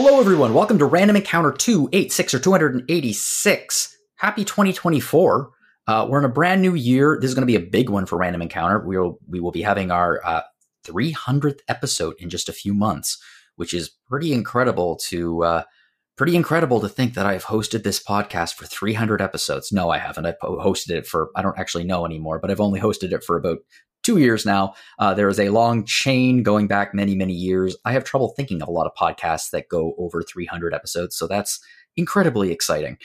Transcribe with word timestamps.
Hello, 0.00 0.20
everyone. 0.20 0.54
Welcome 0.54 0.78
to 0.78 0.84
Random 0.84 1.16
Encounter 1.16 1.50
286 1.50 2.34
or 2.34 2.38
286. 2.38 3.98
Happy 4.14 4.44
2024. 4.44 5.50
Uh, 5.88 6.06
we're 6.08 6.20
in 6.20 6.24
a 6.24 6.28
brand 6.28 6.62
new 6.62 6.76
year. 6.76 7.18
This 7.20 7.30
is 7.30 7.34
going 7.34 7.42
to 7.42 7.52
be 7.52 7.56
a 7.56 7.68
big 7.68 7.90
one 7.90 8.06
for 8.06 8.16
Random 8.16 8.40
Encounter. 8.40 8.78
We 8.78 8.96
will, 8.96 9.18
we 9.26 9.40
will 9.40 9.50
be 9.50 9.62
having 9.62 9.90
our 9.90 10.24
uh, 10.24 10.42
300th 10.84 11.58
episode 11.66 12.14
in 12.20 12.30
just 12.30 12.48
a 12.48 12.52
few 12.52 12.74
months, 12.74 13.20
which 13.56 13.74
is 13.74 13.90
pretty 14.06 14.32
incredible 14.32 14.94
to 15.06 15.42
uh, 15.42 15.62
pretty 16.16 16.36
incredible 16.36 16.80
to 16.80 16.88
think 16.88 17.14
that 17.14 17.26
I've 17.26 17.46
hosted 17.46 17.82
this 17.82 18.00
podcast 18.00 18.54
for 18.54 18.66
300 18.66 19.20
episodes. 19.20 19.72
No, 19.72 19.90
I 19.90 19.98
haven't. 19.98 20.26
I've 20.26 20.38
hosted 20.40 20.90
it 20.90 21.08
for 21.08 21.30
I 21.34 21.42
don't 21.42 21.58
actually 21.58 21.84
know 21.84 22.06
anymore, 22.06 22.38
but 22.38 22.52
I've 22.52 22.60
only 22.60 22.78
hosted 22.78 23.10
it 23.10 23.24
for 23.24 23.36
about 23.36 23.58
two 24.08 24.16
years 24.16 24.46
now. 24.46 24.72
Uh, 24.98 25.12
there 25.12 25.28
is 25.28 25.38
a 25.38 25.50
long 25.50 25.84
chain 25.84 26.42
going 26.42 26.66
back 26.66 26.94
many, 26.94 27.14
many 27.14 27.34
years. 27.34 27.76
I 27.84 27.92
have 27.92 28.04
trouble 28.04 28.32
thinking 28.34 28.62
of 28.62 28.68
a 28.68 28.70
lot 28.70 28.86
of 28.86 28.94
podcasts 28.94 29.50
that 29.50 29.68
go 29.68 29.94
over 29.98 30.22
300 30.22 30.72
episodes, 30.72 31.14
so 31.14 31.26
that's 31.26 31.60
incredibly 31.94 32.50
exciting. 32.50 32.96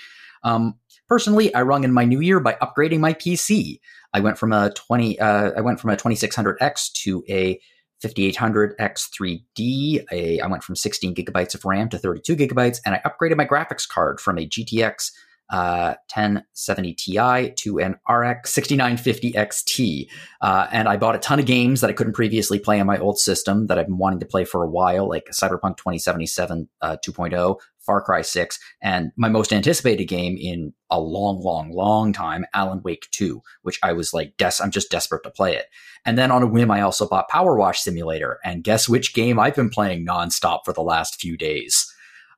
Um, 0.44 0.76
personally, 1.10 1.54
I 1.54 1.64
rung 1.64 1.84
in 1.84 1.92
my 1.92 2.06
new 2.06 2.22
year 2.22 2.40
by 2.40 2.54
upgrading 2.62 3.00
my 3.00 3.14
PC. 3.14 3.82
I 4.14 4.22
went 4.22 4.38
from 4.38 4.54
a 4.54 4.70
20, 4.70 5.20
uh, 5.20 5.52
I 5.58 5.60
went 5.60 5.82
from 5.82 5.90
a 5.90 5.98
2600X 5.98 6.94
to 7.04 7.22
a 7.28 7.60
5800X3D. 8.02 10.06
A, 10.10 10.40
I 10.40 10.48
went 10.48 10.64
from 10.64 10.78
16 10.78 11.16
gigabytes 11.16 11.54
of 11.54 11.66
RAM 11.66 11.90
to 11.90 11.98
32 11.98 12.38
gigabytes, 12.38 12.80
and 12.86 12.96
I 12.96 13.02
upgraded 13.06 13.36
my 13.36 13.46
graphics 13.46 13.86
card 13.86 14.22
from 14.22 14.38
a 14.38 14.48
GTX 14.48 15.12
uh, 15.50 15.96
1070 16.14 16.94
Ti 16.94 17.52
to 17.58 17.80
an 17.80 17.96
RX 18.10 18.52
6950 18.54 19.34
XT. 19.34 20.08
Uh, 20.42 20.68
and 20.72 20.88
I 20.88 20.98
bought 20.98 21.16
a 21.16 21.20
ton 21.20 21.40
of 21.40 21.46
games 21.46 21.82
that 21.82 21.90
I 21.90 21.94
couldn't 21.94 22.14
previously 22.14 22.60
play 22.60 22.80
on 22.80 22.88
my 22.88 22.98
old 22.98 23.20
system 23.20 23.68
that 23.68 23.78
I've 23.78 23.88
been 23.88 23.98
wanting 23.98 24.20
to 24.20 24.26
play 24.26 24.46
for 24.46 24.64
a 24.64 24.70
while, 24.70 25.08
like 25.08 25.28
Cyberpunk 25.32 25.78
2077 25.78 26.68
uh, 26.82 26.98
2.0, 27.06 27.60
Far 27.80 28.02
Cry 28.02 28.22
6, 28.22 28.60
and 28.82 29.12
my 29.18 29.28
most 29.28 29.52
anticipated 29.52 30.06
game 30.06 30.38
in 30.40 30.74
a 30.90 31.00
long, 31.00 31.42
long, 31.42 31.72
long 31.72 32.14
time, 32.14 32.46
Alan 32.54 32.82
Wake 32.84 33.08
2, 33.12 33.42
which 33.62 33.80
I 33.84 33.94
was 33.94 34.14
like, 34.14 34.36
des- 34.38 34.62
I'm 34.62 34.72
just 34.72 34.90
desperate 34.90 35.24
to 35.24 35.30
play 35.30 35.56
it. 35.56 35.66
And 36.06 36.18
then 36.18 36.32
on 36.32 36.44
a 36.44 36.48
whim, 36.48 36.72
I 36.72 36.82
also 36.82 37.08
bought 37.08 37.30
PowerWash 37.30 37.78
Simulator. 37.78 38.40
And 38.44 38.64
guess 38.64 38.90
which 38.90 39.14
game 39.14 39.40
I've 39.40 39.56
been 39.56 39.70
playing 39.70 40.06
nonstop 40.06 40.62
for 40.66 40.74
the 40.74 40.82
last 40.82 41.20
few 41.20 41.38
days? 41.38 41.93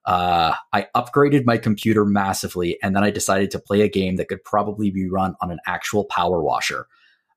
Uh, 0.05 0.53
I 0.71 0.87
upgraded 0.95 1.45
my 1.45 1.57
computer 1.57 2.05
massively, 2.05 2.77
and 2.83 2.95
then 2.95 3.03
I 3.03 3.09
decided 3.09 3.51
to 3.51 3.59
play 3.59 3.81
a 3.81 3.89
game 3.89 4.17
that 4.17 4.27
could 4.27 4.43
probably 4.43 4.91
be 4.91 5.09
run 5.09 5.35
on 5.41 5.51
an 5.51 5.59
actual 5.65 6.05
power 6.05 6.41
washer. 6.43 6.87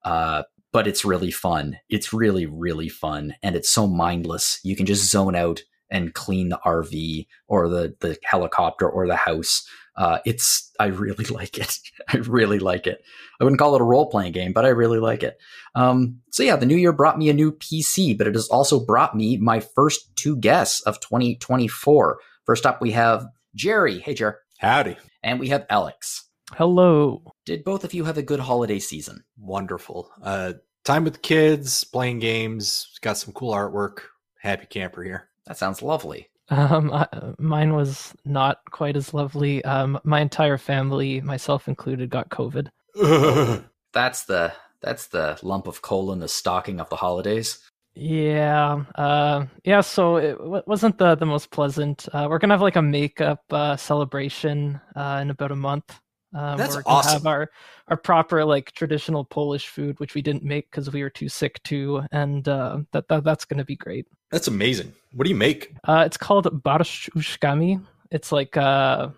Uh, 0.05 0.43
but 0.73 0.87
it's 0.87 1.05
really 1.05 1.31
fun. 1.31 1.79
It's 1.89 2.13
really, 2.13 2.47
really 2.47 2.89
fun, 2.89 3.35
and 3.43 3.57
it's 3.57 3.71
so 3.71 3.87
mindless. 3.87 4.61
You 4.63 4.77
can 4.77 4.87
just 4.87 5.11
zone 5.11 5.35
out 5.35 5.63
and 5.91 6.15
clean 6.15 6.51
the 6.51 6.61
RV 6.65 7.27
or 7.47 7.69
the 7.69 7.97
the 8.01 8.19
helicopter 8.25 8.89
or 8.89 9.07
the 9.07 9.17
house. 9.17 9.67
Uh, 9.97 10.19
it's 10.25 10.71
I 10.79 10.87
really 10.87 11.25
like 11.31 11.59
it. 11.59 11.79
I 12.09 12.19
really 12.19 12.59
like 12.59 12.87
it. 12.87 13.03
I 13.41 13.45
wouldn't 13.45 13.59
call 13.59 13.75
it 13.75 13.81
a 13.81 13.85
role 13.85 14.11
playing 14.11 14.33
game, 14.33 14.53
but 14.53 14.65
I 14.65 14.69
really 14.69 14.99
like 14.99 15.23
it. 15.23 15.39
Um, 15.75 16.21
so 16.31 16.43
yeah, 16.43 16.57
the 16.57 16.67
new 16.67 16.77
year 16.77 16.93
brought 16.93 17.19
me 17.19 17.31
a 17.31 17.35
new 17.35 17.53
PC, 17.53 18.17
but 18.17 18.27
it 18.27 18.35
has 18.35 18.49
also 18.49 18.79
brought 18.79 19.17
me 19.17 19.37
my 19.39 19.61
first 19.61 20.15
two 20.17 20.37
guests 20.37 20.81
of 20.83 21.01
2024. 21.01 22.19
First 22.49 22.65
up, 22.65 22.81
we 22.81 22.93
have 22.93 23.27
Jerry. 23.55 23.99
Hey, 23.99 24.15
Jerry. 24.15 24.33
Howdy. 24.57 24.97
And 25.23 25.39
we 25.39 25.49
have 25.49 25.69
Aleks. 25.69 26.23
Hello. 26.53 27.35
Did 27.45 27.63
both 27.63 27.85
of 27.85 27.93
you 27.93 28.05
have 28.05 28.17
a 28.17 28.23
good 28.23 28.41
holiday 28.41 28.79
season? 28.79 29.23
Wonderful. 29.39 30.11
Uh, 30.23 30.55
time 30.83 31.05
with 31.05 31.13
the 31.13 31.19
kids, 31.19 31.85
playing 31.85 32.21
games, 32.21 32.99
got 33.03 33.19
some 33.19 33.35
cool 33.35 33.53
artwork. 33.53 33.99
Happy 34.41 34.65
camper 34.65 35.03
here. 35.03 35.29
That 35.47 35.59
sounds 35.59 35.83
lovely. 35.83 36.31
Um, 36.49 36.91
I, 36.91 37.07
mine 37.39 37.75
was 37.75 38.15
not 38.25 38.63
quite 38.71 38.97
as 38.97 39.13
lovely. 39.13 39.63
Um, 39.67 40.01
my 40.03 40.21
entire 40.21 40.57
family, 40.57 41.21
myself 41.21 41.69
included, 41.69 42.09
got 42.09 42.31
COVID. 42.31 42.71
that's 43.93 44.25
the 44.25 44.55
that's 44.81 45.09
the 45.09 45.39
lump 45.43 45.67
of 45.67 45.83
coal 45.83 46.13
in 46.13 46.21
the 46.21 46.29
stocking 46.29 46.81
of 46.81 46.89
the 46.89 46.97
holidays. 46.97 47.59
Yeah, 47.99 48.85
uh, 48.95 49.47
yeah. 49.65 49.81
So 49.81 50.17
it 50.17 50.39
w- 50.39 50.63
wasn't 50.67 50.99
the 50.99 51.17
the 51.17 51.27
most 51.27 51.51
pleasant. 51.51 52.09
Uh, 52.13 52.29
we're 52.31 52.39
gonna 52.39 52.55
have 52.55 52.63
like 52.63 52.77
a 52.77 52.83
makeup 52.83 53.43
uh, 53.51 53.77
celebration 53.77 54.81
uh, 54.95 55.19
in 55.21 55.31
about 55.31 55.51
a 55.51 55.57
month. 55.57 55.99
Um, 56.33 56.59
That's 56.59 56.77
we're 56.77 56.83
gonna 56.83 56.97
awesome. 56.99 57.13
Have 57.15 57.27
our 57.27 57.51
our 57.89 57.97
proper 57.97 58.45
like 58.45 58.71
traditional 58.73 59.25
Polish 59.25 59.67
food, 59.67 59.99
which 59.99 60.15
we 60.15 60.23
didn't 60.23 60.45
make 60.45 60.71
because 60.71 60.93
we 60.93 61.03
were 61.03 61.11
too 61.11 61.29
sick 61.29 61.61
to, 61.65 62.03
and 62.13 62.47
uh, 62.47 62.79
that, 62.93 63.09
that 63.09 63.25
that's 63.25 63.45
gonna 63.45 63.65
be 63.65 63.77
great. 63.77 64.07
That's 64.31 64.47
amazing. 64.47 64.93
What 65.15 65.25
do 65.25 65.31
you 65.31 65.37
make? 65.37 65.75
Uh, 65.83 66.05
it's 66.07 66.17
called 66.17 66.47
barszcz 66.63 67.07
z 67.07 67.11
uszkami. 67.17 67.85
It's 68.13 68.31
like 68.31 68.57
uh, 68.57 69.09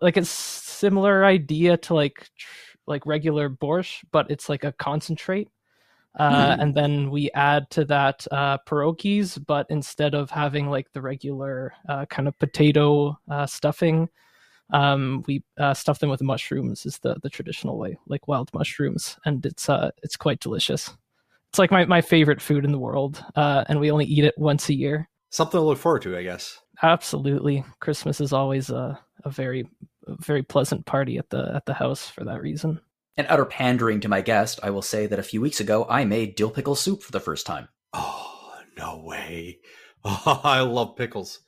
like 0.00 0.16
it's 0.16 0.30
similar 0.30 1.26
idea 1.26 1.76
to 1.76 1.94
like 1.94 2.30
tr- 2.38 2.78
like 2.86 3.04
regular 3.04 3.50
borscht, 3.50 4.04
but 4.12 4.30
it's 4.30 4.48
like 4.48 4.64
a 4.64 4.72
concentrate. 4.72 5.48
Uh, 6.16 6.56
mm. 6.56 6.62
And 6.62 6.74
then 6.74 7.10
we 7.10 7.30
add 7.34 7.68
to 7.70 7.84
that 7.86 8.26
uh, 8.30 8.58
pierogies, 8.66 9.44
but 9.44 9.66
instead 9.68 10.14
of 10.14 10.30
having 10.30 10.70
like 10.70 10.92
the 10.92 11.02
regular 11.02 11.74
uh, 11.88 12.06
kind 12.06 12.26
of 12.26 12.38
potato 12.38 13.18
uh, 13.30 13.46
stuffing, 13.46 14.08
um, 14.72 15.22
we 15.26 15.44
uh, 15.58 15.74
stuff 15.74 15.98
them 15.98 16.10
with 16.10 16.22
mushrooms. 16.22 16.86
Is 16.86 16.98
the 16.98 17.16
the 17.22 17.30
traditional 17.30 17.78
way, 17.78 17.98
like 18.08 18.28
wild 18.28 18.52
mushrooms, 18.54 19.18
and 19.24 19.44
it's 19.44 19.68
uh, 19.68 19.90
it's 20.02 20.16
quite 20.16 20.40
delicious. 20.40 20.90
It's 21.50 21.58
like 21.58 21.70
my, 21.70 21.84
my 21.84 22.00
favorite 22.00 22.42
food 22.42 22.64
in 22.64 22.72
the 22.72 22.78
world, 22.78 23.24
uh, 23.36 23.64
and 23.68 23.78
we 23.78 23.90
only 23.90 24.04
eat 24.06 24.24
it 24.24 24.34
once 24.36 24.68
a 24.68 24.74
year. 24.74 25.08
Something 25.30 25.60
to 25.60 25.64
look 25.64 25.78
forward 25.78 26.02
to, 26.02 26.16
I 26.16 26.22
guess. 26.22 26.58
Absolutely, 26.82 27.64
Christmas 27.80 28.20
is 28.20 28.32
always 28.32 28.70
a, 28.70 28.98
a 29.24 29.30
very 29.30 29.68
very 30.06 30.42
pleasant 30.42 30.86
party 30.86 31.18
at 31.18 31.30
the 31.30 31.52
at 31.54 31.66
the 31.66 31.74
house 31.74 32.08
for 32.08 32.24
that 32.24 32.42
reason. 32.42 32.80
And 33.16 33.26
utter 33.30 33.46
pandering 33.46 34.00
to 34.00 34.08
my 34.08 34.20
guest, 34.20 34.60
I 34.62 34.70
will 34.70 34.82
say 34.82 35.06
that 35.06 35.18
a 35.18 35.22
few 35.22 35.40
weeks 35.40 35.60
ago 35.60 35.86
I 35.88 36.04
made 36.04 36.36
dill 36.36 36.50
pickle 36.50 36.74
soup 36.74 37.02
for 37.02 37.12
the 37.12 37.20
first 37.20 37.46
time. 37.46 37.68
Oh, 37.92 38.52
no 38.76 39.02
way. 39.04 39.60
Oh, 40.08 40.40
I 40.44 40.60
love 40.60 40.94
pickles. 40.94 41.40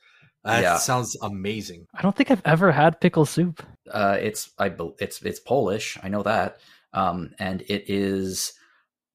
That 0.43 0.61
yeah. 0.61 0.77
sounds 0.77 1.15
amazing. 1.21 1.85
I 1.95 2.01
don't 2.01 2.13
think 2.13 2.29
I've 2.29 2.41
ever 2.43 2.73
had 2.73 2.99
pickle 2.99 3.25
soup. 3.25 3.65
Uh, 3.89 4.17
it's 4.19 4.51
I 4.59 4.73
it's 4.99 5.21
it's 5.21 5.39
Polish. 5.39 5.97
I 6.03 6.09
know 6.09 6.23
that, 6.23 6.57
um, 6.91 7.31
and 7.39 7.61
it 7.61 7.89
is 7.89 8.51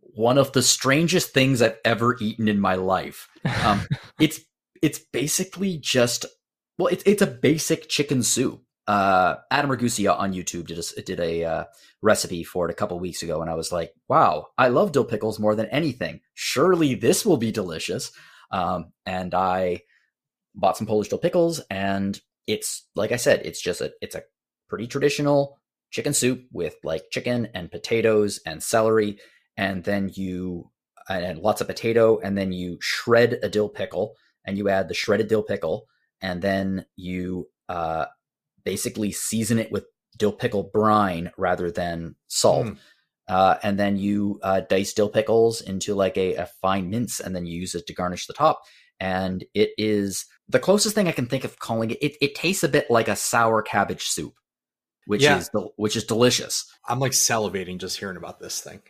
one 0.00 0.38
of 0.38 0.52
the 0.52 0.62
strangest 0.62 1.34
things 1.34 1.60
I've 1.60 1.76
ever 1.84 2.16
eaten 2.20 2.48
in 2.48 2.58
my 2.58 2.76
life. 2.76 3.28
Um, 3.64 3.86
it's 4.18 4.40
it's 4.80 4.98
basically 4.98 5.76
just 5.76 6.24
well, 6.78 6.88
it's 6.88 7.02
it's 7.04 7.20
a 7.20 7.26
basic 7.26 7.90
chicken 7.90 8.22
soup 8.22 8.63
uh, 8.86 9.36
Adam 9.50 9.70
Ragusea 9.70 10.18
on 10.18 10.34
YouTube 10.34 10.66
did 10.66 10.78
a, 10.78 11.02
did 11.02 11.20
a 11.20 11.44
uh, 11.44 11.64
recipe 12.02 12.44
for 12.44 12.68
it 12.68 12.72
a 12.72 12.76
couple 12.76 12.98
weeks 13.00 13.22
ago, 13.22 13.40
and 13.40 13.50
I 13.50 13.54
was 13.54 13.72
like, 13.72 13.92
"Wow, 14.08 14.48
I 14.58 14.68
love 14.68 14.92
dill 14.92 15.04
pickles 15.04 15.38
more 15.38 15.54
than 15.54 15.66
anything. 15.66 16.20
Surely 16.34 16.94
this 16.94 17.24
will 17.24 17.38
be 17.38 17.52
delicious." 17.52 18.12
Um, 18.50 18.92
and 19.06 19.34
I 19.34 19.82
bought 20.54 20.76
some 20.76 20.86
Polish 20.86 21.08
dill 21.08 21.18
pickles, 21.18 21.60
and 21.70 22.20
it's 22.46 22.86
like 22.94 23.12
I 23.12 23.16
said, 23.16 23.42
it's 23.44 23.60
just 23.60 23.80
a 23.80 23.92
it's 24.02 24.14
a 24.14 24.24
pretty 24.68 24.86
traditional 24.86 25.58
chicken 25.90 26.12
soup 26.12 26.44
with 26.52 26.76
like 26.84 27.10
chicken 27.10 27.48
and 27.54 27.70
potatoes 27.70 28.40
and 28.44 28.62
celery, 28.62 29.18
and 29.56 29.82
then 29.84 30.10
you 30.12 30.70
and 31.08 31.38
lots 31.38 31.62
of 31.62 31.66
potato, 31.68 32.18
and 32.18 32.36
then 32.36 32.52
you 32.52 32.78
shred 32.82 33.38
a 33.42 33.48
dill 33.48 33.70
pickle, 33.70 34.14
and 34.44 34.58
you 34.58 34.68
add 34.68 34.88
the 34.88 34.94
shredded 34.94 35.28
dill 35.28 35.42
pickle, 35.42 35.86
and 36.20 36.42
then 36.42 36.84
you 36.96 37.48
uh, 37.70 38.06
basically 38.64 39.12
season 39.12 39.58
it 39.58 39.70
with 39.70 39.84
dill 40.16 40.32
pickle 40.32 40.62
brine 40.62 41.30
rather 41.36 41.70
than 41.70 42.16
salt. 42.28 42.66
Mm. 42.66 42.76
Uh, 43.26 43.56
and 43.62 43.78
then 43.78 43.96
you 43.96 44.38
uh, 44.42 44.60
dice 44.68 44.92
dill 44.92 45.08
pickles 45.08 45.62
into 45.62 45.94
like 45.94 46.16
a, 46.18 46.34
a, 46.34 46.46
fine 46.60 46.90
mince, 46.90 47.20
and 47.20 47.34
then 47.34 47.46
you 47.46 47.58
use 47.58 47.74
it 47.74 47.86
to 47.86 47.94
garnish 47.94 48.26
the 48.26 48.34
top. 48.34 48.60
And 49.00 49.44
it 49.54 49.70
is 49.78 50.26
the 50.48 50.58
closest 50.58 50.94
thing 50.94 51.08
I 51.08 51.12
can 51.12 51.26
think 51.26 51.44
of 51.44 51.58
calling 51.58 51.90
it. 51.90 51.98
It, 52.02 52.16
it 52.20 52.34
tastes 52.34 52.64
a 52.64 52.68
bit 52.68 52.90
like 52.90 53.08
a 53.08 53.16
sour 53.16 53.62
cabbage 53.62 54.04
soup, 54.04 54.34
which 55.06 55.22
yeah. 55.22 55.38
is 55.38 55.50
which 55.76 55.96
is 55.96 56.04
delicious. 56.04 56.70
I'm 56.86 57.00
like 57.00 57.12
salivating 57.12 57.78
just 57.78 57.98
hearing 57.98 58.18
about 58.18 58.40
this 58.40 58.60
thing. 58.60 58.82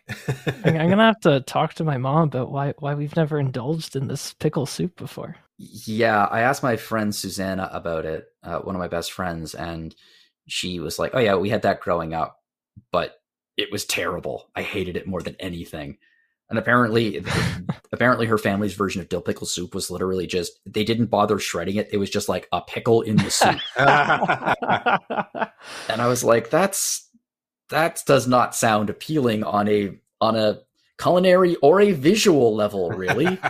I'm 0.64 0.74
gonna 0.90 1.04
have 1.04 1.20
to 1.20 1.40
talk 1.42 1.74
to 1.74 1.84
my 1.84 1.96
mom 1.96 2.24
about 2.24 2.50
why 2.50 2.74
why 2.80 2.94
we've 2.94 3.16
never 3.16 3.38
indulged 3.38 3.94
in 3.94 4.08
this 4.08 4.34
pickle 4.34 4.66
soup 4.66 4.96
before. 4.96 5.36
Yeah, 5.58 6.24
I 6.24 6.40
asked 6.40 6.62
my 6.62 6.76
friend 6.76 7.14
Susanna 7.14 7.70
about 7.72 8.04
it, 8.06 8.26
uh, 8.42 8.58
one 8.58 8.74
of 8.74 8.80
my 8.80 8.88
best 8.88 9.12
friends, 9.12 9.54
and 9.54 9.94
she 10.48 10.80
was 10.80 10.98
like, 10.98 11.12
"Oh 11.14 11.20
yeah, 11.20 11.36
we 11.36 11.48
had 11.48 11.62
that 11.62 11.80
growing 11.80 12.12
up, 12.12 12.40
but 12.92 13.20
it 13.56 13.70
was 13.70 13.84
terrible. 13.84 14.50
I 14.56 14.62
hated 14.62 14.96
it 14.96 15.06
more 15.06 15.22
than 15.22 15.36
anything." 15.38 15.98
And 16.50 16.58
apparently, 16.58 17.24
apparently, 17.92 18.26
her 18.26 18.38
family's 18.38 18.74
version 18.74 19.00
of 19.00 19.08
dill 19.08 19.22
pickle 19.22 19.46
soup 19.46 19.74
was 19.74 19.90
literally 19.90 20.26
just 20.26 20.58
they 20.66 20.84
didn't 20.84 21.06
bother 21.06 21.38
shredding 21.38 21.76
it. 21.76 21.88
It 21.92 21.98
was 21.98 22.10
just 22.10 22.28
like 22.28 22.48
a 22.52 22.60
pickle 22.60 23.02
in 23.02 23.16
the 23.16 23.30
soup. 23.30 23.60
and 25.88 26.02
I 26.02 26.08
was 26.08 26.24
like, 26.24 26.50
"That's 26.50 27.08
that 27.70 28.02
does 28.06 28.26
not 28.26 28.54
sound 28.54 28.90
appealing 28.90 29.44
on 29.44 29.68
a 29.68 29.98
on 30.20 30.36
a 30.36 30.60
culinary 30.98 31.56
or 31.56 31.80
a 31.80 31.92
visual 31.92 32.54
level, 32.54 32.90
really. 32.90 33.38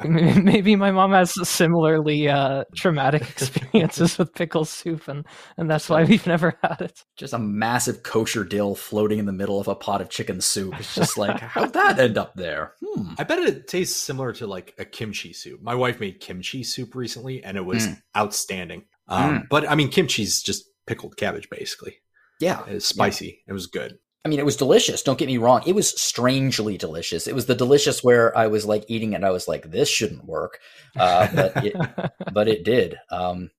Maybe 0.04 0.76
my 0.76 0.90
mom 0.90 1.12
has 1.12 1.32
similarly 1.48 2.28
uh, 2.28 2.64
traumatic 2.76 3.22
experiences 3.30 4.18
with 4.18 4.34
pickle 4.34 4.64
soup, 4.64 5.08
and, 5.08 5.26
and 5.56 5.70
that's 5.70 5.88
why 5.88 6.04
we've 6.04 6.26
never 6.26 6.56
had 6.62 6.80
it. 6.80 7.04
just 7.16 7.32
a 7.34 7.38
massive 7.38 8.02
kosher 8.02 8.44
dill 8.44 8.74
floating 8.74 9.18
in 9.18 9.26
the 9.26 9.32
middle 9.32 9.60
of 9.60 9.68
a 9.68 9.74
pot 9.74 10.00
of 10.00 10.08
chicken 10.10 10.40
soup. 10.40 10.74
It's 10.78 10.94
just 10.94 11.18
like, 11.18 11.38
how'd 11.40 11.72
that 11.74 11.98
end 11.98 12.18
up 12.18 12.34
there? 12.34 12.74
Hmm. 12.84 13.12
I 13.18 13.24
bet 13.24 13.38
it 13.40 13.68
tastes 13.68 13.96
similar 14.00 14.32
to 14.34 14.46
like 14.46 14.74
a 14.78 14.84
kimchi 14.84 15.32
soup. 15.32 15.60
My 15.62 15.74
wife 15.74 16.00
made 16.00 16.20
kimchi 16.20 16.62
soup 16.64 16.94
recently, 16.94 17.42
and 17.42 17.56
it 17.56 17.64
was 17.64 17.84
Mm. 17.88 18.00
outstanding. 18.16 18.84
Um, 19.08 19.46
But 19.50 19.68
I 19.68 19.74
mean, 19.74 19.90
kimchi's 19.90 20.42
just 20.42 20.64
pickled 20.86 21.16
cabbage, 21.16 21.50
basically. 21.50 21.96
Yeah. 22.40 22.62
It's 22.66 22.86
spicy. 22.86 23.42
It 23.46 23.52
was 23.52 23.66
good. 23.66 23.98
I 24.24 24.28
mean, 24.30 24.38
it 24.38 24.44
was 24.46 24.56
delicious. 24.56 25.02
Don't 25.02 25.18
get 25.18 25.26
me 25.28 25.36
wrong. 25.36 25.62
It 25.66 25.74
was 25.74 26.00
strangely 26.00 26.78
delicious. 26.78 27.26
It 27.26 27.34
was 27.34 27.44
the 27.46 27.54
delicious 27.54 28.02
where 28.02 28.36
I 28.36 28.46
was 28.46 28.64
like 28.64 28.84
eating 28.88 29.12
it 29.12 29.16
and 29.16 29.26
I 29.26 29.30
was 29.30 29.46
like, 29.46 29.70
this 29.70 29.88
shouldn't 29.88 30.24
work. 30.24 30.60
Uh, 30.96 31.28
but 31.34 31.64
it, 31.64 31.76
but 32.32 32.48
it 32.48 32.64
did. 32.64 32.96
Um, 33.10 33.50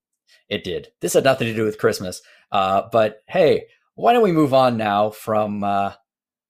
it 0.49 0.63
did. 0.63 0.87
This 1.01 1.13
had 1.13 1.23
nothing 1.23 1.47
to 1.47 1.53
do 1.53 1.65
with 1.65 1.77
Christmas. 1.77 2.21
Uh, 2.51 2.83
but 2.91 3.21
hey, 3.27 3.65
why 3.93 4.13
don't 4.13 4.23
we 4.23 4.31
move 4.31 4.53
on 4.55 4.75
now 4.77 5.11
from 5.11 5.63
uh, 5.63 5.93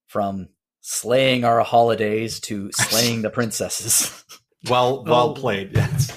from 0.07 0.47
slaying 0.81 1.43
our 1.43 1.59
holidays 1.61 2.39
to 2.41 2.71
slaying 2.73 3.21
the 3.21 3.29
princesses? 3.29 4.23
Well, 4.67 5.03
well 5.03 5.29
Oh. 5.29 5.33
played. 5.35 5.75
That's- 5.75 6.11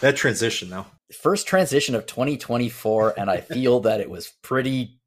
that 0.00 0.16
transition, 0.16 0.70
though. 0.70 0.86
First 1.20 1.46
transition 1.46 1.94
of 1.94 2.06
2024, 2.06 3.18
and 3.18 3.28
I 3.30 3.42
feel 3.42 3.80
that 3.80 4.00
it 4.00 4.08
was 4.08 4.32
pretty 4.42 4.98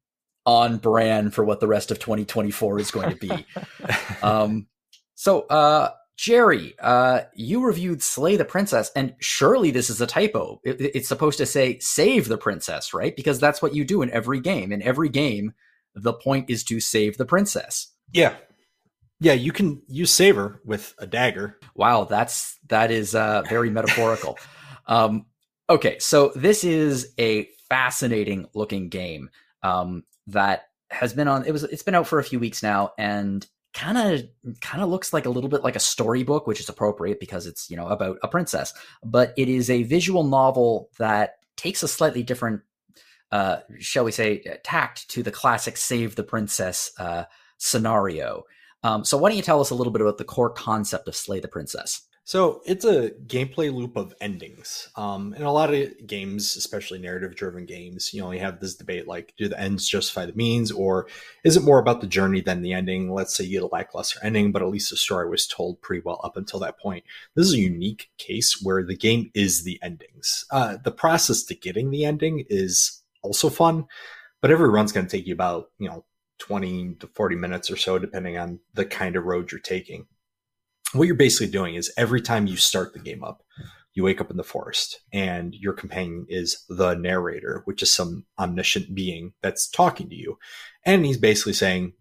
on 0.46 0.78
brand 0.78 1.34
for 1.34 1.44
what 1.44 1.60
the 1.60 1.66
rest 1.66 1.90
of 1.90 1.98
2024 1.98 2.78
is 2.78 2.90
going 2.90 3.10
to 3.10 3.16
be. 3.16 3.46
um, 4.22 4.66
so, 5.14 5.42
uh, 5.42 5.90
Jerry, 6.16 6.74
uh, 6.80 7.22
you 7.34 7.62
reviewed 7.64 8.02
Slay 8.02 8.36
the 8.36 8.44
Princess, 8.44 8.90
and 8.96 9.14
surely 9.18 9.70
this 9.70 9.90
is 9.90 10.00
a 10.00 10.06
typo. 10.06 10.60
It- 10.64 10.80
it's 10.80 11.08
supposed 11.08 11.38
to 11.38 11.46
say 11.46 11.78
save 11.80 12.28
the 12.28 12.38
princess, 12.38 12.94
right? 12.94 13.14
Because 13.14 13.38
that's 13.38 13.60
what 13.60 13.74
you 13.74 13.84
do 13.84 14.00
in 14.02 14.10
every 14.10 14.40
game. 14.40 14.72
In 14.72 14.80
every 14.82 15.08
game, 15.10 15.52
the 15.94 16.14
point 16.14 16.48
is 16.48 16.64
to 16.64 16.80
save 16.80 17.18
the 17.18 17.26
princess. 17.26 17.88
Yeah. 18.12 18.34
Yeah, 19.18 19.32
you 19.32 19.50
can 19.50 19.82
use 19.88 20.12
saver 20.12 20.60
with 20.64 20.94
a 20.98 21.06
dagger. 21.06 21.58
Wow, 21.74 22.04
that's 22.04 22.58
that 22.68 22.90
is 22.90 23.14
uh, 23.14 23.42
very 23.48 23.70
metaphorical. 23.70 24.38
Um, 24.88 25.26
okay, 25.68 25.98
so 25.98 26.30
this 26.36 26.62
is 26.62 27.12
a 27.18 27.48
fascinating 27.68 28.46
looking 28.54 28.88
game 28.88 29.30
um, 29.64 30.04
that 30.28 30.64
has 30.90 31.12
been 31.12 31.28
on. 31.28 31.44
It 31.44 31.52
was 31.52 31.64
it's 31.64 31.82
been 31.82 31.94
out 31.94 32.06
for 32.06 32.18
a 32.18 32.24
few 32.24 32.38
weeks 32.38 32.62
now, 32.62 32.92
and 32.98 33.46
kind 33.74 33.98
of 33.98 34.22
kind 34.60 34.82
of 34.82 34.88
looks 34.88 35.12
like 35.12 35.26
a 35.26 35.30
little 35.30 35.50
bit 35.50 35.62
like 35.62 35.76
a 35.76 35.80
storybook, 35.80 36.46
which 36.46 36.60
is 36.60 36.68
appropriate 36.68 37.20
because 37.20 37.46
it's 37.46 37.68
you 37.70 37.76
know 37.76 37.88
about 37.88 38.18
a 38.22 38.28
princess. 38.28 38.72
But 39.04 39.34
it 39.36 39.48
is 39.48 39.70
a 39.70 39.82
visual 39.84 40.24
novel 40.24 40.90
that 40.98 41.36
takes 41.56 41.82
a 41.82 41.88
slightly 41.88 42.22
different, 42.22 42.62
uh, 43.32 43.58
shall 43.78 44.04
we 44.04 44.12
say, 44.12 44.42
tact 44.64 45.08
to 45.10 45.22
the 45.22 45.30
classic 45.30 45.76
Save 45.76 46.16
the 46.16 46.22
Princess 46.22 46.92
uh, 46.98 47.24
scenario. 47.58 48.44
Um, 48.82 49.04
so 49.04 49.16
why 49.16 49.28
don't 49.28 49.36
you 49.36 49.42
tell 49.42 49.60
us 49.60 49.70
a 49.70 49.74
little 49.74 49.92
bit 49.92 50.02
about 50.02 50.18
the 50.18 50.24
core 50.24 50.50
concept 50.50 51.08
of 51.08 51.16
Slay 51.16 51.40
the 51.40 51.48
Princess? 51.48 52.02
So 52.26 52.60
it's 52.66 52.84
a 52.84 53.10
gameplay 53.28 53.72
loop 53.72 53.94
of 53.94 54.12
endings. 54.20 54.88
Um, 54.96 55.32
in 55.34 55.42
a 55.42 55.52
lot 55.52 55.72
of 55.72 56.08
games, 56.08 56.56
especially 56.56 56.98
narrative 56.98 57.36
driven 57.36 57.66
games, 57.66 58.12
you 58.12 58.20
know, 58.20 58.32
you 58.32 58.40
have 58.40 58.58
this 58.58 58.74
debate 58.74 59.06
like, 59.06 59.32
do 59.38 59.46
the 59.46 59.60
ends 59.60 59.86
justify 59.86 60.26
the 60.26 60.32
means, 60.32 60.72
or 60.72 61.06
is 61.44 61.56
it 61.56 61.62
more 61.62 61.78
about 61.78 62.00
the 62.00 62.08
journey 62.08 62.40
than 62.40 62.62
the 62.62 62.72
ending? 62.72 63.12
Let's 63.12 63.36
say 63.36 63.44
you 63.44 63.60
get 63.60 63.62
a 63.62 63.68
lackluster 63.68 64.18
ending, 64.24 64.50
but 64.50 64.60
at 64.60 64.70
least 64.70 64.90
the 64.90 64.96
story 64.96 65.30
was 65.30 65.46
told 65.46 65.80
pretty 65.82 66.02
well 66.04 66.20
up 66.24 66.36
until 66.36 66.58
that 66.58 66.80
point. 66.80 67.04
This 67.36 67.46
is 67.46 67.54
a 67.54 67.60
unique 67.60 68.10
case 68.18 68.60
where 68.60 68.82
the 68.82 68.96
game 68.96 69.30
is 69.32 69.62
the 69.62 69.78
endings. 69.80 70.46
Uh, 70.50 70.78
the 70.82 70.90
process 70.90 71.44
to 71.44 71.54
getting 71.54 71.90
the 71.90 72.04
ending 72.04 72.44
is 72.50 73.04
also 73.22 73.48
fun, 73.48 73.86
but 74.42 74.50
every 74.50 74.68
run's 74.68 74.90
going 74.90 75.06
to 75.06 75.16
take 75.16 75.28
you 75.28 75.32
about, 75.32 75.70
you 75.78 75.88
know, 75.88 76.04
20 76.38 76.96
to 76.98 77.06
40 77.06 77.36
minutes 77.36 77.70
or 77.70 77.76
so, 77.76 78.00
depending 78.00 78.36
on 78.36 78.58
the 78.74 78.84
kind 78.84 79.14
of 79.14 79.26
road 79.26 79.52
you're 79.52 79.60
taking 79.60 80.08
what 80.92 81.06
you're 81.06 81.16
basically 81.16 81.50
doing 81.50 81.74
is 81.74 81.92
every 81.96 82.20
time 82.20 82.46
you 82.46 82.56
start 82.56 82.92
the 82.92 83.00
game 83.00 83.24
up, 83.24 83.42
you 83.94 84.04
wake 84.04 84.20
up 84.20 84.30
in 84.30 84.36
the 84.36 84.44
forest 84.44 85.00
and 85.12 85.54
your 85.54 85.72
companion 85.72 86.26
is 86.28 86.64
the 86.68 86.94
narrator, 86.94 87.62
which 87.64 87.82
is 87.82 87.92
some 87.92 88.26
omniscient 88.38 88.94
being 88.94 89.32
that's 89.42 89.68
talking 89.68 90.08
to 90.10 90.14
you. 90.14 90.38
And 90.84 91.04
he's 91.04 91.18
basically 91.18 91.54
saying, 91.54 91.94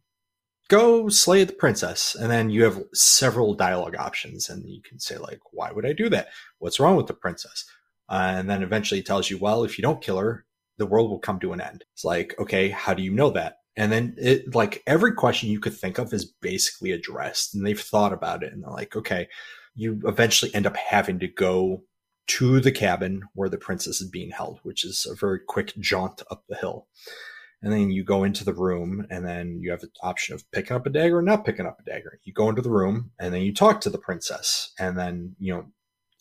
Go 0.68 1.10
slay 1.10 1.44
the 1.44 1.54
princess. 1.54 2.16
And 2.16 2.32
then 2.32 2.50
you 2.50 2.64
have 2.64 2.82
several 2.92 3.54
dialogue 3.54 3.96
options. 3.96 4.50
And 4.50 4.68
you 4.68 4.82
can 4.82 5.00
say, 5.00 5.18
like, 5.18 5.40
why 5.52 5.72
would 5.72 5.86
I 5.86 5.94
do 5.94 6.10
that? 6.10 6.30
What's 6.58 6.80
wrong 6.80 6.96
with 6.96 7.06
the 7.06 7.14
princess? 7.14 7.66
Uh, 8.10 8.34
and 8.38 8.50
then 8.50 8.64
eventually 8.64 9.00
he 9.00 9.04
tells 9.04 9.30
you, 9.30 9.38
well, 9.38 9.64
if 9.64 9.78
you 9.78 9.84
don't 9.84 10.02
kill 10.02 10.18
her, 10.18 10.44
the 10.78 10.88
world 10.88 11.12
will 11.12 11.20
come 11.20 11.40
to 11.42 11.54
an 11.54 11.62
end. 11.62 11.86
It's 11.94 12.04
like, 12.04 12.34
okay, 12.40 12.70
how 12.70 12.96
do 12.96 13.04
you 13.04 13.12
know 13.12 13.30
that? 13.32 13.58
And 13.78 13.92
then 13.92 14.16
it 14.18 14.56
like 14.56 14.82
every 14.88 15.14
question 15.14 15.50
you 15.50 15.60
could 15.60 15.76
think 15.76 15.98
of 15.98 16.14
is 16.14 16.26
basically 16.26 16.92
addressed 16.92 17.54
and 17.54 17.66
they've 17.66 17.80
thought 17.80 18.14
about 18.14 18.44
it 18.44 18.54
and 18.54 18.64
they're 18.64 18.72
like, 18.72 18.96
okay, 18.96 19.28
you 19.76 20.00
eventually 20.06 20.54
end 20.56 20.66
up 20.66 20.78
having 20.78 21.20
to 21.20 21.28
go 21.28 21.84
to 22.28 22.60
the 22.60 22.72
cabin 22.72 23.24
where 23.34 23.50
the 23.50 23.58
princess 23.58 24.02
is 24.02 24.10
being 24.10 24.32
held, 24.32 24.60
which 24.64 24.84
is 24.84 25.06
a 25.10 25.16
very 25.16 25.40
quick 25.46 25.74
jaunt 25.80 26.24
up 26.32 26.44
the 26.48 26.56
hill. 26.56 26.88
And 27.62 27.72
then 27.72 27.90
you 27.90 28.04
go 28.04 28.24
into 28.24 28.44
the 28.44 28.54
room 28.54 29.06
and 29.10 29.26
then 29.26 29.60
you 29.62 29.72
have 29.72 29.82
the 29.82 29.90
option 30.02 30.36
of 30.36 30.50
picking 30.52 30.76
up 30.76 30.86
a 30.86 30.90
dagger 30.90 31.18
or 31.18 31.22
not 31.22 31.46
picking 31.46 31.66
up 31.66 31.80
a 31.80 31.90
dagger. 31.90 32.20
You 32.24 32.34
go 32.34 32.50
into 32.50 32.62
the 32.62 32.70
room 32.70 33.12
and 33.20 33.34
then 33.34 33.42
you 33.42 33.54
talk 33.54 33.82
to 33.82 33.90
the 33.90 33.98
princess 33.98 34.72
and 34.80 34.98
then, 34.98 35.36
you 35.40 35.54
know, 35.54 35.66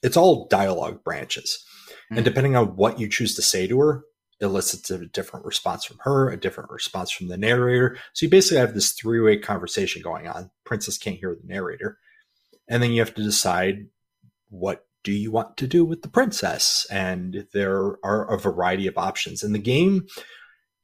it's 0.03 0.17
all 0.17 0.49
dialogue 0.49 1.05
branches. 1.05 1.65
Mhm. 2.11 2.17
And 2.17 2.25
depending 2.25 2.57
on 2.57 2.77
what 2.77 2.99
you 2.99 3.09
choose 3.09 3.35
to 3.37 3.43
say 3.43 3.67
to 3.67 3.79
her, 3.81 4.05
elicits 4.41 4.91
a 4.91 5.07
different 5.07 5.47
response 5.47 5.85
from 5.85 5.99
her, 6.03 6.31
a 6.31 6.41
different 6.41 6.71
response 6.71 7.11
from 7.11 7.29
the 7.29 7.37
narrator. 7.37 7.97
So 8.13 8.27
you 8.27 8.31
basically 8.31 8.59
have 8.59 8.75
this 8.75 8.93
three 8.93 9.21
way 9.21 9.39
conversation 9.39 10.03
going 10.03 10.27
on. 10.27 10.51
Princess 10.65 10.99
can't 10.99 11.19
hear 11.19 11.35
the 11.35 11.47
narrator. 11.47 11.99
And 12.69 12.83
then 12.83 12.93
you 12.93 13.01
have 13.01 13.15
to 13.15 13.23
decide 13.23 13.87
what 14.49 14.87
do 15.03 15.13
you 15.13 15.31
want 15.31 15.57
to 15.59 15.67
do 15.67 15.85
with 15.85 16.03
the 16.03 16.09
princess? 16.09 16.87
And 16.91 17.47
there 17.53 17.99
are 18.03 18.33
a 18.33 18.39
variety 18.39 18.87
of 18.87 18.97
options. 18.97 19.43
And 19.43 19.55
the 19.55 19.59
game 19.59 20.07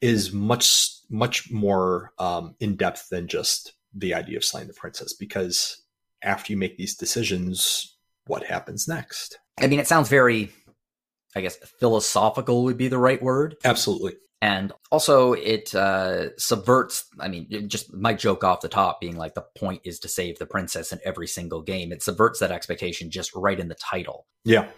is 0.00 0.32
much, 0.32 0.90
much 1.08 1.50
more 1.50 2.12
um, 2.18 2.54
in 2.60 2.76
depth 2.76 3.08
than 3.10 3.28
just 3.28 3.72
the 3.94 4.14
idea 4.14 4.36
of 4.36 4.44
slaying 4.44 4.68
the 4.68 4.74
princess 4.74 5.12
because 5.12 5.82
after 6.22 6.52
you 6.52 6.56
make 6.56 6.76
these 6.76 6.94
decisions, 6.94 7.96
what 8.26 8.44
happens 8.44 8.86
next? 8.86 9.38
I 9.60 9.66
mean, 9.66 9.80
it 9.80 9.86
sounds 9.86 10.08
very, 10.08 10.50
I 11.34 11.40
guess, 11.40 11.56
philosophical 11.78 12.64
would 12.64 12.76
be 12.76 12.88
the 12.88 12.98
right 12.98 13.22
word. 13.22 13.56
Absolutely. 13.64 14.14
And 14.42 14.72
also, 14.90 15.34
it 15.34 15.74
uh, 15.74 16.34
subverts. 16.38 17.04
I 17.18 17.28
mean, 17.28 17.68
just 17.68 17.92
my 17.92 18.14
joke 18.14 18.42
off 18.42 18.62
the 18.62 18.68
top 18.70 18.98
being 18.98 19.16
like 19.16 19.34
the 19.34 19.44
point 19.58 19.82
is 19.84 19.98
to 20.00 20.08
save 20.08 20.38
the 20.38 20.46
princess 20.46 20.92
in 20.92 21.00
every 21.04 21.26
single 21.26 21.60
game. 21.60 21.92
It 21.92 22.02
subverts 22.02 22.40
that 22.40 22.50
expectation 22.50 23.10
just 23.10 23.34
right 23.34 23.60
in 23.60 23.68
the 23.68 23.74
title. 23.74 24.26
Yeah. 24.44 24.68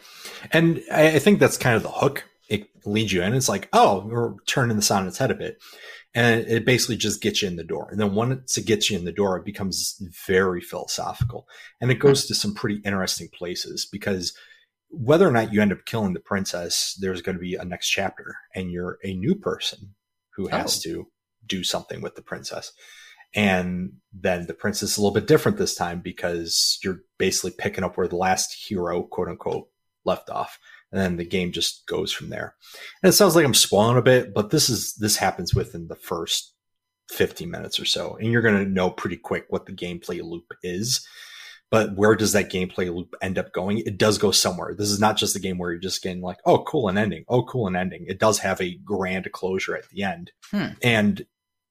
And 0.50 0.82
I 0.90 1.12
I 1.12 1.18
think 1.20 1.38
that's 1.38 1.56
kind 1.56 1.76
of 1.76 1.84
the 1.84 1.90
hook. 1.90 2.24
It 2.48 2.68
leads 2.84 3.12
you 3.12 3.22
in. 3.22 3.34
It's 3.34 3.48
like, 3.48 3.68
oh, 3.72 4.04
we're 4.04 4.34
turning 4.46 4.76
this 4.76 4.90
on 4.90 5.06
its 5.06 5.18
head 5.18 5.30
a 5.30 5.34
bit. 5.36 5.62
And 6.12 6.44
it 6.46 6.66
basically 6.66 6.96
just 6.96 7.22
gets 7.22 7.40
you 7.40 7.48
in 7.48 7.56
the 7.56 7.64
door. 7.64 7.88
And 7.90 8.00
then 8.00 8.14
once 8.14 8.58
it 8.58 8.66
gets 8.66 8.90
you 8.90 8.98
in 8.98 9.04
the 9.04 9.12
door, 9.12 9.38
it 9.38 9.44
becomes 9.44 10.02
very 10.26 10.60
philosophical. 10.60 11.46
And 11.80 11.90
it 11.90 12.00
goes 12.00 12.26
to 12.26 12.34
some 12.34 12.52
pretty 12.52 12.80
interesting 12.84 13.28
places 13.32 13.86
because 13.90 14.36
whether 14.92 15.26
or 15.26 15.32
not 15.32 15.52
you 15.52 15.62
end 15.62 15.72
up 15.72 15.84
killing 15.86 16.12
the 16.12 16.20
princess, 16.20 16.96
there's 17.00 17.22
going 17.22 17.36
to 17.36 17.40
be 17.40 17.54
a 17.54 17.64
next 17.64 17.88
chapter 17.88 18.36
and 18.54 18.70
you're 18.70 18.98
a 19.02 19.14
new 19.14 19.34
person 19.34 19.94
who 20.36 20.48
has 20.48 20.78
oh. 20.78 20.90
to 20.90 21.08
do 21.46 21.64
something 21.64 22.00
with 22.02 22.14
the 22.14 22.22
princess. 22.22 22.72
And 23.34 23.94
then 24.12 24.46
the 24.46 24.54
princess 24.54 24.92
is 24.92 24.98
a 24.98 25.00
little 25.00 25.14
bit 25.14 25.26
different 25.26 25.56
this 25.56 25.74
time 25.74 26.00
because 26.00 26.78
you're 26.84 27.00
basically 27.18 27.52
picking 27.52 27.82
up 27.82 27.96
where 27.96 28.08
the 28.08 28.16
last 28.16 28.66
hero, 28.68 29.02
quote 29.02 29.28
unquote, 29.28 29.68
left 30.04 30.28
off. 30.28 30.58
And 30.90 31.00
then 31.00 31.16
the 31.16 31.24
game 31.24 31.52
just 31.52 31.86
goes 31.86 32.12
from 32.12 32.28
there. 32.28 32.54
And 33.02 33.08
it 33.08 33.12
sounds 33.12 33.34
like 33.34 33.46
I'm 33.46 33.54
spoiling 33.54 33.96
a 33.96 34.02
bit, 34.02 34.34
but 34.34 34.50
this 34.50 34.68
is 34.68 34.94
this 34.96 35.16
happens 35.16 35.54
within 35.54 35.88
the 35.88 35.96
first 35.96 36.54
15 37.10 37.50
minutes 37.50 37.80
or 37.80 37.86
so. 37.86 38.16
And 38.16 38.30
you're 38.30 38.42
gonna 38.42 38.66
know 38.66 38.90
pretty 38.90 39.16
quick 39.16 39.46
what 39.48 39.64
the 39.64 39.72
gameplay 39.72 40.22
loop 40.22 40.52
is. 40.62 41.06
But 41.72 41.96
where 41.96 42.14
does 42.14 42.32
that 42.32 42.52
gameplay 42.52 42.94
loop 42.94 43.14
end 43.20 43.38
up 43.38 43.52
going? 43.52 43.78
It 43.78 43.98
does 43.98 44.18
go 44.18 44.30
somewhere. 44.30 44.74
This 44.76 44.90
is 44.90 45.00
not 45.00 45.16
just 45.16 45.34
a 45.34 45.40
game 45.40 45.58
where 45.58 45.72
you're 45.72 45.80
just 45.80 46.02
getting 46.02 46.20
like, 46.22 46.36
oh, 46.46 46.62
cool, 46.64 46.88
an 46.88 46.98
ending. 46.98 47.24
Oh, 47.28 47.42
cool, 47.44 47.66
an 47.66 47.74
ending. 47.74 48.04
It 48.06 48.20
does 48.20 48.38
have 48.40 48.60
a 48.60 48.74
grand 48.84 49.28
closure 49.32 49.74
at 49.74 49.88
the 49.88 50.04
end. 50.04 50.30
Hmm. 50.50 50.66
And 50.82 51.26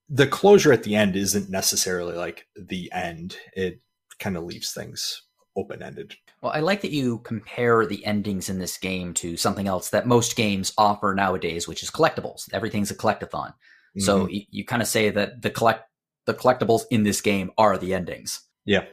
the 0.09 0.27
closure 0.27 0.73
at 0.73 0.83
the 0.83 0.95
end 0.95 1.15
isn't 1.15 1.49
necessarily 1.49 2.15
like 2.17 2.47
the 2.55 2.91
end. 2.91 3.37
It 3.55 3.79
kind 4.19 4.35
of 4.35 4.43
leaves 4.43 4.73
things 4.73 5.21
open 5.55 5.83
ended. 5.83 6.15
Well, 6.41 6.51
I 6.51 6.61
like 6.61 6.81
that 6.81 6.91
you 6.91 7.19
compare 7.19 7.85
the 7.85 8.03
endings 8.05 8.49
in 8.49 8.57
this 8.57 8.77
game 8.77 9.13
to 9.15 9.37
something 9.37 9.67
else 9.67 9.89
that 9.91 10.07
most 10.07 10.35
games 10.35 10.73
offer 10.77 11.13
nowadays, 11.15 11.67
which 11.67 11.83
is 11.83 11.91
collectibles. 11.91 12.49
Everything's 12.53 12.89
a 12.91 12.95
collectathon. 12.95 13.53
So 13.99 14.25
Mhm. 14.25 14.33
you, 14.33 14.41
you 14.49 14.65
kind 14.65 14.81
of 14.81 14.87
say 14.87 15.09
that 15.11 15.41
the 15.41 15.49
collect 15.51 15.83
the 16.25 16.33
collectibles 16.33 16.83
in 16.89 17.03
this 17.03 17.19
game 17.21 17.51
are 17.57 17.77
the 17.77 17.93
endings. 17.93 18.41
yeah, 18.65 18.85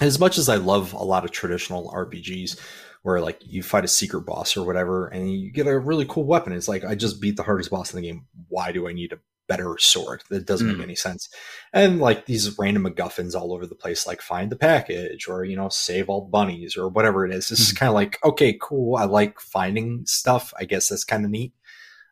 as 0.00 0.18
much 0.18 0.38
as 0.38 0.48
I 0.48 0.56
love 0.56 0.92
a 0.92 1.02
lot 1.04 1.24
of 1.24 1.30
traditional 1.30 1.90
RPGs 1.90 2.58
where 3.02 3.20
like 3.20 3.38
you 3.44 3.62
fight 3.62 3.84
a 3.84 3.88
secret 3.88 4.22
boss 4.22 4.56
or 4.56 4.64
whatever 4.66 5.08
and 5.08 5.32
you 5.32 5.50
get 5.50 5.66
a 5.66 5.78
really 5.78 6.04
cool 6.06 6.24
weapon, 6.24 6.52
it's 6.52 6.68
like 6.68 6.84
I 6.84 6.94
just 6.94 7.20
beat 7.20 7.36
the 7.36 7.42
hardest 7.42 7.70
boss 7.70 7.92
in 7.94 8.00
the 8.00 8.06
game. 8.08 8.26
Why 8.48 8.72
do 8.72 8.88
I 8.88 8.92
need 8.92 9.12
a 9.12 9.18
better 9.48 9.76
sword? 9.78 10.22
That 10.30 10.46
doesn't 10.46 10.66
Mm. 10.68 10.76
make 10.76 10.82
any 10.84 10.94
sense. 10.94 11.28
And 11.72 11.98
like 11.98 12.26
these 12.26 12.58
random 12.58 12.84
MacGuffins 12.84 13.34
all 13.34 13.52
over 13.52 13.66
the 13.66 13.74
place, 13.74 14.06
like 14.06 14.20
find 14.20 14.50
the 14.52 14.56
package 14.56 15.28
or 15.28 15.44
you 15.44 15.56
know 15.56 15.68
save 15.70 16.08
all 16.08 16.22
bunnies 16.22 16.76
or 16.76 16.88
whatever 16.88 17.24
it 17.26 17.32
is. 17.32 17.48
This 17.48 17.60
is 17.60 17.72
Mhm. 17.72 17.76
kind 17.76 17.88
of 17.88 17.94
like 17.94 18.18
okay, 18.24 18.56
cool. 18.60 18.96
I 18.96 19.04
like 19.04 19.40
finding 19.40 20.04
stuff. 20.06 20.52
I 20.58 20.64
guess 20.66 20.88
that's 20.88 21.04
kind 21.04 21.24
of 21.24 21.30
neat. 21.30 21.52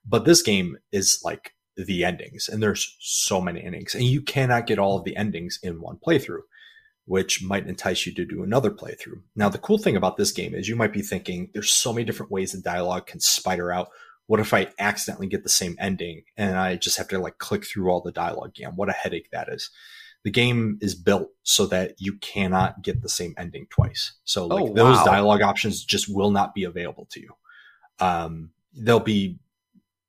But 0.06 0.24
this 0.24 0.42
game 0.42 0.78
is 0.90 1.20
like 1.22 1.52
the 1.76 2.04
endings, 2.04 2.48
and 2.48 2.62
there's 2.62 2.96
so 2.98 3.40
many 3.40 3.62
endings, 3.62 3.94
and 3.94 4.04
you 4.04 4.20
cannot 4.22 4.66
get 4.66 4.78
all 4.78 4.96
of 4.98 5.04
the 5.04 5.16
endings 5.16 5.58
in 5.62 5.80
one 5.80 5.96
playthrough, 6.04 6.40
which 7.08 7.42
might 7.42 7.66
entice 7.66 8.04
you 8.06 8.12
to 8.12 8.26
do 8.26 8.42
another 8.42 8.70
playthrough. 8.70 9.22
Now, 9.34 9.48
the 9.48 9.56
cool 9.56 9.78
thing 9.78 9.96
about 9.96 10.18
this 10.18 10.30
game 10.30 10.54
is 10.54 10.68
you 10.68 10.76
might 10.76 10.92
be 10.92 11.00
thinking 11.00 11.48
there's 11.54 11.70
so 11.70 11.90
many 11.90 12.04
different 12.04 12.30
ways 12.30 12.52
the 12.52 12.60
dialogue 12.60 13.06
can 13.06 13.18
spider 13.18 13.72
out. 13.72 13.88
What 14.26 14.40
if 14.40 14.52
I 14.52 14.68
accidentally 14.78 15.26
get 15.26 15.42
the 15.42 15.48
same 15.48 15.74
ending 15.80 16.24
and 16.36 16.58
I 16.58 16.76
just 16.76 16.98
have 16.98 17.08
to 17.08 17.18
like 17.18 17.38
click 17.38 17.64
through 17.64 17.88
all 17.88 18.02
the 18.02 18.12
dialogue 18.12 18.50
again? 18.50 18.72
What 18.76 18.90
a 18.90 18.92
headache 18.92 19.30
that 19.32 19.48
is. 19.48 19.70
The 20.22 20.30
game 20.30 20.76
is 20.82 20.94
built 20.94 21.30
so 21.44 21.64
that 21.66 21.94
you 21.96 22.18
cannot 22.18 22.82
get 22.82 23.00
the 23.00 23.08
same 23.08 23.32
ending 23.38 23.68
twice. 23.70 24.12
So 24.24 24.46
like 24.46 24.64
Oh, 24.64 24.74
those 24.74 25.02
dialogue 25.02 25.40
options 25.40 25.82
just 25.82 26.14
will 26.14 26.30
not 26.30 26.54
be 26.54 26.64
available 26.64 27.06
to 27.12 27.20
you. 27.20 27.30
Um, 28.00 28.50
they'll 28.74 29.00
be 29.00 29.38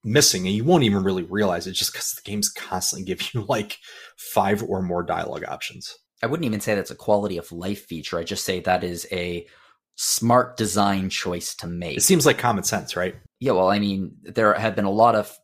missing 0.03 0.45
and 0.47 0.55
you 0.55 0.65
won't 0.65 0.83
even 0.83 1.03
really 1.03 1.23
realize 1.23 1.65
it 1.65 1.73
just 1.73 1.93
because 1.93 2.11
the 2.11 2.29
game's 2.29 2.49
constantly 2.49 3.05
giving 3.05 3.27
you 3.33 3.45
like 3.47 3.77
five 4.17 4.61
or 4.63 4.81
more 4.81 5.01
dialogue 5.01 5.45
options. 5.47 5.97
I 6.21 6.27
wouldn't 6.27 6.45
even 6.45 6.59
say 6.59 6.75
that's 6.75 6.91
a 6.91 6.95
quality 6.95 7.37
of 7.37 7.51
life 7.51 7.85
feature. 7.85 8.19
I 8.19 8.23
just 8.23 8.45
say 8.45 8.59
that 8.61 8.83
is 8.83 9.07
a 9.11 9.47
smart 9.95 10.57
design 10.57 11.09
choice 11.09 11.55
to 11.55 11.67
make. 11.67 11.97
It 11.97 12.03
seems 12.03 12.25
like 12.25 12.37
common 12.37 12.63
sense, 12.63 12.95
right? 12.95 13.15
Yeah, 13.39 13.53
well, 13.53 13.69
I 13.69 13.79
mean, 13.79 14.15
there 14.23 14.53
have 14.53 14.75
been 14.75 14.85
a 14.85 14.91
lot 14.91 15.15
of. 15.15 15.37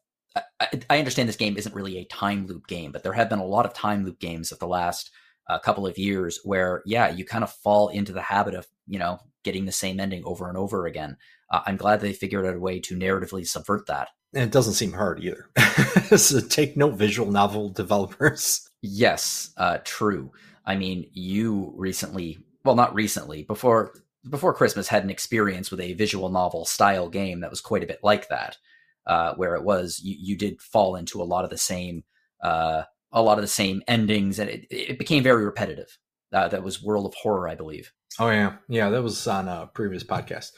I, 0.60 0.67
I- 0.89 1.00
understand 1.00 1.29
this 1.29 1.38
game 1.38 1.55
isn't 1.58 1.75
really 1.75 1.98
a 1.98 2.05
time 2.05 2.46
loop 2.48 2.67
game, 2.67 2.91
but 2.91 3.03
there 3.03 3.13
have 3.13 3.29
been 3.29 3.39
a 3.39 3.46
lot 3.46 3.65
of 3.65 3.74
time 3.74 4.03
loop 4.03 4.20
games 4.20 4.51
of 4.51 4.60
the 4.60 4.67
last 4.67 5.12
uh, 5.50 5.60
couple 5.60 5.88
of 5.88 5.98
years 5.98 6.39
where, 6.44 6.82
yeah, 6.86 7.10
you 7.10 7.24
kind 7.24 7.44
of 7.44 7.51
fall 7.51 7.88
into 7.89 8.12
the 8.12 8.22
habit 8.22 8.53
of, 8.53 8.67
you 8.88 9.00
know, 9.00 9.20
getting 9.44 9.65
the 9.65 9.72
same 9.72 10.00
ending 10.00 10.24
over 10.25 10.50
and 10.50 10.58
over 10.58 10.88
again. 10.88 11.15
Uh, 11.51 11.62
I'm 11.65 11.77
glad 11.77 12.01
they 12.01 12.12
figured 12.13 12.46
out 12.46 12.55
a 12.55 12.60
way 12.60 12.79
to 12.82 12.98
narratively 12.98 13.48
subvert 13.48 13.88
that. 13.88 14.10
And 14.34 14.44
it 14.44 14.51
doesn't 14.51 14.74
seem 14.74 14.91
hard 14.91 15.24
either. 15.24 15.50
so 16.17 16.41
take 16.41 16.75
note, 16.75 16.96
visual 16.96 17.32
novel 17.32 17.70
developers. 17.70 18.67
Yes, 18.82 19.51
uh, 19.58 19.79
true. 19.84 20.32
I 20.65 20.75
mean, 20.75 21.10
you 21.13 21.74
recently, 21.77 22.39
well, 22.63 22.75
not 22.75 22.95
recently, 22.95 23.43
before 23.43 23.93
before 24.27 24.53
Christmas, 24.55 24.88
had 24.88 25.03
an 25.03 25.12
experience 25.12 25.69
with 25.69 25.79
a 25.79 25.93
visual 25.93 26.29
novel 26.29 26.65
style 26.65 27.10
game 27.10 27.41
that 27.41 27.51
was 27.51 27.62
quite 27.62 27.84
a 27.84 27.88
bit 27.88 28.00
like 28.01 28.29
that, 28.29 28.57
uh, 29.05 29.36
where 29.36 29.55
it 29.55 29.63
was 29.63 30.00
you, 30.03 30.15
you 30.19 30.38
did 30.38 30.60
fall 30.62 30.95
into 30.95 31.22
a 31.22 31.24
lot 31.24 31.43
of 31.43 31.50
the 31.51 31.57
same 31.57 32.03
uh, 32.41 32.84
a 33.12 33.22
lot 33.22 33.38
of 33.38 33.43
the 33.43 33.48
same 33.48 33.81
endings, 33.88 34.39
and 34.39 34.50
it, 34.50 34.65
it 34.69 35.00
became 35.00 35.24
very 35.24 35.45
repetitive. 35.45 35.98
Uh, 36.34 36.48
that 36.50 36.63
was 36.63 36.84
World 36.84 37.05
of 37.05 37.13
Horror, 37.13 37.48
I 37.48 37.55
believe. 37.55 37.93
Oh 38.19 38.29
yeah, 38.29 38.55
yeah, 38.67 38.89
that 38.89 39.03
was 39.03 39.25
on 39.27 39.48
a 39.48 39.67
previous 39.74 40.03
podcast. 40.03 40.51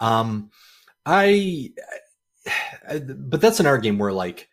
Um, 0.00 0.50
I, 1.06 1.70
I- 2.88 2.98
but 2.98 3.40
that's 3.40 3.60
an 3.60 3.66
art 3.66 3.82
game 3.82 3.98
where 3.98 4.12
like 4.12 4.48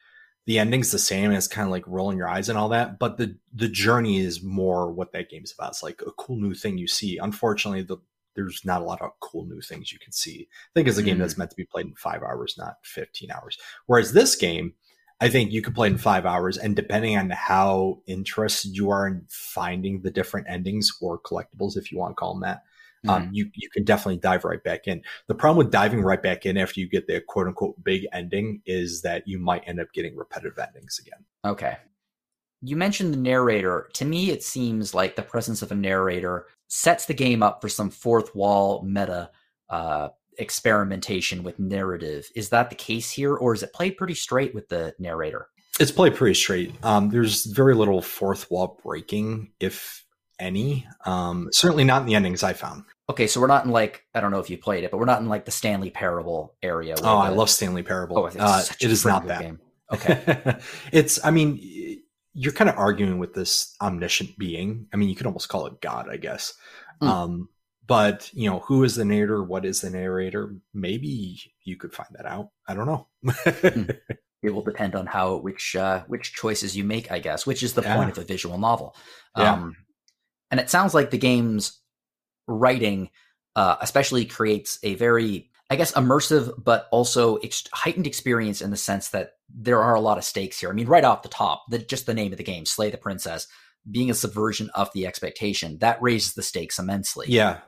the 0.48 0.60
ending's 0.60 0.92
the 0.92 1.00
same, 1.00 1.26
and 1.26 1.36
it's 1.36 1.48
kind 1.48 1.68
of 1.68 1.72
like 1.72 1.84
rolling 1.88 2.18
your 2.18 2.28
eyes 2.28 2.50
and 2.50 2.58
all 2.58 2.70
that. 2.70 3.00
But 3.00 3.18
the 3.18 3.38
the 3.54 3.68
journey 3.70 4.20
is 4.20 4.42
more 4.44 4.92
what 4.92 5.12
that 5.14 5.30
game's 5.30 5.54
about. 5.54 5.72
It's 5.72 5.84
like 5.84 6.02
a 6.06 6.12
cool 6.12 6.38
new 6.38 6.54
thing 6.54 6.78
you 6.78 6.88
see. 6.88 7.18
Unfortunately, 7.18 7.84
the 7.84 7.98
there's 8.36 8.64
not 8.64 8.82
a 8.82 8.86
lot 8.86 9.02
of 9.02 9.12
cool 9.20 9.46
new 9.46 9.60
things 9.62 9.92
you 9.92 10.00
can 10.00 10.14
see. 10.14 10.48
I 10.50 10.72
think 10.74 10.88
it's 10.88 10.98
a 10.98 11.04
game 11.04 11.18
Mhm. 11.18 11.20
that's 11.20 11.38
meant 11.38 11.50
to 11.52 11.56
be 11.58 11.66
played 11.66 11.88
in 11.88 11.96
five 11.96 12.24
hours, 12.24 12.56
not 12.58 12.78
fifteen 12.84 13.30
hours. 13.30 13.58
Whereas 13.88 14.14
this 14.14 14.36
game, 14.36 14.74
I 15.20 15.30
think 15.30 15.52
you 15.52 15.62
could 15.62 15.76
play 15.76 15.88
in 15.90 15.98
five 15.98 16.26
hours, 16.26 16.58
and 16.58 16.76
depending 16.76 17.18
on 17.18 17.30
how 17.30 18.02
interested 18.08 18.76
you 18.76 18.90
are 18.90 19.06
in 19.06 19.26
finding 19.30 20.02
the 20.02 20.12
different 20.12 20.48
endings 20.50 20.92
or 21.02 21.20
collectibles, 21.20 21.78
if 21.78 21.92
you 21.92 21.98
want 22.00 22.12
to 22.12 22.16
call 22.16 22.34
them 22.34 22.42
that, 22.42 22.64
um, 23.08 23.30
you 23.32 23.50
you 23.56 23.70
can 23.70 23.84
definitely 23.84 24.18
dive 24.18 24.44
right 24.44 24.64
back 24.64 24.88
in. 24.88 25.02
The 25.28 25.36
problem 25.36 25.58
with 25.58 25.72
diving 25.72 26.02
right 26.02 26.22
back 26.22 26.46
in 26.46 26.58
after 26.58 26.80
you 26.80 26.88
get 26.88 27.08
the 27.08 27.22
quote 27.22 27.48
unquote 27.48 27.84
big 27.84 28.06
ending 28.14 28.62
is 28.66 29.02
that 29.02 29.28
you 29.28 29.40
might 29.40 29.64
end 29.68 29.80
up 29.80 29.92
getting 29.94 30.16
repetitive 30.16 30.58
endings 30.60 31.00
again. 31.00 31.26
Okay. 31.46 31.78
You 32.62 32.76
mentioned 32.76 33.14
the 33.14 33.18
narrator. 33.18 33.90
To 33.94 34.06
me, 34.06 34.30
it 34.30 34.44
seems 34.44 34.94
like 34.94 35.16
the 35.16 35.24
presence 35.24 35.64
of 35.64 35.72
a 35.72 35.76
narrator 35.76 36.46
sets 36.68 37.06
the 37.06 37.14
game 37.14 37.42
up 37.42 37.60
for 37.60 37.70
some 37.70 37.90
fourth 37.90 38.36
wall 38.36 38.84
meta 38.84 39.32
uh, 39.70 40.10
experimentation 40.38 41.42
with 41.42 41.58
narrative. 41.58 42.30
Is 42.36 42.50
that 42.50 42.70
the 42.70 42.76
case 42.76 43.10
here, 43.10 43.36
or 43.36 43.56
is 43.56 43.64
it 43.64 43.74
played 43.74 43.98
pretty 43.98 44.14
straight 44.14 44.54
with 44.54 44.70
the 44.70 44.94
narrator? 45.00 45.48
It's 45.80 45.92
played 45.92 46.16
pretty 46.16 46.36
straight. 46.36 46.76
Um, 46.84 47.10
there's 47.10 47.46
very 47.46 47.74
little 47.74 48.02
fourth 48.02 48.52
wall 48.52 48.80
breaking, 48.84 49.52
if 49.60 50.06
any. 50.42 50.86
Um, 51.06 51.50
certainly 51.54 51.84
not 51.84 52.02
in 52.02 52.08
the 52.08 52.16
endings 52.16 52.44
I 52.44 52.54
found. 52.54 52.84
Okay, 53.10 53.28
so 53.28 53.40
we're 53.40 53.48
not 53.48 53.66
in 53.66 53.72
like 53.72 54.06
I 54.14 54.20
don't 54.22 54.32
know 54.32 54.40
if 54.40 54.50
you 54.50 54.58
played 54.58 54.84
it, 54.84 54.92
but 54.92 54.98
we're 54.98 55.06
not 55.06 55.22
in 55.22 55.30
like 55.30 55.46
the 55.46 55.52
Stanley 55.52 55.90
Parable 55.90 56.56
area. 56.64 56.96
Oh, 57.04 57.18
I 57.18 57.30
the- 57.30 57.36
love 57.36 57.50
Stanley 57.50 57.84
Parable. 57.84 58.18
Oh, 58.18 58.26
uh, 58.40 58.64
it 58.82 58.92
is 58.92 59.06
not 59.06 59.28
that. 59.28 59.42
game. 59.42 59.60
Okay, 59.94 60.56
it's, 60.94 61.20
I 61.26 61.32
mean, 61.32 61.60
you're 62.34 62.54
kind 62.54 62.70
of 62.70 62.78
arguing 62.78 63.20
with 63.20 63.34
this 63.34 63.76
omniscient 63.82 64.38
being. 64.38 64.88
I 64.94 64.96
mean, 64.96 65.10
you 65.10 65.16
could 65.18 65.26
almost 65.26 65.50
call 65.50 65.66
it 65.66 65.82
God, 65.82 66.08
I 66.10 66.16
guess. 66.16 66.54
Mm. 67.02 67.08
Um, 67.08 67.50
but 67.88 68.30
you 68.34 68.50
know, 68.50 68.60
who 68.60 68.86
is 68.86 68.96
the 68.96 69.04
narrator? 69.04 69.44
What 69.44 69.66
is 69.66 69.82
the 69.82 69.90
narrator? 69.90 70.56
Maybe 70.74 71.42
you 71.66 71.76
could 71.76 71.92
find 71.94 72.08
that 72.14 72.26
out. 72.26 72.52
I 72.70 72.74
don't 72.74 72.86
know. 72.86 73.08
it 74.42 74.54
will 74.54 74.64
depend 74.64 74.96
on 74.96 75.08
how 75.08 75.36
which 75.36 75.76
uh, 75.76 76.04
which 76.08 76.34
choices 76.34 76.78
you 76.78 76.86
make, 76.86 77.12
I 77.12 77.20
guess. 77.20 77.46
Which 77.46 77.62
is 77.62 77.74
the 77.74 77.82
Yeah. 77.82 77.98
point 77.98 78.12
of 78.12 78.18
a 78.18 78.24
visual 78.24 78.58
novel. 78.58 78.96
Yeah. 79.38 79.56
Um, 79.56 79.76
and 80.52 80.60
it 80.60 80.70
sounds 80.70 80.94
like 80.94 81.10
the 81.10 81.18
game's 81.18 81.80
writing, 82.48 83.10
uh, 83.56 83.78
especially, 83.82 84.26
creates 84.26 84.78
a 84.84 84.96
very, 84.96 85.50
I 85.70 85.78
guess, 85.78 85.94
immersive 85.94 86.54
but 86.64 86.88
also 86.92 87.38
ex- 87.38 87.64
heightened 87.74 88.06
experience 88.06 88.62
in 88.62 88.70
the 88.70 88.78
sense 88.78 89.10
that 89.10 89.32
there 89.50 89.82
are 89.82 89.96
a 89.96 90.02
lot 90.02 90.18
of 90.18 90.24
stakes 90.24 90.60
here. 90.60 90.70
I 90.70 90.74
mean, 90.74 90.88
right 90.88 91.04
off 91.04 91.24
the 91.24 91.30
top, 91.30 91.64
the, 91.70 91.80
just 91.80 92.06
the 92.06 92.14
name 92.14 92.32
of 92.32 92.38
the 92.38 92.44
game, 92.44 92.66
"Slay 92.66 92.92
the 92.92 92.98
Princess," 92.98 93.48
being 93.90 94.12
a 94.12 94.14
subversion 94.14 94.70
of 94.76 94.92
the 94.94 95.08
expectation, 95.08 95.78
that 95.80 96.02
raises 96.02 96.34
the 96.36 96.44
stakes 96.44 96.78
immensely. 96.78 97.26
yeah. 97.30 97.60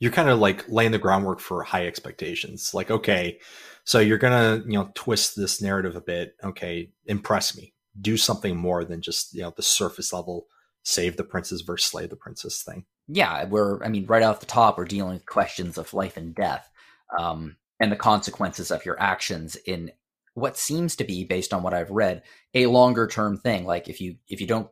You're 0.00 0.12
kind 0.12 0.28
of 0.28 0.38
like 0.38 0.64
laying 0.68 0.92
the 0.92 0.98
groundwork 0.98 1.40
for 1.40 1.64
high 1.64 1.88
expectations. 1.88 2.72
Like, 2.72 2.88
okay, 2.88 3.40
so 3.82 3.98
you're 3.98 4.16
gonna, 4.16 4.62
you 4.64 4.74
know, 4.74 4.92
twist 4.94 5.34
this 5.34 5.60
narrative 5.60 5.96
a 5.96 6.00
bit. 6.00 6.36
Okay, 6.44 6.92
impress 7.06 7.56
me. 7.56 7.74
Do 8.00 8.16
something 8.16 8.56
more 8.56 8.84
than 8.84 9.02
just, 9.02 9.34
you 9.34 9.42
know, 9.42 9.52
the 9.56 9.62
surface 9.64 10.12
level 10.12 10.46
save 10.88 11.16
the 11.16 11.24
princess 11.24 11.60
versus 11.60 11.90
slay 11.90 12.06
the 12.06 12.16
princess 12.16 12.62
thing. 12.62 12.84
yeah, 13.08 13.44
we're 13.44 13.82
I 13.84 13.88
mean, 13.88 14.06
right 14.06 14.22
off 14.22 14.40
the 14.40 14.46
top, 14.46 14.78
we're 14.78 14.84
dealing 14.84 15.14
with 15.14 15.26
questions 15.26 15.76
of 15.78 15.92
life 15.92 16.16
and 16.16 16.34
death, 16.34 16.70
um, 17.18 17.56
and 17.78 17.92
the 17.92 17.96
consequences 17.96 18.70
of 18.70 18.84
your 18.84 19.00
actions 19.00 19.56
in 19.56 19.92
what 20.34 20.56
seems 20.56 20.96
to 20.96 21.04
be, 21.04 21.24
based 21.24 21.52
on 21.52 21.62
what 21.62 21.74
I've 21.74 21.90
read, 21.90 22.22
a 22.54 22.66
longer 22.66 23.06
term 23.06 23.36
thing. 23.36 23.66
Like 23.66 23.88
if 23.88 24.00
you 24.00 24.16
if 24.28 24.40
you 24.40 24.46
don't 24.46 24.68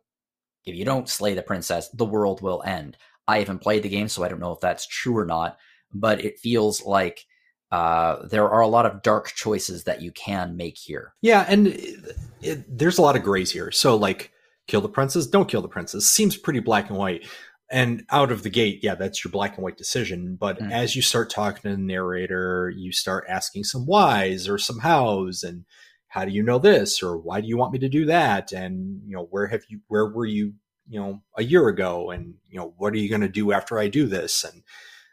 if 0.64 0.74
you 0.74 0.84
don't 0.84 1.08
slay 1.08 1.34
the 1.34 1.42
princess, 1.42 1.88
the 1.90 2.04
world 2.04 2.40
will 2.40 2.62
end. 2.64 2.96
I 3.28 3.38
haven't 3.40 3.60
played 3.60 3.82
the 3.82 3.88
game, 3.88 4.08
so 4.08 4.24
I 4.24 4.28
don't 4.28 4.40
know 4.40 4.52
if 4.52 4.60
that's 4.60 4.86
true 4.86 5.16
or 5.16 5.26
not, 5.26 5.58
but 5.92 6.24
it 6.24 6.38
feels 6.38 6.84
like 6.84 7.26
uh, 7.72 8.26
there 8.28 8.48
are 8.48 8.60
a 8.60 8.68
lot 8.68 8.86
of 8.86 9.02
dark 9.02 9.32
choices 9.34 9.84
that 9.84 10.00
you 10.00 10.12
can 10.12 10.56
make 10.56 10.78
here. 10.78 11.14
Yeah, 11.20 11.44
and 11.48 11.66
it, 11.66 12.16
it, 12.40 12.78
there's 12.78 12.98
a 12.98 13.02
lot 13.02 13.16
of 13.16 13.22
grays 13.22 13.50
here. 13.50 13.72
So, 13.72 13.96
like, 13.96 14.30
kill 14.66 14.80
the 14.80 14.88
princess, 14.88 15.26
don't 15.26 15.48
kill 15.48 15.62
the 15.62 15.68
princess. 15.68 16.06
Seems 16.06 16.36
pretty 16.36 16.60
black 16.60 16.88
and 16.90 16.98
white. 16.98 17.26
And 17.70 18.04
out 18.10 18.30
of 18.30 18.42
the 18.44 18.50
gate, 18.50 18.80
yeah, 18.82 18.94
that's 18.94 19.24
your 19.24 19.32
black 19.32 19.56
and 19.56 19.64
white 19.64 19.76
decision. 19.76 20.36
But 20.36 20.60
Mm. 20.60 20.72
as 20.72 20.94
you 20.94 21.02
start 21.02 21.30
talking 21.30 21.62
to 21.62 21.76
the 21.76 21.82
narrator, 21.82 22.72
you 22.76 22.92
start 22.92 23.24
asking 23.28 23.64
some 23.64 23.86
whys 23.86 24.48
or 24.48 24.56
some 24.58 24.80
hows, 24.80 25.42
and 25.42 25.64
how 26.08 26.24
do 26.24 26.30
you 26.30 26.42
know 26.42 26.58
this, 26.60 27.02
or 27.02 27.16
why 27.18 27.40
do 27.40 27.48
you 27.48 27.56
want 27.56 27.72
me 27.72 27.78
to 27.80 27.88
do 27.88 28.06
that, 28.06 28.52
and 28.52 29.02
you 29.04 29.16
know, 29.16 29.24
where 29.30 29.48
have 29.48 29.64
you, 29.68 29.80
where 29.88 30.06
were 30.06 30.26
you, 30.26 30.54
you 30.88 31.00
know, 31.00 31.22
a 31.36 31.42
year 31.42 31.66
ago, 31.68 32.10
and 32.10 32.34
you 32.48 32.56
know, 32.56 32.72
what 32.78 32.92
are 32.92 32.98
you 32.98 33.08
going 33.08 33.20
to 33.22 33.28
do 33.28 33.52
after 33.52 33.78
I 33.78 33.88
do 33.88 34.06
this, 34.06 34.44
and 34.44 34.62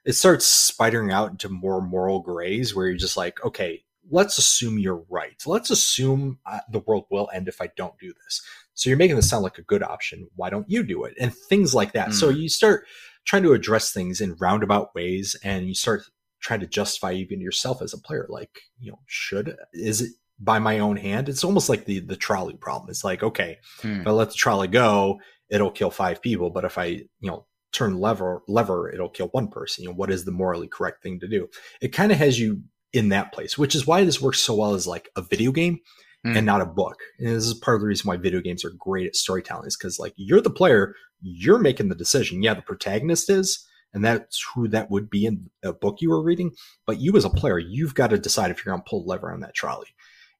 it 0.05 0.13
starts 0.13 0.45
spidering 0.71 1.11
out 1.11 1.31
into 1.31 1.49
more 1.49 1.81
moral 1.81 2.19
grays 2.19 2.75
where 2.75 2.87
you're 2.87 2.97
just 2.97 3.17
like, 3.17 3.43
okay, 3.43 3.83
let's 4.11 4.37
assume 4.37 4.77
you're 4.77 5.03
right. 5.09 5.41
Let's 5.45 5.69
assume 5.71 6.39
uh, 6.45 6.59
the 6.69 6.79
world 6.79 7.05
will 7.09 7.29
end 7.33 7.47
if 7.47 7.61
I 7.61 7.69
don't 7.75 7.97
do 7.99 8.13
this. 8.25 8.41
So 8.75 8.89
you're 8.89 8.97
making 8.97 9.15
this 9.15 9.29
sound 9.29 9.43
like 9.43 9.57
a 9.57 9.63
good 9.63 9.83
option. 9.83 10.27
Why 10.35 10.49
don't 10.49 10.69
you 10.69 10.83
do 10.83 11.03
it? 11.03 11.13
And 11.19 11.33
things 11.33 11.73
like 11.75 11.93
that. 11.93 12.13
So 12.13 12.31
Mm. 12.31 12.39
you 12.41 12.49
start 12.49 12.85
trying 13.25 13.43
to 13.43 13.53
address 13.53 13.91
things 13.91 14.19
in 14.21 14.35
roundabout 14.39 14.93
ways 14.95 15.35
and 15.43 15.67
you 15.67 15.73
start 15.75 16.01
trying 16.41 16.59
to 16.59 16.67
justify 16.67 17.13
even 17.13 17.39
yourself 17.39 17.81
as 17.81 17.93
a 17.93 17.97
player. 17.97 18.25
Like, 18.29 18.61
you 18.79 18.91
know, 18.91 18.99
should, 19.05 19.55
is 19.73 20.01
it 20.01 20.11
by 20.39 20.59
my 20.59 20.79
own 20.79 20.97
hand? 20.97 21.29
It's 21.29 21.43
almost 21.43 21.69
like 21.69 21.85
the, 21.85 21.99
the 21.99 22.17
trolley 22.17 22.55
problem. 22.57 22.89
It's 22.89 23.03
like, 23.03 23.23
okay, 23.23 23.57
Hmm. 23.81 24.01
if 24.01 24.07
I 24.07 24.11
let 24.11 24.29
the 24.29 24.35
trolley 24.35 24.67
go, 24.67 25.19
it'll 25.49 25.71
kill 25.71 25.91
five 25.91 26.21
people. 26.21 26.49
But 26.49 26.65
if 26.65 26.77
I, 26.77 26.85
you 26.85 27.07
know, 27.21 27.45
turn 27.71 27.97
lever 27.99 28.43
lever 28.47 28.87
it'll 28.93 29.09
kill 29.09 29.29
one 29.29 29.47
person 29.47 29.81
you 29.83 29.89
know 29.89 29.95
what 29.95 30.11
is 30.11 30.25
the 30.25 30.31
morally 30.31 30.67
correct 30.67 31.01
thing 31.01 31.19
to 31.19 31.27
do 31.27 31.47
it 31.81 31.87
kind 31.87 32.11
of 32.11 32.19
has 32.19 32.39
you 32.39 32.61
in 32.91 33.09
that 33.09 33.33
place 33.33 33.57
which 33.57 33.73
is 33.73 33.87
why 33.87 34.03
this 34.03 34.21
works 34.21 34.39
so 34.39 34.53
well 34.53 34.75
as 34.75 34.85
like 34.85 35.09
a 35.15 35.23
video 35.23 35.51
game 35.51 35.79
mm. 36.25 36.35
and 36.35 36.45
not 36.45 36.61
a 36.61 36.65
book 36.65 36.97
and 37.19 37.29
this 37.29 37.45
is 37.45 37.53
part 37.53 37.75
of 37.75 37.81
the 37.81 37.87
reason 37.87 38.07
why 38.07 38.17
video 38.17 38.41
games 38.41 38.63
are 38.63 38.73
great 38.77 39.07
at 39.07 39.15
storytelling 39.15 39.67
is 39.67 39.77
because 39.77 39.99
like 39.99 40.13
you're 40.15 40.41
the 40.41 40.49
player 40.49 40.95
you're 41.21 41.59
making 41.59 41.89
the 41.89 41.95
decision 41.95 42.43
yeah 42.43 42.53
the 42.53 42.61
protagonist 42.61 43.29
is 43.29 43.65
and 43.93 44.03
that's 44.03 44.43
who 44.55 44.67
that 44.67 44.89
would 44.89 45.09
be 45.09 45.25
in 45.25 45.49
a 45.63 45.73
book 45.73 45.97
you 45.99 46.09
were 46.09 46.23
reading 46.23 46.51
but 46.85 46.99
you 46.99 47.15
as 47.15 47.25
a 47.25 47.29
player 47.29 47.59
you've 47.59 47.95
got 47.95 48.09
to 48.09 48.17
decide 48.17 48.51
if 48.51 48.63
you're 48.63 48.73
going 48.73 48.83
to 48.83 48.89
pull 48.89 49.05
lever 49.05 49.31
on 49.31 49.39
that 49.39 49.53
trolley 49.53 49.87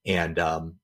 and 0.05 0.37
um, 0.39 0.75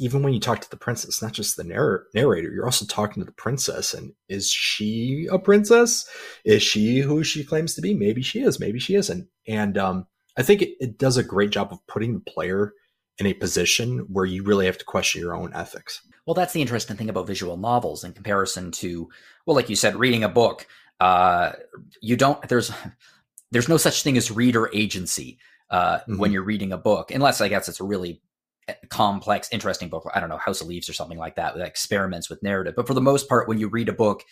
even 0.00 0.22
when 0.22 0.32
you 0.32 0.40
talk 0.40 0.60
to 0.60 0.70
the 0.70 0.78
princess, 0.78 1.20
not 1.20 1.32
just 1.32 1.58
the 1.58 1.64
narr- 1.64 2.06
narrator, 2.14 2.50
you're 2.50 2.64
also 2.64 2.86
talking 2.86 3.20
to 3.20 3.26
the 3.26 3.32
princess. 3.32 3.92
And 3.92 4.14
is 4.30 4.50
she 4.50 5.28
a 5.30 5.38
princess? 5.38 6.08
Is 6.42 6.62
she 6.62 7.00
who 7.00 7.22
she 7.22 7.44
claims 7.44 7.74
to 7.74 7.82
be? 7.82 7.92
Maybe 7.92 8.22
she 8.22 8.40
is. 8.40 8.58
Maybe 8.58 8.78
she 8.78 8.94
isn't. 8.94 9.28
And 9.46 9.76
um, 9.76 10.06
I 10.38 10.42
think 10.42 10.62
it, 10.62 10.70
it 10.80 10.98
does 10.98 11.18
a 11.18 11.22
great 11.22 11.50
job 11.50 11.68
of 11.70 11.86
putting 11.86 12.14
the 12.14 12.20
player 12.20 12.72
in 13.20 13.26
a 13.26 13.34
position 13.34 13.98
where 14.08 14.24
you 14.24 14.42
really 14.42 14.66
have 14.66 14.78
to 14.78 14.84
question 14.84 15.20
your 15.20 15.36
own 15.36 15.52
ethics. 15.54 16.00
Well, 16.26 16.34
that's 16.34 16.52
the 16.52 16.62
interesting 16.62 16.96
thing 16.96 17.10
about 17.10 17.26
visual 17.26 17.56
novels 17.56 18.02
in 18.02 18.12
comparison 18.12 18.72
to, 18.72 19.08
well, 19.46 19.54
like 19.54 19.68
you 19.68 19.76
said, 19.76 19.96
reading 19.96 20.24
a 20.24 20.28
book. 20.28 20.66
Uh, 20.98 21.52
you 22.00 22.16
don't. 22.16 22.46
There's 22.48 22.72
there's 23.50 23.68
no 23.68 23.76
such 23.76 24.02
thing 24.02 24.16
as 24.16 24.30
reader 24.30 24.70
agency 24.74 25.38
uh, 25.70 25.98
mm-hmm. 25.98 26.18
when 26.18 26.32
you're 26.32 26.42
reading 26.42 26.72
a 26.72 26.78
book, 26.78 27.10
unless 27.10 27.40
I 27.40 27.48
guess 27.48 27.68
it's 27.68 27.80
a 27.80 27.84
really 27.84 28.22
complex, 28.88 29.48
interesting 29.50 29.88
book. 29.88 30.08
I 30.14 30.20
don't 30.20 30.28
know, 30.28 30.38
House 30.38 30.60
of 30.60 30.68
Leaves 30.68 30.88
or 30.88 30.92
something 30.92 31.18
like 31.18 31.36
that, 31.36 31.56
that 31.56 31.66
experiments 31.66 32.30
with 32.30 32.42
narrative. 32.42 32.74
But 32.76 32.86
for 32.86 32.94
the 32.94 33.00
most 33.00 33.28
part, 33.28 33.48
when 33.48 33.58
you 33.58 33.68
read 33.68 33.88
a 33.88 33.92
book, 33.92 34.24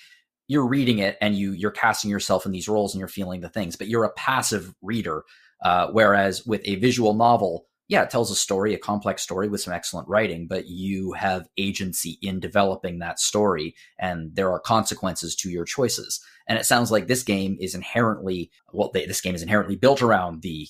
you're 0.46 0.66
reading 0.66 0.98
it 0.98 1.18
and 1.20 1.34
you 1.34 1.52
you're 1.52 1.70
casting 1.70 2.10
yourself 2.10 2.46
in 2.46 2.52
these 2.52 2.68
roles 2.68 2.94
and 2.94 2.98
you're 2.98 3.08
feeling 3.08 3.40
the 3.40 3.48
things, 3.48 3.76
but 3.76 3.88
you're 3.88 4.04
a 4.04 4.12
passive 4.12 4.74
reader. 4.82 5.24
Uh, 5.64 5.88
whereas 5.90 6.46
with 6.46 6.60
a 6.64 6.76
visual 6.76 7.14
novel, 7.14 7.66
yeah, 7.88 8.02
it 8.02 8.10
tells 8.10 8.30
a 8.30 8.36
story, 8.36 8.74
a 8.74 8.78
complex 8.78 9.22
story 9.22 9.48
with 9.48 9.62
some 9.62 9.72
excellent 9.72 10.06
writing, 10.08 10.46
but 10.46 10.68
you 10.68 11.12
have 11.14 11.48
agency 11.56 12.18
in 12.20 12.38
developing 12.38 12.98
that 12.98 13.18
story, 13.18 13.74
and 13.98 14.34
there 14.34 14.52
are 14.52 14.60
consequences 14.60 15.34
to 15.36 15.50
your 15.50 15.64
choices. 15.64 16.20
And 16.46 16.58
it 16.58 16.66
sounds 16.66 16.90
like 16.90 17.06
this 17.06 17.22
game 17.22 17.56
is 17.60 17.74
inherently 17.74 18.50
well, 18.72 18.90
they, 18.92 19.06
this 19.06 19.22
game 19.22 19.34
is 19.34 19.42
inherently 19.42 19.76
built 19.76 20.02
around 20.02 20.42
the 20.42 20.68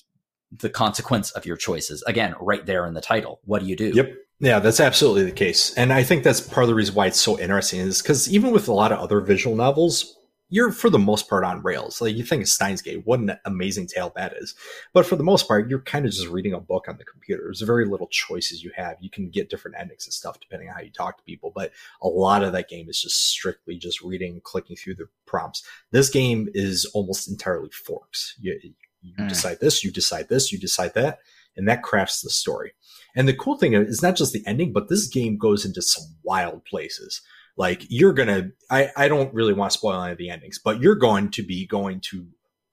the 0.51 0.69
consequence 0.69 1.31
of 1.31 1.45
your 1.45 1.57
choices. 1.57 2.01
Again, 2.07 2.33
right 2.39 2.65
there 2.65 2.85
in 2.85 2.93
the 2.93 3.01
title. 3.01 3.39
What 3.43 3.61
do 3.61 3.67
you 3.67 3.75
do? 3.75 3.91
Yep. 3.93 4.13
Yeah, 4.41 4.59
that's 4.59 4.79
absolutely 4.79 5.25
the 5.25 5.31
case. 5.31 5.73
And 5.73 5.91
I 5.91 6.01
think 6.01 6.23
that's 6.23 6.39
part 6.39 6.63
of 6.63 6.69
the 6.69 6.75
reason 6.75 6.95
why 6.95 7.07
it's 7.07 7.19
so 7.19 7.37
interesting 7.37 7.81
is 7.81 8.01
because 8.01 8.31
even 8.31 8.51
with 8.51 8.69
a 8.69 8.73
lot 8.73 8.93
of 8.93 8.99
other 8.99 9.19
visual 9.19 9.55
novels, 9.55 10.15
you're 10.49 10.71
for 10.71 10.89
the 10.89 10.99
most 10.99 11.29
part 11.29 11.43
on 11.43 11.61
rails. 11.61 12.01
Like 12.01 12.15
you 12.15 12.23
think 12.23 12.41
of 12.41 12.49
Steins 12.49 12.81
Gate, 12.81 13.05
what 13.05 13.19
an 13.19 13.37
amazing 13.45 13.87
tale 13.87 14.11
that 14.15 14.33
is. 14.33 14.55
But 14.93 15.05
for 15.05 15.15
the 15.15 15.23
most 15.23 15.47
part, 15.47 15.69
you're 15.69 15.81
kind 15.81 16.05
of 16.05 16.11
just 16.11 16.27
reading 16.27 16.53
a 16.53 16.59
book 16.59 16.85
on 16.87 16.97
the 16.97 17.05
computer. 17.05 17.43
There's 17.43 17.61
very 17.61 17.85
little 17.85 18.07
choices 18.07 18.63
you 18.63 18.71
have. 18.75 18.97
You 18.99 19.11
can 19.11 19.29
get 19.29 19.49
different 19.49 19.77
endings 19.79 20.05
and 20.05 20.13
stuff 20.13 20.39
depending 20.39 20.69
on 20.69 20.75
how 20.75 20.81
you 20.81 20.91
talk 20.91 21.17
to 21.17 21.23
people. 21.23 21.51
But 21.55 21.71
a 22.01 22.07
lot 22.07 22.43
of 22.43 22.51
that 22.53 22.67
game 22.67 22.89
is 22.89 22.99
just 22.99 23.29
strictly 23.29 23.77
just 23.77 24.01
reading, 24.01 24.41
clicking 24.43 24.75
through 24.75 24.95
the 24.95 25.07
prompts. 25.27 25.63
This 25.91 26.09
game 26.09 26.49
is 26.53 26.85
almost 26.93 27.29
entirely 27.29 27.69
forks. 27.69 28.35
You, 28.39 28.59
you 29.01 29.13
mm. 29.13 29.29
decide 29.29 29.59
this, 29.59 29.83
you 29.83 29.91
decide 29.91 30.29
this, 30.29 30.51
you 30.51 30.57
decide 30.57 30.95
that, 30.95 31.19
and 31.55 31.67
that 31.67 31.83
crafts 31.83 32.21
the 32.21 32.29
story. 32.29 32.73
And 33.15 33.27
the 33.27 33.35
cool 33.35 33.57
thing 33.57 33.73
is 33.73 34.01
not 34.01 34.15
just 34.15 34.33
the 34.33 34.43
ending, 34.45 34.73
but 34.73 34.89
this 34.89 35.07
game 35.07 35.37
goes 35.37 35.65
into 35.65 35.81
some 35.81 36.05
wild 36.23 36.65
places. 36.65 37.21
Like 37.59 37.85
you're 37.89 38.13
gonna, 38.13 38.51
I, 38.71 38.89
I 38.97 39.07
don't 39.07 39.31
really 39.33 39.53
want 39.53 39.71
to 39.71 39.77
spoil 39.77 40.01
any 40.01 40.13
of 40.13 40.17
the 40.17 40.31
endings, 40.31 40.57
but 40.57 40.81
you're 40.81 40.95
going 40.95 41.29
to 41.31 41.43
be 41.43 41.67
going 41.67 41.99
to 42.09 42.25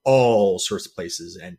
all 0.04 0.58
sorts 0.58 0.86
of 0.86 0.94
places 0.94 1.36
and 1.36 1.58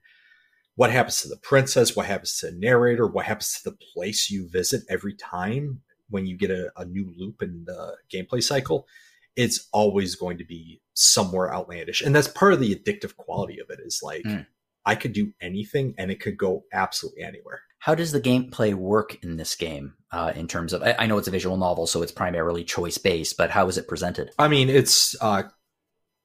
what 0.76 0.92
happens 0.92 1.22
to 1.22 1.28
the 1.28 1.38
princess, 1.38 1.96
what 1.96 2.08
happens 2.08 2.40
to 2.40 2.48
the 2.48 2.58
narrator, 2.58 3.06
what 3.06 3.26
happens 3.26 3.54
to 3.54 3.70
the 3.70 3.78
place 3.94 4.32
you 4.32 4.50
visit 4.50 4.82
every 4.90 5.14
time 5.14 5.82
when 6.10 6.26
you 6.26 6.36
get 6.38 6.50
a, 6.50 6.72
a 6.78 6.86
new 6.86 7.14
loop 7.18 7.44
in 7.44 7.66
the 7.66 7.98
gameplay 8.12 8.42
cycle 8.42 8.88
it's 9.36 9.68
always 9.72 10.16
going 10.16 10.36
to 10.36 10.44
be 10.44 10.82
somewhere 10.96 11.54
outlandish 11.54 12.02
and 12.02 12.16
that's 12.16 12.28
part 12.28 12.54
of 12.54 12.60
the 12.60 12.74
addictive 12.74 13.16
quality 13.18 13.60
of 13.60 13.70
it 13.70 13.80
is 13.86 14.00
like 14.02 14.24
mm. 14.24 14.44
I 14.88 14.96
could 14.96 15.12
do 15.12 15.34
anything 15.42 15.94
and 15.98 16.10
it 16.10 16.22
could 16.22 16.38
go 16.38 16.64
absolutely 16.72 17.22
anywhere. 17.22 17.62
How 17.80 17.96
does 17.96 18.12
the 18.12 18.22
gameplay 18.22 18.74
work 18.74 19.24
in 19.24 19.38
this 19.38 19.56
game 19.56 19.94
uh, 20.12 20.34
in 20.36 20.48
terms 20.48 20.74
of? 20.74 20.84
I, 20.84 20.96
I, 21.00 21.06
know 21.06 21.18
it's 21.18 21.28
a 21.28 21.32
visual 21.32 21.58
novel, 21.58 21.88
so 21.88 22.02
it's 22.02 22.12
primarily 22.12 22.64
choice 22.64 22.98
based, 22.98 23.38
but 23.38 23.52
how 23.52 23.68
is 23.68 23.78
it 23.78 23.88
presented? 23.88 24.32
I 24.40 24.48
mean, 24.48 24.70
it's 24.70 25.16
uh, 25.22 25.44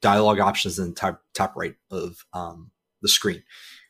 dialogue 0.01 0.41
options 0.41 0.79
in 0.79 0.89
the 0.91 0.95
top, 0.95 1.23
top 1.35 1.55
right 1.57 1.75
of 1.91 2.25
um, 2.33 2.71
the 3.03 3.09
screen. 3.09 3.43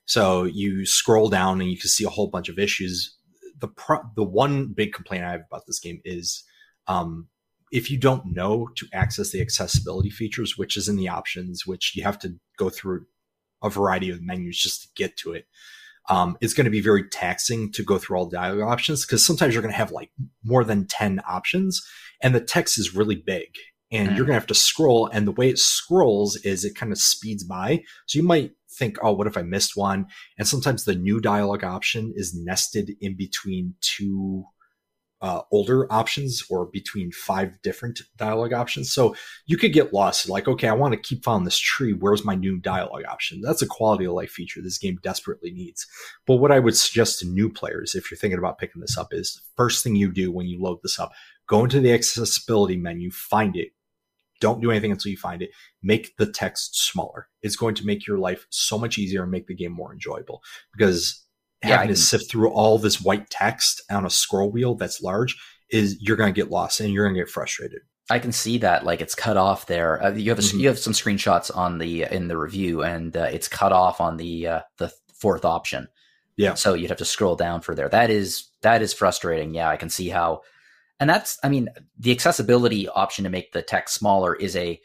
So 0.04 0.44
you 0.44 0.84
scroll 0.84 1.28
down 1.28 1.60
and 1.60 1.70
you 1.70 1.78
can 1.78 1.88
see 1.88 2.04
a 2.04 2.10
whole 2.10 2.28
bunch 2.28 2.48
of 2.48 2.58
issues. 2.58 3.16
The 3.58 3.68
pro- 3.68 4.02
the 4.16 4.24
one 4.24 4.68
big 4.68 4.92
complaint 4.92 5.24
I 5.24 5.30
have 5.30 5.44
about 5.48 5.66
this 5.66 5.78
game 5.78 6.00
is 6.04 6.44
um, 6.88 7.28
if 7.70 7.90
you 7.90 7.98
don't 7.98 8.34
know 8.34 8.68
to 8.76 8.86
access 8.92 9.30
the 9.30 9.40
accessibility 9.40 10.10
features, 10.10 10.58
which 10.58 10.76
is 10.76 10.88
in 10.88 10.96
the 10.96 11.08
options, 11.08 11.66
which 11.66 11.96
you 11.96 12.02
have 12.02 12.18
to 12.20 12.34
go 12.58 12.68
through 12.68 13.06
a 13.62 13.70
variety 13.70 14.10
of 14.10 14.20
menus 14.20 14.58
just 14.58 14.82
to 14.82 14.88
get 14.96 15.16
to 15.18 15.32
it. 15.32 15.46
Um, 16.08 16.36
it's 16.40 16.54
going 16.54 16.64
to 16.64 16.70
be 16.70 16.80
very 16.80 17.08
taxing 17.08 17.70
to 17.72 17.84
go 17.84 17.96
through 17.98 18.16
all 18.16 18.26
the 18.26 18.36
dialogue 18.36 18.68
options 18.68 19.06
because 19.06 19.24
sometimes 19.24 19.54
you're 19.54 19.62
going 19.62 19.72
to 19.72 19.78
have 19.78 19.92
like 19.92 20.10
more 20.44 20.64
than 20.64 20.86
10 20.86 21.20
options 21.28 21.80
and 22.22 22.34
the 22.34 22.40
text 22.40 22.78
is 22.78 22.94
really 22.94 23.14
big 23.14 23.46
and 23.92 24.08
mm. 24.08 24.16
you're 24.16 24.26
going 24.26 24.34
to 24.34 24.40
have 24.40 24.46
to 24.48 24.54
scroll. 24.54 25.08
And 25.12 25.26
the 25.26 25.32
way 25.32 25.50
it 25.50 25.58
scrolls 25.58 26.36
is 26.36 26.64
it 26.64 26.74
kind 26.74 26.90
of 26.90 26.98
speeds 26.98 27.44
by. 27.44 27.82
So 28.06 28.18
you 28.18 28.24
might 28.24 28.52
think, 28.70 28.96
oh, 29.02 29.12
what 29.12 29.26
if 29.26 29.36
I 29.36 29.42
missed 29.42 29.76
one? 29.76 30.06
And 30.38 30.48
sometimes 30.48 30.84
the 30.84 30.94
new 30.94 31.20
dialogue 31.20 31.62
option 31.62 32.12
is 32.16 32.34
nested 32.34 32.92
in 33.00 33.16
between 33.16 33.74
two 33.80 34.44
uh, 35.22 35.42
older 35.52 35.90
options 35.90 36.42
or 36.50 36.66
between 36.66 37.12
five 37.12 37.62
different 37.62 38.00
dialogue 38.16 38.52
options. 38.52 38.92
So 38.92 39.14
you 39.46 39.56
could 39.56 39.72
get 39.72 39.94
lost. 39.94 40.28
Like, 40.28 40.48
okay, 40.48 40.68
I 40.68 40.74
want 40.74 40.92
to 40.94 41.00
keep 41.00 41.22
following 41.22 41.44
this 41.44 41.58
tree. 41.58 41.92
Where's 41.92 42.24
my 42.24 42.34
new 42.34 42.58
dialogue 42.58 43.04
option? 43.08 43.40
That's 43.40 43.62
a 43.62 43.66
quality 43.66 44.04
of 44.04 44.14
life 44.14 44.32
feature 44.32 44.60
this 44.60 44.78
game 44.78 44.98
desperately 45.00 45.52
needs. 45.52 45.86
But 46.26 46.36
what 46.36 46.50
I 46.50 46.58
would 46.58 46.76
suggest 46.76 47.20
to 47.20 47.26
new 47.26 47.48
players, 47.48 47.94
if 47.94 48.10
you're 48.10 48.18
thinking 48.18 48.38
about 48.38 48.58
picking 48.58 48.80
this 48.80 48.98
up, 48.98 49.08
is 49.12 49.40
first 49.56 49.84
thing 49.84 49.94
you 49.94 50.12
do 50.12 50.32
when 50.32 50.46
you 50.46 50.60
load 50.60 50.80
this 50.82 50.98
up, 50.98 51.12
go 51.46 51.62
into 51.62 51.80
the 51.80 51.92
accessibility 51.92 52.76
menu, 52.76 53.12
find 53.12 53.56
it. 53.56 53.68
Don't 54.40 54.60
do 54.60 54.72
anything 54.72 54.90
until 54.90 55.12
you 55.12 55.16
find 55.16 55.40
it. 55.40 55.50
Make 55.84 56.16
the 56.16 56.26
text 56.26 56.76
smaller. 56.76 57.28
It's 57.42 57.54
going 57.54 57.76
to 57.76 57.86
make 57.86 58.08
your 58.08 58.18
life 58.18 58.44
so 58.50 58.76
much 58.76 58.98
easier 58.98 59.22
and 59.22 59.30
make 59.30 59.46
the 59.46 59.54
game 59.54 59.70
more 59.70 59.92
enjoyable 59.92 60.42
because 60.76 61.24
yeah, 61.62 61.76
having 61.76 61.88
to 61.88 61.96
sift 61.96 62.30
through 62.30 62.50
all 62.50 62.78
this 62.78 63.00
white 63.00 63.30
text 63.30 63.82
on 63.90 64.06
a 64.06 64.10
scroll 64.10 64.50
wheel 64.50 64.74
that's 64.74 65.02
large 65.02 65.36
is 65.70 65.96
you're 66.00 66.16
going 66.16 66.32
to 66.32 66.38
get 66.38 66.50
lost 66.50 66.80
and 66.80 66.92
you're 66.92 67.04
going 67.04 67.14
to 67.14 67.20
get 67.20 67.30
frustrated. 67.30 67.80
I 68.10 68.18
can 68.18 68.32
see 68.32 68.58
that, 68.58 68.84
like 68.84 69.00
it's 69.00 69.14
cut 69.14 69.36
off 69.36 69.66
there. 69.66 70.02
Uh, 70.02 70.10
you 70.10 70.30
have 70.30 70.38
a, 70.38 70.42
mm-hmm. 70.42 70.60
you 70.60 70.68
have 70.68 70.78
some 70.78 70.92
screenshots 70.92 71.56
on 71.56 71.78
the 71.78 72.02
in 72.04 72.28
the 72.28 72.36
review, 72.36 72.82
and 72.82 73.16
uh, 73.16 73.28
it's 73.32 73.48
cut 73.48 73.72
off 73.72 74.00
on 74.00 74.16
the 74.16 74.46
uh, 74.46 74.60
the 74.78 74.92
fourth 75.14 75.44
option. 75.44 75.88
Yeah, 76.36 76.54
so 76.54 76.74
you'd 76.74 76.90
have 76.90 76.98
to 76.98 77.04
scroll 77.04 77.36
down 77.36 77.60
for 77.60 77.74
there. 77.74 77.88
That 77.88 78.10
is 78.10 78.48
that 78.62 78.82
is 78.82 78.92
frustrating. 78.92 79.54
Yeah, 79.54 79.68
I 79.68 79.76
can 79.76 79.88
see 79.88 80.08
how, 80.08 80.42
and 80.98 81.08
that's 81.08 81.38
I 81.44 81.48
mean 81.48 81.68
the 81.98 82.10
accessibility 82.10 82.88
option 82.88 83.24
to 83.24 83.30
make 83.30 83.52
the 83.52 83.62
text 83.62 83.94
smaller 83.94 84.34
is 84.34 84.56
a 84.56 84.80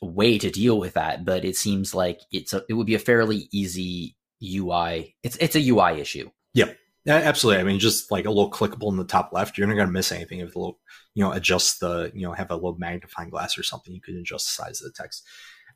way 0.00 0.38
to 0.38 0.50
deal 0.50 0.78
with 0.78 0.94
that, 0.94 1.24
but 1.24 1.44
it 1.44 1.56
seems 1.56 1.94
like 1.94 2.20
it's 2.32 2.54
a, 2.54 2.62
it 2.68 2.74
would 2.74 2.86
be 2.86 2.94
a 2.94 3.00
fairly 3.00 3.48
easy 3.52 4.16
UI. 4.42 5.16
It's 5.22 5.36
it's 5.36 5.56
a 5.56 5.68
UI 5.68 6.00
issue. 6.00 6.30
Yep. 6.54 6.76
Absolutely. 7.06 7.60
I 7.60 7.64
mean, 7.64 7.78
just 7.78 8.10
like 8.10 8.26
a 8.26 8.30
little 8.30 8.50
clickable 8.50 8.90
in 8.90 8.96
the 8.96 9.04
top 9.04 9.30
left, 9.32 9.56
you're 9.56 9.66
not 9.66 9.74
going 9.74 9.86
to 9.86 9.92
miss 9.92 10.12
anything 10.12 10.40
if 10.40 10.54
little, 10.54 10.78
you 11.14 11.24
know, 11.24 11.32
adjust 11.32 11.80
the, 11.80 12.12
you 12.14 12.22
know, 12.22 12.32
have 12.32 12.50
a 12.50 12.54
little 12.54 12.76
magnifying 12.76 13.30
glass 13.30 13.58
or 13.58 13.62
something. 13.62 13.94
You 13.94 14.02
could 14.02 14.16
adjust 14.16 14.46
the 14.46 14.62
size 14.62 14.82
of 14.82 14.92
the 14.92 15.02
text. 15.02 15.26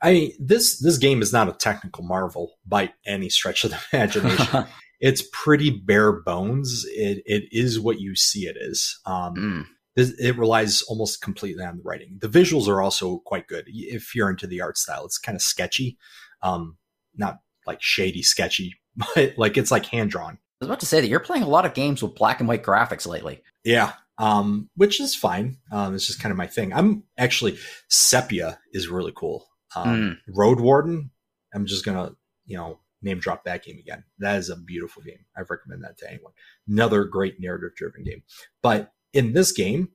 I 0.02 0.12
mean, 0.12 0.32
this 0.38 0.78
this 0.80 0.98
game 0.98 1.22
is 1.22 1.32
not 1.32 1.48
a 1.48 1.52
technical 1.52 2.04
marvel 2.04 2.58
by 2.66 2.92
any 3.06 3.30
stretch 3.30 3.64
of 3.64 3.70
the 3.70 3.80
imagination. 3.92 4.66
it's 5.00 5.24
pretty 5.32 5.70
bare 5.70 6.12
bones. 6.12 6.84
It 6.88 7.22
it 7.24 7.44
is 7.52 7.80
what 7.80 8.00
you 8.00 8.14
see 8.14 8.46
it 8.46 8.56
is. 8.58 9.00
Um, 9.06 9.34
mm. 9.34 9.66
It 9.96 10.36
relies 10.36 10.82
almost 10.82 11.22
completely 11.22 11.62
on 11.62 11.76
the 11.76 11.82
writing. 11.84 12.18
The 12.20 12.28
visuals 12.28 12.66
are 12.66 12.82
also 12.82 13.18
quite 13.18 13.46
good. 13.46 13.66
If 13.68 14.12
you're 14.12 14.28
into 14.28 14.48
the 14.48 14.60
art 14.60 14.76
style, 14.76 15.04
it's 15.04 15.18
kind 15.18 15.36
of 15.36 15.42
sketchy, 15.42 15.98
um, 16.42 16.78
not 17.16 17.38
like 17.66 17.82
shady, 17.82 18.22
sketchy, 18.22 18.74
but 18.96 19.34
like 19.36 19.56
it's 19.56 19.70
like 19.70 19.86
hand 19.86 20.10
drawn. 20.10 20.34
I 20.34 20.64
was 20.64 20.68
about 20.68 20.80
to 20.80 20.86
say 20.86 21.00
that 21.00 21.08
you're 21.08 21.20
playing 21.20 21.42
a 21.42 21.48
lot 21.48 21.66
of 21.66 21.74
games 21.74 22.02
with 22.02 22.14
black 22.14 22.40
and 22.40 22.48
white 22.48 22.62
graphics 22.62 23.06
lately. 23.06 23.42
Yeah, 23.64 23.92
um, 24.18 24.70
which 24.76 25.00
is 25.00 25.14
fine. 25.14 25.58
Um, 25.72 25.94
it's 25.94 26.06
just 26.06 26.20
kind 26.20 26.30
of 26.30 26.38
my 26.38 26.46
thing. 26.46 26.72
I'm 26.72 27.04
actually 27.18 27.58
Sepia 27.88 28.58
is 28.72 28.88
really 28.88 29.12
cool. 29.14 29.46
Um, 29.76 30.18
mm. 30.28 30.34
Roadwarden. 30.34 31.10
I'm 31.54 31.66
just 31.66 31.84
gonna 31.84 32.12
you 32.46 32.56
know 32.56 32.80
name 33.02 33.18
drop 33.18 33.44
that 33.44 33.64
game 33.64 33.78
again. 33.78 34.04
That 34.18 34.36
is 34.36 34.48
a 34.48 34.56
beautiful 34.56 35.02
game. 35.02 35.24
I 35.36 35.42
recommend 35.42 35.84
that 35.84 35.98
to 35.98 36.08
anyone. 36.08 36.32
Another 36.66 37.04
great 37.04 37.38
narrative 37.38 37.76
driven 37.76 38.02
game. 38.02 38.22
But 38.62 38.92
in 39.12 39.34
this 39.34 39.52
game, 39.52 39.90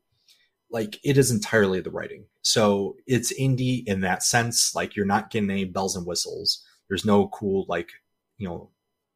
like 0.71 0.99
it 1.03 1.17
is 1.17 1.31
entirely 1.31 1.81
the 1.81 1.91
writing. 1.91 2.25
So 2.41 2.95
it's 3.07 3.37
indie 3.37 3.83
in 3.85 4.01
that 4.01 4.23
sense. 4.23 4.73
Like 4.75 4.95
you're 4.95 5.05
not 5.05 5.31
getting 5.31 5.49
any 5.49 5.65
bells 5.65 5.95
and 5.95 6.05
whistles. 6.05 6.63
There's 6.89 7.05
no 7.05 7.27
cool 7.29 7.65
like 7.69 7.89
you 8.37 8.47
know 8.47 8.71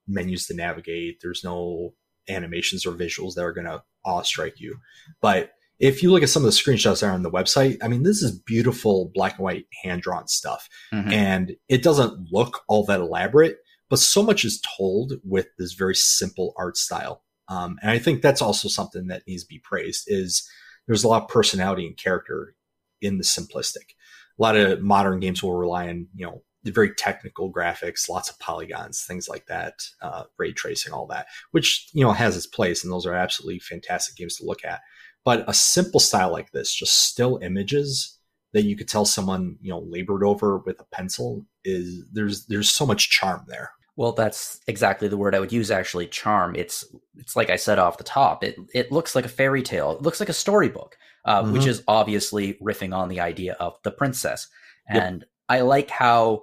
menus 0.07 0.47
to 0.47 0.55
navigate. 0.55 1.19
There's 1.21 1.43
no 1.43 1.93
animations 2.29 2.86
or 2.86 2.91
visuals 2.91 3.36
that 3.36 3.43
are 3.43 3.53
going 3.53 3.67
to 3.67 3.83
awe 4.05 4.21
strike 4.21 4.59
you. 4.59 4.77
But 5.21 5.51
if 5.79 6.01
you 6.01 6.12
look 6.12 6.23
at 6.23 6.29
some 6.29 6.45
of 6.45 6.51
the 6.51 6.57
screenshots 6.57 7.01
that 7.01 7.07
are 7.07 7.13
on 7.13 7.23
the 7.23 7.31
website, 7.31 7.77
I 7.81 7.88
mean, 7.88 8.03
this 8.03 8.21
is 8.21 8.31
beautiful 8.31 9.12
black 9.13 9.33
and 9.33 9.43
white 9.43 9.65
hand 9.83 10.01
drawn 10.01 10.27
stuff. 10.27 10.69
Mm-hmm. 10.93 11.12
And 11.12 11.55
it 11.67 11.83
doesn't 11.83 12.31
look 12.31 12.62
all 12.67 12.86
that 12.86 12.99
elaborate, 12.99 13.57
but 13.89 13.99
so 13.99 14.23
much 14.23 14.45
is 14.45 14.62
told 14.77 15.13
with 15.23 15.47
this 15.57 15.73
very 15.73 15.95
simple 15.95 16.53
art 16.57 16.77
style. 16.77 17.23
Um, 17.49 17.77
and 17.81 17.91
I 17.91 17.99
think 17.99 18.21
that's 18.21 18.41
also 18.41 18.67
something 18.69 19.07
that 19.07 19.23
needs 19.27 19.43
to 19.43 19.49
be 19.49 19.59
praised 19.59 20.05
is 20.07 20.47
there's 20.88 21.03
a 21.03 21.07
lot 21.07 21.23
of 21.23 21.29
personality 21.29 21.86
and 21.86 21.97
character 21.97 22.55
in 23.01 23.17
the 23.17 23.23
simplistic. 23.23 23.95
A 24.39 24.41
lot 24.41 24.55
of 24.55 24.81
modern 24.81 25.19
games 25.19 25.43
will 25.43 25.57
rely 25.57 25.89
on, 25.89 26.07
you 26.15 26.25
know, 26.25 26.43
very 26.65 26.93
technical 26.95 27.52
graphics, 27.52 28.10
lots 28.10 28.30
of 28.30 28.39
polygons, 28.39 29.04
things 29.04 29.28
like 29.28 29.47
that, 29.47 29.86
uh, 30.02 30.23
ray 30.38 30.52
tracing, 30.52 30.93
all 30.93 31.08
that, 31.08 31.28
which, 31.52 31.89
you 31.93 32.04
know, 32.04 32.13
has 32.13 32.38
its 32.38 32.47
place. 32.47 32.84
And 32.84 32.91
those 32.91 33.06
are 33.06 33.13
absolutely 33.13 33.60
fantastic 33.60 34.15
games 34.15 34.38
to 34.38 34.45
look 34.45 34.63
at. 34.63 34.82
But 35.26 35.43
a 35.47 35.54
simple 35.54 35.99
style 35.99 36.32
like 36.32 36.52
this, 36.52 36.73
just 36.73 36.93
still 36.93 37.39
images 37.41 38.17
that 38.54 38.63
you 38.63 38.76
could 38.76 38.88
tell 38.88 39.06
someone, 39.06 39.58
you 39.62 39.71
know, 39.71 39.80
labored 39.80 40.23
over 40.23 40.60
with 40.60 40.80
a 40.80 40.86
pencil 40.86 41.45
is 41.65 42.04
there's 42.12 42.45
there's 42.45 42.71
so 42.71 42.86
much 42.86 43.10
charm 43.10 43.45
there. 43.47 43.71
Well, 43.95 44.12
that's 44.12 44.60
exactly 44.67 45.08
the 45.08 45.17
word 45.17 45.36
I 45.36 45.39
would 45.39 45.52
use 45.52 45.69
actually, 45.69 46.08
charm. 46.08 46.56
It's 46.56 46.84
it's 47.17 47.36
like 47.36 47.49
I 47.49 47.56
said 47.56 47.80
off 47.80 47.97
the 47.97 48.04
top. 48.04 48.43
It 48.43 48.56
it 48.73 48.91
looks 48.91 49.15
like 49.15 49.26
a 49.26 49.30
fairy 49.30 49.62
tale. 49.62 49.91
It 49.91 50.02
looks 50.02 50.19
like 50.19 50.30
a 50.30 50.34
storybook, 50.34 50.97
uh, 51.26 51.43
mm-hmm. 51.43 51.54
which 51.54 51.65
is 51.65 51.84
obviously 51.88 52.56
riffing 52.56 52.95
on 52.95 53.10
the 53.10 53.19
idea 53.19 53.54
of 53.60 53.78
the 53.84 53.91
princess. 53.91 54.47
And 54.88 55.21
yep. 55.21 55.30
I 55.47 55.62
like 55.62 55.89
how 55.89 56.41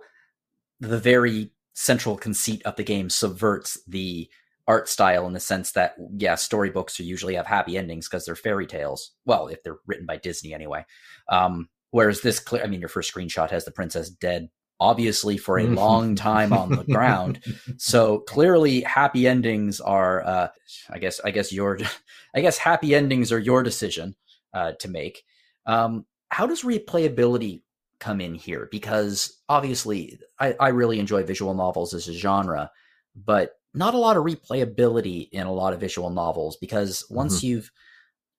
the 0.80 0.98
very 0.98 1.52
central 1.74 2.16
conceit 2.16 2.62
of 2.64 2.76
the 2.76 2.82
game 2.82 3.08
subverts 3.08 3.78
the 3.86 4.28
art 4.66 4.88
style 4.88 5.26
in 5.26 5.32
the 5.32 5.40
sense 5.40 5.72
that 5.72 5.94
yeah 6.16 6.34
storybooks 6.34 6.98
usually 7.00 7.34
have 7.34 7.46
happy 7.46 7.76
endings 7.76 8.08
because 8.08 8.24
they're 8.24 8.36
fairy 8.36 8.66
tales. 8.66 9.12
Well 9.24 9.48
if 9.48 9.62
they're 9.62 9.78
written 9.86 10.06
by 10.06 10.16
Disney 10.16 10.54
anyway. 10.54 10.84
Um, 11.28 11.68
whereas 11.90 12.20
this 12.20 12.38
clear 12.38 12.62
i 12.62 12.66
mean 12.66 12.80
your 12.80 12.88
first 12.88 13.12
screenshot 13.12 13.50
has 13.50 13.64
the 13.64 13.72
princess 13.72 14.10
dead 14.10 14.48
obviously 14.78 15.36
for 15.36 15.58
a 15.58 15.66
long 15.66 16.14
time 16.14 16.52
on 16.52 16.70
the 16.70 16.84
ground. 16.84 17.40
So 17.76 18.20
clearly 18.20 18.80
happy 18.80 19.26
endings 19.26 19.80
are 19.80 20.24
uh, 20.24 20.48
i 20.90 20.98
guess 20.98 21.20
i 21.24 21.30
guess 21.30 21.52
your 21.52 21.78
i 22.34 22.40
guess 22.40 22.58
happy 22.58 22.94
endings 22.94 23.30
are 23.32 23.38
your 23.38 23.62
decision 23.62 24.14
uh, 24.54 24.72
to 24.80 24.88
make. 24.88 25.22
Um, 25.66 26.06
how 26.30 26.46
does 26.46 26.62
replayability 26.62 27.62
come 28.00 28.20
in 28.20 28.34
here 28.34 28.68
because 28.70 29.40
obviously 29.48 30.18
I, 30.38 30.54
I 30.58 30.68
really 30.68 30.98
enjoy 30.98 31.22
visual 31.22 31.54
novels 31.54 31.94
as 31.94 32.08
a 32.08 32.12
genre 32.12 32.70
but 33.14 33.52
not 33.74 33.94
a 33.94 33.98
lot 33.98 34.16
of 34.16 34.24
replayability 34.24 35.28
in 35.30 35.46
a 35.46 35.52
lot 35.52 35.72
of 35.72 35.80
visual 35.80 36.10
novels 36.10 36.56
because 36.56 37.04
once 37.10 37.38
mm-hmm. 37.38 37.46
you've 37.46 37.70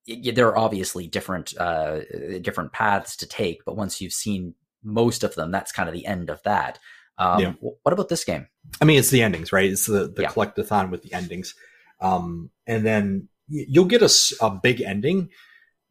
y- 0.08 0.32
there 0.34 0.48
are 0.48 0.58
obviously 0.58 1.08
different 1.08 1.58
uh, 1.58 2.02
different 2.42 2.74
paths 2.74 3.16
to 3.18 3.28
take, 3.28 3.64
but 3.66 3.76
once 3.76 4.02
you've 4.02 4.14
seen 4.14 4.56
most 4.84 5.24
of 5.24 5.36
them, 5.36 5.52
that's 5.52 5.72
kind 5.72 5.88
of 5.88 5.94
the 5.94 6.06
end 6.06 6.30
of 6.30 6.42
that. 6.44 6.80
Um, 7.18 7.40
yeah. 7.40 7.54
What 7.60 7.94
about 7.94 8.10
this 8.10 8.24
game? 8.24 8.48
I 8.82 8.86
mean, 8.86 8.98
it's 8.98 9.10
the 9.10 9.22
endings, 9.22 9.52
right? 9.52 9.70
It's 9.70 9.86
the 9.86 10.08
the 10.08 10.24
yeah. 10.24 10.30
collectathon 10.30 10.90
with 10.90 11.04
the 11.04 11.14
endings, 11.14 11.56
um, 12.00 12.50
and 12.68 12.86
then 12.86 13.30
you'll 13.48 13.86
get 13.86 14.02
a, 14.02 14.36
a 14.42 14.50
big 14.50 14.82
ending, 14.82 15.30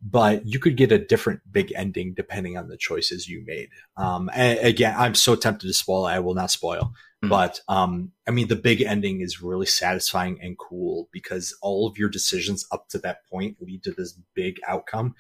but 0.03 0.47
you 0.47 0.59
could 0.59 0.77
get 0.77 0.93
a 0.93 0.99
different 0.99 1.41
big 1.51 1.73
ending 1.77 2.15
depending 2.15 2.57
on 2.57 2.69
the 2.69 2.77
choices 2.77 3.29
you 3.29 3.45
made. 3.47 3.69
Um, 3.97 4.31
again, 4.35 4.95
I'm 4.97 5.15
so 5.15 5.37
tempted 5.37 5.67
to 5.67 5.75
spoil. 5.75 6.07
I 6.07 6.21
will 6.21 6.35
not 6.35 6.51
spoil. 6.51 6.95
Mm-hmm. 7.23 7.29
But 7.29 7.61
um, 7.69 8.13
I 8.27 8.31
mean, 8.31 8.49
the 8.49 8.57
big 8.57 8.81
ending 8.81 9.21
is 9.21 9.43
really 9.43 9.67
satisfying 9.67 10.39
and 10.41 10.57
cool 10.57 11.09
because 11.13 11.57
all 11.61 11.87
of 11.87 11.99
your 11.99 12.09
decisions 12.09 12.67
up 12.73 12.89
to 12.89 12.99
that 13.01 13.27
point 13.27 13.59
lead 13.61 13.83
to 13.85 13.93
this 13.93 14.19
big 14.35 14.59
outcome, 14.67 15.15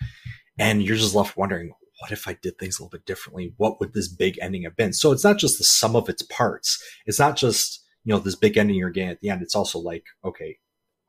and 0.59 0.83
you're 0.83 0.97
just 0.97 1.15
left 1.15 1.37
wondering, 1.37 1.73
what 1.99 2.11
if 2.11 2.27
I 2.27 2.39
did 2.41 2.59
things 2.59 2.79
a 2.79 2.83
little 2.83 2.97
bit 2.97 3.05
differently? 3.05 3.53
What 3.59 3.81
would 3.81 3.93
this 3.93 4.09
big 4.09 4.39
ending 4.41 4.63
have 4.63 4.77
been? 4.77 4.95
So 4.95 5.13
it's 5.13 5.25
not 5.25 5.37
just 5.37 5.59
the 5.59 5.65
sum 5.65 5.95
of 5.95 6.09
its 6.09 6.23
parts. 6.23 6.83
It's 7.05 7.19
not 7.19 7.37
just 7.37 7.85
you 8.05 8.15
know 8.15 8.19
this 8.19 8.37
big 8.37 8.57
ending 8.57 8.77
you're 8.77 8.89
getting 8.89 9.11
at 9.11 9.21
the 9.21 9.29
end. 9.29 9.43
It's 9.43 9.55
also 9.55 9.79
like, 9.79 10.05
okay, 10.25 10.59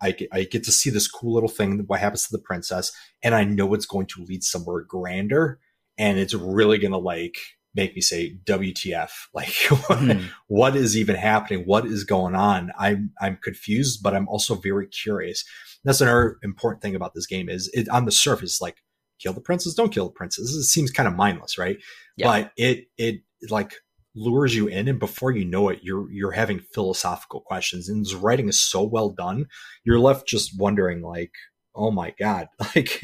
I 0.02 0.12
get, 0.12 0.30
I 0.32 0.44
get 0.44 0.64
to 0.66 0.72
see 0.72 0.90
this 0.90 1.08
cool 1.08 1.34
little 1.34 1.50
thing, 1.50 1.84
what 1.88 2.00
happens 2.00 2.24
to 2.28 2.32
the 2.32 2.42
princess, 2.42 2.92
and 3.24 3.36
I 3.36 3.44
know 3.44 3.74
it's 3.74 3.86
going 3.86 4.08
to 4.08 4.24
lead 4.24 4.44
somewhere 4.44 4.82
grander, 4.82 5.60
and 5.98 6.18
it's 6.18 6.34
really 6.34 6.78
going 6.78 6.92
to 6.92 6.98
like 6.98 7.38
make 7.74 7.96
me 7.96 8.02
say 8.02 8.38
WTF 8.46 9.10
like 9.34 9.48
mm. 9.48 10.30
what 10.48 10.76
is 10.76 10.98
even 10.98 11.16
happening? 11.16 11.64
What 11.66 11.86
is 11.86 12.04
going 12.04 12.36
on? 12.36 12.72
I'm 12.78 13.12
I'm 13.22 13.38
confused 13.42 14.04
but 14.04 14.16
I'm 14.16 14.28
also 14.28 14.56
very 14.56 14.88
curious. 14.88 15.46
That's 15.84 16.02
another 16.02 16.38
important 16.44 16.82
thing 16.82 16.96
about 16.96 17.14
this 17.14 17.26
game 17.26 17.50
is 17.50 17.70
it 17.74 17.90
on 17.90 18.06
the 18.06 18.12
surface 18.12 18.62
like 18.62 18.78
kill 19.20 19.34
the 19.34 19.42
princess 19.42 19.74
don't 19.74 19.94
kill 19.94 20.06
the 20.06 20.12
princess. 20.12 20.54
It 20.54 20.64
seems 20.64 20.92
kind 20.92 21.08
of 21.08 21.16
mindless 21.16 21.58
right? 21.58 21.78
Yeah. 22.18 22.28
but 22.28 22.52
it 22.58 22.88
it 22.98 23.22
like 23.50 23.76
lures 24.16 24.56
you 24.56 24.68
in 24.68 24.88
and 24.88 25.00
before 25.00 25.32
you 25.32 25.46
know 25.46 25.70
it 25.70 25.80
you're 25.82 26.12
you're 26.12 26.32
having 26.32 26.60
philosophical 26.60 27.40
questions 27.42 27.88
and 27.88 28.06
this 28.06 28.14
writing 28.14 28.50
is 28.50 28.60
so 28.60 28.84
well 28.84 29.10
done 29.10 29.46
you're 29.84 30.00
left 30.00 30.28
just 30.28 30.58
wondering 30.60 31.02
like 31.02 31.32
oh 31.76 31.92
my 31.92 32.14
god 32.20 32.48
like 32.76 33.04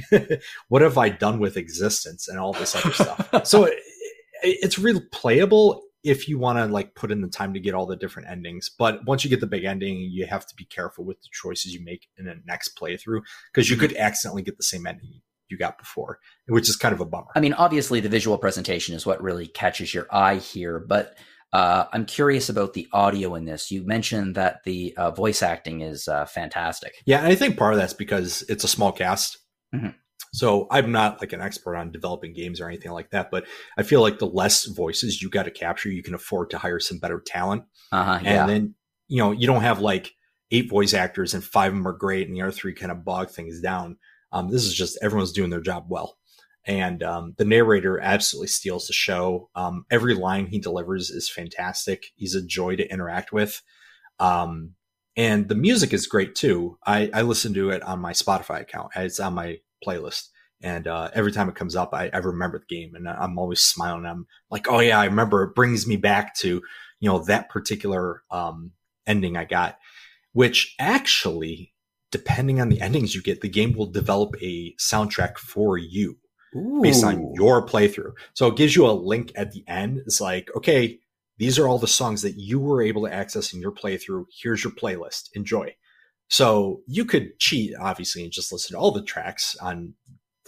what 0.67 0.81
have 0.81 0.97
i 0.97 1.07
done 1.07 1.39
with 1.39 1.55
existence 1.55 2.27
and 2.27 2.37
all 2.37 2.53
this 2.53 2.75
other 2.75 2.91
stuff 2.91 3.29
so 3.47 3.69
it's 4.43 4.77
really 4.77 5.01
playable 5.11 5.81
if 6.03 6.27
you 6.27 6.37
want 6.39 6.57
to 6.57 6.65
like 6.65 6.95
put 6.95 7.11
in 7.11 7.21
the 7.21 7.27
time 7.27 7.53
to 7.53 7.59
get 7.59 7.73
all 7.73 7.85
the 7.85 7.95
different 7.95 8.29
endings. 8.29 8.69
But 8.69 9.05
once 9.05 9.23
you 9.23 9.29
get 9.29 9.41
the 9.41 9.47
big 9.47 9.65
ending, 9.65 9.97
you 9.97 10.25
have 10.25 10.45
to 10.47 10.55
be 10.55 10.63
careful 10.63 11.03
with 11.03 11.19
the 11.21 11.27
choices 11.31 11.73
you 11.73 11.83
make 11.83 12.07
in 12.17 12.25
the 12.25 12.39
next 12.45 12.77
playthrough 12.79 13.21
because 13.51 13.69
you 13.69 13.75
mm-hmm. 13.75 13.87
could 13.87 13.97
accidentally 13.97 14.43
get 14.43 14.57
the 14.57 14.63
same 14.63 14.87
ending 14.87 15.21
you 15.49 15.57
got 15.57 15.77
before, 15.77 16.19
which 16.47 16.69
is 16.69 16.75
kind 16.75 16.93
of 16.93 17.01
a 17.01 17.05
bummer. 17.05 17.27
I 17.35 17.39
mean, 17.39 17.53
obviously 17.53 17.99
the 17.99 18.09
visual 18.09 18.37
presentation 18.37 18.95
is 18.95 19.05
what 19.05 19.21
really 19.21 19.47
catches 19.47 19.93
your 19.93 20.07
eye 20.11 20.37
here, 20.37 20.79
but 20.79 21.17
uh, 21.53 21.85
I'm 21.93 22.05
curious 22.05 22.49
about 22.49 22.73
the 22.73 22.87
audio 22.91 23.35
in 23.35 23.45
this. 23.45 23.71
You 23.71 23.85
mentioned 23.85 24.35
that 24.35 24.63
the 24.65 24.93
uh, 24.97 25.11
voice 25.11 25.41
acting 25.41 25.81
is 25.81 26.07
uh, 26.07 26.25
fantastic. 26.25 26.93
Yeah, 27.05 27.25
I 27.25 27.35
think 27.35 27.57
part 27.57 27.73
of 27.73 27.79
that's 27.79 27.93
because 27.93 28.43
it's 28.49 28.63
a 28.63 28.67
small 28.67 28.91
cast. 28.91 29.37
Mm-hmm. 29.73 29.89
So 30.33 30.67
I'm 30.69 30.91
not 30.91 31.21
like 31.21 31.33
an 31.33 31.41
expert 31.41 31.75
on 31.77 31.91
developing 31.91 32.33
games 32.33 32.59
or 32.59 32.67
anything 32.67 32.91
like 32.91 33.11
that, 33.11 33.31
but 33.31 33.45
I 33.77 33.83
feel 33.83 34.01
like 34.01 34.19
the 34.19 34.27
less 34.27 34.65
voices 34.65 35.21
you 35.21 35.29
got 35.29 35.43
to 35.43 35.51
capture, 35.51 35.89
you 35.89 36.03
can 36.03 36.13
afford 36.13 36.49
to 36.49 36.57
hire 36.57 36.79
some 36.79 36.99
better 36.99 37.21
talent. 37.25 37.63
Uh-huh, 37.91 38.19
yeah. 38.21 38.41
And 38.41 38.49
then, 38.49 38.75
you 39.07 39.23
know, 39.23 39.31
you 39.31 39.47
don't 39.47 39.61
have 39.61 39.79
like 39.79 40.11
eight 40.51 40.69
voice 40.69 40.93
actors 40.93 41.33
and 41.33 41.43
five 41.43 41.71
of 41.71 41.77
them 41.77 41.87
are 41.87 41.93
great 41.93 42.27
and 42.27 42.35
the 42.35 42.41
other 42.41 42.51
three 42.51 42.73
kind 42.73 42.91
of 42.91 43.05
bog 43.05 43.29
things 43.29 43.61
down. 43.61 43.97
Um, 44.37 44.49
this 44.49 44.65
is 44.65 44.73
just 44.73 44.99
everyone's 45.01 45.31
doing 45.31 45.49
their 45.49 45.61
job 45.61 45.85
well. 45.89 46.17
And 46.65 47.01
um, 47.01 47.33
the 47.37 47.45
narrator 47.45 47.99
absolutely 47.99 48.49
steals 48.49 48.87
the 48.87 48.93
show. 48.93 49.49
Um, 49.55 49.85
every 49.89 50.13
line 50.13 50.47
he 50.47 50.59
delivers 50.59 51.09
is 51.09 51.29
fantastic. 51.29 52.07
He's 52.15 52.35
a 52.35 52.45
joy 52.45 52.75
to 52.75 52.91
interact 52.91 53.31
with. 53.31 53.61
Um, 54.19 54.73
and 55.15 55.47
the 55.47 55.55
music 55.55 55.93
is 55.93 56.05
great 56.05 56.35
too. 56.35 56.77
I, 56.85 57.09
I 57.13 57.21
listen 57.23 57.53
to 57.55 57.71
it 57.71 57.81
on 57.81 57.99
my 57.99 58.11
Spotify 58.11 58.61
account. 58.61 58.91
It's 58.95 59.19
on 59.19 59.33
my 59.33 59.59
playlist. 59.85 60.27
And 60.61 60.87
uh, 60.87 61.09
every 61.13 61.31
time 61.31 61.49
it 61.49 61.55
comes 61.55 61.75
up, 61.75 61.93
I, 61.93 62.09
I 62.13 62.17
remember 62.17 62.59
the 62.59 62.75
game, 62.75 62.95
and 62.95 63.07
I'm 63.07 63.37
always 63.37 63.61
smiling. 63.61 64.07
I'm 64.07 64.25
like, 64.49 64.67
"Oh 64.67 64.79
yeah, 64.79 64.99
I 64.99 65.05
remember." 65.05 65.43
It 65.43 65.53
brings 65.53 65.85
me 65.85 65.97
back 65.97 66.35
to 66.37 66.63
you 66.99 67.09
know 67.09 67.19
that 67.25 67.49
particular 67.49 68.23
um, 68.31 68.71
ending 69.05 69.37
I 69.37 69.45
got, 69.45 69.77
which 70.33 70.73
actually, 70.79 71.73
depending 72.11 72.61
on 72.61 72.69
the 72.69 72.81
endings 72.81 73.15
you 73.15 73.21
get, 73.21 73.41
the 73.41 73.49
game 73.49 73.73
will 73.73 73.91
develop 73.91 74.35
a 74.41 74.73
soundtrack 74.75 75.37
for 75.37 75.77
you 75.77 76.17
Ooh. 76.55 76.79
based 76.81 77.03
on 77.03 77.33
your 77.33 77.65
playthrough. 77.65 78.13
So 78.33 78.47
it 78.47 78.57
gives 78.57 78.75
you 78.75 78.85
a 78.85 78.91
link 78.91 79.31
at 79.35 79.51
the 79.51 79.63
end. 79.67 79.99
It's 80.05 80.21
like, 80.21 80.49
okay, 80.55 80.99
these 81.37 81.59
are 81.59 81.67
all 81.67 81.79
the 81.79 81.87
songs 81.87 82.21
that 82.23 82.35
you 82.37 82.59
were 82.59 82.81
able 82.81 83.05
to 83.05 83.13
access 83.13 83.53
in 83.53 83.61
your 83.61 83.71
playthrough. 83.71 84.25
Here's 84.41 84.63
your 84.63 84.73
playlist. 84.73 85.29
Enjoy. 85.33 85.75
So 86.29 86.81
you 86.87 87.05
could 87.05 87.39
cheat, 87.39 87.73
obviously, 87.79 88.23
and 88.23 88.31
just 88.31 88.51
listen 88.51 88.75
to 88.75 88.79
all 88.79 88.91
the 88.91 89.03
tracks 89.03 89.55
on 89.61 89.93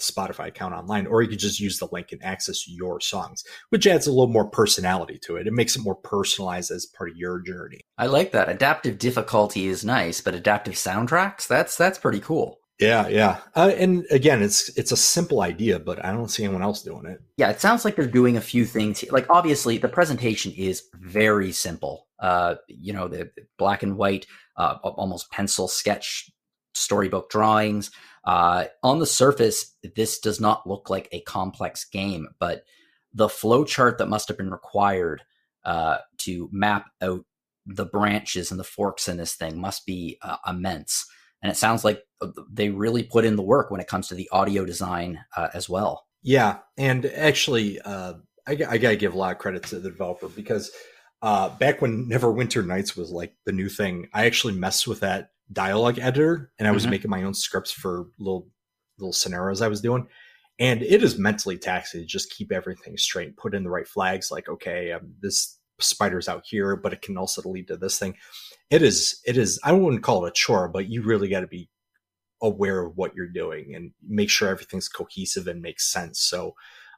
the 0.05 0.13
Spotify 0.13 0.47
account 0.47 0.73
online, 0.73 1.07
or 1.07 1.21
you 1.21 1.29
could 1.29 1.39
just 1.39 1.59
use 1.59 1.77
the 1.77 1.87
link 1.91 2.11
and 2.11 2.23
access 2.23 2.67
your 2.67 2.99
songs, 2.99 3.43
which 3.69 3.87
adds 3.87 4.07
a 4.07 4.11
little 4.11 4.27
more 4.27 4.49
personality 4.49 5.19
to 5.23 5.35
it. 5.35 5.47
It 5.47 5.53
makes 5.53 5.75
it 5.75 5.83
more 5.83 5.95
personalized 5.95 6.71
as 6.71 6.85
part 6.85 7.11
of 7.11 7.17
your 7.17 7.39
journey. 7.39 7.81
I 7.97 8.07
like 8.07 8.31
that. 8.31 8.49
Adaptive 8.49 8.97
difficulty 8.97 9.67
is 9.67 9.85
nice, 9.85 10.21
but 10.21 10.35
adaptive 10.35 10.75
soundtracks, 10.75 11.47
that's 11.47 11.75
that's 11.77 11.99
pretty 11.99 12.19
cool. 12.19 12.59
Yeah, 12.79 13.09
yeah. 13.09 13.39
Uh, 13.55 13.73
and 13.77 14.05
again, 14.09 14.41
it's 14.41 14.69
it's 14.77 14.93
a 14.93 14.97
simple 14.97 15.41
idea, 15.41 15.79
but 15.79 16.03
I 16.03 16.11
don't 16.11 16.29
see 16.29 16.45
anyone 16.45 16.63
else 16.63 16.81
doing 16.81 17.05
it. 17.05 17.21
Yeah, 17.35 17.49
it 17.49 17.59
sounds 17.59 17.83
like 17.83 17.97
they're 17.97 18.07
doing 18.07 18.37
a 18.37 18.41
few 18.41 18.65
things. 18.65 19.03
Like 19.11 19.29
obviously, 19.29 19.77
the 19.77 19.89
presentation 19.89 20.53
is 20.53 20.83
very 20.93 21.51
simple. 21.51 22.07
Uh, 22.19 22.55
you 22.67 22.93
know, 22.93 23.09
the 23.09 23.31
black 23.57 23.83
and 23.83 23.97
white 23.97 24.27
uh, 24.55 24.77
almost 24.81 25.29
pencil 25.29 25.67
sketch 25.67 26.31
storybook 26.73 27.29
drawings. 27.29 27.91
Uh, 28.29 28.65
on 28.83 28.99
the 28.99 29.07
surface, 29.07 29.73
this 29.95 30.19
does 30.19 30.39
not 30.39 30.67
look 30.67 30.87
like 30.87 31.09
a 31.11 31.21
complex 31.21 31.83
game, 31.83 32.27
but 32.39 32.63
the 33.11 33.27
flow 33.27 33.63
chart 33.63 33.97
that 33.97 34.07
must 34.07 34.27
have 34.27 34.37
been 34.37 34.51
required 34.51 35.23
uh, 35.65 35.97
to 36.19 36.47
map 36.51 36.85
out 37.01 37.25
the 37.65 37.87
branches 37.87 38.51
and 38.51 38.59
the 38.59 38.63
forks 38.63 39.07
in 39.07 39.17
this 39.17 39.33
thing 39.33 39.59
must 39.59 39.83
be 39.87 40.19
uh, 40.21 40.37
immense. 40.47 41.07
And 41.41 41.51
it 41.51 41.55
sounds 41.55 41.83
like 41.83 42.03
uh, 42.21 42.27
they 42.51 42.69
really 42.69 43.01
put 43.01 43.25
in 43.25 43.35
the 43.35 43.41
work 43.41 43.71
when 43.71 43.81
it 43.81 43.87
comes 43.87 44.07
to 44.09 44.13
the 44.13 44.29
audio 44.31 44.63
design 44.63 45.21
uh, 45.35 45.47
as 45.55 45.67
well. 45.67 46.05
Yeah, 46.21 46.59
and 46.77 47.07
actually, 47.07 47.81
uh, 47.81 48.13
I, 48.47 48.51
I 48.51 48.77
got 48.77 48.91
to 48.91 48.95
give 48.95 49.15
a 49.15 49.17
lot 49.17 49.31
of 49.31 49.39
credit 49.39 49.63
to 49.63 49.79
the 49.79 49.89
developer 49.89 50.27
because 50.29 50.69
back 51.23 51.81
when 51.81 52.07
Neverwinter 52.07 52.63
Nights 52.63 52.95
was 52.95 53.09
like 53.09 53.33
the 53.47 53.53
new 53.53 53.69
thing, 53.69 54.07
I 54.13 54.27
actually 54.27 54.53
messed 54.53 54.87
with 54.87 54.99
that 54.99 55.31
dialogue 55.51 55.99
editor 55.99 56.51
and 56.59 56.67
I 56.67 56.71
was 56.71 56.83
mm-hmm. 56.83 56.91
making 56.91 57.11
my 57.11 57.23
own 57.23 57.33
scripts 57.33 57.71
for 57.71 58.07
little 58.19 58.47
little 58.97 59.13
scenarios 59.13 59.61
I 59.61 59.67
was 59.67 59.81
doing. 59.81 60.07
And 60.59 60.83
it 60.83 61.01
is 61.03 61.17
mentally 61.17 61.57
taxing 61.57 62.01
to 62.01 62.05
just 62.05 62.31
keep 62.31 62.51
everything 62.51 62.97
straight, 62.97 63.37
put 63.37 63.55
in 63.55 63.63
the 63.63 63.69
right 63.69 63.87
flags, 63.87 64.29
like 64.31 64.49
okay, 64.49 64.91
um, 64.91 65.13
this 65.21 65.57
spider's 65.79 66.27
out 66.27 66.43
here, 66.45 66.75
but 66.75 66.93
it 66.93 67.01
can 67.01 67.17
also 67.17 67.47
lead 67.49 67.67
to 67.69 67.77
this 67.77 67.97
thing. 67.97 68.15
It 68.69 68.81
is, 68.81 69.21
it 69.25 69.37
is. 69.37 69.59
I 69.63 69.71
wouldn't 69.71 70.03
call 70.03 70.25
it 70.25 70.29
a 70.29 70.31
chore, 70.31 70.67
but 70.67 70.89
you 70.89 71.01
really 71.01 71.29
got 71.29 71.41
to 71.41 71.47
be 71.47 71.69
aware 72.41 72.85
of 72.85 72.97
what 72.97 73.15
you're 73.15 73.27
doing 73.27 73.75
and 73.75 73.91
make 74.07 74.29
sure 74.29 74.49
everything's 74.49 74.87
cohesive 74.87 75.47
and 75.47 75.61
makes 75.61 75.91
sense. 75.91 76.19
So 76.19 76.55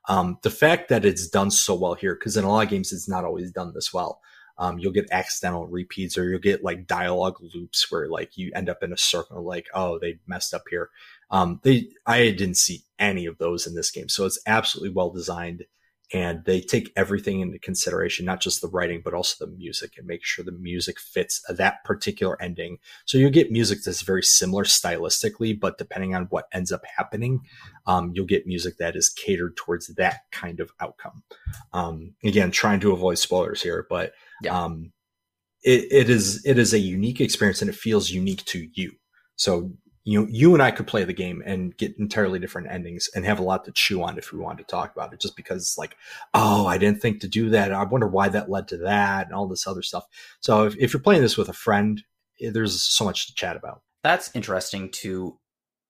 um, 0.08 0.38
the 0.42 0.50
fact 0.50 0.90
that 0.90 1.06
it's 1.06 1.28
done 1.28 1.52
so 1.52 1.76
well 1.76 1.94
here, 1.94 2.16
because 2.16 2.38
in 2.38 2.44
a 2.44 2.50
lot 2.50 2.64
of 2.64 2.70
games 2.70 2.92
it's 2.92 3.10
not 3.10 3.26
always 3.26 3.52
done 3.52 3.74
this 3.74 3.94
well. 3.94 4.22
Um, 4.62 4.78
you'll 4.78 4.94
get 4.94 5.12
accidental 5.12 5.66
repeats 5.66 6.18
or 6.20 6.30
you'll 6.30 6.40
get 6.40 6.64
like 6.64 6.86
dialogue 6.86 7.38
loops 7.54 7.92
where 7.92 8.08
like 8.08 8.38
you 8.38 8.52
end 8.56 8.70
up 8.70 8.84
in 8.84 8.94
a 8.94 8.98
circle 8.98 9.44
like 9.44 9.66
oh 9.74 9.98
they 10.00 10.20
messed 10.28 10.54
up 10.54 10.64
here. 10.70 10.90
Um, 11.32 11.60
they 11.64 11.88
i 12.06 12.30
didn't 12.32 12.58
see 12.58 12.84
any 13.00 13.26
of 13.26 13.38
those 13.40 13.66
in 13.66 13.74
this 13.74 13.90
game 13.90 14.10
so 14.10 14.26
it's 14.26 14.40
absolutely 14.46 14.94
well 14.94 15.10
designed 15.10 15.66
and 16.14 16.44
they 16.46 16.62
take 16.62 16.92
everything 16.96 17.40
into 17.40 17.60
consideration 17.60 18.26
not 18.26 18.42
just 18.42 18.62
the 18.62 18.68
writing 18.68 19.02
but 19.04 19.14
also 19.14 19.46
the 19.46 19.52
music 19.52 19.94
and 19.98 20.08
make 20.08 20.24
sure 20.24 20.44
the 20.44 20.52
music 20.52 21.00
fits 21.00 21.42
that 21.50 21.84
particular 21.84 22.42
ending. 22.42 22.78
So 23.06 23.18
you 23.18 23.30
get 23.30 23.52
music 23.52 23.80
that's 23.84 24.02
very 24.02 24.24
similar 24.24 24.64
stylistically 24.64 25.60
but 25.60 25.78
depending 25.78 26.16
on 26.16 26.26
what 26.26 26.46
ends 26.54 26.72
up 26.72 26.82
happening 26.98 27.42
um, 27.88 28.12
you'll 28.14 28.26
get 28.26 28.48
music 28.48 28.78
that 28.78 28.96
is 28.96 29.10
catered 29.10 29.56
towards 29.58 29.88
that 29.96 30.22
kind 30.32 30.60
of 30.60 30.72
outcome. 30.80 31.24
Um, 31.74 32.16
again 32.24 32.52
trying 32.52 32.80
to 32.82 32.92
avoid 32.92 33.18
spoilers 33.18 33.62
here 33.62 33.86
but 33.90 34.14
yeah. 34.42 34.58
um, 34.60 34.92
it, 35.64 35.92
it 35.92 36.10
is 36.10 36.44
it 36.46 36.58
is 36.58 36.74
a 36.74 36.80
unique 36.80 37.22
experience 37.22 37.62
and 37.62 37.70
it 37.70 37.76
feels 37.76 38.10
unique 38.10 38.44
to 38.46 38.68
you. 38.74 38.94
So 39.36 39.72
you 40.04 40.20
know, 40.20 40.28
you 40.30 40.54
and 40.54 40.64
I 40.64 40.72
could 40.72 40.88
play 40.88 41.04
the 41.04 41.14
game 41.14 41.44
and 41.46 41.78
get 41.78 41.98
entirely 42.00 42.40
different 42.40 42.72
endings 42.72 43.10
and 43.14 43.24
have 43.24 43.40
a 43.40 43.44
lot 43.44 43.66
to 43.66 43.72
chew 43.72 44.02
on 44.02 44.18
if 44.18 44.32
we 44.32 44.40
wanted 44.40 44.68
to 44.68 44.72
talk 44.72 44.92
about 44.96 45.14
it, 45.14 45.20
just 45.20 45.36
because 45.36 45.62
it's 45.62 45.78
like, 45.78 45.96
oh, 46.34 46.66
I 46.66 46.78
didn't 46.78 47.02
think 47.02 47.22
to 47.22 47.28
do 47.28 47.50
that. 47.52 47.72
I 47.72 47.84
wonder 47.84 48.08
why 48.08 48.30
that 48.30 48.50
led 48.50 48.68
to 48.70 48.78
that 48.78 49.28
and 49.28 49.36
all 49.36 49.48
this 49.48 49.68
other 49.68 49.84
stuff. 49.84 50.06
So 50.40 50.66
if, 50.66 50.76
if 50.78 50.94
you're 50.94 51.02
playing 51.02 51.22
this 51.22 51.38
with 51.38 51.50
a 51.50 51.54
friend, 51.54 52.04
eh, 52.42 52.50
there's 52.52 52.82
so 52.82 53.06
much 53.06 53.28
to 53.28 53.36
chat 53.36 53.56
about. 53.56 53.82
That's 54.04 54.36
interesting 54.36 54.90
to 54.92 55.38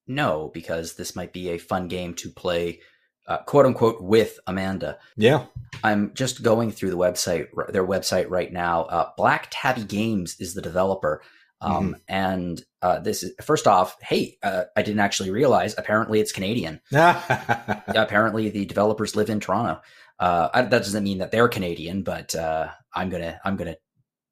know 0.08 0.52
because 0.54 0.96
this 0.96 1.16
might 1.16 1.32
be 1.32 1.50
a 1.50 1.58
fun 1.58 1.88
game 1.88 2.14
to 2.16 2.30
play, 2.30 2.82
uh, 3.28 3.38
quote 3.38 3.66
unquote, 3.66 4.02
with 4.02 4.42
Amanda. 4.46 4.98
Yeah. 5.16 5.46
I'm 5.86 6.14
just 6.14 6.44
going 6.44 6.72
through 6.72 6.90
the 6.90 6.98
website, 6.98 7.48
their 7.70 7.88
website 7.88 8.30
right 8.30 8.52
now. 8.52 8.84
Uh, 8.84 9.10
Black 9.16 9.48
Tabby 9.52 9.86
Games 9.86 10.36
is 10.40 10.54
the 10.54 10.62
developer. 10.62 11.22
Um, 11.62 11.74
mm-hmm. 11.74 11.94
And 12.08 12.64
uh, 12.82 13.00
this 13.00 13.24
is 13.24 13.34
first 13.42 13.68
off, 13.68 13.96
hey, 14.02 14.38
uh, 14.44 14.64
I 14.76 14.82
didn't 14.82 15.00
actually 15.02 15.30
realize. 15.30 15.76
Apparently, 15.78 16.20
it's 16.20 16.32
Canadian. 16.32 16.82
apparently, 16.92 18.50
the 18.50 18.66
developers 18.66 19.16
live 19.16 19.30
in 19.30 19.40
Toronto. 19.40 19.82
Uh, 20.20 20.50
I, 20.54 20.62
that 20.64 20.70
doesn't 20.70 21.04
mean 21.04 21.20
that 21.20 21.32
they're 21.32 21.48
Canadian, 21.48 22.04
but 22.04 22.36
uh, 22.36 22.70
I'm 22.94 23.10
gonna 23.10 23.40
I'm 23.46 23.56
gonna 23.56 23.78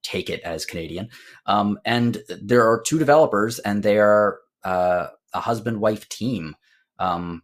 take 0.01 0.29
it 0.29 0.41
as 0.41 0.65
Canadian. 0.65 1.09
Um, 1.45 1.79
and 1.85 2.21
there 2.41 2.69
are 2.69 2.81
two 2.81 2.99
developers, 2.99 3.59
and 3.59 3.83
they 3.83 3.99
are 3.99 4.39
uh, 4.63 5.07
a 5.33 5.39
husband 5.39 5.81
wife 5.81 6.09
team. 6.09 6.55
Um, 6.97 7.43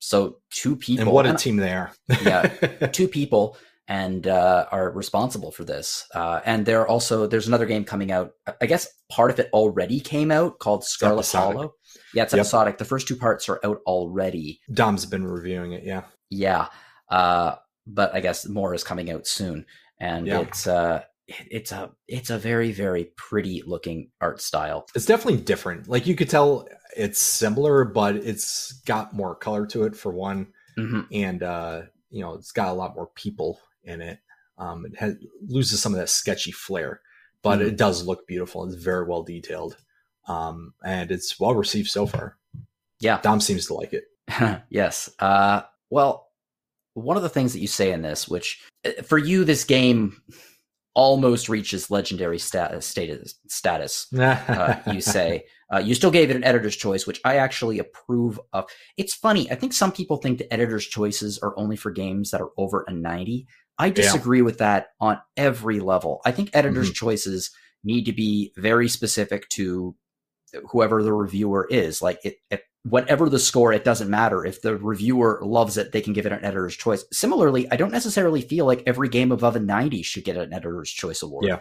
so 0.00 0.38
two 0.50 0.76
people. 0.76 1.02
And 1.02 1.12
what 1.12 1.26
a 1.26 1.34
team 1.34 1.56
they 1.56 1.72
are! 1.72 1.92
yeah, 2.22 2.42
two 2.92 3.08
people 3.08 3.56
and 3.86 4.26
uh, 4.26 4.66
are 4.72 4.90
responsible 4.90 5.50
for 5.50 5.64
this. 5.64 6.06
Uh, 6.14 6.40
and 6.44 6.64
there 6.64 6.80
are 6.80 6.88
also 6.88 7.26
there's 7.26 7.48
another 7.48 7.66
game 7.66 7.84
coming 7.84 8.10
out. 8.10 8.32
I 8.60 8.66
guess 8.66 8.88
part 9.10 9.30
of 9.30 9.38
it 9.38 9.50
already 9.52 10.00
came 10.00 10.30
out 10.30 10.58
called 10.58 10.84
Scarlet 10.84 11.30
Hollow. 11.30 11.74
Yeah, 12.14 12.22
it's 12.22 12.34
episodic. 12.34 12.72
Yep. 12.72 12.78
The 12.78 12.84
first 12.84 13.08
two 13.08 13.16
parts 13.16 13.48
are 13.48 13.60
out 13.64 13.80
already. 13.86 14.60
Dom's 14.72 15.06
been 15.06 15.26
reviewing 15.26 15.72
it. 15.72 15.84
Yeah, 15.84 16.04
yeah. 16.30 16.68
Uh, 17.10 17.56
but 17.86 18.14
I 18.14 18.20
guess 18.20 18.48
more 18.48 18.74
is 18.74 18.84
coming 18.84 19.10
out 19.10 19.26
soon, 19.26 19.66
and 20.00 20.26
yeah. 20.26 20.40
it's 20.40 20.66
uh, 20.66 21.02
it's 21.26 21.72
a 21.72 21.90
it's 22.08 22.30
a 22.30 22.38
very 22.38 22.72
very 22.72 23.10
pretty 23.16 23.62
looking 23.66 24.10
art 24.20 24.40
style. 24.40 24.86
It's 24.94 25.06
definitely 25.06 25.42
different. 25.42 25.88
Like 25.88 26.06
you 26.06 26.16
could 26.16 26.30
tell 26.30 26.68
it's 26.96 27.20
similar, 27.20 27.84
but 27.84 28.16
it's 28.16 28.80
got 28.86 29.12
more 29.12 29.34
color 29.34 29.66
to 29.66 29.84
it 29.84 29.94
for 29.94 30.10
one, 30.10 30.48
mm-hmm. 30.78 31.00
and 31.12 31.42
uh, 31.42 31.82
you 32.10 32.22
know 32.22 32.34
it's 32.34 32.52
got 32.52 32.68
a 32.68 32.74
lot 32.74 32.94
more 32.94 33.08
people 33.14 33.60
in 33.84 34.00
it. 34.00 34.18
Um, 34.58 34.86
it 34.86 34.96
has, 34.98 35.16
loses 35.46 35.80
some 35.80 35.92
of 35.92 35.98
that 35.98 36.08
sketchy 36.08 36.52
flair, 36.52 37.00
but 37.42 37.58
mm-hmm. 37.58 37.68
it 37.68 37.76
does 37.76 38.06
look 38.06 38.26
beautiful. 38.26 38.64
It's 38.64 38.76
very 38.76 39.06
well 39.06 39.22
detailed, 39.22 39.76
um, 40.28 40.74
and 40.84 41.10
it's 41.10 41.40
well 41.40 41.54
received 41.54 41.88
so 41.88 42.06
far. 42.06 42.36
Yeah, 43.00 43.20
Dom 43.20 43.40
seems 43.40 43.66
to 43.66 43.74
like 43.74 43.92
it. 43.92 44.04
yes. 44.70 45.10
Uh, 45.18 45.62
well, 45.90 46.28
one 46.94 47.16
of 47.16 47.22
the 47.22 47.28
things 47.28 47.52
that 47.52 47.60
you 47.60 47.66
say 47.66 47.92
in 47.92 48.02
this, 48.02 48.28
which 48.28 48.62
uh, 48.84 49.02
for 49.02 49.18
you, 49.18 49.44
this 49.44 49.64
game 49.64 50.22
almost 50.94 51.48
reaches 51.48 51.90
legendary 51.90 52.38
status. 52.38 52.86
Status. 52.86 53.34
status 53.48 54.12
uh, 54.18 54.80
you 54.92 55.00
say 55.00 55.44
uh, 55.72 55.78
you 55.78 55.94
still 55.94 56.10
gave 56.10 56.30
it 56.30 56.36
an 56.36 56.44
editor's 56.44 56.76
choice, 56.76 57.06
which 57.06 57.20
I 57.24 57.36
actually 57.36 57.78
approve 57.78 58.40
of. 58.52 58.66
It's 58.96 59.14
funny. 59.14 59.50
I 59.50 59.56
think 59.56 59.72
some 59.72 59.92
people 59.92 60.18
think 60.18 60.38
the 60.38 60.52
editor's 60.52 60.86
choices 60.86 61.38
are 61.38 61.58
only 61.58 61.76
for 61.76 61.90
games 61.90 62.30
that 62.30 62.40
are 62.40 62.50
over 62.56 62.84
a 62.86 62.92
ninety. 62.92 63.46
I 63.78 63.90
disagree 63.90 64.38
yeah. 64.38 64.44
with 64.44 64.58
that 64.58 64.88
on 65.00 65.18
every 65.36 65.80
level. 65.80 66.20
I 66.24 66.30
think 66.30 66.50
editors' 66.52 66.88
mm-hmm. 66.88 67.06
choices 67.06 67.50
need 67.82 68.04
to 68.06 68.12
be 68.12 68.52
very 68.56 68.88
specific 68.88 69.48
to 69.50 69.94
whoever 70.70 71.02
the 71.02 71.12
reviewer 71.12 71.66
is. 71.68 72.00
Like 72.00 72.20
it, 72.24 72.36
it, 72.50 72.62
whatever 72.84 73.28
the 73.28 73.38
score, 73.38 73.72
it 73.72 73.84
doesn't 73.84 74.10
matter. 74.10 74.44
If 74.44 74.62
the 74.62 74.76
reviewer 74.76 75.40
loves 75.42 75.76
it, 75.76 75.92
they 75.92 76.00
can 76.00 76.12
give 76.12 76.26
it 76.26 76.32
an 76.32 76.44
editor's 76.44 76.76
choice. 76.76 77.04
Similarly, 77.12 77.70
I 77.70 77.76
don't 77.76 77.92
necessarily 77.92 78.42
feel 78.42 78.66
like 78.66 78.82
every 78.86 79.08
game 79.08 79.32
above 79.32 79.56
a 79.56 79.60
90 79.60 80.02
should 80.02 80.24
get 80.24 80.36
an 80.36 80.52
editor's 80.52 80.90
choice 80.90 81.22
award. 81.22 81.46
Yeah. 81.46 81.58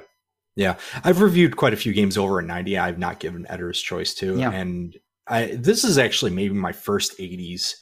Yeah. 0.56 0.76
I've 1.04 1.22
reviewed 1.22 1.58
quite 1.58 1.74
a 1.74 1.78
few 1.78 1.94
games 1.94 2.18
over 2.18 2.40
a 2.40 2.44
90 2.44 2.78
I've 2.78 3.00
not 3.00 3.20
given 3.20 3.48
editor's 3.50 3.82
choice 3.82 4.14
to. 4.16 4.38
Yeah. 4.38 4.52
And 4.52 4.96
I, 5.28 5.56
this 5.56 5.84
is 5.84 5.98
actually 5.98 6.32
maybe 6.32 6.54
my 6.54 6.74
first 6.74 7.18
80s 7.18 7.74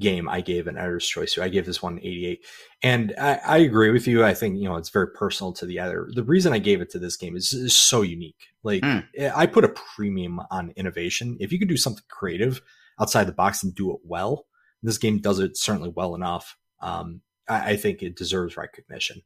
game 0.00 0.28
I 0.28 0.40
gave 0.40 0.66
an 0.66 0.76
editor's 0.76 1.06
choice 1.06 1.34
to. 1.34 1.42
I 1.42 1.48
gave 1.48 1.66
this 1.66 1.82
one 1.82 1.98
88. 1.98 2.44
And 2.82 3.14
I, 3.20 3.40
I, 3.44 3.56
agree 3.58 3.90
with 3.90 4.06
you. 4.06 4.24
I 4.24 4.34
think, 4.34 4.56
you 4.58 4.68
know, 4.68 4.76
it's 4.76 4.90
very 4.90 5.08
personal 5.08 5.52
to 5.54 5.66
the 5.66 5.78
editor. 5.78 6.08
The 6.12 6.22
reason 6.22 6.52
I 6.52 6.58
gave 6.58 6.80
it 6.80 6.90
to 6.90 6.98
this 6.98 7.16
game 7.16 7.36
is, 7.36 7.52
is 7.52 7.74
so 7.74 8.02
unique. 8.02 8.46
Like 8.62 8.82
mm. 8.82 9.04
I 9.34 9.46
put 9.46 9.64
a 9.64 9.74
premium 9.96 10.40
on 10.50 10.72
innovation. 10.76 11.36
If 11.40 11.52
you 11.52 11.58
could 11.58 11.68
do 11.68 11.76
something 11.76 12.04
creative 12.08 12.60
outside 13.00 13.24
the 13.24 13.32
box 13.32 13.62
and 13.64 13.74
do 13.74 13.92
it 13.92 13.98
well, 14.04 14.46
this 14.82 14.98
game 14.98 15.18
does 15.18 15.40
it 15.40 15.56
certainly 15.56 15.92
well 15.94 16.14
enough. 16.14 16.56
Um, 16.80 17.22
I, 17.48 17.70
I, 17.70 17.76
think 17.76 18.02
it 18.02 18.16
deserves 18.16 18.56
recognition. 18.56 19.22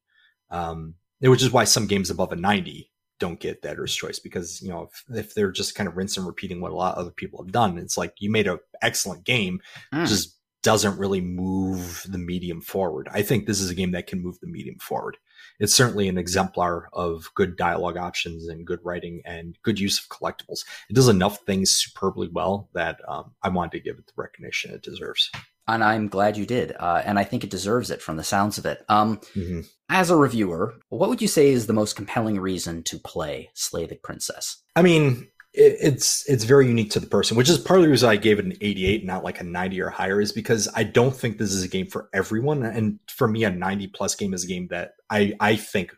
Um, 0.50 0.94
which 1.20 1.42
is 1.42 1.52
why 1.52 1.64
some 1.64 1.86
games 1.86 2.10
above 2.10 2.32
a 2.32 2.36
90 2.36 2.90
don't 3.18 3.38
get 3.38 3.62
the 3.62 3.68
editor's 3.68 3.94
choice 3.94 4.18
because 4.18 4.60
you 4.60 4.68
know 4.68 4.88
if, 4.90 5.16
if, 5.16 5.34
they're 5.34 5.52
just 5.52 5.76
kind 5.76 5.88
of 5.88 5.96
rinse 5.96 6.16
and 6.16 6.26
repeating 6.26 6.60
what 6.60 6.72
a 6.72 6.74
lot 6.74 6.96
of 6.96 6.98
other 6.98 7.12
people 7.12 7.40
have 7.40 7.52
done 7.52 7.78
it's 7.78 7.96
like 7.96 8.14
you 8.18 8.28
made 8.28 8.48
an 8.48 8.58
excellent 8.82 9.22
game 9.22 9.60
mm. 9.94 10.04
just 10.08 10.36
doesn't 10.62 10.98
really 10.98 11.20
move 11.20 12.06
the 12.08 12.18
medium 12.18 12.60
forward. 12.60 13.08
I 13.12 13.22
think 13.22 13.46
this 13.46 13.60
is 13.60 13.70
a 13.70 13.74
game 13.74 13.92
that 13.92 14.06
can 14.06 14.22
move 14.22 14.38
the 14.40 14.46
medium 14.46 14.78
forward. 14.78 15.16
It's 15.58 15.74
certainly 15.74 16.08
an 16.08 16.18
exemplar 16.18 16.88
of 16.92 17.30
good 17.34 17.56
dialogue 17.56 17.96
options 17.96 18.48
and 18.48 18.66
good 18.66 18.80
writing 18.82 19.22
and 19.24 19.58
good 19.62 19.78
use 19.78 19.98
of 19.98 20.08
collectibles. 20.08 20.64
It 20.88 20.94
does 20.94 21.08
enough 21.08 21.40
things 21.46 21.70
superbly 21.70 22.28
well 22.32 22.68
that 22.74 23.00
um, 23.08 23.32
I 23.42 23.48
wanted 23.48 23.72
to 23.72 23.80
give 23.80 23.98
it 23.98 24.06
the 24.06 24.12
recognition 24.16 24.72
it 24.72 24.82
deserves. 24.82 25.30
And 25.68 25.84
I'm 25.84 26.08
glad 26.08 26.36
you 26.36 26.44
did. 26.44 26.74
Uh, 26.78 27.02
and 27.04 27.18
I 27.18 27.24
think 27.24 27.44
it 27.44 27.50
deserves 27.50 27.90
it 27.90 28.02
from 28.02 28.16
the 28.16 28.24
sounds 28.24 28.58
of 28.58 28.66
it. 28.66 28.84
Um, 28.88 29.18
mm-hmm. 29.34 29.60
As 29.88 30.10
a 30.10 30.16
reviewer, 30.16 30.74
what 30.88 31.08
would 31.08 31.22
you 31.22 31.28
say 31.28 31.50
is 31.50 31.66
the 31.66 31.72
most 31.72 31.96
compelling 31.96 32.40
reason 32.40 32.82
to 32.84 32.98
play 32.98 33.50
Slay 33.54 33.86
the 33.86 33.96
Princess? 33.96 34.62
I 34.74 34.82
mean, 34.82 35.28
it's 35.54 36.28
it's 36.30 36.44
very 36.44 36.66
unique 36.66 36.90
to 36.92 37.00
the 37.00 37.06
person, 37.06 37.36
which 37.36 37.50
is 37.50 37.58
part 37.58 37.78
of 37.78 37.84
the 37.84 37.90
reason 37.90 38.08
I 38.08 38.16
gave 38.16 38.38
it 38.38 38.46
an 38.46 38.56
88, 38.60 39.04
not 39.04 39.22
like 39.22 39.40
a 39.40 39.44
90 39.44 39.82
or 39.82 39.90
higher, 39.90 40.20
is 40.20 40.32
because 40.32 40.68
I 40.74 40.84
don't 40.84 41.14
think 41.14 41.36
this 41.36 41.52
is 41.52 41.62
a 41.62 41.68
game 41.68 41.86
for 41.86 42.08
everyone. 42.14 42.62
And 42.62 42.98
for 43.08 43.28
me, 43.28 43.44
a 43.44 43.50
90 43.50 43.88
plus 43.88 44.14
game 44.14 44.32
is 44.32 44.44
a 44.44 44.46
game 44.46 44.68
that 44.68 44.94
I 45.10 45.34
I 45.40 45.56
think 45.56 45.94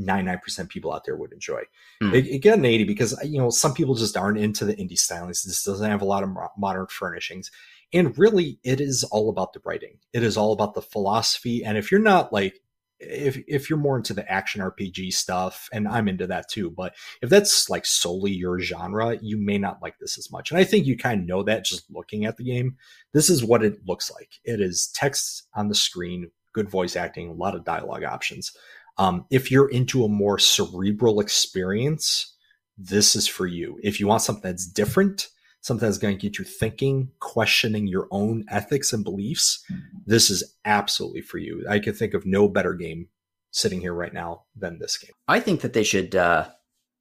99% 0.00 0.68
people 0.70 0.92
out 0.92 1.04
there 1.04 1.16
would 1.16 1.32
enjoy. 1.32 1.62
Hmm. 2.00 2.14
It, 2.14 2.26
it 2.26 2.38
got 2.38 2.58
an 2.58 2.64
80 2.64 2.84
because 2.84 3.18
you 3.24 3.38
know 3.38 3.50
some 3.50 3.74
people 3.74 3.94
just 3.94 4.16
aren't 4.16 4.38
into 4.38 4.64
the 4.64 4.74
indie 4.74 4.92
stylings. 4.92 5.44
This 5.44 5.62
doesn't 5.62 5.90
have 5.90 6.02
a 6.02 6.06
lot 6.06 6.22
of 6.22 6.30
modern 6.56 6.86
furnishings. 6.86 7.50
And 7.92 8.16
really 8.18 8.58
it 8.64 8.80
is 8.80 9.04
all 9.04 9.28
about 9.28 9.52
the 9.52 9.60
writing. 9.64 9.98
It 10.14 10.22
is 10.22 10.36
all 10.36 10.52
about 10.52 10.74
the 10.74 10.82
philosophy 10.82 11.62
and 11.62 11.76
if 11.76 11.92
you're 11.92 12.00
not 12.00 12.32
like 12.32 12.60
if 13.00 13.42
if 13.46 13.68
you're 13.68 13.78
more 13.78 13.96
into 13.96 14.14
the 14.14 14.30
action 14.30 14.60
RPG 14.60 15.12
stuff, 15.12 15.68
and 15.72 15.88
I'm 15.88 16.08
into 16.08 16.26
that 16.28 16.48
too, 16.48 16.70
but 16.70 16.94
if 17.22 17.30
that's 17.30 17.68
like 17.68 17.86
solely 17.86 18.32
your 18.32 18.58
genre, 18.60 19.18
you 19.20 19.36
may 19.36 19.58
not 19.58 19.82
like 19.82 19.98
this 19.98 20.18
as 20.18 20.30
much. 20.30 20.50
And 20.50 20.58
I 20.58 20.64
think 20.64 20.86
you 20.86 20.96
kind 20.96 21.20
of 21.20 21.26
know 21.26 21.42
that 21.42 21.64
just 21.64 21.90
looking 21.90 22.24
at 22.24 22.36
the 22.36 22.44
game. 22.44 22.76
This 23.12 23.30
is 23.30 23.44
what 23.44 23.64
it 23.64 23.86
looks 23.86 24.10
like. 24.10 24.40
It 24.44 24.60
is 24.60 24.88
text 24.88 25.46
on 25.54 25.68
the 25.68 25.74
screen, 25.74 26.30
good 26.52 26.70
voice 26.70 26.96
acting, 26.96 27.28
a 27.28 27.34
lot 27.34 27.54
of 27.54 27.64
dialogue 27.64 28.04
options. 28.04 28.52
Um, 28.96 29.26
if 29.30 29.50
you're 29.50 29.68
into 29.68 30.04
a 30.04 30.08
more 30.08 30.38
cerebral 30.38 31.20
experience, 31.20 32.34
this 32.78 33.16
is 33.16 33.26
for 33.26 33.46
you. 33.46 33.78
If 33.82 34.00
you 34.00 34.06
want 34.06 34.22
something 34.22 34.50
that's 34.50 34.66
different, 34.66 35.28
something 35.64 35.88
that's 35.88 35.98
going 35.98 36.14
to 36.14 36.20
get 36.20 36.38
you 36.38 36.44
thinking, 36.44 37.10
questioning 37.20 37.86
your 37.86 38.06
own 38.10 38.44
ethics 38.50 38.92
and 38.92 39.02
beliefs, 39.02 39.64
this 40.04 40.28
is 40.28 40.56
absolutely 40.66 41.22
for 41.22 41.38
you. 41.38 41.64
I 41.68 41.78
can 41.78 41.94
think 41.94 42.12
of 42.12 42.26
no 42.26 42.48
better 42.48 42.74
game 42.74 43.08
sitting 43.50 43.80
here 43.80 43.94
right 43.94 44.12
now 44.12 44.42
than 44.54 44.78
this 44.78 44.98
game. 44.98 45.12
I 45.26 45.40
think 45.40 45.62
that 45.62 45.72
they 45.72 45.82
should 45.82 46.14
uh, 46.14 46.48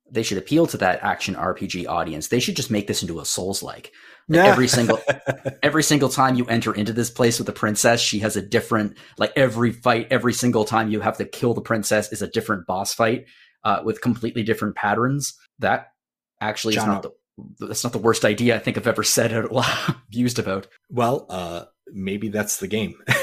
they 0.10 0.24
should 0.24 0.38
appeal 0.38 0.66
to 0.68 0.78
that 0.78 1.04
action 1.04 1.36
RPG 1.36 1.88
audience. 1.90 2.30
They 2.30 2.40
should 2.40 2.56
just 2.56 2.72
make 2.72 2.88
this 2.88 3.02
into 3.02 3.20
a 3.20 3.26
Souls 3.26 3.62
like. 3.62 3.92
Yeah. 4.30 4.46
Every 4.46 4.70
single 4.70 5.02
every 5.64 5.84
single 5.84 6.08
time 6.08 6.36
you 6.36 6.46
enter 6.46 6.74
into 6.74 6.94
this 6.94 7.12
place 7.12 7.40
with 7.40 7.48
the 7.48 7.54
princess, 7.54 8.00
she 8.00 8.20
has 8.20 8.38
a 8.38 8.42
different 8.42 8.98
like 9.18 9.34
every 9.36 9.74
fight, 9.74 10.08
every 10.10 10.34
single 10.34 10.64
time 10.64 10.90
you 10.90 11.02
have 11.02 11.18
to 11.18 11.26
kill 11.26 11.54
the 11.54 11.60
princess 11.60 12.14
is 12.14 12.22
a 12.22 12.30
different 12.30 12.66
boss 12.66 12.94
fight 12.94 13.26
uh, 13.66 13.82
with 13.84 14.00
completely 14.00 14.44
different 14.44 14.78
patterns. 14.78 15.34
That 15.60 15.88
actually 16.40 16.76
John, 16.76 16.84
is 16.84 16.88
not 16.88 17.04
the 17.04 17.12
that's 17.60 17.84
not 17.84 17.94
the 17.94 18.00
worst 18.00 18.26
idea 18.26 18.56
I 18.56 18.60
think 18.60 18.78
I've 18.78 18.88
ever 18.88 19.04
said 19.04 19.34
out 19.34 19.52
loud, 19.52 19.96
used 20.10 20.40
about. 20.40 20.68
Well, 20.90 21.26
uh, 21.30 21.66
maybe 21.88 22.30
that's 22.30 22.58
the 22.58 22.68
game. 22.68 22.96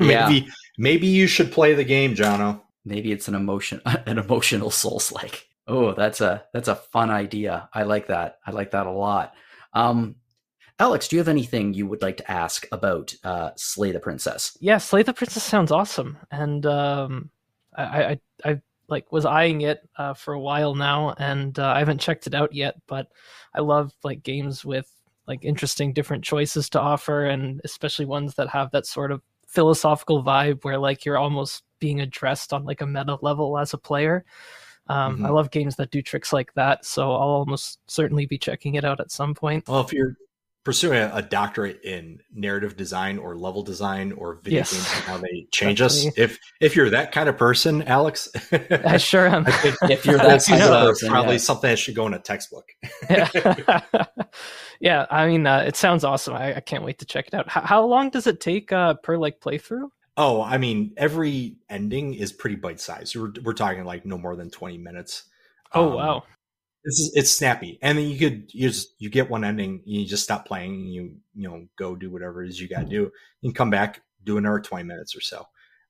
Yeah. 0.00 0.28
maybe 0.28 0.48
maybe 0.78 1.06
you 1.08 1.26
should 1.26 1.52
play 1.52 1.74
the 1.74 1.84
game, 1.84 2.14
Jono. 2.14 2.62
Maybe 2.84 3.12
it's 3.12 3.28
an 3.28 3.34
emotion 3.34 3.82
an 4.06 4.18
emotional 4.18 4.70
souls 4.70 5.12
like. 5.12 5.46
Oh, 5.66 5.92
that's 5.92 6.20
a 6.20 6.44
that's 6.54 6.68
a 6.68 6.76
fun 6.76 7.10
idea. 7.10 7.68
I 7.74 7.82
like 7.82 8.06
that. 8.06 8.38
I 8.46 8.52
like 8.52 8.70
that 8.70 8.86
a 8.86 8.90
lot. 8.90 9.34
Um, 9.74 10.16
Aleks, 10.78 11.08
do 11.08 11.16
you 11.16 11.20
have 11.20 11.28
anything 11.28 11.74
you 11.74 11.86
would 11.86 12.00
like 12.00 12.16
to 12.18 12.30
ask 12.30 12.66
about 12.70 13.12
uh, 13.24 13.50
Slay 13.56 13.90
the 13.92 14.00
Princess? 14.00 14.56
Yeah, 14.60 14.78
Slay 14.78 15.02
the 15.02 15.12
Princess 15.12 15.42
sounds 15.42 15.72
awesome, 15.72 16.16
and 16.30 16.64
um, 16.64 17.30
I, 17.76 18.04
I 18.04 18.20
I 18.44 18.60
like 18.88 19.10
was 19.12 19.26
eyeing 19.26 19.62
it 19.62 19.80
uh, 19.96 20.14
for 20.14 20.34
a 20.34 20.40
while 20.40 20.74
now, 20.74 21.14
and 21.18 21.58
uh, 21.58 21.66
I 21.66 21.80
haven't 21.80 22.00
checked 22.00 22.26
it 22.26 22.34
out 22.34 22.54
yet. 22.54 22.76
But 22.86 23.08
I 23.58 23.60
love 23.60 23.92
like 24.04 24.22
games 24.22 24.64
with 24.64 24.88
like 25.26 25.44
interesting 25.44 25.92
different 25.92 26.24
choices 26.24 26.70
to 26.70 26.80
offer, 26.80 27.26
and 27.26 27.60
especially 27.64 28.06
ones 28.06 28.36
that 28.36 28.48
have 28.48 28.70
that 28.70 28.86
sort 28.86 29.12
of 29.12 29.20
philosophical 29.46 30.22
vibe 30.22 30.64
where 30.64 30.78
like 30.78 31.04
you're 31.04 31.18
almost 31.18 31.64
being 31.80 32.00
addressed 32.00 32.52
on 32.52 32.64
like 32.64 32.80
a 32.80 32.86
meta 32.86 33.18
level 33.20 33.58
as 33.58 33.74
a 33.74 33.78
player. 33.78 34.24
Um, 34.88 35.18
Mhm. 35.18 35.26
I 35.26 35.30
love 35.30 35.50
games 35.50 35.76
that 35.76 35.90
do 35.90 36.00
tricks 36.02 36.32
like 36.32 36.54
that, 36.54 36.84
so 36.84 37.12
I'll 37.12 37.28
almost 37.42 37.78
certainly 37.88 38.26
be 38.26 38.38
checking 38.38 38.76
it 38.76 38.84
out 38.84 39.00
at 39.00 39.10
some 39.10 39.34
point. 39.34 39.68
Well, 39.68 39.80
if 39.80 39.92
you're 39.92 40.16
pursuing 40.64 40.98
a, 40.98 41.10
a 41.14 41.22
doctorate 41.22 41.82
in 41.82 42.20
narrative 42.32 42.76
design 42.76 43.16
or 43.18 43.34
level 43.36 43.62
design 43.62 44.12
or 44.12 44.34
video 44.34 44.58
Yes. 44.58 44.72
games 44.72 44.84
and 44.94 45.04
how 45.04 45.16
they 45.18 45.46
change 45.52 45.80
us. 45.80 46.04
If 46.16 46.38
if 46.60 46.76
you're 46.76 46.90
that 46.90 47.12
kind 47.12 47.28
of 47.28 47.38
person, 47.38 47.82
Aleks, 47.84 48.28
I 48.86 48.96
sure 48.98 49.26
am. 49.26 49.46
I 49.46 49.50
think 49.52 49.76
If 49.90 50.04
you're 50.04 50.18
that 50.18 50.44
kind 50.44 50.62
of 50.62 50.68
person, 50.70 51.08
probably 51.08 51.34
yeah. 51.34 51.38
something 51.38 51.70
that 51.70 51.78
should 51.78 51.94
go 51.94 52.06
in 52.06 52.14
a 52.14 52.18
textbook. 52.18 52.68
yeah. 53.08 53.80
yeah, 54.80 55.06
I 55.10 55.26
mean, 55.26 55.46
uh, 55.46 55.64
it 55.66 55.76
sounds 55.76 56.04
awesome. 56.04 56.34
I, 56.34 56.56
I 56.56 56.60
can't 56.60 56.84
wait 56.84 56.98
to 56.98 57.06
check 57.06 57.28
it 57.28 57.34
out. 57.34 57.48
How, 57.48 57.62
how 57.62 57.84
long 57.86 58.10
does 58.10 58.26
it 58.26 58.40
take 58.40 58.72
uh, 58.72 58.94
per 58.94 59.16
like 59.16 59.40
playthrough? 59.40 59.88
Oh, 60.16 60.42
I 60.42 60.58
mean, 60.58 60.92
every 60.96 61.56
ending 61.70 62.14
is 62.14 62.32
pretty 62.32 62.56
bite 62.56 62.80
sized. 62.80 63.14
We're, 63.16 63.32
we're 63.42 63.52
talking 63.54 63.84
like 63.84 64.04
no 64.04 64.18
more 64.18 64.34
than 64.36 64.50
20 64.50 64.76
minutes. 64.78 65.24
Oh 65.72 65.90
Um, 65.90 65.94
wow, 65.94 66.22
This 66.88 67.00
is 67.00 67.12
it's 67.14 67.30
snappy, 67.30 67.78
and 67.82 67.98
then 67.98 68.06
you 68.06 68.18
could 68.18 68.48
you 68.54 68.70
just 68.70 68.94
you 68.98 69.10
get 69.10 69.28
one 69.28 69.44
ending, 69.44 69.82
you 69.84 70.06
just 70.06 70.22
stop 70.24 70.46
playing, 70.46 70.72
and 70.72 70.94
you 70.94 71.16
you 71.34 71.46
know 71.46 71.66
go 71.78 71.94
do 71.94 72.10
whatever 72.10 72.42
it 72.42 72.48
is 72.48 72.58
you 72.58 72.66
got 72.66 72.80
to 72.80 72.86
do. 72.86 73.10
and 73.42 73.54
come 73.54 73.68
back, 73.68 74.00
do 74.24 74.38
another 74.38 74.58
twenty 74.60 74.84
minutes 74.84 75.14
or 75.14 75.20
so. 75.20 75.44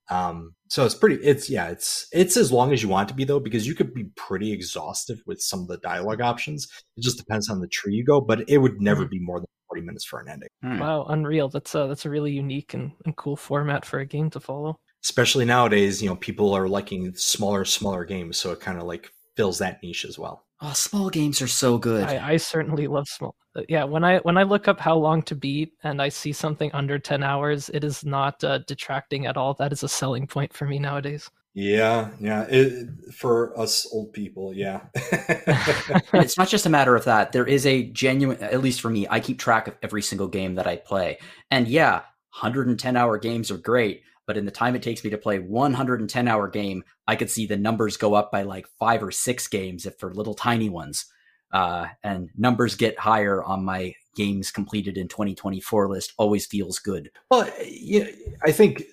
Um, 0.09 0.55
so 0.67 0.85
it's 0.85 0.95
pretty. 0.95 1.23
It's 1.23 1.49
yeah, 1.49 1.69
it's 1.69 2.05
it's 2.11 2.35
as 2.35 2.51
long 2.51 2.73
as 2.73 2.83
you 2.83 2.89
want 2.89 3.09
it 3.09 3.13
to 3.13 3.15
be 3.15 3.23
though, 3.23 3.39
because 3.39 3.65
you 3.65 3.75
could 3.75 3.93
be 3.93 4.05
pretty 4.17 4.51
exhaustive 4.51 5.21
with 5.25 5.41
some 5.41 5.61
of 5.61 5.67
the 5.69 5.77
dialogue 5.77 6.19
options. 6.19 6.67
It 6.97 7.01
just 7.01 7.17
depends 7.17 7.49
on 7.49 7.61
the 7.61 7.67
tree 7.69 7.93
you 7.93 8.03
go, 8.03 8.19
but 8.19 8.49
it 8.49 8.57
would 8.57 8.81
never 8.81 9.05
be 9.05 9.19
more 9.19 9.39
than 9.39 9.47
forty 9.69 9.83
minutes 9.83 10.03
for 10.03 10.19
an 10.19 10.27
ending. 10.27 10.49
Hmm. 10.61 10.79
wow, 10.79 11.05
unreal. 11.05 11.47
That's 11.47 11.73
a 11.75 11.87
that's 11.87 12.05
a 12.05 12.09
really 12.09 12.33
unique 12.33 12.73
and, 12.73 12.91
and 13.05 13.15
cool 13.15 13.37
format 13.37 13.85
for 13.85 13.99
a 13.99 14.05
game 14.05 14.29
to 14.31 14.41
follow. 14.41 14.79
Especially 15.01 15.45
nowadays, 15.45 16.01
you 16.01 16.09
know, 16.09 16.17
people 16.17 16.53
are 16.53 16.67
liking 16.67 17.13
smaller, 17.15 17.63
smaller 17.63 18.03
games, 18.03 18.35
so 18.35 18.51
it 18.51 18.59
kind 18.59 18.77
of 18.77 18.83
like 18.83 19.13
fills 19.37 19.59
that 19.59 19.81
niche 19.81 20.03
as 20.03 20.19
well. 20.19 20.43
Oh, 20.61 20.73
small 20.73 21.09
games 21.09 21.41
are 21.41 21.47
so 21.47 21.77
good. 21.77 22.03
I, 22.03 22.33
I 22.33 22.37
certainly 22.37 22.87
love 22.87 23.07
small. 23.07 23.35
uh, 23.55 23.61
Yeah, 23.69 23.85
when 23.85 24.03
I 24.03 24.19
when 24.19 24.37
I 24.37 24.43
look 24.43 24.67
up 24.67 24.79
how 24.79 24.95
long 24.97 25.21
to 25.23 25.35
beat 25.35 25.73
and 25.83 26.01
I 26.01 26.09
see 26.09 26.33
something 26.33 26.69
under 26.73 26.99
ten 26.99 27.23
hours, 27.23 27.69
it 27.69 27.83
is 27.83 28.03
not 28.03 28.43
uh, 28.43 28.59
detracting 28.67 29.25
at 29.25 29.37
all. 29.37 29.53
That 29.53 29.71
is 29.71 29.83
a 29.83 29.87
selling 29.89 30.27
point 30.27 30.53
for 30.53 30.65
me 30.65 30.77
nowadays. 30.79 31.29
Yeah, 31.53 32.11
yeah. 32.19 32.45
It, 32.49 32.89
for 33.13 33.57
us 33.59 33.87
old 33.91 34.13
people, 34.13 34.53
yeah. 34.53 34.81
It's 36.13 36.37
not 36.37 36.47
just 36.47 36.65
a 36.65 36.69
matter 36.69 36.95
of 36.95 37.05
that. 37.05 37.31
There 37.31 37.45
is 37.47 37.65
a 37.65 37.83
genuine, 37.91 38.37
at 38.41 38.61
least 38.61 38.81
for 38.81 38.89
me, 38.89 39.07
I 39.09 39.19
keep 39.19 39.39
track 39.39 39.67
of 39.67 39.75
every 39.81 40.01
single 40.01 40.27
game 40.27 40.55
that 40.55 40.67
I 40.67 40.75
play. 40.77 41.17
And 41.51 41.67
yeah, 41.67 42.01
110 42.39 42.95
hour 42.95 43.17
games 43.17 43.49
are 43.51 43.57
great, 43.57 44.03
but 44.29 44.37
in 44.37 44.45
the 44.45 44.51
time 44.51 44.75
it 44.75 44.83
takes 44.83 45.03
me 45.03 45.09
to 45.09 45.17
play 45.17 45.39
110 45.39 46.27
hour 46.27 46.47
game, 46.47 46.83
I 47.07 47.15
could 47.15 47.31
see 47.31 47.47
the 47.47 47.57
numbers 47.57 47.97
go 47.97 48.13
up 48.13 48.31
by 48.31 48.43
like 48.43 48.67
five 48.77 49.01
or 49.01 49.09
six 49.09 49.47
games 49.47 49.87
if 49.87 49.97
for 49.97 50.13
little 50.13 50.35
tiny 50.35 50.69
ones. 50.69 51.07
Uh, 51.51 51.87
and 52.03 52.29
numbers 52.37 52.75
get 52.75 52.99
higher 52.99 53.43
on 53.43 53.65
my 53.65 53.95
games 54.15 54.51
completed 54.51 54.99
in 54.99 55.07
2024 55.07 55.87
list 55.89 56.13
always 56.19 56.45
feels 56.45 56.77
good. 56.77 57.09
well, 57.31 57.49
yeah, 57.65 58.05
I 58.43 58.51
think 58.51 58.83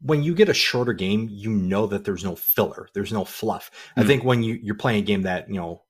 when 0.00 0.22
you 0.22 0.34
get 0.34 0.48
a 0.48 0.54
shorter 0.54 0.94
game, 0.94 1.28
you 1.30 1.50
know 1.50 1.86
that 1.86 2.06
there's 2.06 2.24
no 2.24 2.34
filler, 2.34 2.88
there's 2.94 3.12
no 3.12 3.26
fluff. 3.26 3.70
I 3.94 4.00
Hmm. 4.00 4.06
think 4.06 4.24
when 4.24 4.42
you 4.42 4.54
you're 4.62 4.74
playing 4.74 5.00
a 5.02 5.06
game 5.06 5.20
that 5.24 5.50
you 5.50 5.56
know 5.56 5.82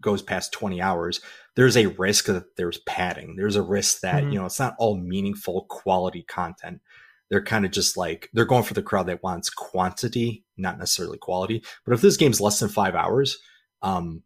goes 0.00 0.22
past 0.22 0.50
20 0.54 0.80
hours, 0.80 1.20
there's 1.56 1.76
a 1.76 1.88
risk 1.88 2.24
that 2.24 2.56
there's 2.56 2.78
padding. 2.86 3.36
There's 3.36 3.56
a 3.56 3.62
risk 3.62 4.00
that 4.00 4.24
Mhm. 4.24 4.32
you 4.32 4.38
know 4.38 4.46
it's 4.46 4.58
not 4.58 4.76
all 4.78 4.96
meaningful 4.96 5.66
quality 5.68 6.22
content. 6.22 6.80
They're 7.30 7.42
kind 7.42 7.64
of 7.64 7.70
just 7.70 7.96
like 7.96 8.28
they're 8.32 8.44
going 8.44 8.64
for 8.64 8.74
the 8.74 8.82
crowd 8.82 9.06
that 9.06 9.22
wants 9.22 9.50
quantity, 9.50 10.44
not 10.56 10.78
necessarily 10.78 11.18
quality. 11.18 11.62
But 11.84 11.94
if 11.94 12.00
this 12.00 12.16
game's 12.16 12.40
less 12.40 12.58
than 12.58 12.68
five 12.68 12.94
hours, 12.94 13.38
um, 13.82 14.22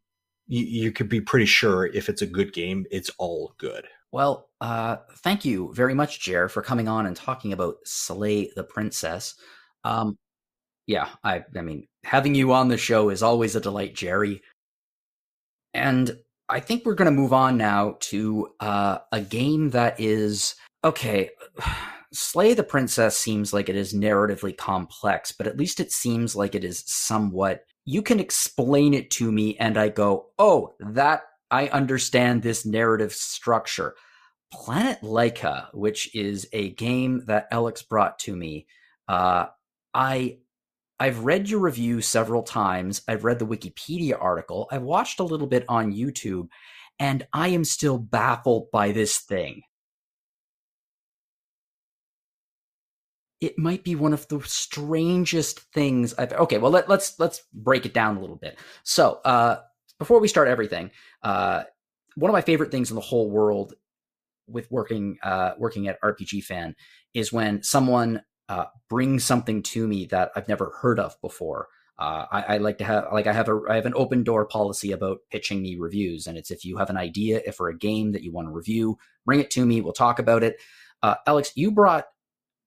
you, 0.46 0.64
you 0.64 0.92
could 0.92 1.08
be 1.08 1.20
pretty 1.20 1.46
sure 1.46 1.86
if 1.86 2.08
it's 2.08 2.22
a 2.22 2.26
good 2.26 2.52
game, 2.52 2.86
it's 2.90 3.10
all 3.18 3.54
good. 3.58 3.86
Well, 4.10 4.48
uh, 4.60 4.98
thank 5.18 5.44
you 5.44 5.72
very 5.74 5.92
much, 5.92 6.20
Jer, 6.20 6.48
for 6.48 6.62
coming 6.62 6.88
on 6.88 7.04
and 7.04 7.16
talking 7.16 7.52
about 7.52 7.76
Slay 7.84 8.50
the 8.54 8.64
Princess. 8.64 9.34
Um, 9.82 10.16
yeah, 10.86 11.08
I, 11.24 11.44
I 11.56 11.60
mean, 11.62 11.88
having 12.04 12.34
you 12.34 12.52
on 12.52 12.68
the 12.68 12.78
show 12.78 13.08
is 13.10 13.22
always 13.22 13.56
a 13.56 13.60
delight, 13.60 13.94
Jerry. 13.94 14.42
And 15.72 16.16
I 16.48 16.60
think 16.60 16.84
we're 16.84 16.94
going 16.94 17.12
to 17.12 17.20
move 17.20 17.32
on 17.32 17.56
now 17.56 17.96
to 18.00 18.48
uh, 18.60 18.98
a 19.10 19.20
game 19.20 19.70
that 19.70 19.98
is 19.98 20.54
okay. 20.84 21.30
Slay 22.14 22.54
the 22.54 22.62
Princess 22.62 23.18
seems 23.18 23.52
like 23.52 23.68
it 23.68 23.76
is 23.76 23.92
narratively 23.92 24.56
complex, 24.56 25.32
but 25.32 25.46
at 25.46 25.56
least 25.56 25.80
it 25.80 25.90
seems 25.90 26.36
like 26.36 26.54
it 26.54 26.64
is 26.64 26.84
somewhat. 26.86 27.64
You 27.84 28.02
can 28.02 28.20
explain 28.20 28.94
it 28.94 29.10
to 29.12 29.32
me, 29.32 29.56
and 29.58 29.76
I 29.76 29.88
go, 29.88 30.26
oh, 30.38 30.74
that 30.78 31.22
I 31.50 31.68
understand 31.68 32.42
this 32.42 32.64
narrative 32.64 33.12
structure. 33.12 33.94
Planet 34.52 35.00
Laika, 35.02 35.66
which 35.74 36.14
is 36.14 36.48
a 36.52 36.70
game 36.70 37.24
that 37.26 37.50
Aleks 37.50 37.86
brought 37.86 38.18
to 38.20 38.36
me, 38.36 38.66
uh, 39.08 39.46
I 39.92 40.38
I've 41.00 41.24
read 41.24 41.50
your 41.50 41.60
review 41.60 42.00
several 42.00 42.44
times. 42.44 43.02
I've 43.08 43.24
read 43.24 43.40
the 43.40 43.46
Wikipedia 43.46 44.16
article. 44.20 44.68
I've 44.70 44.82
watched 44.82 45.18
a 45.18 45.24
little 45.24 45.48
bit 45.48 45.64
on 45.68 45.92
YouTube, 45.92 46.48
and 47.00 47.26
I 47.32 47.48
am 47.48 47.64
still 47.64 47.98
baffled 47.98 48.70
by 48.70 48.92
this 48.92 49.18
thing. 49.18 49.62
It 53.44 53.58
might 53.58 53.84
be 53.84 53.94
one 53.94 54.14
of 54.14 54.26
the 54.28 54.40
strangest 54.46 55.60
things 55.74 56.14
I've. 56.14 56.32
Okay, 56.32 56.56
well 56.56 56.70
let, 56.70 56.88
let's 56.88 57.20
let's 57.20 57.42
break 57.52 57.84
it 57.84 57.92
down 57.92 58.16
a 58.16 58.20
little 58.20 58.36
bit. 58.36 58.58
So, 58.84 59.20
uh, 59.22 59.58
before 59.98 60.18
we 60.18 60.28
start 60.28 60.48
everything, 60.48 60.90
uh, 61.22 61.64
one 62.16 62.30
of 62.30 62.32
my 62.32 62.40
favorite 62.40 62.70
things 62.70 62.90
in 62.90 62.94
the 62.94 63.02
whole 63.02 63.30
world 63.30 63.74
with 64.46 64.70
working 64.70 65.18
uh, 65.22 65.52
working 65.58 65.88
at 65.88 66.00
RPG 66.00 66.44
Fan 66.44 66.74
is 67.12 67.34
when 67.34 67.62
someone 67.62 68.22
uh, 68.48 68.64
brings 68.88 69.24
something 69.24 69.62
to 69.64 69.86
me 69.86 70.06
that 70.06 70.30
I've 70.34 70.48
never 70.48 70.72
heard 70.80 70.98
of 70.98 71.20
before. 71.20 71.68
Uh, 71.98 72.24
I, 72.32 72.42
I, 72.42 72.56
like 72.58 72.78
to 72.78 72.84
have 72.84 73.08
like 73.12 73.26
I 73.26 73.34
have 73.34 73.50
a 73.50 73.60
I 73.68 73.76
have 73.76 73.84
an 73.84 73.92
open 73.94 74.24
door 74.24 74.46
policy 74.46 74.92
about 74.92 75.18
pitching 75.30 75.60
me 75.60 75.76
reviews, 75.76 76.26
and 76.26 76.38
it's 76.38 76.50
if 76.50 76.64
you 76.64 76.78
have 76.78 76.88
an 76.88 76.96
idea 76.96 77.42
if 77.44 77.56
for 77.56 77.68
a 77.68 77.76
game 77.76 78.12
that 78.12 78.22
you 78.22 78.32
want 78.32 78.48
to 78.48 78.52
review, 78.52 78.96
bring 79.26 79.38
it 79.38 79.50
to 79.50 79.66
me. 79.66 79.82
We'll 79.82 79.92
talk 79.92 80.18
about 80.18 80.42
it. 80.42 80.56
Uh, 81.02 81.16
Aleks, 81.28 81.50
you 81.54 81.70
brought 81.70 82.06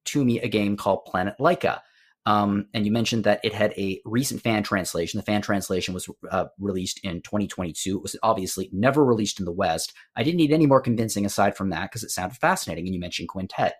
to 0.07 0.25
me 0.25 0.39
a 0.39 0.47
game 0.47 0.77
called 0.77 1.05
Planet 1.05 1.35
Laika. 1.39 1.81
Um, 2.25 2.67
and 2.73 2.85
you 2.85 2.91
mentioned 2.91 3.23
that 3.23 3.39
it 3.43 3.53
had 3.53 3.71
a 3.77 4.01
recent 4.03 4.41
fan 4.41 4.61
translation. 4.61 5.17
The 5.17 5.23
fan 5.23 5.41
translation 5.41 5.93
was 5.93 6.09
uh, 6.29 6.47
released 6.59 6.99
in 7.03 7.21
2022. 7.21 7.95
It 7.95 8.01
was 8.03 8.17
obviously 8.21 8.69
never 8.73 9.05
released 9.05 9.39
in 9.39 9.45
the 9.45 9.51
West. 9.51 9.93
I 10.13 10.23
didn't 10.23 10.37
need 10.37 10.51
any 10.51 10.65
more 10.65 10.81
convincing 10.81 11.25
aside 11.25 11.55
from 11.55 11.69
that 11.69 11.83
because 11.83 12.03
it 12.03 12.11
sounded 12.11 12.37
fascinating. 12.37 12.85
And 12.85 12.93
you 12.93 12.99
mentioned 12.99 13.29
Quintet. 13.29 13.75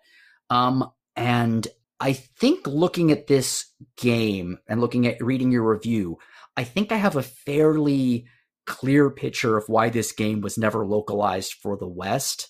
Um, 0.48 0.90
and 1.14 1.68
I 2.00 2.14
think 2.14 2.66
looking 2.66 3.10
at 3.10 3.26
this 3.26 3.66
game 3.98 4.58
and 4.66 4.80
looking 4.80 5.06
at 5.06 5.22
reading 5.22 5.52
your 5.52 5.70
review, 5.70 6.16
I 6.56 6.64
think 6.64 6.90
I 6.90 6.96
have 6.96 7.16
a 7.16 7.22
fairly 7.22 8.26
clear 8.66 9.10
picture 9.10 9.56
of 9.56 9.68
why 9.68 9.90
this 9.90 10.12
game 10.12 10.40
was 10.40 10.56
never 10.56 10.86
localized 10.86 11.54
for 11.54 11.76
the 11.76 11.88
West. 11.88 12.48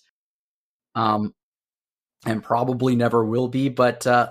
Um, 0.94 1.34
and 2.26 2.42
probably 2.42 2.96
never 2.96 3.24
will 3.24 3.48
be. 3.48 3.68
But 3.68 4.06
uh, 4.06 4.30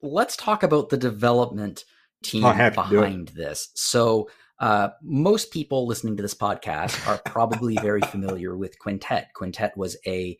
let's 0.00 0.36
talk 0.36 0.62
about 0.62 0.88
the 0.90 0.96
development 0.96 1.84
team 2.22 2.42
behind 2.42 3.28
this. 3.28 3.70
So, 3.74 4.28
uh, 4.58 4.90
most 5.02 5.50
people 5.50 5.88
listening 5.88 6.16
to 6.16 6.22
this 6.22 6.36
podcast 6.36 7.08
are 7.08 7.18
probably 7.26 7.74
very 7.76 8.00
familiar 8.10 8.56
with 8.56 8.78
Quintet. 8.78 9.28
Quintet 9.34 9.76
was 9.76 9.96
a 10.06 10.38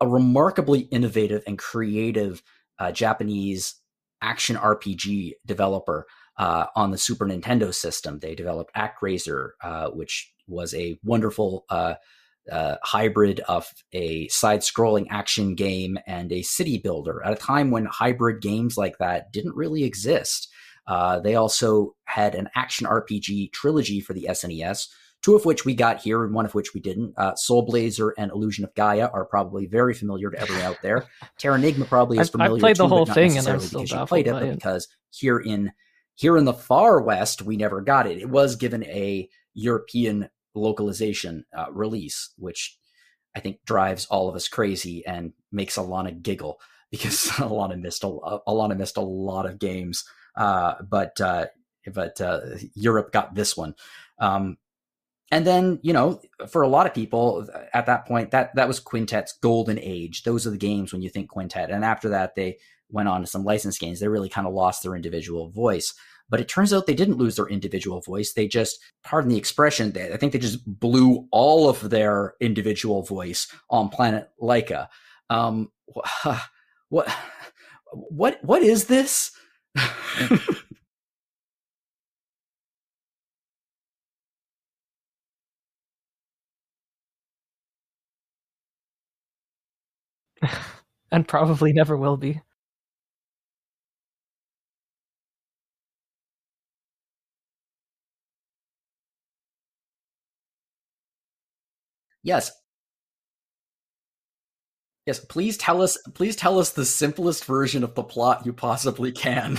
a 0.00 0.06
remarkably 0.06 0.80
innovative 0.80 1.42
and 1.46 1.58
creative 1.58 2.42
uh, 2.78 2.92
Japanese 2.92 3.74
action 4.22 4.56
RPG 4.56 5.32
developer 5.46 6.06
uh, 6.38 6.66
on 6.76 6.90
the 6.90 6.98
Super 6.98 7.26
Nintendo 7.26 7.74
system. 7.74 8.18
They 8.18 8.34
developed 8.34 8.74
ActRaiser, 8.74 9.50
uh, 9.62 9.88
which 9.90 10.32
was 10.46 10.74
a 10.74 10.98
wonderful 11.02 11.64
uh, 11.68 11.94
uh, 12.50 12.76
hybrid 12.82 13.40
of 13.40 13.72
a 13.92 14.28
side 14.28 14.60
scrolling 14.60 15.06
action 15.10 15.54
game 15.54 15.98
and 16.06 16.32
a 16.32 16.42
city 16.42 16.78
builder 16.78 17.22
at 17.24 17.32
a 17.32 17.36
time 17.36 17.70
when 17.70 17.86
hybrid 17.86 18.40
games 18.42 18.76
like 18.76 18.98
that 18.98 19.32
didn't 19.32 19.54
really 19.54 19.84
exist. 19.84 20.48
Uh, 20.86 21.20
they 21.20 21.34
also 21.34 21.94
had 22.04 22.34
an 22.34 22.48
action 22.56 22.86
RPG 22.86 23.52
trilogy 23.52 24.00
for 24.00 24.14
the 24.14 24.26
SNES, 24.30 24.88
two 25.22 25.34
of 25.34 25.44
which 25.44 25.64
we 25.64 25.74
got 25.74 26.00
here 26.00 26.24
and 26.24 26.34
one 26.34 26.46
of 26.46 26.54
which 26.54 26.72
we 26.72 26.80
didn't. 26.80 27.12
Uh, 27.16 27.34
Soul 27.34 27.62
Blazer 27.62 28.14
and 28.16 28.32
Illusion 28.32 28.64
of 28.64 28.74
Gaia 28.74 29.08
are 29.12 29.26
probably 29.26 29.66
very 29.66 29.92
familiar 29.92 30.30
to 30.30 30.40
everyone 30.40 30.64
out 30.64 30.78
there. 30.82 31.06
Terranigma 31.38 31.86
probably 31.86 32.18
is 32.18 32.30
familiar. 32.30 32.56
I 32.56 32.60
played 32.60 32.76
too, 32.76 32.82
the 32.82 32.88
whole 32.88 33.06
thing 33.06 33.36
and 33.36 33.46
I'm 33.46 33.60
still 33.60 33.82
because 33.82 34.08
played 34.08 34.26
it, 34.26 34.32
but 34.32 34.50
because 34.50 34.88
here 35.10 35.38
in 35.38 35.72
here 36.14 36.36
in 36.36 36.44
the 36.44 36.54
far 36.54 37.00
west 37.00 37.42
we 37.42 37.56
never 37.56 37.80
got 37.80 38.06
it. 38.06 38.18
It 38.18 38.30
was 38.30 38.56
given 38.56 38.82
a 38.84 39.28
European 39.54 40.30
localization 40.58 41.44
uh, 41.56 41.66
release, 41.72 42.32
which 42.36 42.78
I 43.34 43.40
think 43.40 43.64
drives 43.64 44.06
all 44.06 44.28
of 44.28 44.34
us 44.34 44.48
crazy 44.48 45.06
and 45.06 45.32
makes 45.52 45.76
Alana 45.76 46.20
giggle 46.22 46.60
because 46.90 47.28
Alana 47.36 47.80
missed 47.80 48.02
a 48.02 48.08
lot 48.08 48.42
Alana 48.46 48.76
missed 48.76 48.96
a 48.96 49.02
lot 49.02 49.46
of 49.46 49.58
games, 49.58 50.04
uh, 50.36 50.74
but 50.82 51.20
uh, 51.20 51.46
but 51.92 52.20
uh, 52.20 52.40
Europe 52.74 53.12
got 53.12 53.34
this 53.34 53.56
one. 53.56 53.74
Um, 54.18 54.56
and 55.30 55.46
then 55.46 55.78
you 55.82 55.92
know, 55.92 56.20
for 56.48 56.62
a 56.62 56.68
lot 56.68 56.86
of 56.86 56.94
people 56.94 57.46
at 57.74 57.86
that 57.86 58.06
point, 58.06 58.30
that 58.30 58.54
that 58.54 58.68
was 58.68 58.80
Quintet's 58.80 59.34
golden 59.42 59.78
age. 59.78 60.22
Those 60.22 60.46
are 60.46 60.50
the 60.50 60.56
games 60.56 60.92
when 60.92 61.02
you 61.02 61.10
think 61.10 61.28
Quintet, 61.28 61.70
and 61.70 61.84
after 61.84 62.08
that, 62.08 62.34
they 62.34 62.58
went 62.90 63.08
on 63.08 63.20
to 63.20 63.26
some 63.26 63.44
licensed 63.44 63.80
games. 63.80 64.00
They 64.00 64.08
really 64.08 64.30
kind 64.30 64.46
of 64.46 64.54
lost 64.54 64.82
their 64.82 64.96
individual 64.96 65.50
voice. 65.50 65.94
But 66.28 66.40
it 66.40 66.48
turns 66.48 66.72
out 66.72 66.86
they 66.86 66.94
didn't 66.94 67.16
lose 67.18 67.36
their 67.36 67.46
individual 67.48 68.00
voice. 68.00 68.32
They 68.32 68.46
just, 68.48 68.78
pardon 69.02 69.30
the 69.30 69.38
expression, 69.38 69.92
they, 69.92 70.12
I 70.12 70.16
think 70.16 70.32
they 70.32 70.38
just 70.38 70.64
blew 70.66 71.26
all 71.30 71.68
of 71.68 71.90
their 71.90 72.34
individual 72.40 73.02
voice 73.02 73.46
on 73.70 73.88
planet 73.88 74.30
Laika. 74.40 74.88
Um, 75.30 75.70
what, 76.88 77.08
what, 77.92 78.38
what 78.42 78.62
is 78.62 78.86
this? 78.86 79.32
and 91.10 91.26
probably 91.26 91.72
never 91.72 91.96
will 91.96 92.16
be. 92.16 92.40
Yes. 102.28 102.52
Yes, 105.06 105.18
please 105.18 105.56
tell 105.56 105.80
us 105.80 105.96
please 106.12 106.36
tell 106.36 106.58
us 106.58 106.72
the 106.72 106.84
simplest 106.84 107.46
version 107.46 107.82
of 107.82 107.94
the 107.94 108.02
plot 108.02 108.44
you 108.44 108.52
possibly 108.52 109.12
can. 109.12 109.56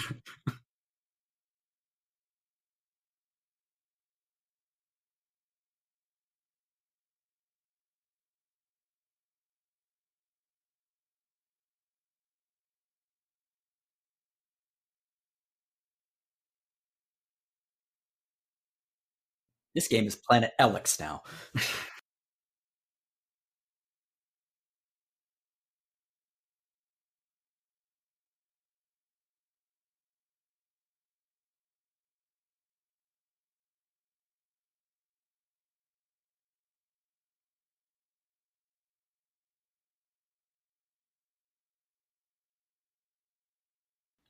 this 19.73 19.87
game 19.87 20.05
is 20.05 20.15
Planet 20.15 20.51
Aleks 20.61 20.99
now. 20.99 21.23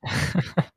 i 0.04 0.10
don't 0.58 0.69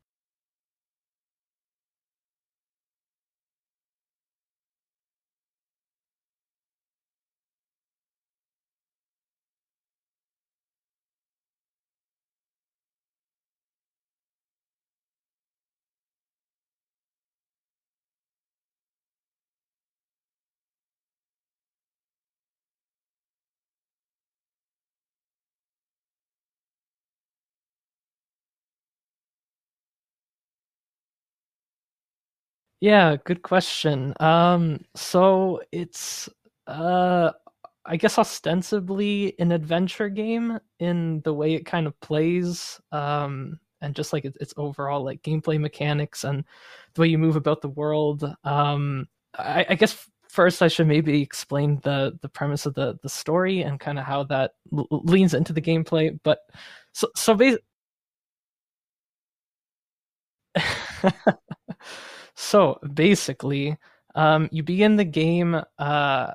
Yeah, 32.83 33.15
good 33.23 33.41
question. 33.43 34.13
Um, 34.19 34.81
so 34.95 35.61
it's 35.71 36.27
uh 36.67 37.31
I 37.85 37.97
guess 37.97 38.17
ostensibly 38.19 39.35
an 39.39 39.51
adventure 39.51 40.09
game 40.09 40.59
in 40.79 41.21
the 41.25 41.33
way 41.33 41.53
it 41.55 41.65
kind 41.67 41.87
of 41.87 41.99
plays, 42.01 42.81
um, 42.93 43.59
and 43.81 43.95
just 43.95 44.13
like 44.13 44.25
its 44.25 44.53
overall 44.57 45.03
like 45.05 45.21
gameplay 45.23 45.59
mechanics 45.59 46.23
and 46.25 46.45
the 46.95 47.01
way 47.01 47.07
you 47.09 47.19
move 47.19 47.35
about 47.37 47.61
the 47.61 47.69
world. 47.69 48.25
Um, 48.45 49.07
I, 49.37 49.65
I 49.69 49.75
guess 49.75 50.09
first 50.29 50.61
I 50.63 50.69
should 50.69 50.87
maybe 50.87 51.21
explain 51.21 51.79
the 51.83 52.17
the 52.23 52.29
premise 52.29 52.65
of 52.65 52.73
the 52.75 52.97
the 53.03 53.09
story 53.09 53.61
and 53.63 53.79
kind 53.79 53.99
of 53.99 54.05
how 54.05 54.23
that 54.25 54.53
l- 54.73 54.87
leans 54.91 55.33
into 55.35 55.53
the 55.53 55.61
gameplay. 55.61 56.17
But 56.23 56.39
so 56.93 57.09
so 57.15 57.35
basically. 57.35 57.63
So 62.35 62.79
basically, 62.93 63.77
um, 64.15 64.49
you 64.51 64.63
begin 64.63 64.95
the 64.95 65.05
game 65.05 65.61
uh, 65.77 66.31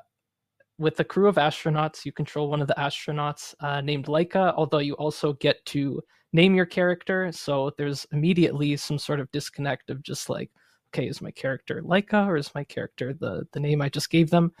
with 0.77 0.99
a 0.99 1.03
crew 1.03 1.27
of 1.27 1.35
astronauts. 1.35 2.05
You 2.05 2.11
control 2.11 2.49
one 2.49 2.61
of 2.61 2.67
the 2.67 2.75
astronauts 2.77 3.53
uh, 3.59 3.81
named 3.81 4.05
Laika, 4.05 4.53
although 4.55 4.79
you 4.79 4.93
also 4.95 5.33
get 5.33 5.63
to 5.67 6.01
name 6.33 6.55
your 6.55 6.65
character. 6.65 7.31
So 7.31 7.71
there's 7.77 8.05
immediately 8.11 8.75
some 8.77 8.97
sort 8.97 9.19
of 9.19 9.31
disconnect 9.31 9.89
of 9.89 10.03
just 10.03 10.29
like, 10.29 10.51
okay, 10.93 11.07
is 11.07 11.21
my 11.21 11.31
character 11.31 11.81
Laika 11.83 12.27
or 12.27 12.37
is 12.37 12.53
my 12.55 12.63
character 12.63 13.13
the 13.13 13.45
the 13.51 13.59
name 13.59 13.81
I 13.81 13.89
just 13.89 14.09
gave 14.09 14.29
them? 14.29 14.51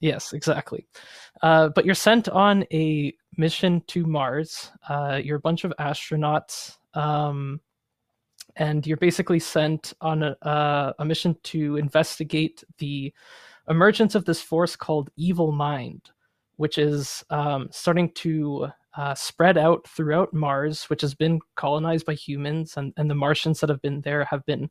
Yes, 0.00 0.32
exactly. 0.32 0.86
Uh, 1.42 1.68
but 1.68 1.84
you're 1.84 1.94
sent 1.94 2.28
on 2.28 2.64
a 2.72 3.14
mission 3.36 3.82
to 3.88 4.04
Mars. 4.06 4.70
Uh, 4.88 5.20
you're 5.22 5.36
a 5.36 5.40
bunch 5.40 5.64
of 5.64 5.72
astronauts. 5.78 6.76
Um, 6.94 7.60
and 8.56 8.86
you're 8.86 8.96
basically 8.96 9.38
sent 9.38 9.92
on 10.00 10.22
a, 10.22 10.36
uh, 10.42 10.92
a 10.98 11.04
mission 11.04 11.36
to 11.44 11.76
investigate 11.76 12.62
the 12.78 13.12
emergence 13.68 14.14
of 14.14 14.24
this 14.24 14.40
force 14.40 14.76
called 14.76 15.10
Evil 15.16 15.52
Mind, 15.52 16.10
which 16.56 16.78
is 16.78 17.24
um, 17.30 17.68
starting 17.70 18.10
to 18.12 18.68
uh, 18.96 19.14
spread 19.14 19.58
out 19.58 19.86
throughout 19.88 20.32
Mars, 20.32 20.84
which 20.84 21.00
has 21.00 21.14
been 21.14 21.40
colonized 21.56 22.06
by 22.06 22.14
humans, 22.14 22.76
and, 22.76 22.92
and 22.96 23.10
the 23.10 23.14
Martians 23.14 23.60
that 23.60 23.70
have 23.70 23.82
been 23.82 24.00
there 24.02 24.24
have 24.24 24.44
been 24.46 24.70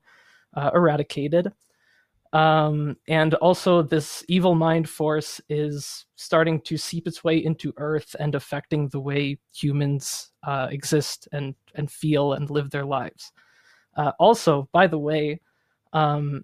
uh, 0.55 0.71
eradicated. 0.73 1.51
Um, 2.31 2.97
and 3.07 3.35
also, 3.35 3.83
this 3.83 4.23
evil 4.27 4.55
mind 4.55 4.89
force 4.89 5.39
is 5.49 6.05
starting 6.15 6.61
to 6.61 6.77
seep 6.77 7.07
its 7.07 7.23
way 7.23 7.37
into 7.37 7.73
Earth 7.77 8.15
and 8.19 8.33
affecting 8.33 8.87
the 8.87 8.99
way 8.99 9.37
humans 9.53 10.31
uh, 10.41 10.67
exist 10.71 11.27
and 11.31 11.53
and 11.75 11.91
feel 11.91 12.33
and 12.33 12.49
live 12.49 12.71
their 12.71 12.85
lives. 12.85 13.31
Uh, 13.95 14.11
also, 14.19 14.67
by 14.71 14.87
the 14.87 14.97
way, 14.97 15.39
um, 15.93 16.43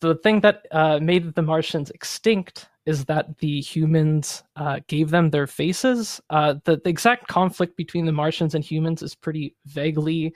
the 0.00 0.14
thing 0.16 0.40
that 0.40 0.66
uh, 0.72 0.98
made 1.00 1.34
the 1.34 1.42
Martians 1.42 1.90
extinct 1.90 2.68
is 2.86 3.04
that 3.06 3.36
the 3.38 3.60
humans 3.60 4.44
uh, 4.54 4.80
gave 4.86 5.10
them 5.10 5.28
their 5.28 5.46
faces. 5.46 6.20
Uh, 6.30 6.54
the, 6.64 6.80
the, 6.82 6.88
exact 6.88 7.26
conflict 7.26 7.76
between 7.76 8.06
the 8.06 8.12
Martians 8.12 8.54
and 8.54 8.64
humans 8.64 9.02
is 9.02 9.14
pretty 9.14 9.54
vaguely 9.66 10.32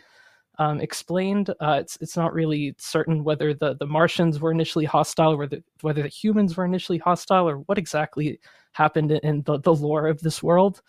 um, 0.58 0.80
explained. 0.80 1.50
Uh, 1.60 1.78
it's 1.80 1.96
it's 2.00 2.16
not 2.16 2.34
really 2.34 2.74
certain 2.76 3.24
whether 3.24 3.54
the, 3.54 3.76
the 3.76 3.86
Martians 3.86 4.40
were 4.40 4.50
initially 4.50 4.84
hostile, 4.84 5.32
or 5.32 5.46
the, 5.46 5.62
whether 5.80 6.02
the 6.02 6.08
humans 6.08 6.56
were 6.56 6.64
initially 6.64 6.98
hostile, 6.98 7.48
or 7.48 7.58
what 7.60 7.78
exactly 7.78 8.38
happened 8.72 9.12
in 9.12 9.42
the, 9.42 9.58
the 9.60 9.74
lore 9.74 10.08
of 10.08 10.20
this 10.20 10.42
world. 10.42 10.82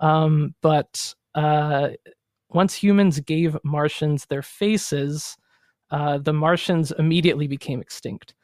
Um, 0.00 0.54
but 0.60 1.14
uh, 1.34 1.90
once 2.50 2.74
humans 2.74 3.20
gave 3.20 3.56
Martians 3.64 4.26
their 4.26 4.42
faces, 4.42 5.36
uh, 5.90 6.18
the 6.18 6.32
Martians 6.32 6.92
immediately 6.98 7.46
became 7.46 7.80
extinct. 7.80 8.34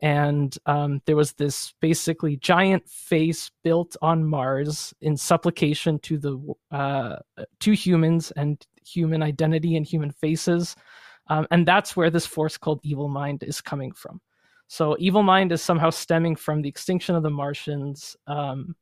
And 0.00 0.56
um, 0.66 1.00
there 1.06 1.14
was 1.14 1.32
this 1.34 1.74
basically 1.80 2.36
giant 2.36 2.88
face 2.88 3.52
built 3.62 3.96
on 4.02 4.24
Mars 4.24 4.92
in 5.00 5.16
supplication 5.16 6.00
to 6.00 6.18
the 6.18 6.76
uh, 6.76 7.16
to 7.60 7.72
humans 7.72 8.32
and 8.32 8.66
human 8.84 9.22
identity 9.22 9.76
and 9.76 9.86
human 9.86 10.10
faces. 10.10 10.74
Um, 11.28 11.46
and 11.52 11.66
that's 11.66 11.96
where 11.96 12.10
this 12.10 12.26
force 12.26 12.58
called 12.58 12.80
Evil 12.82 13.08
Mind 13.08 13.44
is 13.44 13.60
coming 13.60 13.92
from. 13.92 14.20
So, 14.66 14.96
Evil 14.98 15.22
Mind 15.22 15.52
is 15.52 15.62
somehow 15.62 15.90
stemming 15.90 16.34
from 16.34 16.62
the 16.62 16.68
extinction 16.68 17.14
of 17.14 17.22
the 17.22 17.30
Martians. 17.30 18.16
Um, 18.26 18.74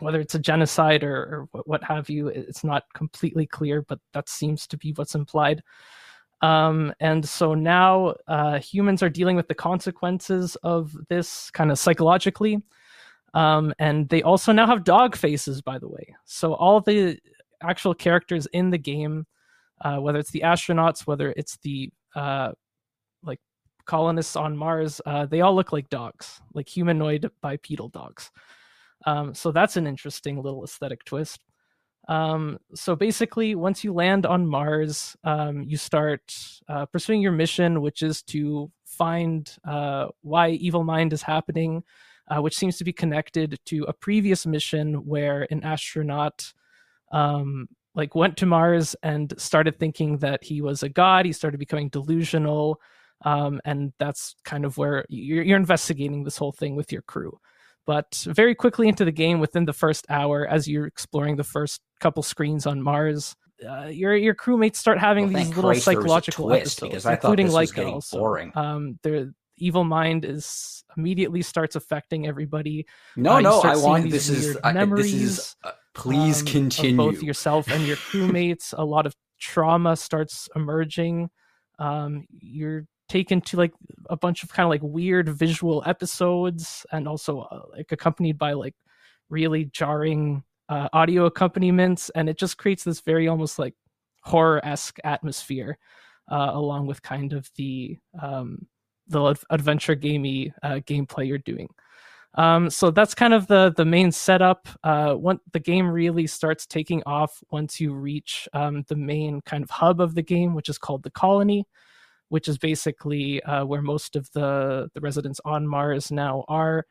whether 0.00 0.20
it's 0.20 0.34
a 0.34 0.38
genocide 0.40 1.04
or, 1.04 1.48
or, 1.52 1.62
what 1.64 1.84
have 1.84 2.10
you, 2.10 2.28
it's 2.28 2.64
not 2.64 2.84
completely 2.94 3.46
clear, 3.46 3.82
but 3.82 4.00
that 4.12 4.28
seems 4.28 4.66
to 4.66 4.76
be 4.76 4.92
what's 4.92 5.14
implied. 5.14 5.62
Um, 6.42 6.92
and 7.00 7.26
so 7.26 7.54
now 7.54 8.14
uh, 8.28 8.58
humans 8.58 9.02
are 9.02 9.08
dealing 9.08 9.36
with 9.36 9.48
the 9.48 9.54
consequences 9.54 10.56
of 10.56 10.94
this 11.08 11.50
kind 11.50 11.70
of 11.70 11.78
psychologically. 11.78 12.62
Um, 13.32 13.72
and 13.78 14.08
they 14.08 14.22
also 14.22 14.52
now 14.52 14.66
have 14.66 14.84
dog 14.84 15.16
faces, 15.16 15.62
by 15.62 15.78
the 15.78 15.88
way. 15.88 16.14
So 16.24 16.54
all 16.54 16.80
the 16.80 17.18
actual 17.62 17.94
characters 17.94 18.46
in 18.52 18.70
the 18.70 18.78
game, 18.78 19.26
uh, 19.80 19.98
whether 19.98 20.18
it's 20.18 20.30
the 20.30 20.42
astronauts, 20.42 21.06
whether 21.06 21.32
it's 21.36 21.56
the 21.58 21.90
uh, 22.14 22.52
like 23.22 23.40
colonists 23.86 24.36
on 24.36 24.56
Mars, 24.56 25.00
uh, 25.06 25.26
they 25.26 25.40
all 25.40 25.54
look 25.54 25.72
like 25.72 25.88
dogs, 25.88 26.40
like 26.52 26.68
humanoid 26.68 27.30
bipedal 27.40 27.88
dogs. 27.88 28.30
Um, 29.06 29.34
so 29.34 29.52
that's 29.52 29.76
an 29.76 29.86
interesting 29.86 30.42
little 30.42 30.64
aesthetic 30.64 31.04
twist. 31.04 31.44
Um, 32.08 32.58
so 32.74 32.94
basically, 32.94 33.54
once 33.54 33.82
you 33.82 33.92
land 33.92 34.26
on 34.26 34.46
Mars, 34.46 35.16
um, 35.24 35.62
you 35.62 35.76
start 35.76 36.36
uh, 36.68 36.86
pursuing 36.86 37.22
your 37.22 37.32
mission, 37.32 37.80
which 37.80 38.02
is 38.02 38.22
to 38.24 38.70
find 38.84 39.50
uh, 39.66 40.08
why 40.22 40.50
Evil 40.50 40.84
Mind 40.84 41.12
is 41.12 41.22
happening, 41.22 41.82
uh, 42.28 42.40
which 42.40 42.56
seems 42.56 42.76
to 42.78 42.84
be 42.84 42.92
connected 42.92 43.58
to 43.66 43.84
a 43.84 43.92
previous 43.92 44.46
mission 44.46 45.06
where 45.06 45.46
an 45.50 45.62
astronaut 45.62 46.52
um, 47.12 47.68
like 47.94 48.14
went 48.14 48.36
to 48.38 48.46
Mars 48.46 48.96
and 49.02 49.32
started 49.38 49.78
thinking 49.78 50.18
that 50.18 50.42
he 50.44 50.60
was 50.60 50.82
a 50.82 50.88
god. 50.88 51.26
He 51.26 51.32
started 51.32 51.58
becoming 51.58 51.88
delusional, 51.88 52.80
um, 53.24 53.60
and 53.64 53.92
that's 53.98 54.34
kind 54.44 54.64
of 54.64 54.76
where 54.76 55.04
you're, 55.08 55.44
you're 55.44 55.56
investigating 55.56 56.24
this 56.24 56.36
whole 56.36 56.52
thing 56.52 56.76
with 56.76 56.92
your 56.92 57.02
crew. 57.02 57.38
But 57.86 58.24
very 58.26 58.54
quickly 58.54 58.88
into 58.88 59.04
the 59.04 59.12
game, 59.12 59.40
within 59.40 59.66
the 59.66 59.72
first 59.72 60.06
hour, 60.08 60.46
as 60.46 60.66
you're 60.66 60.86
exploring 60.86 61.36
the 61.36 61.44
first 61.44 61.80
couple 62.00 62.22
screens 62.22 62.66
on 62.66 62.82
Mars, 62.82 63.36
uh, 63.68 63.86
your 63.86 64.16
your 64.16 64.34
crewmates 64.34 64.76
start 64.76 64.98
having 64.98 65.32
well, 65.32 65.42
these 65.42 65.48
little 65.48 65.70
Christ 65.70 65.84
psychological 65.84 66.52
episodes, 66.52 67.04
including 67.04 67.50
like. 67.50 67.70
Boring. 68.10 68.52
Um, 68.54 68.98
the 69.02 69.34
evil 69.56 69.84
mind 69.84 70.24
is 70.24 70.84
immediately 70.96 71.42
starts 71.42 71.76
affecting 71.76 72.26
everybody. 72.26 72.86
No, 73.16 73.34
uh, 73.34 73.40
no, 73.40 73.60
I 73.60 73.76
want 73.76 74.10
this 74.10 74.28
is, 74.28 74.56
I, 74.64 74.72
this 74.84 75.12
is 75.12 75.56
uh, 75.62 75.72
Please 75.94 76.40
um, 76.40 76.46
continue. 76.46 76.96
both 76.96 77.22
yourself 77.22 77.68
and 77.68 77.86
your 77.86 77.96
crewmates. 78.10 78.74
a 78.76 78.84
lot 78.84 79.06
of 79.06 79.14
trauma 79.40 79.96
starts 79.96 80.48
emerging. 80.56 81.30
Um, 81.78 82.26
you're 82.30 82.86
taken 83.08 83.40
to 83.42 83.56
like 83.56 83.72
a 84.10 84.16
bunch 84.16 84.42
of 84.42 84.52
kind 84.52 84.64
of 84.64 84.70
like 84.70 84.82
weird 84.82 85.28
visual 85.28 85.82
episodes, 85.86 86.86
and 86.92 87.08
also 87.08 87.40
uh, 87.40 87.62
like 87.72 87.92
accompanied 87.92 88.38
by 88.38 88.52
like 88.52 88.74
really 89.30 89.66
jarring 89.66 90.42
uh, 90.68 90.88
audio 90.92 91.26
accompaniments, 91.26 92.10
and 92.10 92.28
it 92.28 92.38
just 92.38 92.58
creates 92.58 92.84
this 92.84 93.00
very 93.00 93.28
almost 93.28 93.58
like 93.58 93.74
horror 94.22 94.64
esque 94.64 94.98
atmosphere, 95.04 95.78
uh, 96.30 96.50
along 96.54 96.86
with 96.86 97.02
kind 97.02 97.32
of 97.32 97.50
the 97.56 97.98
um, 98.22 98.66
the 99.08 99.34
adventure 99.50 99.94
gamey 99.94 100.52
uh, 100.62 100.80
gameplay 100.86 101.26
you're 101.28 101.38
doing. 101.38 101.68
Um, 102.36 102.68
so 102.68 102.90
that's 102.90 103.14
kind 103.14 103.32
of 103.32 103.46
the 103.46 103.72
the 103.76 103.84
main 103.84 104.10
setup. 104.10 104.66
Uh, 104.82 105.14
when 105.14 105.38
the 105.52 105.60
game 105.60 105.88
really 105.88 106.26
starts 106.26 106.66
taking 106.66 107.02
off 107.06 107.42
once 107.50 107.80
you 107.80 107.92
reach 107.94 108.48
um, 108.52 108.84
the 108.88 108.96
main 108.96 109.40
kind 109.42 109.62
of 109.62 109.70
hub 109.70 110.00
of 110.00 110.14
the 110.14 110.22
game, 110.22 110.54
which 110.54 110.68
is 110.68 110.78
called 110.78 111.02
the 111.02 111.10
colony, 111.10 111.66
which 112.28 112.48
is 112.48 112.58
basically 112.58 113.42
uh, 113.44 113.64
where 113.64 113.82
most 113.82 114.16
of 114.16 114.30
the 114.32 114.88
the 114.94 115.00
residents 115.00 115.40
on 115.44 115.66
Mars 115.66 116.10
now 116.10 116.44
are, 116.48 116.86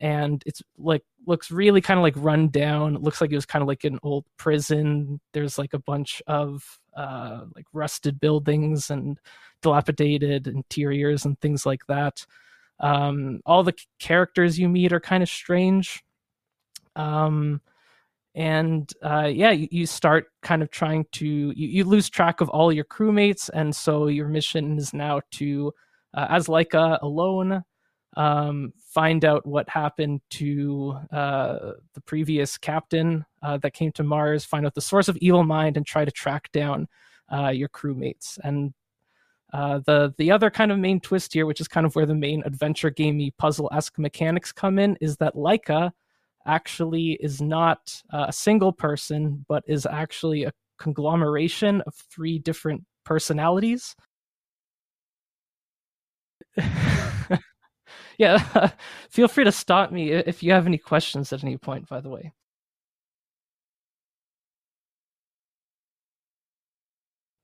and 0.00 0.42
it's 0.46 0.62
like 0.78 1.02
looks 1.26 1.50
really 1.50 1.80
kind 1.80 1.98
of 1.98 2.02
like 2.02 2.14
run 2.16 2.48
down. 2.48 2.96
It 2.96 3.02
looks 3.02 3.20
like 3.20 3.30
it 3.32 3.36
was 3.36 3.46
kind 3.46 3.62
of 3.62 3.68
like 3.68 3.84
an 3.84 3.98
old 4.02 4.24
prison. 4.36 5.20
There's 5.32 5.58
like 5.58 5.74
a 5.74 5.78
bunch 5.78 6.22
of 6.26 6.80
uh, 6.96 7.42
like 7.54 7.66
rusted 7.72 8.20
buildings 8.20 8.90
and 8.90 9.18
dilapidated 9.62 10.46
interiors 10.46 11.24
and 11.24 11.38
things 11.40 11.66
like 11.66 11.86
that. 11.86 12.24
Um, 12.80 13.40
all 13.44 13.62
the 13.62 13.74
characters 13.98 14.58
you 14.58 14.68
meet 14.68 14.92
are 14.92 15.00
kind 15.00 15.22
of 15.22 15.28
strange. 15.28 16.02
Um, 16.96 17.60
and 18.34 18.92
uh, 19.02 19.30
yeah, 19.32 19.50
you, 19.50 19.68
you, 19.70 19.86
start 19.86 20.26
kind 20.42 20.62
of 20.62 20.70
trying 20.70 21.04
to, 21.12 21.26
you, 21.26 21.52
you, 21.54 21.84
lose 21.84 22.08
track 22.08 22.40
of 22.40 22.48
all 22.48 22.72
your 22.72 22.84
crewmates. 22.84 23.50
And 23.52 23.74
so 23.74 24.06
your 24.06 24.28
mission 24.28 24.78
is 24.78 24.94
now 24.94 25.20
to, 25.32 25.72
uh, 26.14 26.26
as 26.30 26.46
Laika 26.46 27.00
alone, 27.02 27.64
um, 28.16 28.72
find 28.78 29.24
out 29.24 29.46
what 29.46 29.68
happened 29.68 30.20
to 30.30 30.96
uh, 31.12 31.72
the 31.94 32.00
previous 32.06 32.56
captain 32.56 33.24
uh, 33.42 33.58
that 33.58 33.74
came 33.74 33.92
to 33.92 34.04
Mars, 34.04 34.44
find 34.44 34.66
out 34.66 34.74
the 34.74 34.80
source 34.80 35.08
of 35.08 35.16
evil 35.18 35.44
mind, 35.44 35.76
and 35.76 35.86
try 35.86 36.04
to 36.04 36.10
track 36.10 36.50
down 36.52 36.88
uh, 37.32 37.48
your 37.48 37.68
crewmates. 37.68 38.38
And 38.42 38.74
uh, 39.52 39.80
the 39.84 40.14
the 40.16 40.30
other 40.30 40.50
kind 40.50 40.70
of 40.70 40.78
main 40.78 41.00
twist 41.00 41.32
here, 41.32 41.46
which 41.46 41.60
is 41.60 41.68
kind 41.68 41.86
of 41.86 41.94
where 41.96 42.06
the 42.06 42.14
main 42.14 42.42
adventure 42.44 42.90
gamey 42.90 43.32
puzzle 43.32 43.68
esque 43.72 43.98
mechanics 43.98 44.52
come 44.52 44.78
in, 44.78 44.96
is 45.00 45.16
that 45.16 45.34
Laika 45.34 45.92
actually 46.46 47.12
is 47.20 47.40
not 47.40 48.02
uh, 48.12 48.26
a 48.28 48.32
single 48.32 48.72
person, 48.72 49.44
but 49.48 49.64
is 49.66 49.86
actually 49.86 50.44
a 50.44 50.52
conglomeration 50.78 51.82
of 51.82 51.94
three 51.94 52.38
different 52.38 52.84
personalities. 53.04 53.94
yeah, 58.18 58.70
feel 59.10 59.28
free 59.28 59.44
to 59.44 59.52
stop 59.52 59.92
me 59.92 60.12
if 60.12 60.42
you 60.42 60.52
have 60.52 60.66
any 60.66 60.78
questions 60.78 61.32
at 61.32 61.42
any 61.44 61.56
point. 61.56 61.88
By 61.88 62.00
the 62.00 62.08
way. 62.08 62.32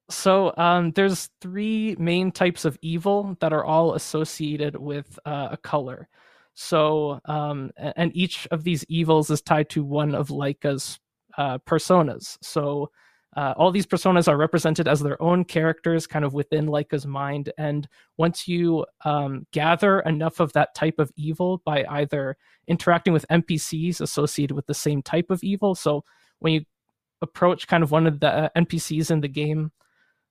So 0.09 0.55
um, 0.57 0.93
there's 0.93 1.31
three 1.41 1.97
main 1.99 2.31
types 2.31 2.65
of 2.65 2.79
evil 2.81 3.37
that 3.41 3.53
are 3.53 3.65
all 3.65 3.95
associated 3.95 4.77
with 4.77 5.19
uh, 5.25 5.49
a 5.53 5.57
color. 5.57 6.09
So 6.57 7.21
um, 7.27 7.71
and 7.77 8.11
each 8.17 8.49
of 8.51 8.65
these 8.65 8.85
evils 8.89 9.31
is 9.31 9.41
tied 9.41 9.69
to 9.71 9.85
one 9.85 10.15
of 10.15 10.29
Laika's 10.29 10.99
uh, 11.39 11.59
personas. 11.59 12.39
So 12.43 12.91
uh, 13.37 13.53
all 13.57 13.71
these 13.71 13.87
personas 13.87 14.27
are 14.27 14.39
represented 14.39 14.89
as 14.89 15.01
their 15.01 15.21
own 15.23 15.45
characters, 15.45 16.07
kind 16.07 16.25
of 16.25 16.33
within 16.33 16.67
Laika's 16.67 17.07
mind. 17.07 17.53
And 17.59 17.87
once 18.17 18.49
you 18.49 18.87
um, 19.05 19.47
gather 19.53 20.01
enough 20.01 20.41
of 20.41 20.55
that 20.55 20.75
type 20.75 20.99
of 20.99 21.13
evil 21.17 21.61
by 21.65 21.85
either 21.91 22.39
interacting 22.67 23.13
with 23.13 23.27
NPCs 23.31 24.01
associated 24.01 24.55
with 24.55 24.67
the 24.67 24.75
same 24.75 25.03
type 25.03 25.31
of 25.31 25.45
evil, 25.45 25.75
so 25.75 26.03
when 26.39 26.55
you 26.55 26.65
approach 27.21 27.69
kind 27.69 27.83
of 27.83 27.91
one 27.91 28.07
of 28.07 28.21
the 28.21 28.29
uh, 28.29 28.49
NPCs 28.57 29.11
in 29.11 29.21
the 29.21 29.29
game 29.29 29.71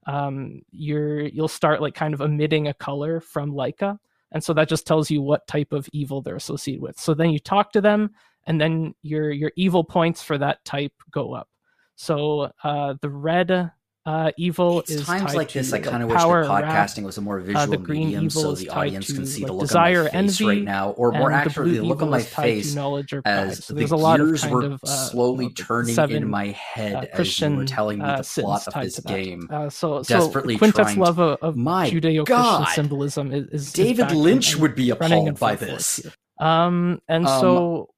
um, 0.07 0.61
you're 0.71 1.21
you'll 1.21 1.47
start 1.47 1.81
like 1.81 1.95
kind 1.95 2.13
of 2.13 2.21
emitting 2.21 2.67
a 2.67 2.73
color 2.73 3.19
from 3.19 3.51
Laika, 3.51 3.97
and 4.31 4.43
so 4.43 4.53
that 4.53 4.69
just 4.69 4.87
tells 4.87 5.09
you 5.09 5.21
what 5.21 5.47
type 5.47 5.71
of 5.73 5.89
evil 5.93 6.21
they're 6.21 6.35
associated 6.35 6.81
with. 6.81 6.99
So 6.99 7.13
then 7.13 7.29
you 7.29 7.39
talk 7.39 7.71
to 7.73 7.81
them, 7.81 8.11
and 8.47 8.59
then 8.59 8.93
your 9.01 9.31
your 9.31 9.51
evil 9.55 9.83
points 9.83 10.21
for 10.21 10.37
that 10.37 10.63
type 10.65 10.93
go 11.11 11.33
up. 11.33 11.49
So 11.95 12.51
uh, 12.63 12.95
the 13.01 13.09
red 13.09 13.71
uh, 14.05 14.31
evil 14.37 14.79
it's 14.79 14.91
is 14.91 15.05
times 15.05 15.31
tied 15.31 15.35
like 15.35 15.47
to, 15.49 15.59
this. 15.59 15.73
I 15.73 15.79
kind 15.79 16.03
of 16.03 16.09
wish 16.09 16.17
power, 16.17 16.43
that 16.43 16.49
wrath, 16.49 16.95
podcasting 16.95 17.03
was 17.03 17.17
a 17.17 17.21
more 17.21 17.39
visual 17.39 17.65
the 17.67 17.77
green 17.77 18.05
medium, 18.07 18.25
evil 18.25 18.41
so 18.41 18.55
the 18.55 18.69
audience 18.69 19.07
can 19.07 19.17
to, 19.17 19.25
see 19.25 19.41
the 19.41 19.47
like, 19.47 19.53
look 19.53 19.61
desire, 19.61 19.99
on 19.99 20.03
my 20.05 20.09
face 20.09 20.41
envy, 20.41 20.45
right 20.45 20.63
now, 20.63 20.91
or 20.91 21.11
more 21.11 21.29
the 21.29 21.35
accurately, 21.35 21.77
the 21.77 21.83
look 21.83 22.01
on 22.01 22.09
my 22.09 22.21
face 22.21 22.73
to 22.73 23.21
as 23.25 23.65
So 23.65 23.73
the 23.73 23.79
there's 23.79 23.91
a 23.91 23.95
lot 23.95 24.17
gears 24.17 24.45
were 24.47 24.63
of 24.63 24.83
uh, 24.83 24.87
slowly 24.87 25.49
turning 25.53 25.95
seven, 25.95 26.17
in 26.23 26.29
my 26.29 26.47
head 26.47 26.95
uh, 26.95 27.05
as 27.13 27.39
you 27.39 27.55
were 27.55 27.65
telling 27.65 27.99
me 27.99 28.05
uh, 28.05 28.21
the 28.21 28.41
plot 28.41 28.67
of 28.67 28.73
this 28.83 28.99
game. 28.99 29.47
Uh, 29.51 29.69
so, 29.69 30.03
so 30.03 30.19
desperately 30.19 30.57
Quintet's 30.57 30.93
trying 30.93 30.99
love 30.99 31.19
of, 31.19 31.37
of 31.41 31.55
My 31.57 31.89
Judeo-Christian 31.89 32.25
God! 32.27 32.67
symbolism 32.69 33.31
is, 33.31 33.47
is 33.49 33.73
David 33.73 34.11
Lynch 34.11 34.55
would 34.55 34.75
be 34.75 34.91
appalled 34.91 35.39
by 35.39 35.55
this. 35.55 36.05
Um, 36.39 37.01
and 37.07 37.25
Um, 37.25 37.41
so 37.41 37.89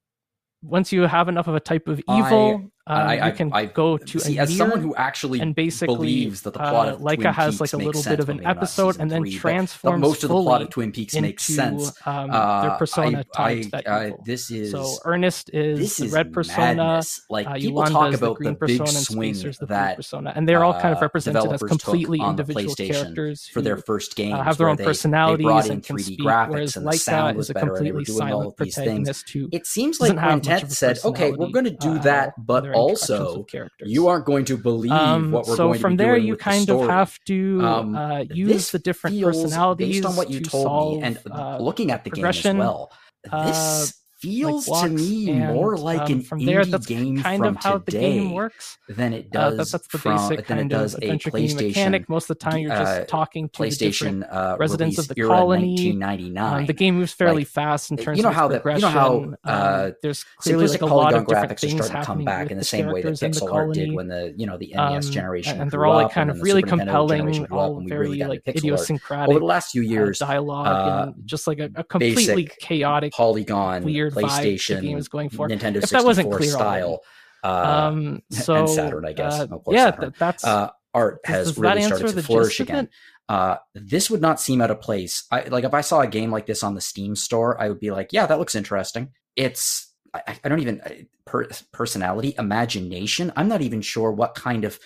once 0.62 0.92
you 0.92 1.02
have 1.02 1.28
enough 1.28 1.48
of 1.48 1.56
a 1.56 1.60
type 1.60 1.88
of 1.88 2.02
evil, 2.10 2.72
um, 2.90 3.08
I, 3.08 3.28
I, 3.28 3.32
can 3.32 3.52
I, 3.54 3.66
go 3.66 3.98
to 3.98 4.20
see 4.20 4.40
as 4.40 4.56
someone 4.56 4.82
who 4.82 4.96
actually 4.96 5.40
and 5.40 5.54
basically 5.54 5.96
believes 5.96 6.42
that 6.44 6.54
the 6.54 6.60
plot 6.60 6.88
uh, 6.88 6.94
of 6.94 7.02
Laika 7.02 7.16
Twin 7.16 7.34
has 7.34 7.58
Peaks 7.58 7.74
like 7.74 7.82
a 7.82 7.86
little 7.86 8.04
bit 8.04 8.20
of 8.20 8.30
an 8.30 8.46
episode 8.46 8.98
and 9.00 9.12
then 9.12 9.22
three, 9.22 9.38
transforms 9.38 10.02
most 10.02 10.24
of 10.24 10.30
the 10.30 10.36
plot 10.36 10.62
of 10.62 10.70
Twin 10.70 10.92
Peaks 10.92 11.14
into 11.14 11.28
makes 11.28 11.44
sense. 11.44 11.94
um, 12.06 12.30
Uh, 12.32 12.62
their 12.62 12.78
persona 12.78 13.26
I, 13.36 13.70
I, 13.74 13.80
uh, 13.86 14.12
this 14.26 14.52
is 14.52 14.72
so 14.72 14.98
Ernest 15.06 15.50
is 15.54 15.98
the 15.98 16.06
is 16.06 16.14
red 16.14 16.34
persona. 16.34 16.76
madness. 16.76 17.22
Like 17.30 17.48
Uh, 17.48 17.54
people 17.54 17.70
Yolanda 17.70 17.92
talk 17.94 18.14
is 18.14 18.20
the 18.20 18.34
green 18.34 18.54
the 18.54 18.66
big 18.66 18.80
persona, 18.80 18.98
and 18.98 19.06
swing 19.06 19.34
the 19.34 19.66
that 19.68 19.96
persona, 19.98 20.34
and 20.36 20.48
they're 20.48 20.64
all 20.64 20.74
kind 20.74 20.94
of 20.94 20.98
uh, 20.98 21.02
represented 21.02 21.52
as 21.52 21.62
completely 21.62 22.20
individual 22.20 22.76
characters 22.76 23.48
for 23.48 23.62
their 23.62 23.78
first 23.78 24.16
game. 24.16 24.34
uh, 24.34 24.44
have 24.44 24.58
their 24.58 24.70
own 24.70 24.78
personalities 24.78 25.70
and 25.70 25.84
can 25.84 25.98
3D 25.98 26.04
speak, 26.04 26.20
graphics 26.20 26.50
whereas 26.50 26.74
Laika 26.76 27.00
sound 27.00 27.32
is 27.32 27.38
was 27.38 27.50
a 27.50 27.54
better, 27.54 27.76
and 27.76 27.86
they 27.86 27.90
completely 27.90 28.04
doing 28.04 28.34
all 28.34 28.42
silent 28.42 28.58
these 28.58 28.76
things. 28.76 28.86
protagonist 28.86 29.30
who 29.30 29.50
It 29.52 29.68
seems 29.68 30.00
like 30.00 30.10
doesn't 30.10 30.18
have 30.18 30.46
much 30.46 30.48
Quintet 30.48 30.72
said, 30.72 31.00
"Okay, 31.04 31.32
we're 31.32 31.50
going 31.50 31.66
to 31.66 31.72
do 31.72 31.92
uh, 31.92 32.02
that, 32.04 32.34
but 32.38 32.66
also 32.78 33.38
with 33.40 33.48
characters. 33.48 33.90
you 33.92 34.08
aren't 34.08 34.26
going 34.26 34.46
to 34.46 34.58
believe 34.58 34.92
Um, 34.92 35.32
what 35.32 35.48
we're 35.48 35.56
so 35.56 35.68
going 35.68 35.74
to 35.76 35.80
from 35.80 35.94
be 35.94 36.04
there, 36.04 36.16
doing 36.16 36.26
you 36.28 36.32
with 36.34 36.40
the 36.40 36.44
kind 36.44 36.70
of 36.70 36.88
have 36.90 37.20
to 37.26 37.62
Um, 37.64 37.96
uh, 37.96 38.20
use 38.30 38.72
the 38.72 38.80
different 38.80 39.22
personalities 39.22 39.96
based 39.96 40.06
on 40.06 40.16
what 40.16 40.30
you 40.30 40.40
to 40.40 40.50
told 40.50 40.64
solve, 40.64 40.98
me 40.98 41.04
and 41.04 41.20
uh, 41.32 41.58
looking 41.60 41.92
at 41.92 42.04
the 42.04 42.10
game 42.10 42.26
as 42.26 42.36
progression, 42.42 42.58
well. 42.58 42.92
uh, 43.32 43.48
This 43.48 43.94
feels 44.20 44.66
to 44.66 44.90
me 44.90 45.30
and, 45.30 45.54
more 45.54 45.78
like 45.78 46.02
um, 46.02 46.12
an 46.12 46.22
from 46.22 46.40
indie 46.40 46.46
there. 46.46 46.66
That's 46.66 46.86
game 46.86 47.22
kind 47.22 47.40
from 47.44 47.58
of 47.58 47.64
how 47.64 47.78
today 47.80 47.92
the 48.00 48.20
game 48.20 48.32
works. 48.34 48.78
than 48.90 49.14
it 49.14 49.28
Uh, 49.36 49.52
does 49.52 49.72
that, 49.72 49.78
that's 49.78 49.88
the 49.92 49.98
from 49.98 50.16
basic 50.16 50.48
than 50.48 50.58
it 50.58 50.62
kind 50.62 50.70
does 50.70 50.96
of 50.96 51.04
a 51.04 51.08
PlayStation 51.08 51.56
mechanic. 51.68 52.10
Most 52.10 52.30
of 52.30 52.38
the 52.40 52.44
time, 52.44 52.60
you're 52.60 52.72
just 52.72 53.02
uh, 53.02 53.06
talking 53.06 53.50
to 53.50 53.60
the. 53.64 53.68
PlayStation 53.68 54.28
uh, 54.34 54.58
residents 54.60 54.98
of 54.98 55.08
the 55.08 55.16
colony, 55.16 55.74
1999. 55.76 56.60
Um, 56.62 56.66
the 56.66 56.74
game 56.74 56.96
moves 56.98 57.14
fairly 57.14 57.42
Like, 57.42 57.48
fast 57.48 57.92
in 57.92 57.98
terms 57.98 58.18
you 58.18 58.24
know 58.24 58.30
of 58.30 58.36
how 58.36 58.48
the- 58.48 58.62
you 58.66 58.80
know 58.80 58.90
how, 58.90 59.34
uh, 59.44 59.84
um, 59.88 59.94
there's 60.02 60.24
clearly 60.24 60.68
like 60.68 60.82
a 60.82 60.86
lot 60.86 61.14
of 61.14 61.28
different 61.28 61.50
graphics 61.52 61.64
are 61.64 61.68
things 61.68 61.74
starting 61.86 62.02
to 62.02 62.06
come 62.06 62.24
back 62.26 62.52
in 62.52 62.58
the 62.58 62.64
same 62.64 62.88
way 62.88 63.02
that 63.02 63.20
characters 63.20 63.22
in 63.22 63.32
the 63.32 63.40
pixel 63.40 63.54
art 63.54 63.74
did 63.74 63.94
when 63.94 64.08
the 64.08 64.34
you 64.38 64.46
know 64.48 64.58
the 64.58 64.74
NES 64.76 65.08
Um, 65.08 65.12
generation 65.12 65.62
and 65.62 65.72
they're 65.72 65.86
all 65.86 65.96
like 65.96 66.12
kind 66.12 66.30
of 66.30 66.42
really 66.42 66.64
compelling, 66.64 67.20
generation 67.20 67.46
grew 67.46 67.58
up, 67.60 67.64
all 67.70 67.82
very 67.86 68.10
like 68.24 68.42
into 68.46 68.52
pixel 68.52 68.56
art. 68.56 68.58
idiosyncratic 68.58 69.30
Over 69.30 69.40
the 69.40 69.46
last 69.46 69.72
few 69.72 69.82
uh, 69.84 69.86
years, 69.86 70.20
dialogue 70.20 70.68
uh, 70.68 71.12
and 71.16 71.28
just 71.28 71.48
like 71.48 71.60
a, 71.60 71.70
a 71.76 71.84
completely 71.84 72.50
chaotic 72.60 73.14
Polygon, 73.14 73.84
weird 73.84 74.07
the 74.10 74.22
PlayStation, 74.22 74.82
game 74.82 74.98
is 74.98 75.08
going 75.08 75.30
for. 75.30 75.48
Nintendo 75.48 75.84
If 75.84 75.90
that 75.92 76.04
wasn't 76.04 76.32
64 76.34 76.44
style, 76.60 77.00
uh, 77.44 77.48
um, 77.48 78.22
so 78.32 78.56
and 78.56 78.70
Saturn, 78.70 79.06
I 79.06 79.14
guess. 79.14 79.40
uh, 79.40 79.48
Of 79.52 79.64
yeah, 79.70 79.86
Saturn. 79.86 80.02
th- 80.02 80.20
that's 80.20 80.44
uh, 80.44 80.70
art 80.94 81.20
has 81.26 81.48
does 81.48 81.58
really 81.58 81.82
started 81.84 82.14
to 82.14 82.24
flourish 82.24 82.60
again. 82.60 82.90
Uh, 83.30 83.58
this 83.76 84.10
would 84.10 84.22
not 84.22 84.40
seem 84.40 84.62
out 84.62 84.72
of 84.72 84.80
place. 84.82 85.26
I, 85.32 85.42
like 85.44 85.66
if 85.66 85.74
I 85.74 85.82
saw 85.82 86.02
a 86.02 86.08
game 86.08 86.32
like 86.32 86.46
this 86.46 86.64
on 86.64 86.76
the 86.76 86.82
Steam 86.82 87.16
store, 87.16 87.60
I 87.62 87.70
would 87.70 87.80
be 87.80 87.92
like, 87.92 88.14
"Yeah, 88.14 88.26
that 88.26 88.40
looks 88.40 88.56
interesting." 88.56 89.12
It's 89.36 89.94
I, 90.14 90.38
I 90.44 90.50
don't 90.50 90.60
even 90.60 91.08
per, 91.26 91.48
personality, 91.72 92.34
imagination. 92.38 93.32
I'm 93.36 93.48
not 93.48 93.62
even 93.62 93.82
sure 93.82 94.12
what 94.12 94.36
kind 94.36 94.64
of 94.64 94.80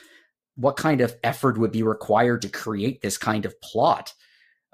what 0.56 0.76
kind 0.76 1.02
of 1.02 1.16
effort 1.24 1.58
would 1.58 1.72
be 1.72 1.84
required 1.84 2.42
to 2.42 2.50
create 2.50 3.02
this 3.02 3.18
kind 3.18 3.46
of 3.46 3.60
plot. 3.62 4.14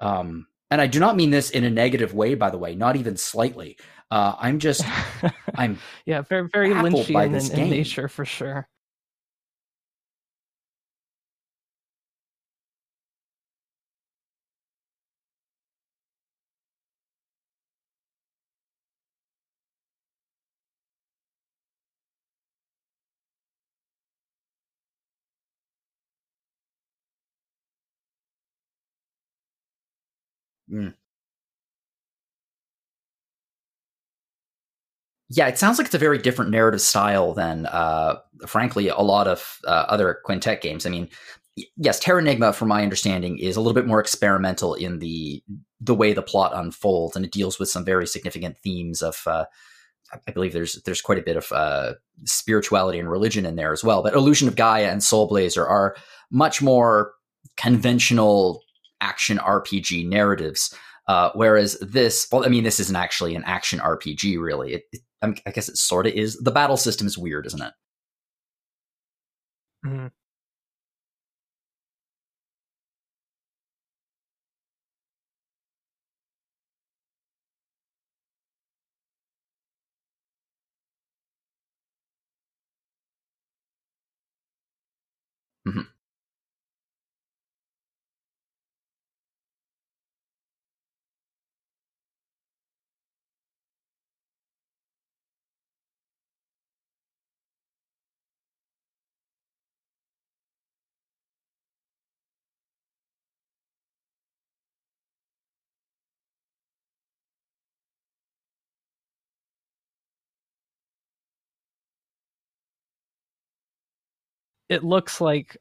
Um, 0.00 0.46
and 0.70 0.80
I 0.80 0.86
do 0.86 1.00
not 1.00 1.16
mean 1.16 1.30
this 1.30 1.50
in 1.50 1.64
a 1.64 1.70
negative 1.70 2.14
way, 2.14 2.34
by 2.34 2.50
the 2.50 2.58
way, 2.58 2.74
not 2.74 2.96
even 2.96 3.16
slightly. 3.16 3.78
Uh, 4.10 4.34
I'm 4.38 4.58
just 4.58 4.84
I'm 5.56 5.78
yeah, 6.06 6.22
very 6.22 6.48
very 6.48 6.70
Lynchian 6.70 7.34
in, 7.34 7.50
in 7.52 7.70
nature 7.70 8.08
for 8.08 8.24
sure. 8.24 8.68
Mm. 30.70 30.94
Yeah, 35.30 35.46
it 35.48 35.58
sounds 35.58 35.78
like 35.78 35.86
it's 35.86 35.94
a 35.94 35.98
very 35.98 36.18
different 36.18 36.50
narrative 36.50 36.80
style 36.80 37.34
than, 37.34 37.66
uh, 37.66 38.16
frankly, 38.46 38.88
a 38.88 39.00
lot 39.00 39.28
of 39.28 39.58
uh, 39.66 39.84
other 39.88 40.18
Quintet 40.24 40.62
games. 40.62 40.86
I 40.86 40.90
mean, 40.90 41.08
yes, 41.76 42.00
Terranigma, 42.02 42.54
from 42.54 42.68
my 42.68 42.82
understanding, 42.82 43.38
is 43.38 43.56
a 43.56 43.60
little 43.60 43.74
bit 43.74 43.86
more 43.86 44.00
experimental 44.00 44.74
in 44.74 45.00
the 45.00 45.42
the 45.80 45.94
way 45.94 46.12
the 46.12 46.22
plot 46.22 46.52
unfolds, 46.54 47.14
and 47.14 47.24
it 47.24 47.30
deals 47.30 47.58
with 47.58 47.68
some 47.68 47.84
very 47.84 48.06
significant 48.06 48.56
themes 48.58 49.02
of. 49.02 49.22
Uh, 49.26 49.44
I- 50.12 50.18
I 50.26 50.30
believe 50.32 50.54
there's 50.54 50.80
there's 50.86 51.02
quite 51.02 51.18
a 51.18 51.22
bit 51.22 51.36
of 51.36 51.52
uh, 51.52 51.92
spirituality 52.24 52.98
and 52.98 53.10
religion 53.10 53.44
in 53.44 53.56
there 53.56 53.72
as 53.74 53.84
well. 53.84 54.02
But 54.02 54.14
Illusion 54.14 54.48
of 54.48 54.56
Gaia 54.56 54.86
and 54.90 55.04
Soul 55.04 55.28
Blazer 55.28 55.66
are 55.66 55.96
much 56.30 56.62
more 56.62 57.12
conventional 57.58 58.62
action 59.02 59.36
RPG 59.38 60.08
narratives. 60.08 60.74
Uh, 61.08 61.30
whereas 61.34 61.78
this, 61.80 62.28
well, 62.30 62.44
I 62.44 62.48
mean, 62.48 62.64
this 62.64 62.80
isn't 62.80 62.96
actually 62.96 63.34
an 63.34 63.44
action 63.44 63.80
RPG, 63.80 64.38
really. 64.38 64.74
It, 64.74 64.82
it, 64.92 65.00
I, 65.46 65.50
guess 65.52 65.68
it 65.68 65.78
sort 65.78 66.06
of 66.06 66.12
is. 66.14 66.36
The 66.38 66.52
battle 66.52 66.76
system 66.76 67.06
is 67.06 67.18
weird, 67.18 67.46
isn't 67.46 67.62
it? 67.62 67.72
Mhm. 69.84 70.08
Mhm. 85.64 85.97
It 114.68 114.84
looks 114.84 115.20
like 115.20 115.56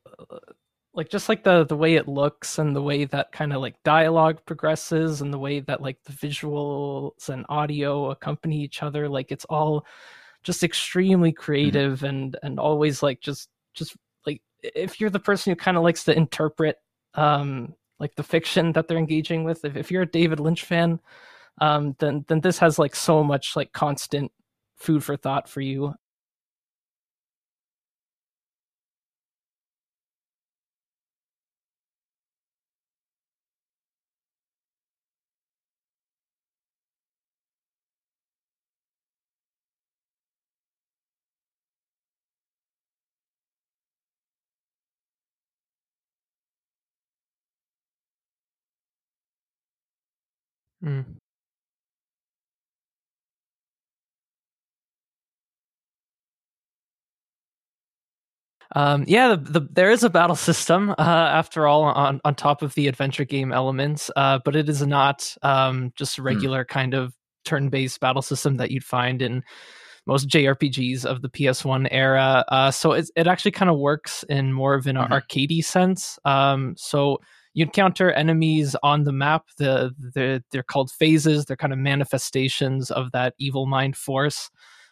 like 0.98 1.10
just 1.10 1.30
like 1.30 1.44
the 1.44 1.64
the 1.64 1.78
way 1.78 1.94
it 1.94 2.08
looks 2.08 2.58
and 2.58 2.76
the 2.76 2.82
way 2.82 3.06
that 3.06 3.32
kind 3.32 3.54
of 3.54 3.62
like 3.62 3.82
dialogue 3.84 4.40
progresses 4.46 5.22
and 5.22 5.32
the 5.32 5.38
way 5.38 5.60
that 5.60 5.82
like 5.82 6.00
the 6.04 6.12
visuals 6.12 7.30
and 7.30 7.46
audio 7.50 8.10
accompany 8.10 8.60
each 8.62 8.82
other 8.82 9.08
like 9.08 9.32
it's 9.32 9.46
all 9.46 9.86
just 10.44 10.64
extremely 10.64 11.32
creative 11.32 12.04
and 12.04 12.36
and 12.42 12.60
always 12.60 13.04
like 13.04 13.22
just 13.22 13.48
just 13.76 13.96
like 14.26 14.42
if 14.64 15.00
you're 15.00 15.12
the 15.12 15.20
person 15.20 15.52
who 15.52 15.56
kind 15.56 15.78
of 15.78 15.84
likes 15.84 16.04
to 16.04 16.18
interpret 16.18 16.78
um 17.14 17.74
like 18.00 18.16
the 18.16 18.24
fiction 18.24 18.72
that 18.72 18.88
they're 18.88 18.98
engaging 18.98 19.44
with 19.44 19.64
if, 19.66 19.78
if 19.78 19.92
you're 19.92 20.02
a 20.02 20.12
david 20.12 20.40
lynch 20.40 20.64
fan 20.64 21.00
um 21.62 21.96
then 22.00 22.26
then 22.28 22.42
this 22.42 22.58
has 22.58 22.80
like 22.80 22.96
so 22.96 23.24
much 23.24 23.56
like 23.56 23.72
constant 23.72 24.32
food 24.78 25.04
for 25.04 25.16
thought 25.16 25.48
for 25.48 25.62
you 25.62 25.94
Mm. 50.88 51.18
Um, 58.76 59.06
yeah, 59.08 59.30
the, 59.30 59.60
the, 59.60 59.68
there 59.72 59.92
is 59.92 60.04
a 60.04 60.10
battle 60.10 60.36
system, 60.50 60.92
uh, 60.92 60.94
after 61.00 61.68
all, 61.68 61.84
on, 61.84 62.20
on 62.26 62.36
top 62.36 62.62
of 62.62 62.74
the 62.76 62.88
adventure 62.88 63.26
game 63.26 63.52
elements, 63.52 64.12
uh, 64.16 64.40
but 64.44 64.56
it 64.56 64.70
is 64.70 64.86
not 64.86 65.36
um, 65.44 65.92
just 65.96 66.18
a 66.18 66.22
Hmm. 66.22 66.26
regular 66.28 66.66
kind 66.66 66.94
of 66.94 67.14
turn 67.46 67.70
based 67.70 68.00
battle 68.02 68.22
system 68.22 68.58
that 68.58 68.72
you'd 68.72 68.84
find 68.84 69.22
in 69.22 69.42
most 70.06 70.28
JRPGs 70.30 71.06
of 71.06 71.22
the 71.22 71.30
PS1 71.30 71.88
era. 71.92 72.44
Uh, 72.50 72.72
so 72.72 72.94
it, 72.94 73.10
it 73.16 73.28
actually 73.28 73.52
kind 73.52 73.70
of 73.70 73.78
works 73.78 74.24
in 74.30 74.54
more 74.54 74.74
of 74.76 74.88
an 74.88 74.96
Mhm. 74.98 75.10
arcadey 75.12 75.64
sense. 75.64 76.20
Um, 76.26 76.76
so 76.78 77.20
you 77.58 77.66
encounter 77.66 78.12
enemies 78.12 78.76
on 78.84 79.04
the 79.04 79.12
map. 79.12 79.48
The, 79.58 79.92
the 79.98 80.44
they're 80.52 80.62
called 80.62 80.92
phases. 80.92 81.46
They're 81.46 81.58
kind 81.58 81.74
of 81.74 81.80
manifestations 81.80 82.92
of 82.92 83.12
that 83.14 83.34
evil 83.40 83.66
mind 83.66 83.98
force. 83.98 84.52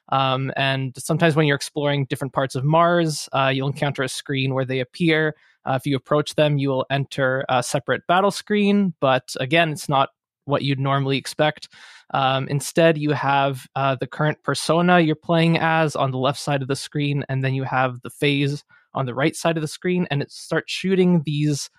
Um, 0.10 0.52
and 0.56 0.92
sometimes 0.98 1.36
when 1.36 1.46
you're 1.46 1.56
exploring 1.56 2.06
different 2.06 2.34
parts 2.34 2.56
of 2.56 2.64
Mars, 2.64 3.30
uh, 3.34 3.52
you'll 3.54 3.68
encounter 3.68 4.02
a 4.02 4.10
screen 4.10 4.56
where 4.56 4.66
they 4.66 4.80
appear. 4.80 5.36
Uh, 5.64 5.78
if 5.80 5.86
you 5.86 5.96
approach 5.96 6.34
them, 6.34 6.58
you 6.58 6.70
will 6.70 6.88
enter 6.90 7.46
a 7.50 7.62
separate 7.62 8.02
battle 8.08 8.32
screen. 8.32 8.96
But 9.00 9.36
again, 9.40 9.72
it's 9.72 9.88
not 9.88 10.10
what 10.46 10.64
you'd 10.64 10.80
normally 10.80 11.18
expect. 11.18 11.70
Um, 12.16 12.48
instead, 12.48 12.98
you 12.98 13.12
have 13.12 13.68
uh, 13.76 13.96
the 14.00 14.08
current 14.08 14.42
persona 14.42 15.02
you're 15.02 15.16
playing 15.16 15.60
as 15.60 15.96
on 15.96 16.10
the 16.10 16.18
left 16.18 16.40
side 16.40 16.64
of 16.64 16.68
the 16.68 16.76
screen, 16.76 17.26
and 17.30 17.44
then 17.44 17.54
you 17.54 17.62
have 17.62 18.02
the 18.02 18.10
phase 18.10 18.64
on 18.96 19.06
the 19.06 19.14
right 19.14 19.36
side 19.36 19.56
of 19.56 19.62
the 19.62 19.68
screen, 19.68 20.08
and 20.10 20.24
it 20.24 20.32
starts 20.32 20.74
shooting 20.74 21.22
these 21.28 21.70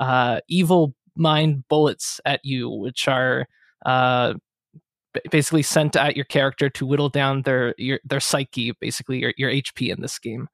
uh, 0.00 0.40
evil 0.48 0.94
mind 1.14 1.64
bullets 1.68 2.20
at 2.24 2.40
you, 2.42 2.68
which 2.68 3.06
are 3.06 3.46
uh, 3.86 4.34
ba- 5.12 5.20
basically 5.30 5.62
sent 5.62 5.94
at 5.94 6.16
your 6.16 6.24
character 6.24 6.68
to 6.70 6.86
whittle 6.86 7.08
down 7.08 7.42
their 7.42 7.74
your, 7.78 8.00
their 8.04 8.20
psyche, 8.20 8.72
basically 8.80 9.18
your, 9.20 9.32
your 9.36 9.50
HP 9.50 9.92
in 9.92 10.00
this 10.00 10.18
game. 10.18 10.48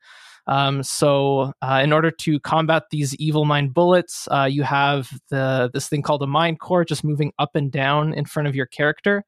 Um, 0.49 0.83
so, 0.83 1.53
uh, 1.61 1.81
in 1.83 1.93
order 1.93 2.11
to 2.11 2.39
combat 2.41 2.85
these 2.91 3.15
evil 3.17 3.45
mind 3.45 3.75
bullets, 3.75 4.29
uh, 4.31 4.49
you 4.51 4.63
have 4.63 5.11
the 5.31 5.71
this 5.73 5.89
thing 5.89 6.03
called 6.03 6.23
a 6.23 6.27
mind 6.27 6.61
core 6.61 6.85
just 6.85 7.03
moving 7.03 7.33
up 7.39 7.57
and 7.57 7.73
down 7.73 8.13
in 8.13 8.25
front 8.25 8.47
of 8.47 8.55
your 8.55 8.67
character, 8.67 9.25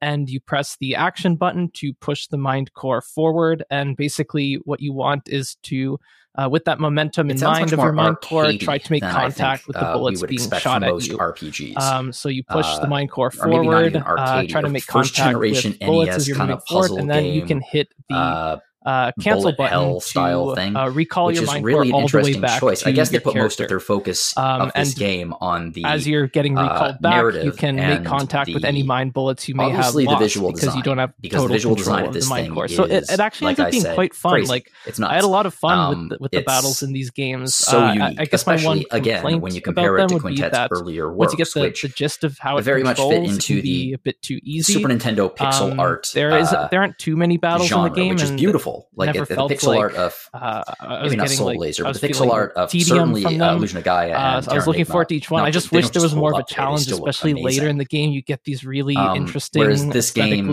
and 0.00 0.28
you 0.28 0.40
press 0.40 0.76
the 0.80 0.94
action 0.94 1.36
button 1.36 1.70
to 1.74 1.92
push 1.94 2.26
the 2.26 2.38
mind 2.38 2.72
core 2.74 3.02
forward. 3.02 3.64
And 3.70 3.96
basically, 3.96 4.54
what 4.64 4.80
you 4.80 4.92
want 4.92 5.28
is 5.28 5.56
to, 5.64 5.98
uh, 6.36 6.48
with 6.50 6.64
that 6.64 6.80
momentum 6.80 7.30
It 7.30 7.36
in 7.36 7.44
mind 7.44 7.72
of 7.72 7.78
your 7.78 7.92
mind 7.92 8.16
core, 8.22 8.52
try 8.54 8.78
to 8.78 8.92
make 8.92 9.02
contact 9.02 9.64
think, 9.64 9.68
with 9.68 9.76
the 9.76 9.86
uh, 9.86 9.96
bullets 9.96 10.22
being 10.22 10.50
shot 10.58 10.82
at 10.82 11.06
you. 11.06 11.18
RPGs. 11.18 11.76
Um, 11.76 12.12
so 12.12 12.28
you 12.28 12.42
push 12.44 12.66
Uh, 12.66 12.80
the 12.80 12.88
mind 12.88 13.10
core 13.10 13.32
or 13.38 13.48
maybe 13.48 13.66
not 13.66 13.72
forward, 13.72 13.86
even 13.86 14.02
uh, 14.02 14.06
arcade, 14.06 14.50
try 14.50 14.60
to 14.60 14.68
make 14.68 14.86
contact 14.86 15.38
with 15.38 15.80
bullets 15.80 16.08
NES 16.08 16.16
as 16.16 16.28
you're 16.28 16.38
moving 16.38 16.58
forward, 16.68 16.92
and 16.92 17.10
then 17.10 17.26
you 17.26 17.42
can 17.42 17.60
hit 17.60 17.88
the 18.08 18.62
uh, 18.86 18.88
uh, 18.88 19.12
cancel 19.20 19.42
bullet 19.42 19.56
button 19.56 19.72
hell 19.72 20.00
to 20.00 20.06
style 20.06 20.54
thing, 20.54 20.74
uh, 20.76 20.88
recall 20.88 21.26
which 21.26 21.36
your 21.36 21.44
is 21.44 21.48
mind 21.50 21.64
really 21.64 21.92
all 21.92 22.06
the 22.06 22.16
way 22.16 22.20
interesting 22.22 22.40
back 22.40 22.60
choice. 22.60 22.86
I 22.86 22.92
guess 22.92 23.10
they 23.10 23.18
put 23.18 23.34
most 23.34 23.60
of 23.60 23.68
their 23.68 23.80
focus 23.80 24.36
Um, 24.36 24.62
of 24.62 24.72
this 24.74 24.94
game 24.94 25.34
on 25.40 25.72
the 25.72 25.84
As 25.84 26.06
you're 26.06 26.26
getting 26.28 26.56
uh, 26.56 26.62
recalled 26.62 27.00
back, 27.00 27.34
you 27.44 27.52
can 27.52 27.76
make 27.76 28.04
contact 28.04 28.50
with 28.52 28.64
any 28.64 28.82
mind 28.82 29.12
bullets 29.12 29.48
you 29.48 29.54
may 29.54 29.70
have 29.70 29.92
the 29.92 30.16
visual 30.18 30.52
because 30.52 30.74
you 30.74 30.82
don't 30.82 30.98
have 30.98 31.12
because 31.20 31.38
the 31.42 31.42
total 31.42 31.54
visual 31.54 31.74
control 31.76 31.96
design 31.96 32.06
of 32.06 32.12
the 32.14 32.18
this 32.20 32.28
mind 32.30 32.46
thing 32.46 32.54
core. 32.54 32.68
So 32.68 32.84
it, 32.84 33.04
it 33.10 33.20
actually 33.20 33.46
like 33.54 33.58
ends 33.58 33.60
up 33.60 33.66
I 33.66 33.70
being 33.70 33.82
said, 33.82 33.94
quite 33.94 34.14
fun. 34.14 34.32
crazy. 34.32 34.48
Like 34.48 34.72
it's 34.86 34.98
not. 34.98 35.10
I 35.10 35.14
had 35.14 35.24
a 35.24 35.28
lot 35.28 35.46
of 35.46 35.54
fun 35.54 35.78
Um, 35.78 36.00
with 36.00 36.08
the, 36.10 36.16
with 36.20 36.30
the 36.32 36.42
battles 36.42 36.82
in 36.82 36.92
these 36.92 37.10
games. 37.10 37.54
so 37.54 37.78
Uh, 37.78 37.82
I- 37.82 37.92
unique, 37.92 38.20
I, 38.20 38.24
guess 38.24 38.46
my 38.46 38.54
especially 38.54 38.86
one 38.90 38.98
again 38.98 39.40
when 39.40 39.54
you 39.54 39.60
compare 39.60 39.98
it 39.98 40.08
to 40.08 40.18
Quintet's 40.18 40.68
earlier 40.70 41.12
works, 41.12 41.18
once 41.18 41.32
you 41.54 41.62
get 41.62 41.72
the, 41.82 41.88
the 41.88 41.94
gist 41.94 42.24
of 42.24 42.38
how 42.38 42.56
it 42.58 42.62
very 42.62 42.82
much 42.82 42.96
fit 42.98 43.24
into 43.24 43.60
the 43.62 43.92
a 43.92 43.98
bit 43.98 44.20
too 44.22 44.38
easy. 44.42 44.72
Super 44.72 44.88
Nintendo 44.88 45.34
pixel 45.34 45.72
Um, 45.72 45.80
art. 45.80 46.10
There 46.14 46.36
is 46.38 46.52
uh, 46.52 46.68
there 46.70 46.80
aren't 46.80 46.98
too 46.98 47.16
many 47.16 47.36
battles 47.36 47.70
in 47.70 47.82
the 47.82 47.88
game, 47.90 48.14
which 48.14 48.22
is 48.22 48.30
and 48.30 48.38
beautiful. 48.70 48.88
Like 48.94 49.14
never 49.14 49.22
it, 49.24 49.28
the 49.28 49.54
pixel 49.54 49.66
like, 49.68 49.80
art 49.80 49.94
of 49.94 50.30
uh, 50.34 50.62
maybe 51.02 51.16
not 51.16 51.24
getting 51.24 51.38
Soul 51.38 51.46
like 51.46 51.56
Blazer, 51.56 51.84
but 51.84 52.00
the 52.00 52.08
pixel 52.08 52.30
art 52.30 52.52
of 52.54 52.70
certainly 52.70 53.24
uh. 53.24 53.56
Illusion 53.56 53.78
of 53.78 53.84
Gaia. 53.84 54.12
Uh, 54.12 54.36
and 54.36 54.44
so 54.44 54.52
I 54.52 54.54
was 54.54 54.66
looking 54.66 54.84
forward 54.84 55.08
to 55.08 55.16
each 55.16 55.30
one. 55.30 55.42
No, 55.42 55.46
I 55.46 55.50
just 55.50 55.72
wish 55.72 55.90
there 55.90 56.02
was 56.02 56.14
more 56.14 56.32
of 56.32 56.38
a 56.38 56.44
challenge, 56.44 56.90
especially 56.90 57.34
later 57.34 57.68
in 57.68 57.78
the 57.78 57.84
game. 57.84 58.10
You 58.10 58.22
get 58.22 58.44
these 58.44 58.64
really 58.64 58.96
Um, 58.96 59.16
interesting, 59.16 59.60
whereas 59.60 59.86
this 59.88 60.10
game 60.10 60.48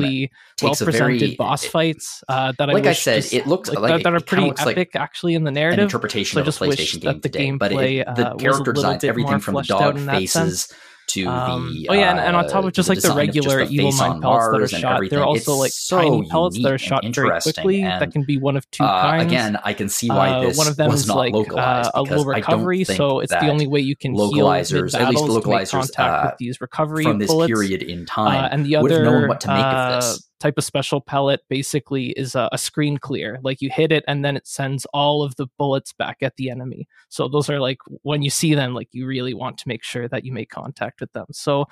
well 0.61 0.75
presented 0.75 1.37
boss 1.37 1.65
fights 1.65 2.23
uh, 2.27 2.53
that 2.57 2.69
I 2.69 2.73
like 2.73 2.85
I 2.85 2.89
wish 2.89 3.01
said, 3.01 3.21
just- 3.21 3.33
it 3.33 3.47
looks 3.47 3.69
like, 3.69 3.79
like 3.79 4.03
that, 4.03 4.13
it- 4.13 4.15
are 4.15 4.19
pretty 4.23 4.51
epic 4.57 4.95
actually 4.95 5.35
in 5.35 5.43
the 5.43 5.51
narrative. 5.51 5.83
interpretation 5.83 6.35
So 6.35 6.41
of 6.41 6.47
a 6.47 6.51
PlayStation 6.51 7.01
game 7.01 7.19
the 7.19 7.29
today. 7.29 7.51
But 7.51 7.71
gameplay, 7.71 8.07
uh, 8.07 8.13
the 8.13 8.35
character 8.35 8.73
designs, 8.73 9.03
everything 9.03 9.39
from 9.39 9.55
the 9.55 9.63
dog 9.63 9.99
faces. 9.99 10.73
To 11.07 11.27
Um, 11.27 11.67
the 11.73 11.89
oh 11.89 11.93
yeah, 11.93 12.11
and, 12.11 12.19
and 12.19 12.35
on 12.35 12.47
top 12.47 12.63
uh, 12.63 12.67
of 12.67 12.73
just 12.73 12.87
the 12.87 12.93
like 12.95 13.01
the 13.01 13.13
regular 13.13 13.65
the 13.65 13.73
evil 13.73 13.91
mind 13.93 14.21
pellets 14.21 14.47
that 14.51 14.61
are 14.61 14.67
shot, 14.67 15.01
they're 15.09 15.19
It's 15.19 15.47
also 15.47 15.55
like 15.55 15.71
so 15.71 15.97
tiny 15.99 16.29
pellets 16.29 16.61
that 16.61 16.71
are 16.71 16.77
shot 16.77 17.03
very 17.05 17.39
quickly. 17.41 17.83
That 17.83 18.11
can 18.11 18.23
be 18.23 18.37
one 18.37 18.57
of 18.57 18.69
two 18.71 18.83
Uh, 18.83 19.01
kinds. 19.01 19.25
again, 19.31 19.57
I 19.63 19.73
can 19.73 19.89
see 19.89 20.09
why 20.09 20.29
Uh, 20.29 20.41
this 20.41 20.57
one 20.57 20.67
of 20.67 20.75
them 20.77 20.89
was 20.89 21.01
is 21.01 21.07
not 21.07 21.17
like 21.17 21.33
localized 21.33 21.91
uh, 21.93 21.99
a 21.99 22.03
because 22.03 22.25
low 22.25 22.33
I 22.33 22.39
don't 22.41 22.49
recovery, 22.59 22.83
so 22.83 23.19
it's 23.19 23.31
the 23.31 23.49
only 23.49 23.67
way 23.67 23.79
you 23.79 23.95
can 23.95 24.13
heal 24.13 24.31
localizers, 24.31 24.99
at 24.99 25.09
least 25.09 25.25
the 25.25 25.39
to 25.41 25.47
make 25.47 25.61
localizers, 25.61 25.71
contact 25.71 25.99
uh, 25.99 26.27
with 26.31 26.37
these 26.37 26.61
recovery 26.61 27.03
from 27.03 27.19
this 27.19 27.27
bullets. 27.29 27.47
period 27.47 27.81
in 27.83 28.01
Uh, 28.03 28.05
time 28.05 28.49
and 28.51 28.65
the 28.65 28.77
would 28.77 28.91
have 28.91 29.01
other 29.01 29.03
known 29.11 29.27
what 29.27 29.41
to 29.41 29.47
make 29.49 29.63
uh, 29.63 29.67
of 29.67 29.95
this. 30.03 30.26
Type 30.39 30.57
of 30.57 30.63
special 30.63 31.01
pellet 31.01 31.41
basically 31.49 32.07
is 32.11 32.35
a, 32.35 32.49
a 32.51 32.57
screen 32.57 32.97
clear. 32.97 33.39
Like 33.41 33.61
you 33.61 33.69
hit 33.69 33.91
it 33.91 34.03
and 34.07 34.23
then 34.23 34.37
it 34.37 34.47
sends 34.47 34.85
all 34.93 35.23
of 35.23 35.35
the 35.35 35.47
bullets 35.57 35.93
back 35.93 36.17
at 36.21 36.35
the 36.35 36.49
enemy. 36.49 36.87
So 37.09 37.27
those 37.27 37.49
are 37.49 37.59
like 37.59 37.79
when 38.03 38.21
you 38.21 38.29
see 38.29 38.53
them, 38.53 38.73
like 38.73 38.89
you 38.91 39.05
really 39.05 39.33
want 39.33 39.57
to 39.59 39.67
make 39.67 39.83
sure 39.83 40.07
that 40.07 40.25
you 40.25 40.31
make 40.31 40.49
contact 40.49 41.01
with 41.01 41.11
them. 41.13 41.25
So 41.31 41.65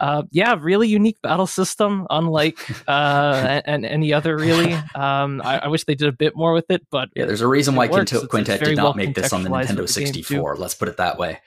uh, 0.00 0.24
yeah, 0.32 0.56
really 0.58 0.88
unique 0.88 1.20
battle 1.22 1.46
system, 1.46 2.06
unlike 2.10 2.58
uh, 2.88 3.60
and, 3.64 3.84
any 3.84 4.12
other 4.12 4.36
really. 4.36 4.72
Um, 4.94 5.40
I, 5.44 5.58
I 5.58 5.68
wish 5.68 5.84
they 5.84 5.94
did 5.94 6.08
a 6.08 6.12
bit 6.12 6.34
more 6.36 6.52
with 6.52 6.70
it, 6.70 6.84
but 6.90 7.10
Yeah, 7.14 7.26
there's 7.26 7.40
a 7.40 7.48
reason 7.48 7.74
why. 7.74 7.88
Quintet, 7.88 8.28
Quintet 8.28 8.60
did 8.60 8.76
well 8.76 8.86
not 8.86 8.96
make 8.96 9.14
this 9.14 9.32
on 9.32 9.44
the 9.44 9.50
Nintendo 9.50 9.82
with 9.82 9.94
the 9.94 10.06
64. 10.06 10.56
Let's 10.56 10.74
put 10.74 10.88
it 10.88 10.96
that 10.96 11.18
way. 11.18 11.40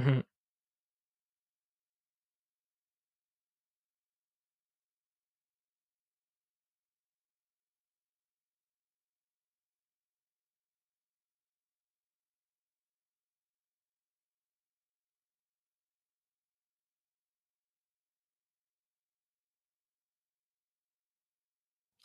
Mhm. 0.00 0.22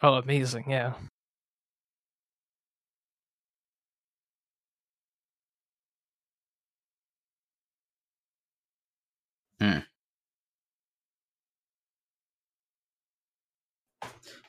Oh, 0.01 0.15
amazing! 0.15 0.69
Yeah. 0.69 0.93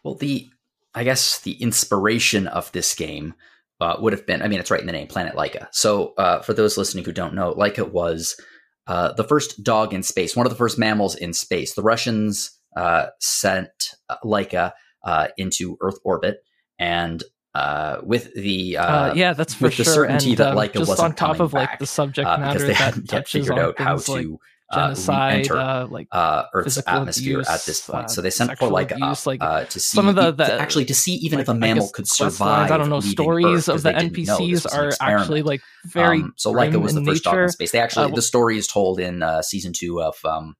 Well, 0.02 0.14
the 0.14 0.48
I 0.94 1.04
guess 1.04 1.40
the 1.40 1.52
inspiration 1.60 2.46
of 2.46 2.70
this 2.72 2.94
game 2.94 3.34
uh, 3.80 3.96
would 4.00 4.12
have 4.12 4.26
been. 4.26 4.40
I 4.40 4.48
mean, 4.48 4.60
it's 4.60 4.70
right 4.70 4.80
in 4.80 4.86
the 4.86 4.92
name, 4.92 5.08
Planet 5.08 5.34
Laika. 5.34 5.68
So, 5.72 6.14
uh, 6.16 6.40
for 6.40 6.54
those 6.54 6.78
listening 6.78 7.04
who 7.04 7.12
don't 7.12 7.34
know, 7.34 7.52
Laika 7.54 7.90
was 7.90 8.40
uh, 8.86 9.12
the 9.12 9.24
first 9.24 9.62
dog 9.62 9.92
in 9.92 10.02
space, 10.02 10.36
one 10.36 10.46
of 10.46 10.50
the 10.50 10.56
first 10.56 10.78
mammals 10.78 11.16
in 11.16 11.34
space. 11.34 11.74
The 11.74 11.82
Russians 11.82 12.56
uh, 12.76 13.06
sent 13.20 13.94
uh, 14.08 14.16
Laika 14.24 14.72
uh, 15.04 15.28
into 15.36 15.76
Earth 15.80 15.98
orbit, 16.04 16.38
and 16.78 17.22
uh, 17.54 17.98
with 18.02 18.32
the 18.34 18.76
Uh, 18.76 19.14
yeah, 19.14 19.32
that's 19.32 19.54
for 19.54 19.64
with 19.64 19.76
the 19.76 19.84
sure. 19.84 19.94
certainty 19.94 20.30
and 20.30 20.38
that 20.38 20.52
um, 20.52 20.56
Laika 20.56 20.74
just 20.74 20.88
wasn't 20.88 21.04
on 21.04 21.14
top 21.14 21.28
coming 21.36 21.42
of 21.42 21.52
like 21.52 21.78
the 21.78 21.86
subject 21.86 22.28
uh, 22.28 22.36
because 22.36 22.54
matter 22.54 22.58
they 22.60 22.68
that 22.68 22.76
hadn't 22.76 23.12
yet 23.12 23.28
figured 23.28 23.58
out 23.58 23.78
how 23.78 23.96
like 23.96 24.04
to 24.04 24.38
uh, 24.40 24.46
genocide, 24.74 25.32
re-enter 25.34 25.56
uh, 25.56 25.86
like 25.86 26.08
uh, 26.12 26.44
Earth's 26.52 26.78
atmosphere 26.86 27.40
at 27.46 27.64
this 27.64 27.80
point. 27.86 28.04
uh, 28.06 28.08
so 28.08 28.20
they 28.20 28.30
sent 28.30 28.50
Laika 28.58 28.92
abuse, 28.92 29.20
up 29.20 29.26
like, 29.26 29.42
uh, 29.42 29.64
to 29.64 29.80
see 29.80 29.96
some 29.96 30.08
of 30.08 30.16
the- 30.16 30.30
to 30.30 30.36
the, 30.36 30.60
actually 30.60 30.84
to 30.86 30.94
see 30.94 31.14
even 31.14 31.38
like, 31.38 31.44
if 31.44 31.48
a 31.48 31.54
mammal 31.54 31.88
could 31.88 32.06
quest 32.08 32.20
lines, 32.20 32.34
survive. 32.36 32.70
I 32.72 32.76
don't 32.76 32.88
know 32.88 33.00
stories 33.00 33.68
Earth, 33.68 33.76
of 33.76 33.82
the 33.82 33.92
they 33.92 33.98
didn't 34.08 34.26
know 34.26 34.38
this 34.38 34.66
NPCs 34.66 34.74
are 34.78 34.92
actually 35.00 35.42
like 35.42 35.62
very 35.84 36.22
um, 36.22 36.32
so 36.36 36.52
Laika 36.52 36.80
was 36.80 36.94
the 36.94 37.04
first 37.04 37.24
dog 37.24 37.38
in 37.38 37.48
space. 37.50 37.72
They 37.72 37.80
actually 37.80 38.12
Uh, 38.12 38.14
the 38.16 38.22
story 38.22 38.58
is 38.58 38.66
told 38.66 38.98
in 39.00 39.22
uh, 39.22 39.42
season 39.42 39.72
two 39.72 40.02
of 40.02 40.16
um, 40.24 40.56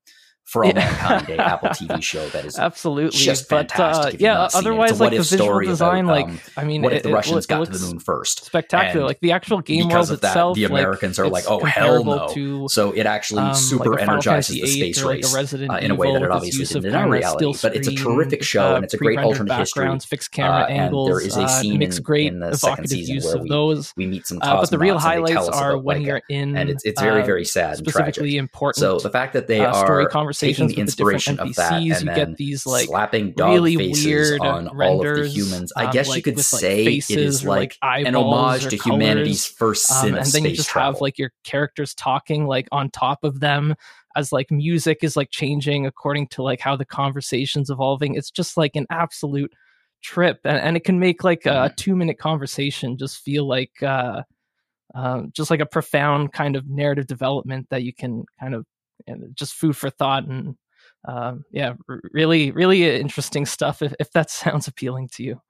for 0.46 0.64
all 0.64 0.70
Yeah. 0.70 0.74
mankind, 0.76 1.40
Apple 1.52 1.68
TV 1.70 2.02
show 2.02 2.26
that 2.28 2.44
is 2.44 2.56
absolutely 2.58 3.18
just 3.18 3.48
but 3.48 3.72
uh, 3.72 3.76
fantastic 3.76 4.14
if 4.14 4.20
yeah 4.20 4.34
not 4.34 4.52
seen 4.52 4.58
it. 4.58 4.60
It's 4.60 4.64
a 4.64 4.68
otherwise 4.68 5.00
like 5.00 5.10
the 5.10 5.16
visual 5.18 5.38
story 5.50 5.66
design 5.66 6.04
about, 6.04 6.12
like 6.16 6.26
um, 6.26 6.40
i 6.56 6.64
mean 6.64 6.82
what 6.82 6.92
it, 6.92 6.96
if 6.98 7.02
the 7.02 7.12
Russians 7.12 7.50
loo- 7.50 7.56
got 7.56 7.66
to 7.66 7.72
the 7.78 7.86
moon 7.86 7.98
first? 7.98 8.44
spectacular 8.44 9.00
And 9.00 9.06
like 9.08 9.20
the 9.20 9.32
actual 9.32 9.60
game 9.60 9.88
because 9.88 10.08
world 10.08 10.16
of 10.18 10.20
that, 10.22 10.28
itself 10.30 10.54
the 10.56 10.62
like, 10.68 10.70
Americans 10.70 11.18
are 11.18 11.28
like, 11.28 11.44
"Oh 11.48 11.64
hell 11.64 12.04
no!" 12.04 12.28
to 12.34 12.68
So 12.68 12.92
it 12.92 13.06
actually 13.06 13.42
um, 13.42 13.54
super 13.54 13.90
like 13.90 14.02
energizes 14.02 14.54
the 14.60 14.66
space 14.66 15.02
or 15.02 15.06
like 15.06 15.24
race 15.34 15.52
a 15.52 15.72
uh, 15.72 15.78
in 15.78 15.90
a 15.90 15.94
way 15.96 16.12
that 16.12 16.22
it 16.22 16.30
obviously 16.30 16.64
didn't 16.64 16.86
in 16.86 16.94
our 16.94 17.08
reality. 17.10 17.52
still 17.52 17.68
But 17.70 17.76
it's 17.76 17.88
a 17.88 17.94
terrific 17.94 18.42
show 18.44 18.72
uh, 18.72 18.76
and 18.76 18.84
it's 18.84 18.94
a 18.94 18.98
great 18.98 19.18
alternate 19.18 19.56
history. 19.58 19.98
fixed 20.08 20.30
camera 20.30 20.62
Uh, 20.62 20.66
and 20.68 20.80
angles, 20.80 21.08
there 21.08 21.20
is 21.26 21.36
a 21.36 21.42
uh, 21.42 21.46
scene 21.48 21.82
in- 21.82 21.90
great 22.02 22.32
in 22.32 22.38
the 22.38 22.56
second 22.56 22.88
season 22.88 23.16
where 23.40 23.42
we- 23.42 23.48
We 23.96 24.06
meet 24.06 24.26
some 24.26 24.38
Uh, 24.40 24.60
but 24.60 24.70
the 24.70 24.78
real 24.78 24.96
cosmonauts 24.96 25.16
and 25.16 25.26
they 25.26 25.32
highlights 25.32 25.48
are 25.48 25.78
when 25.78 26.02
you're 26.02 26.22
in, 26.28 26.56
and 26.56 26.70
it's 26.70 26.84
it's 26.84 27.00
very 27.00 27.22
uh, 27.22 27.26
very 27.26 27.44
sad 27.44 27.78
and 27.78 27.86
tragic. 27.86 28.14
specifically 28.14 28.36
important. 28.36 28.80
So 28.80 28.98
the 29.00 29.10
fact 29.10 29.32
that 29.32 29.46
they 29.48 29.64
uh, 29.64 29.72
story 29.72 30.04
are 30.04 30.08
conversations 30.36 30.74
the 30.74 30.80
with 30.80 30.86
the 30.96 31.04
different 31.04 31.26
inspiration 31.26 31.38
of 31.40 31.54
that 31.56 31.72
and 31.82 32.00
you 32.08 32.14
get 32.14 32.36
these 32.36 32.66
like 32.66 32.86
slapping 32.86 33.32
dog 33.32 33.50
really 33.52 33.76
faces 33.76 34.04
weird 34.04 34.40
on 34.40 34.68
all 34.68 35.00
of 35.00 35.14
the 35.16 35.28
humans, 35.28 35.72
I 35.76 35.86
um, 35.86 35.92
guess 35.92 36.14
you 36.16 36.22
could 36.22 36.36
with, 36.36 36.52
like, 36.52 36.60
say 36.60 36.84
it 36.86 37.10
is 37.10 37.44
or, 37.44 37.48
like 37.48 37.76
an 37.82 38.14
homage 38.14 38.62
to 38.68 38.76
colors. 38.76 39.00
humanity's 39.02 39.46
first 39.46 39.86
sin 39.86 39.96
um, 39.96 40.04
sin 40.06 40.14
and 40.16 40.26
of 40.26 40.32
then 40.32 40.44
you 40.44 40.56
just 40.56 40.68
travel. 40.68 40.92
have 40.92 41.00
like 41.00 41.18
your 41.18 41.32
characters 41.44 41.94
talking 41.94 42.46
like 42.46 42.68
on 42.72 42.90
top 42.90 43.24
of 43.24 43.40
them 43.40 43.74
as 44.16 44.32
like 44.32 44.50
music 44.50 44.98
is 45.02 45.16
like 45.16 45.30
changing 45.30 45.86
according 45.86 46.26
to 46.28 46.42
like 46.42 46.60
how 46.60 46.74
the 46.76 46.84
conversation's 46.86 47.68
evolving 47.70 48.14
it's 48.14 48.30
just 48.30 48.56
like 48.56 48.74
an 48.76 48.86
absolute 48.90 49.52
trip 50.02 50.40
and, 50.44 50.58
and 50.58 50.76
it 50.76 50.84
can 50.84 50.98
make 50.98 51.24
like 51.24 51.44
a 51.46 51.68
Mhm. 51.70 51.76
two 51.76 51.96
minute 51.96 52.18
conversation 52.18 52.96
just 52.96 53.18
feel 53.18 53.46
like 53.46 53.82
uh 53.82 54.22
um, 54.94 55.30
just 55.34 55.50
like 55.50 55.60
a 55.60 55.66
profound 55.66 56.32
kind 56.32 56.56
of 56.56 56.68
narrative 56.68 57.06
development 57.06 57.66
that 57.70 57.82
you 57.82 57.92
can 57.92 58.24
kind 58.40 58.54
of 58.54 58.64
know, 59.14 59.26
just 59.34 59.54
food 59.54 59.76
for 59.76 59.90
thought 59.90 60.26
and 60.26 60.56
um, 61.06 61.44
yeah 61.52 61.74
really 62.12 62.50
really 62.50 62.98
interesting 62.98 63.46
stuff 63.46 63.82
if, 63.82 63.94
if 64.00 64.10
that 64.12 64.30
sounds 64.42 64.68
appealing 64.68 65.08
to 65.12 65.22
you 65.22 65.40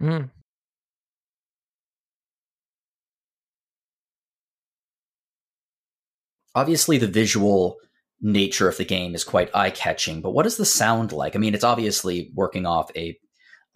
Mm. 0.00 0.30
obviously 6.56 6.98
the 6.98 7.06
visual 7.06 7.76
nature 8.20 8.68
of 8.68 8.78
the 8.78 8.84
game 8.84 9.14
is 9.14 9.22
quite 9.22 9.54
eye-catching 9.54 10.20
but 10.22 10.32
what 10.32 10.46
is 10.46 10.56
the 10.56 10.64
sound 10.64 11.12
like 11.12 11.36
i 11.36 11.38
mean 11.38 11.54
it's 11.54 11.62
obviously 11.62 12.32
working 12.34 12.66
off 12.66 12.90
a 12.96 13.16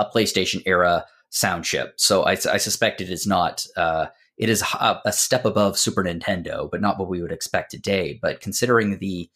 a 0.00 0.06
playstation 0.06 0.62
era 0.66 1.04
sound 1.28 1.62
chip 1.62 1.92
so 1.96 2.22
i, 2.22 2.32
I 2.32 2.56
suspect 2.56 3.00
it 3.00 3.10
is 3.10 3.26
not 3.26 3.64
uh, 3.76 4.06
it 4.38 4.48
is 4.48 4.62
a, 4.62 5.00
a 5.04 5.12
step 5.12 5.44
above 5.44 5.78
super 5.78 6.02
nintendo 6.02 6.68
but 6.70 6.80
not 6.80 6.98
what 6.98 7.08
we 7.08 7.20
would 7.20 7.30
expect 7.30 7.70
today 7.70 8.18
but 8.20 8.40
considering 8.40 8.98
the 8.98 9.30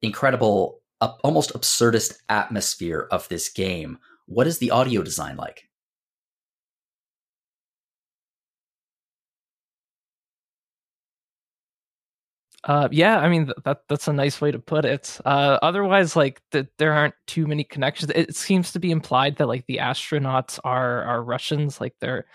incredible 0.00 0.80
uh, 1.00 1.12
almost 1.24 1.52
absurdist 1.52 2.14
atmosphere 2.28 3.08
of 3.10 3.28
this 3.28 3.48
game 3.48 3.98
what 4.26 4.46
is 4.46 4.58
the 4.58 4.70
audio 4.70 5.02
design 5.02 5.36
like 5.36 5.68
Uh, 12.64 12.88
yeah, 12.92 13.18
I 13.18 13.28
mean 13.30 13.46
th- 13.46 13.56
that 13.64 13.78
that's 13.88 14.06
a 14.06 14.12
nice 14.12 14.38
way 14.40 14.50
to 14.50 14.58
put 14.58 14.84
it. 14.84 15.18
Uh, 15.24 15.58
otherwise, 15.62 16.14
like 16.14 16.42
th- 16.52 16.66
there 16.76 16.92
aren't 16.92 17.14
too 17.26 17.46
many 17.46 17.64
connections. 17.64 18.12
It 18.14 18.36
seems 18.36 18.72
to 18.72 18.78
be 18.78 18.90
implied 18.90 19.36
that 19.36 19.46
like 19.48 19.64
the 19.66 19.78
astronauts 19.78 20.58
are 20.62 21.02
are 21.04 21.24
Russians, 21.24 21.80
like 21.80 21.94
they're, 22.00 22.26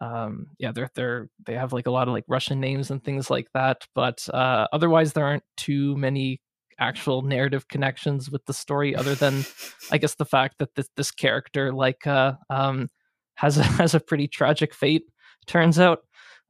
um, 0.00 0.48
yeah, 0.58 0.72
they're 0.72 0.90
they're 0.94 1.28
they 1.46 1.54
have 1.54 1.72
like 1.74 1.86
a 1.86 1.90
lot 1.90 2.08
of 2.08 2.14
like 2.14 2.24
Russian 2.28 2.60
names 2.60 2.90
and 2.90 3.04
things 3.04 3.30
like 3.30 3.48
that. 3.54 3.86
But 3.94 4.28
uh, 4.32 4.68
otherwise, 4.72 5.12
there 5.14 5.26
aren't 5.26 5.44
too 5.58 5.96
many 5.96 6.40
actual 6.78 7.22
narrative 7.22 7.68
connections 7.68 8.30
with 8.30 8.46
the 8.46 8.54
story, 8.54 8.96
other 8.96 9.16
than 9.16 9.44
I 9.92 9.98
guess 9.98 10.14
the 10.16 10.26
fact 10.26 10.56
that 10.60 10.74
this 10.76 10.88
this 10.96 11.10
character 11.10 11.72
like 11.74 12.06
uh 12.06 12.34
um 12.50 12.90
has 13.36 13.58
a 13.58 13.64
has 13.82 13.94
a 13.94 14.00
pretty 14.00 14.28
tragic 14.28 14.74
fate. 14.74 15.04
Turns 15.46 15.78
out. 15.80 16.00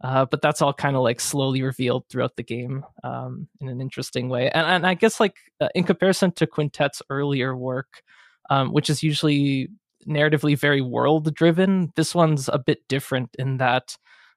Uh, 0.03 0.26
but 0.26 0.42
that's 0.42 0.61
all 0.61 0.72
kind 0.74 0.94
of 0.94 1.03
like 1.03 1.20
slowly 1.20 1.62
revealed 1.62 2.05
throughout 2.09 2.36
the 2.36 2.42
game 2.42 2.84
um, 3.03 3.49
in 3.61 3.68
an 3.68 3.80
interesting 3.80 4.28
way. 4.28 4.51
And, 4.51 4.66
and 4.66 4.86
I 4.86 4.94
guess 4.94 5.18
like 5.20 5.36
uh, 5.61 5.68
in 5.74 5.84
comparison 5.84 6.32
to 6.32 6.47
Quintet's 6.47 7.01
earlier 7.09 7.57
work, 7.57 8.03
um, 8.51 8.72
which 8.72 8.90
is 8.90 9.03
usually 9.03 9.68
narratively 10.07 10.57
very 10.59 10.82
world 10.82 11.34
driven, 11.34 11.92
this 11.97 12.14
one's 12.14 12.49
a 12.53 12.59
bit 12.59 12.86
different 12.88 13.30
in 13.38 13.57
that 13.57 13.97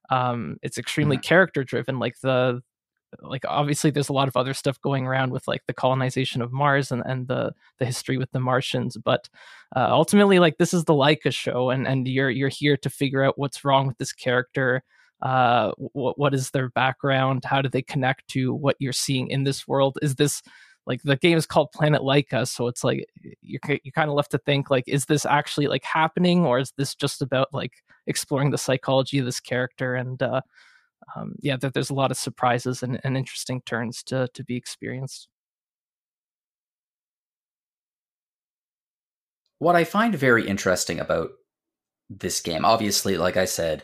um, 0.09 0.57
it's 0.63 0.77
extremely 0.77 1.17
Mhm. 1.17 1.23
character 1.23 1.63
driven. 1.63 1.99
Like 1.99 2.15
the 2.21 2.61
like 3.21 3.43
obviously 3.47 3.89
there's 3.89 4.09
a 4.09 4.13
lot 4.13 4.27
of 4.27 4.37
other 4.37 4.53
stuff 4.53 4.79
going 4.81 5.07
around 5.07 5.31
with 5.31 5.47
like 5.47 5.63
the 5.67 5.73
colonization 5.73 6.41
of 6.43 6.51
Mars 6.53 6.91
and, 6.91 7.01
and 7.05 7.27
the 7.27 7.53
the 7.79 7.85
history 7.85 8.17
with 8.17 8.31
the 8.31 8.39
Martians, 8.39 8.97
but 8.97 9.27
uh, 9.75 9.87
ultimately 9.89 10.39
like 10.39 10.57
this 10.57 10.73
is 10.73 10.85
the 10.85 10.93
Laika 10.93 11.33
show, 11.33 11.69
and 11.71 11.87
and 11.87 12.07
you're 12.07 12.29
you're 12.29 12.49
here 12.49 12.77
to 12.77 12.89
figure 12.89 13.23
out 13.23 13.37
what's 13.37 13.65
wrong 13.65 13.87
with 13.87 13.97
this 13.97 14.13
character 14.13 14.83
uh 15.21 15.71
what 15.77 16.17
what 16.17 16.33
is 16.33 16.51
their 16.51 16.69
background? 16.69 17.43
How 17.45 17.61
do 17.61 17.69
they 17.69 17.81
connect 17.81 18.27
to 18.29 18.53
what 18.53 18.75
you're 18.79 18.93
seeing 18.93 19.29
in 19.29 19.43
this 19.43 19.67
world? 19.67 19.97
Is 20.01 20.15
this 20.15 20.41
like 20.85 21.01
the 21.03 21.17
game 21.17 21.37
is 21.37 21.45
called 21.45 21.71
planet 21.71 22.01
Laika 22.01 22.47
so 22.47 22.67
it's 22.67 22.83
like 22.83 23.05
you're, 23.41 23.61
you're 23.83 23.91
kind 23.93 24.09
of 24.09 24.15
left 24.15 24.31
to 24.31 24.39
think 24.39 24.69
like 24.69 24.85
is 24.87 25.05
this 25.05 25.25
actually 25.25 25.67
like 25.67 25.83
happening 25.83 26.45
or 26.45 26.59
is 26.59 26.73
this 26.77 26.95
just 26.95 27.21
about 27.21 27.47
like 27.53 27.73
exploring 28.07 28.49
the 28.49 28.57
psychology 28.57 29.19
of 29.19 29.25
this 29.25 29.39
character? 29.39 29.95
And 29.95 30.21
uh 30.21 30.41
um, 31.15 31.35
yeah 31.39 31.57
there, 31.57 31.69
there's 31.69 31.89
a 31.89 31.95
lot 31.95 32.11
of 32.11 32.17
surprises 32.17 32.83
and, 32.83 32.99
and 33.03 33.17
interesting 33.17 33.61
turns 33.65 34.03
to 34.03 34.27
to 34.33 34.43
be 34.43 34.55
experienced. 34.55 35.27
What 39.59 39.75
I 39.75 39.83
find 39.83 40.15
very 40.15 40.47
interesting 40.47 40.99
about 40.99 41.31
this 42.09 42.39
game, 42.39 42.63
obviously, 42.65 43.17
like 43.17 43.37
I 43.37 43.45
said, 43.45 43.83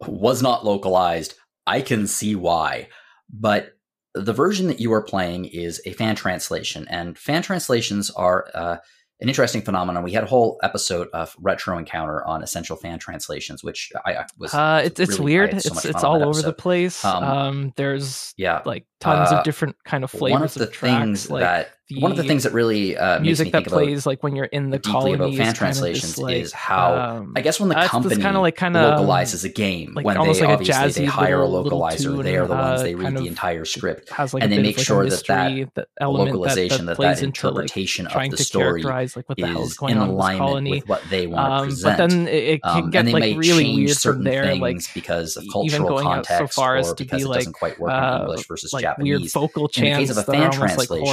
was 0.00 0.42
not 0.42 0.64
localized. 0.64 1.34
I 1.66 1.80
can 1.80 2.06
see 2.06 2.34
why. 2.34 2.88
But 3.30 3.72
the 4.14 4.32
version 4.32 4.68
that 4.68 4.80
you 4.80 4.92
are 4.92 5.02
playing 5.02 5.46
is 5.46 5.80
a 5.84 5.92
fan 5.92 6.16
translation, 6.16 6.86
and 6.88 7.18
fan 7.18 7.42
translations 7.42 8.10
are 8.10 8.46
uh, 8.54 8.76
an 9.20 9.28
interesting 9.28 9.62
phenomenon. 9.62 10.02
We 10.04 10.12
had 10.12 10.24
a 10.24 10.26
whole 10.28 10.58
episode 10.62 11.08
of 11.12 11.34
Retro 11.40 11.76
Encounter 11.78 12.24
on 12.26 12.42
essential 12.42 12.76
fan 12.76 12.98
translations, 12.98 13.64
which 13.64 13.90
I, 14.04 14.12
I 14.14 14.26
was. 14.38 14.54
uh 14.54 14.82
it's 14.84 15.00
it's 15.00 15.18
really- 15.18 15.22
I 15.22 15.24
weird 15.24 15.62
so 15.62 15.72
it's 15.72 15.84
it's 15.86 16.04
all 16.04 16.22
over 16.22 16.40
the 16.42 16.52
place 16.52 17.04
Um, 17.04 17.24
um 17.24 17.72
there's 17.76 18.32
Yeah, 18.36 18.62
like 18.64 18.86
tons 19.00 19.32
uh, 19.32 19.36
of 19.38 19.44
different 19.44 19.76
kind 19.84 20.04
of 20.04 20.10
flavors 20.10 20.32
one 20.32 20.42
of 20.42 20.54
the 20.54 20.64
of 20.64 20.72
tracks, 20.72 21.02
things 21.02 21.30
like 21.30 21.40
that 21.40 21.70
one 21.94 22.10
of 22.10 22.16
the 22.16 22.24
things 22.24 22.42
that 22.42 22.52
really 22.52 22.96
uh, 22.96 23.20
makes 23.20 23.20
me 23.22 23.26
music 23.28 23.46
that 23.52 23.58
think 23.58 23.66
about 23.68 23.76
plays 23.76 24.06
like 24.06 24.22
when 24.24 24.34
you're 24.34 24.46
in 24.46 24.70
the 24.70 24.78
deeply 24.78 24.92
colony 24.92 25.14
about 25.14 25.28
fan 25.30 25.36
kind 25.38 25.48
of 25.50 25.54
translations 25.56 26.18
like, 26.18 26.36
is 26.36 26.52
how 26.52 26.94
um, 26.96 27.32
I 27.36 27.40
guess 27.42 27.60
when 27.60 27.68
the 27.68 27.78
uh, 27.78 27.86
company 27.86 28.16
kinda 28.20 28.40
like 28.40 28.56
kinda, 28.56 28.80
um, 28.80 28.96
localizes 28.98 29.44
a 29.44 29.48
game, 29.48 29.94
like 29.94 30.04
when 30.04 30.16
they 30.20 30.40
like 30.40 30.48
obviously 30.48 30.90
they 30.90 31.04
hire 31.04 31.44
little- 31.46 31.66
a 31.66 31.70
localizer, 31.70 32.22
they 32.24 32.36
are 32.36 32.46
the 32.48 32.54
ones 32.54 32.80
uh, 32.80 32.82
they 32.82 32.94
read 32.96 33.16
the 33.16 33.28
entire 33.28 33.64
script, 33.64 34.10
has 34.10 34.34
like 34.34 34.42
and 34.42 34.52
they 34.52 34.60
make 34.60 34.78
sure 34.78 35.04
that 35.08 35.24
that 35.26 35.74
that 35.74 35.88
that, 35.98 36.08
localization, 36.10 36.86
that 36.86 36.96
that 36.98 37.02
that 37.16 37.22
into 37.22 37.50
like 37.50 37.56
interpretation 37.56 38.06
of 38.08 38.30
the 38.30 38.36
story 38.36 38.82
like 38.82 39.28
what 39.28 39.36
the 39.38 39.46
hell 39.46 39.62
is 39.62 39.70
is 39.70 39.76
going 39.76 39.92
in 39.92 39.98
alignment 39.98 40.68
with 40.70 40.88
what 40.88 41.02
they 41.08 41.26
want 41.28 41.46
to 41.46 41.52
Um, 41.52 41.64
present. 41.68 41.98
but 41.98 42.08
then 42.08 42.28
it, 42.28 42.62
can 42.62 42.84
Um, 42.84 42.90
get 42.90 42.98
and 43.00 43.08
they 43.08 43.12
like 43.12 43.20
may 43.20 43.34
really 43.36 43.64
change 43.64 43.76
weird 43.78 43.96
certain 43.96 44.18
from 44.18 44.24
there, 44.24 44.44
things 44.44 44.60
like 44.60 44.94
because 44.94 45.36
of 45.36 45.44
cultural 45.52 45.88
going 45.88 46.06
out 46.08 46.26
so 46.26 46.34
context 46.34 46.56
far 46.56 46.76
as 46.76 46.90
or 46.90 46.94
to 46.96 47.04
because 47.04 47.22
be 47.24 47.30
it 47.30 47.34
doesn't 47.34 47.52
quite 47.52 47.78
work 47.78 47.92
uh, 47.92 47.96
in 48.16 48.20
English 48.22 48.48
versus 48.48 48.72
Japanese. 48.72 49.20
weird 49.20 49.30
vocal 49.32 49.62
In 49.76 49.84
the 49.84 49.90
case 49.90 50.08
chants 50.08 50.10
of 50.10 50.16
a 50.18 50.22
fan 50.32 50.40
are 50.42 50.44
almost 50.52 50.60
like 50.78 50.88
translation, 50.88 51.06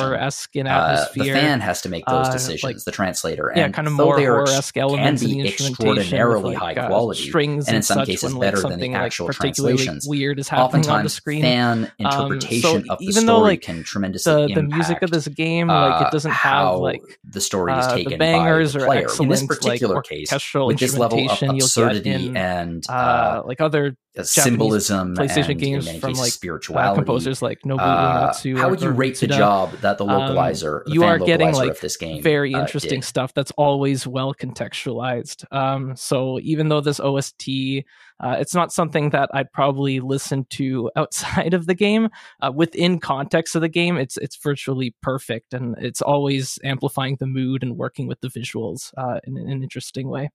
an 0.68 0.74
Uh, 0.74 1.06
the 1.16 1.26
fan 1.26 1.60
has 1.60 1.82
to 1.82 1.90
make 1.90 2.06
those 2.06 2.28
uh, 2.28 2.32
decisions, 2.32 2.64
like- 2.64 2.84
the 2.84 2.92
translator. 2.92 3.52
yeah, 3.56 3.66
and 3.66 3.74
kind 3.74 3.88
of 3.88 3.96
though 3.98 4.06
more 4.06 4.20
horror-esque 4.20 4.78
elements 4.78 5.22
can 5.22 5.30
in 5.32 5.36
be 5.38 5.42
the 5.44 5.48
instrumentation, 5.50 5.90
extraordinarily 6.04 6.44
with, 6.54 6.62
like, 6.62 6.78
high 6.78 6.84
uh, 6.84 6.88
quality, 6.88 7.22
strings, 7.30 7.68
and 7.68 7.78
in 7.78 7.84
some 7.84 8.06
cases 8.06 8.34
when, 8.34 8.42
better 8.42 8.62
than 8.62 8.80
the 8.80 8.90
like 8.90 8.98
actual 8.98 9.30
translations. 9.30 10.08
weird 10.08 10.40
is 10.40 10.50
happening 10.50 10.82
on 10.82 10.82
the 10.82 10.90
Oftentimes, 10.90 11.14
screen. 11.14 11.42
fan 11.42 11.86
so 11.86 11.92
interpretation 12.00 12.90
of 12.90 13.00
the 13.00 13.06
even 13.06 13.26
though, 13.26 13.38
story 13.38 13.52
like, 13.52 13.62
can 13.62 13.84
tremendously 13.84 14.34
the 14.34 14.42
impact 14.44 14.56
the 14.56 14.64
music 14.64 15.02
of 15.02 15.12
this 15.12 15.28
game, 15.28 15.68
like 15.68 16.02
uh, 16.02 16.06
it 16.08 16.12
doesn't 16.12 16.32
have 16.32 16.78
like 16.78 17.02
the 17.24 17.42
story 17.42 17.74
is 17.74 17.86
uh, 17.86 17.96
taken 17.96 18.12
the 18.14 18.18
bangers 18.18 18.74
by 18.74 18.80
the 18.80 18.84
or 18.84 18.88
player. 18.88 19.08
In 19.22 19.30
this 19.30 19.46
particular 19.46 19.96
like 19.96 20.04
case, 20.06 20.32
with 20.56 20.80
this 20.80 20.98
level 20.98 21.30
of 21.30 21.42
absurdity 21.42 22.12
in 22.12 22.38
and 22.38 22.84
uh, 22.90 22.94
uh, 22.94 23.44
like 23.46 23.62
other 23.62 23.96
symbolism 24.22 25.16
PlayStation 25.16 25.52
and 25.52 25.60
games 25.60 25.86
from, 25.86 26.12
cases 26.12 26.20
like, 26.20 26.28
uh, 26.28 26.32
spirituality. 26.32 26.96
composers 26.96 27.42
like 27.42 27.62
Nobuo 27.62 27.80
uh, 27.80 28.32
Uematsu. 28.32 28.58
how 28.58 28.70
would 28.70 28.82
you 28.82 28.90
rate 28.90 29.20
the 29.20 29.28
job 29.28 29.72
that 29.82 29.98
the 29.98 30.06
Um, 30.06 30.22
localizer, 30.22 30.86
the 30.86 30.92
you 30.92 31.04
are 31.04 31.18
getting, 31.18 31.54
like, 31.54 31.80
this 31.80 31.98
game, 31.98 32.22
very 32.22 32.54
uh, 32.54 32.62
interesting 32.62 33.00
did? 33.00 33.06
stuff 33.06 33.34
that's 33.34 33.52
always 33.58 34.06
well 34.06 34.34
contextualized. 34.34 35.46
Um, 35.52 35.96
so 35.96 36.40
even 36.42 36.70
though 36.70 36.82
this 36.82 37.00
OST, 37.00 37.84
uh, 38.20 38.36
it's 38.40 38.54
not 38.54 38.72
something 38.72 39.10
that 39.10 39.30
I'd 39.34 39.52
probably 39.52 40.00
listen 40.00 40.46
to 40.52 40.92
outside 40.96 41.54
of 41.54 41.66
the 41.66 41.76
game. 41.76 42.10
Uh, 42.42 42.52
within 42.54 43.00
context 43.00 43.56
of 43.56 43.62
the 43.62 43.70
game, 43.70 43.98
it's 43.98 44.18
it's 44.18 44.36
virtually 44.38 44.96
perfect, 45.02 45.54
and 45.54 45.76
it's 45.80 46.02
always 46.02 46.60
amplifying 46.64 47.18
the 47.20 47.26
mood 47.28 47.64
and 47.64 47.78
working 47.78 48.08
with 48.08 48.22
the 48.22 48.28
visuals 48.30 48.94
uh, 48.98 49.20
in, 49.26 49.38
in 49.38 49.50
an 49.50 49.64
interesting 49.64 50.08
way. 50.10 50.30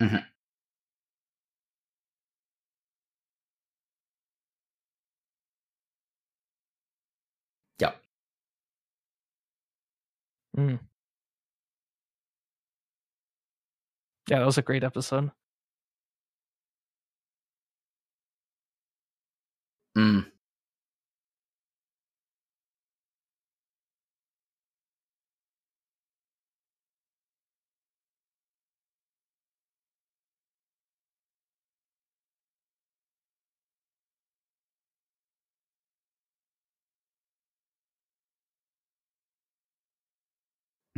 Mhm. 0.00 0.28
Yeah. 7.80 7.92
Mm. 10.56 10.88
Yeah, 14.28 14.38
that 14.40 14.46
was 14.46 14.58
a 14.58 14.62
great 14.62 14.84
episode. 14.84 15.30
Mm. 19.96 20.28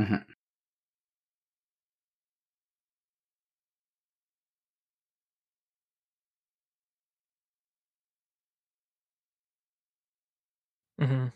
Mhm. 0.00 0.24
hmm 10.98 11.32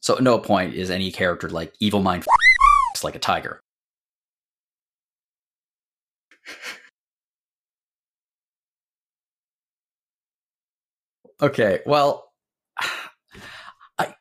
So 0.00 0.16
at 0.16 0.22
no 0.22 0.38
point 0.38 0.74
is 0.74 0.90
any 0.90 1.10
character 1.10 1.48
like 1.48 1.72
evil 1.80 2.00
mind 2.00 2.24
it's 2.94 3.04
like 3.04 3.16
a 3.16 3.18
tiger. 3.20 3.60
Okay, 11.40 11.80
well, 11.86 12.23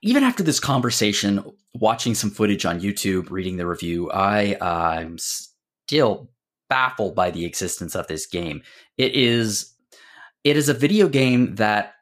Even 0.01 0.24
after 0.24 0.43
this 0.43 0.59
conversation, 0.59 1.43
watching 1.74 2.13
some 2.13 2.30
footage 2.30 2.65
on 2.65 2.80
YouTube, 2.80 3.32
reading 3.32 3.57
the 3.57 3.65
review, 3.65 4.11
I 4.11 4.55
uh, 4.61 4.65
I'm 4.65 5.17
still 5.17 6.30
baffled 6.69 7.15
by 7.15 7.32
the 7.32 7.45
existence 7.45 7.95
of 7.95 8.07
this 8.07 8.26
game. 8.26 8.61
It 8.97 9.15
is 9.15 9.74
it 10.43 10.57
is 10.57 10.69
a 10.69 10.74
video 10.74 11.07
game 11.07 11.55
that 11.55 11.93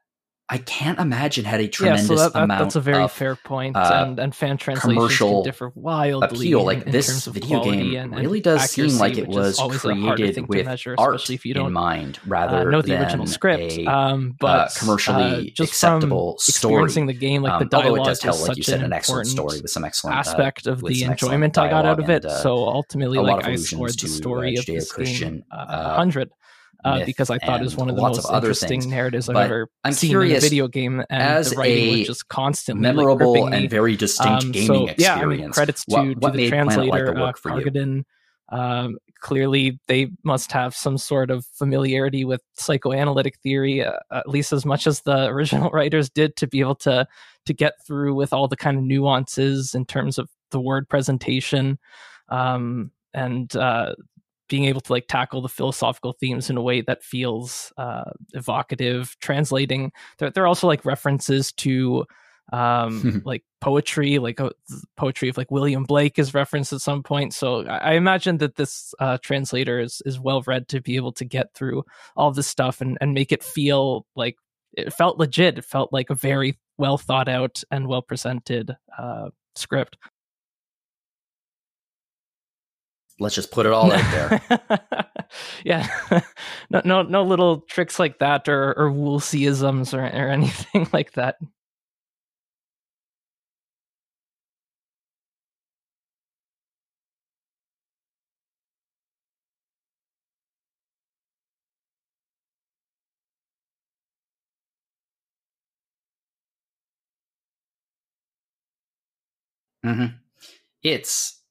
I 0.54 0.58
can't 0.58 1.00
imagine 1.00 1.46
had 1.46 1.62
a 1.62 1.70
tremendous 1.70 2.10
yeah, 2.10 2.16
so 2.18 2.24
that, 2.24 2.34
that- 2.34 2.44
amount 2.44 2.60
that's 2.60 2.76
a 2.76 2.82
very 2.82 3.04
of 3.04 3.12
fair 3.14 3.38
point, 3.38 3.78
uh, 3.78 4.04
and 4.06 4.20
and 4.20 4.36
fan 4.36 4.58
translations 4.58 5.18
can 5.18 5.44
differ 5.44 5.72
wildly 5.76 6.28
appeal. 6.28 6.60
in, 6.60 6.66
Like 6.66 6.86
in 6.86 6.92
this 6.92 7.08
terms 7.08 7.28
of 7.28 7.36
video 7.36 7.64
game 7.64 7.96
and, 7.96 8.12
really 8.14 8.40
and 8.40 8.44
does 8.44 8.70
seem 8.70 8.98
like 8.98 9.18
it 9.18 9.30
was 9.30 9.60
always 9.60 9.86
a 9.86 9.96
harder 9.96 10.16
created 10.18 10.50
with 10.50 10.66
measure, 10.66 10.96
art 10.98 11.30
if 11.30 11.46
you 11.46 11.52
in 11.54 11.62
don't 11.62 11.72
mind, 11.72 12.18
uh, 12.18 12.28
rather 12.28 12.70
know 12.70 12.82
the 12.82 12.90
than 12.90 13.02
original 13.02 13.28
script. 13.28 13.64
a 13.78 13.86
um, 13.86 14.32
uh, 14.32 14.36
but 14.42 14.76
commercially 14.76 15.24
uh, 15.24 15.52
just 15.56 15.72
acceptable 15.72 16.34
from 16.34 16.40
story. 16.54 16.74
experiencing 16.74 17.06
the 17.06 17.14
game, 17.14 17.44
like 17.44 17.54
Um, 17.54 17.60
the 17.70 17.76
although 17.78 17.84
dialogue 17.96 18.08
it 18.08 18.10
does 18.10 18.20
tell, 18.20 18.36
like 18.46 18.58
you 18.58 18.64
said, 18.64 18.84
an 18.84 18.92
excellent 18.92 19.28
story 19.28 19.62
with 19.62 19.72
some 19.72 19.86
excellent 19.86 20.18
uh, 20.18 20.20
aspect 20.20 20.68
of 20.68 20.82
the 20.82 21.04
enjoyment 21.04 21.58
I 21.58 21.70
got 21.70 21.86
out 21.86 22.02
of 22.02 22.10
it. 22.10 22.26
uh, 22.26 22.42
so 22.44 22.68
ultimately, 22.68 23.20
like 23.20 23.46
I 23.48 23.56
scored 23.56 23.92
the 23.98 24.08
uh, 24.08 24.10
story 24.10 24.58
of 24.58 24.66
this 24.66 24.92
game 24.92 25.46
uh, 25.50 25.96
uh, 26.84 26.90
100 26.90 27.00
myth 27.00 27.06
because 27.06 27.30
I 27.30 27.38
thought 27.40 27.62
it 27.62 27.64
was 27.64 27.76
one 27.78 27.90
of 27.90 27.96
the 27.96 28.02
most 28.02 28.26
of 28.26 28.36
interesting 28.36 28.70
things. 28.70 28.88
narratives 28.88 29.30
I've 29.30 29.36
But 29.36 29.46
ever 29.46 29.70
I'm 29.84 29.94
seen 29.94 30.10
curious, 30.10 30.44
in 30.44 30.48
a 30.48 30.50
video 30.50 30.68
game, 30.68 31.00
and 31.10 31.22
as 31.24 31.52
the 31.52 31.58
writing 31.58 31.78
a 31.78 31.98
was 32.00 32.08
just 32.08 32.28
constantly 32.30 32.88
like, 32.88 32.96
memorable 32.96 33.34
me. 33.48 33.58
and 33.58 33.70
very 33.70 33.96
distinct 33.96 34.44
Um, 34.46 34.52
gaming 34.52 34.88
so, 34.90 34.94
yeah, 34.98 35.16
I 35.16 35.26
mean, 35.26 35.32
experience. 35.32 35.56
credits 35.56 35.86
to, 35.86 36.14
what, 36.20 36.32
to 36.32 36.38
the 36.38 36.50
translator, 36.50 37.06
the 37.14 37.20
uh, 37.20 37.22
work 37.22 37.38
for 37.38 37.60
you? 37.60 37.66
Kargadin. 37.66 38.04
Um, 38.50 38.98
clearly, 39.22 39.80
they 39.88 40.10
must 40.24 40.52
have 40.52 40.76
some 40.76 40.98
sort 40.98 41.32
of 41.32 41.46
familiarity 41.54 42.26
with 42.26 42.42
psychoanalytic 42.58 43.38
theory, 43.40 43.84
uh, 43.84 43.94
at 44.12 44.28
least 44.28 44.52
as 44.52 44.66
much 44.66 44.88
as 44.88 45.02
the 45.02 45.26
original 45.28 45.70
writers 45.70 46.10
did, 46.10 46.36
to 46.38 46.48
be 46.48 46.60
able 46.60 46.76
to 46.76 47.08
to 47.46 47.54
get 47.54 47.74
through 47.88 48.14
with 48.14 48.34
all 48.34 48.48
the 48.48 48.58
kind 48.58 48.78
of 48.78 48.84
nuances 48.84 49.74
in 49.74 49.86
terms 49.86 50.18
of 50.18 50.30
the 50.52 50.60
word 50.60 50.88
presentation, 50.90 51.80
um, 52.30 52.92
and 53.14 53.56
uh, 53.56 53.94
being 54.52 54.66
able 54.66 54.82
to 54.82 54.92
like 54.92 55.08
tackle 55.08 55.42
the 55.42 55.48
philosophical 55.48 56.12
themes 56.12 56.50
in 56.50 56.58
a 56.58 56.62
way 56.62 56.82
that 56.82 57.02
feels 57.02 57.72
uh, 57.78 58.12
evocative. 58.34 59.16
Translating, 59.22 59.94
there, 60.20 60.30
there 60.30 60.44
are 60.44 60.48
also 60.48 60.68
like 60.68 60.86
references 60.86 61.54
to 61.54 62.06
um 62.52 63.22
like 63.26 63.44
poetry 63.62 64.18
like 64.18 64.42
uh, 64.42 64.50
poetry 64.98 65.30
of 65.30 65.38
like 65.38 65.52
william 65.52 65.84
blake 65.84 66.20
is 66.20 66.34
referenced 66.34 66.74
at 66.74 66.82
some 66.82 67.02
point. 67.02 67.34
So 67.34 67.66
i, 67.66 67.78
I 67.78 67.92
imagine 67.94 68.40
that 68.40 68.58
this 68.58 68.94
uh 69.00 69.18
translator 69.24 69.80
is 69.80 70.02
is 70.06 70.20
well 70.20 70.42
read 70.42 70.68
to 70.70 70.82
be 70.82 70.98
able 70.98 71.14
to 71.14 71.24
get 71.24 71.54
through 71.54 71.84
all 72.18 72.32
this 72.32 72.48
stuff 72.48 72.82
and 72.82 72.98
and 73.00 73.14
make 73.14 73.32
it 73.32 73.44
feel 73.44 74.06
like 74.18 74.36
it 74.74 74.92
felt 74.92 75.18
legit. 75.18 75.58
It 75.60 75.66
felt 75.66 75.94
like 75.94 76.10
a 76.10 76.16
very 76.16 76.60
well 76.78 76.98
thought 76.98 77.30
out 77.30 77.64
and 77.72 77.88
well 77.88 78.02
presented 78.02 78.76
uh 79.00 79.30
script 79.56 79.98
Let's 83.22 83.36
just 83.36 83.52
put 83.52 83.66
it 83.68 83.72
all 83.72 83.92
out 83.92 84.12
there. 84.12 84.42
yeah. 85.66 85.88
No 86.70 86.82
no 86.86 87.02
no 87.04 87.24
little 87.24 87.62
tricks 87.62 88.00
like 88.00 88.20
that 88.20 88.48
or 88.50 88.74
or 88.78 88.90
woolseyisms 88.92 89.94
or, 89.94 90.02
or 90.04 90.30
anything 90.30 90.88
like 90.94 91.14
that. 91.14 91.38
Hmm 109.84 110.06
It's 110.84 111.42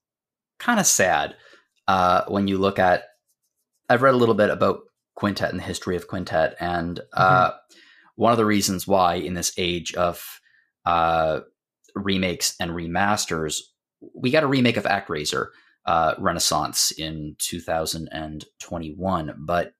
kind 0.58 0.80
of 0.80 0.86
sad 0.86 1.36
uh, 1.90 2.24
when 2.28 2.46
you 2.46 2.56
look 2.56 2.78
at. 2.78 3.04
I've 3.88 4.02
read 4.02 4.14
a 4.14 4.18
little 4.18 4.36
bit 4.36 4.50
about 4.50 4.82
Quintet 5.16 5.50
and 5.50 5.58
the 5.58 5.64
history 5.64 5.96
of 5.96 6.06
Quintet, 6.06 6.54
and 6.60 7.00
uh, 7.12 7.50
one 8.14 8.30
of 8.30 8.38
the 8.38 8.46
reasons 8.46 8.86
why, 8.86 9.16
in 9.16 9.34
this 9.34 9.52
age 9.58 9.92
of 9.94 10.22
uh, 10.86 11.40
remakes 11.96 12.54
and 12.60 12.70
remasters, 12.70 13.56
we 14.14 14.30
got 14.30 14.44
a 14.44 14.46
remake 14.46 14.76
of 14.76 14.84
ActRaiser 14.84 15.48
uh, 15.86 16.14
Renaissance 16.18 16.92
in 16.92 17.34
2021, 17.38 19.34
but 19.38 19.72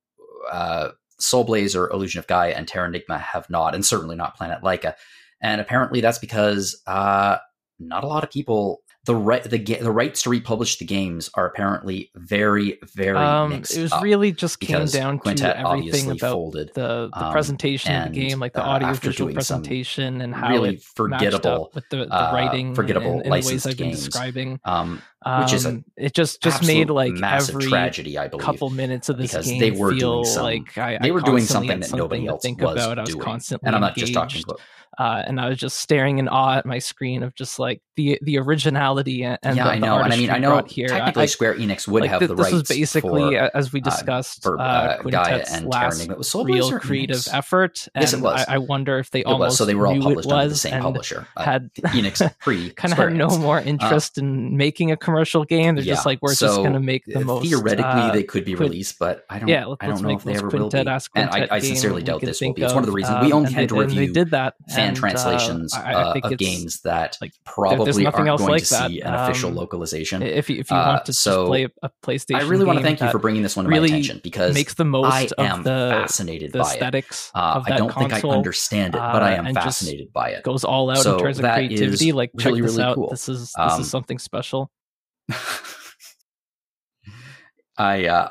uh, 0.51 0.89
Soul 1.21 1.45
Blazer, 1.45 1.89
Illusion 1.91 2.19
of 2.19 2.27
Gaia, 2.27 2.55
and 2.55 2.67
Terranigma 2.67 3.21
have 3.21 3.49
not, 3.49 3.77
and 3.77 3.87
certainly 3.87 4.17
not 4.17 4.37
Planet 4.37 4.63
Laika. 4.63 4.95
And 5.41 5.61
apparently 5.61 6.01
that's 6.01 6.19
because 6.19 6.83
uh, 6.89 7.37
not 7.79 8.03
a 8.03 8.09
lot 8.09 8.25
of 8.25 8.31
people 8.31 8.81
the 9.07 9.15
right 9.15 9.43
the 9.45 9.59
the 9.59 9.91
rights 9.91 10.23
to 10.23 10.31
republish 10.31 10.79
the 10.79 10.85
games 10.85 11.31
are 11.35 11.47
apparently 11.47 12.11
very 12.17 12.79
very 12.95 13.17
Um, 13.17 13.51
mixed 13.51 13.77
it 13.77 13.83
was 13.83 13.95
really 14.03 14.31
just 14.31 14.61
came 14.61 14.85
down 14.87 15.21
to 15.21 15.59
everything 15.59 16.11
about 16.11 16.33
folded 16.33 16.71
the 16.75 17.09
the 17.13 17.25
um, 17.25 17.33
presentation 17.33 17.95
of 17.95 18.13
the 18.13 18.21
game, 18.21 18.39
like 18.39 18.53
the 18.53 18.63
uh, 18.65 18.69
audio 18.69 18.93
visual 18.93 19.33
presentation 19.33 20.21
and 20.21 20.35
how 20.35 20.51
really 20.51 20.75
it 20.75 20.83
forgettable, 20.83 21.71
with 21.75 21.89
the, 21.91 22.05
the 22.05 22.13
uh, 22.13 22.33
writing, 22.33 22.75
forgettable 22.75 23.21
in, 23.21 23.33
in 23.33 23.41
the 23.41 23.47
ways 23.47 23.67
I've 23.67 23.77
been 23.77 23.89
games. 23.89 24.05
describing. 24.05 24.61
um 24.65 25.01
Um, 25.23 25.43
which 25.45 25.53
is 25.53 25.67
a 25.67 25.85
it 25.99 26.15
just 26.15 26.43
just 26.43 26.67
made 26.67 26.89
like 26.89 27.13
massive 27.13 27.57
every 27.57 27.69
tragedy 27.69 28.17
i 28.17 28.27
believe 28.27 28.43
couple 28.43 28.71
minutes 28.71 29.11
of 29.11 29.19
this 29.19 29.33
because 29.33 29.47
game 29.47 29.61
they 29.61 29.71
were 29.71 29.91
doing 29.91 30.01
feel 30.01 30.25
some- 30.25 30.45
like 30.45 30.79
I, 30.79 30.97
they 31.01 31.11
were 31.11 31.21
doing 31.21 31.45
something 31.45 31.79
that 31.81 31.93
nobody 31.93 32.27
else 32.27 32.41
think 32.43 32.63
was 32.63 32.73
about. 32.83 32.99
I 32.99 33.03
was 33.03 33.11
doing 33.11 33.23
constantly 33.23 33.67
and 33.67 33.75
i'm 33.77 33.83
not 33.83 33.97
just 33.97 34.15
talking 34.15 34.43
about 34.43 34.61
uh, 34.99 35.23
and 35.25 35.41
I 35.41 35.49
was 35.49 35.57
just 35.57 35.79
staring 35.79 36.19
in 36.19 36.29
awe 36.29 36.59
at 36.59 36.67
my 36.67 36.79
screen 36.79 37.23
of 37.23 37.35
just 37.35 37.59
like 37.59 37.81
the 37.97 38.19
the 38.23 38.39
originality 38.39 39.23
and, 39.23 39.39
and 39.43 39.57
yeah 39.57 39.65
the, 39.65 39.71
i 39.71 39.79
know 39.79 39.97
and 39.99 40.13
i 40.13 40.17
mean 40.17 40.31
i 40.31 40.37
know 40.39 40.63
here. 40.67 40.87
I- 40.87 40.99
technically 40.99 41.23
I, 41.23 41.27
square 41.27 41.55
enix 41.55 41.87
would 41.89 42.03
like 42.03 42.11
have 42.11 42.19
th- 42.19 42.29
the 42.29 42.35
this 42.35 42.45
rights 42.45 42.53
was 42.53 42.63
basically 42.65 43.37
for, 43.37 43.51
as 43.57 43.73
we 43.73 43.81
uh, 43.81 43.85
discussed 43.85 44.43
for 44.43 44.59
uh, 44.59 44.63
uh, 44.63 44.99
Quintet's 45.03 45.53
and 45.55 45.67
last 45.67 45.99
Enigma. 46.01 46.17
Was 46.19 46.29
Soul 46.31 46.45
real 46.45 46.79
creative 46.79 47.17
Enix? 47.17 47.35
effort. 47.35 47.89
And 47.95 48.03
Yes, 48.03 48.13
it 48.13 48.21
was. 48.21 48.45
I, 48.47 48.55
I 48.57 48.59
wonder 48.59 48.99
if 48.99 49.11
they 49.11 49.21
It 49.21 49.27
was. 49.27 49.33
almost 49.33 49.59
So 49.59 49.65
they 49.65 49.75
were 49.75 49.87
all 49.87 50.01
published 50.01 50.29
it 50.29 50.33
under 50.33 50.49
the 50.49 50.55
same 50.57 50.83
publisher. 50.83 51.27
Uh, 51.37 51.43
had 51.45 51.73
Enix 51.75 52.39
pre 52.41 52.71
kind 52.71 52.93
of 52.93 52.99
had 52.99 53.13
no 53.15 53.29
more 53.39 53.61
interest 53.61 54.19
in 54.19 54.57
making 54.57 54.91
a 54.91 54.97
commercial 55.11 55.45
game. 55.45 55.75
They're 55.75 55.85
just 55.85 56.07
like 56.07 56.19
we're 56.23 56.35
just 56.35 56.57
going 56.57 56.73
to 56.73 56.81
make 56.81 57.05
the 57.05 57.19
uh, 57.21 57.25
most. 57.25 57.47
Theoretically, 57.47 57.85
uh, 57.85 58.13
they 58.13 58.23
could 58.23 58.45
be 58.45 58.55
released, 58.55 58.99
but 58.99 59.25
I 59.29 59.39
don't. 59.39 59.49
yeah, 59.49 59.67
let, 59.67 59.79
I 59.81 59.89
let's 59.89 60.01
don't 60.01 60.09
know 60.11 60.17
if 60.17 60.25
they 60.25 60.37
ever 60.37 60.49
will 60.49 60.71
be. 60.71 60.79
And 60.79 61.31
I, 61.31 61.49
I 61.51 61.59
sincerely 61.61 62.03
doubt 62.03 62.21
this 62.21 62.41
will 62.41 62.53
be. 62.55 62.63
It's 62.63 62.75
one 62.75 62.83
of 62.83 62.87
the 62.87 62.93
reasons 62.93 63.17
um, 63.17 63.27
we 63.27 63.33
only 63.33 63.53
they- 63.53 63.67
to 63.67 63.75
they 63.75 63.81
review 63.81 64.13
did 64.13 64.31
that 64.31 64.55
fan 64.69 64.89
and, 64.89 64.97
uh, 64.97 65.01
translations 65.01 65.75
I, 65.75 65.93
I 65.93 65.95
uh, 65.95 66.21
of 66.25 66.39
games 66.39 66.81
that 66.83 67.19
like, 67.21 67.33
probably 67.45 68.07
aren't 68.07 68.29
else 68.29 68.41
going 68.41 68.53
like 68.53 68.65
to 68.65 68.71
that. 68.71 68.91
see 68.91 69.01
an 69.01 69.15
official 69.15 69.51
Um, 69.51 69.57
localization. 69.57 70.23
If 70.23 70.49
you 70.51 70.59
if 70.61 70.71
you 70.71 70.77
Uh, 70.77 70.87
want 70.87 71.05
to 71.07 71.13
so 71.13 71.47
play 71.47 71.69
a, 71.83 71.91
PlayStation, 72.03 72.37
I 72.37 72.43
really 72.43 72.65
want 72.65 72.79
to 72.79 72.85
thank 72.85 73.01
you 73.01 73.11
for 73.11 73.19
bringing 73.19 73.43
this 73.43 73.57
one 73.57 73.65
to 73.65 73.71
my 73.71 73.77
attention 73.79 74.21
because 74.23 74.55
makes 74.55 74.75
the 74.75 74.85
most 74.85 75.13
I 75.13 75.29
am 75.39 75.65
fascinated 75.65 76.53
by 76.53 76.61
it. 76.61 76.63
aesthetics 76.63 77.31
Uh, 77.35 77.63
I 77.67 77.77
don't 77.77 77.93
think. 77.95 78.13
I 78.13 78.21
understand 78.29 78.95
it, 78.95 78.99
but 78.99 79.23
I 79.23 79.37
uh, 79.37 79.45
am 79.45 79.55
fascinated 79.55 80.13
by 80.13 80.31
it. 80.31 80.43
goes 80.43 80.65
all 80.65 80.91
out 80.91 81.05
in 81.05 81.19
terms 81.19 81.39
of 81.39 81.45
creativity. 81.45 82.13
Like 82.13 82.31
check 82.39 82.55
this 82.55 82.79
out. 82.79 82.99
This 83.11 83.29
is 83.29 83.41
this 83.41 83.55
Um, 83.59 83.81
is 83.81 83.91
something 83.91 84.19
special. 84.19 84.71
I 87.79 88.07
uh, 88.07 88.31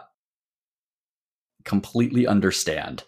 completely 1.66 2.28
understand. 2.28 3.04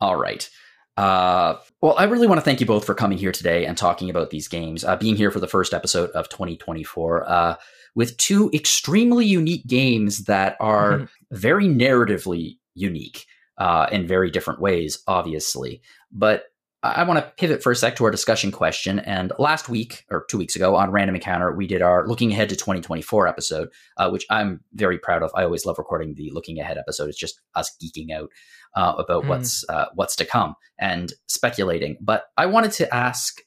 All 0.00 0.16
right. 0.16 0.48
Uh, 0.96 1.56
well, 1.82 1.94
I 1.98 2.04
really 2.04 2.26
want 2.26 2.38
to 2.38 2.44
thank 2.44 2.60
you 2.60 2.66
both 2.66 2.84
for 2.84 2.94
coming 2.94 3.18
here 3.18 3.32
today 3.32 3.66
and 3.66 3.76
talking 3.76 4.08
about 4.08 4.30
these 4.30 4.48
games, 4.48 4.84
uh, 4.84 4.96
being 4.96 5.16
here 5.16 5.30
for 5.30 5.40
the 5.40 5.48
first 5.48 5.74
episode 5.74 6.10
of 6.10 6.28
2024 6.30 7.28
uh, 7.28 7.56
with 7.94 8.16
two 8.16 8.50
extremely 8.54 9.26
unique 9.26 9.66
games 9.66 10.24
that 10.24 10.56
are 10.60 10.98
Mhm. 10.98 11.08
very 11.32 11.66
narratively 11.66 12.58
unique 12.74 13.26
uh, 13.58 13.86
in 13.92 14.06
very 14.06 14.30
different 14.30 14.60
ways, 14.60 15.02
obviously. 15.06 15.82
But 16.10 16.44
I, 16.86 17.02
want 17.04 17.18
to 17.18 17.32
pivot 17.36 17.62
for 17.62 17.72
a 17.72 17.76
sec 17.76 17.96
to 17.96 18.04
our 18.04 18.10
discussion 18.10 18.50
question. 18.50 18.98
And 19.00 19.32
last 19.38 19.68
week, 19.68 20.04
or 20.10 20.24
two 20.28 20.38
weeks 20.38 20.56
ago, 20.56 20.76
on 20.76 20.90
Random 20.90 21.14
Encounter, 21.14 21.54
we 21.54 21.66
did 21.66 21.82
our 21.82 22.06
looking 22.06 22.32
ahead 22.32 22.48
to 22.50 22.56
2024 22.56 23.26
episode, 23.26 23.68
uh, 23.96 24.10
which 24.10 24.26
I'm 24.30 24.60
very 24.74 24.98
proud 24.98 25.22
of. 25.22 25.30
I 25.34 25.44
always 25.44 25.64
love 25.66 25.78
recording 25.78 26.14
the 26.14 26.30
looking 26.32 26.58
ahead 26.58 26.78
episode. 26.78 27.08
It's 27.08 27.18
just 27.18 27.40
us 27.54 27.74
geeking 27.82 28.10
out 28.10 28.30
uh, 28.74 28.94
about 28.98 29.24
Mm. 29.24 29.28
what's 29.28 29.68
uh, 29.68 29.86
what's 29.94 30.16
to 30.16 30.24
come 30.24 30.54
and 30.78 31.12
speculating. 31.26 31.96
But 32.00 32.26
I 32.36 32.46
wanted 32.46 32.72
to 32.72 32.94
ask 32.94 33.40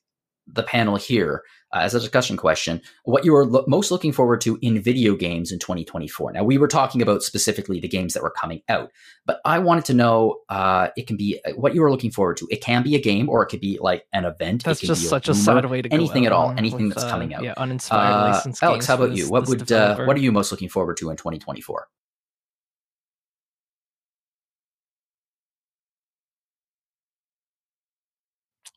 the 0.47 0.63
panel 0.63 0.95
here 0.95 1.43
uh, 1.71 1.79
as 1.79 1.93
a 1.95 1.99
discussion 1.99 2.35
question 2.37 2.81
what 3.03 3.23
you 3.25 3.35
are 3.35 3.45
lo- 3.45 3.63
most 3.67 3.91
looking 3.91 4.11
forward 4.11 4.41
to 4.41 4.57
in 4.61 4.81
video 4.81 5.15
games 5.15 5.51
in 5.51 5.59
2024. 5.59 6.31
Now 6.33 6.43
we 6.43 6.57
were 6.57 6.67
talking 6.67 7.01
about 7.01 7.23
specifically 7.23 7.79
the 7.79 7.87
games 7.87 8.13
that 8.13 8.23
were 8.23 8.31
coming 8.31 8.61
out, 8.69 8.91
but 9.25 9.39
I 9.45 9.59
wanted 9.59 9.85
to 9.85 9.93
know 9.93 10.39
uh, 10.49 10.89
it 10.97 11.07
can 11.07 11.17
be 11.17 11.39
uh, 11.45 11.51
what 11.51 11.75
you 11.75 11.83
are 11.83 11.91
looking 11.91 12.11
forward 12.11 12.37
to. 12.37 12.47
It 12.49 12.61
can 12.61 12.83
be 12.83 12.95
a 12.95 13.01
game 13.01 13.29
or 13.29 13.43
it 13.43 13.47
could 13.47 13.61
be 13.61 13.77
like 13.81 14.05
an 14.13 14.25
event. 14.25 14.63
That's 14.63 14.79
it 14.79 14.87
can 14.87 14.87
just 14.87 15.01
be 15.03 15.07
such 15.07 15.27
a 15.29 15.33
rumor, 15.33 15.43
sad 15.43 15.65
way 15.65 15.81
to 15.81 15.89
go 15.89 15.95
anything 15.95 16.25
at 16.25 16.31
all, 16.31 16.51
anything 16.51 16.87
with, 16.87 16.95
that's 16.95 17.05
uh, 17.05 17.11
coming 17.11 17.33
out. 17.33 17.43
Yeah, 17.43 17.53
uninspired 17.57 18.13
Uh, 18.15 18.31
licensed 18.31 18.61
Aleks, 18.61 18.87
how 18.87 18.95
about 18.95 19.09
this- 19.11 19.19
you? 19.19 19.29
What 19.29 19.47
would 19.47 19.71
uh, 19.71 19.95
what 20.05 20.15
are 20.17 20.21
you 20.21 20.31
most 20.31 20.51
looking 20.51 20.69
forward 20.69 20.97
to 20.97 21.09
in 21.09 21.17
2024? 21.17 21.87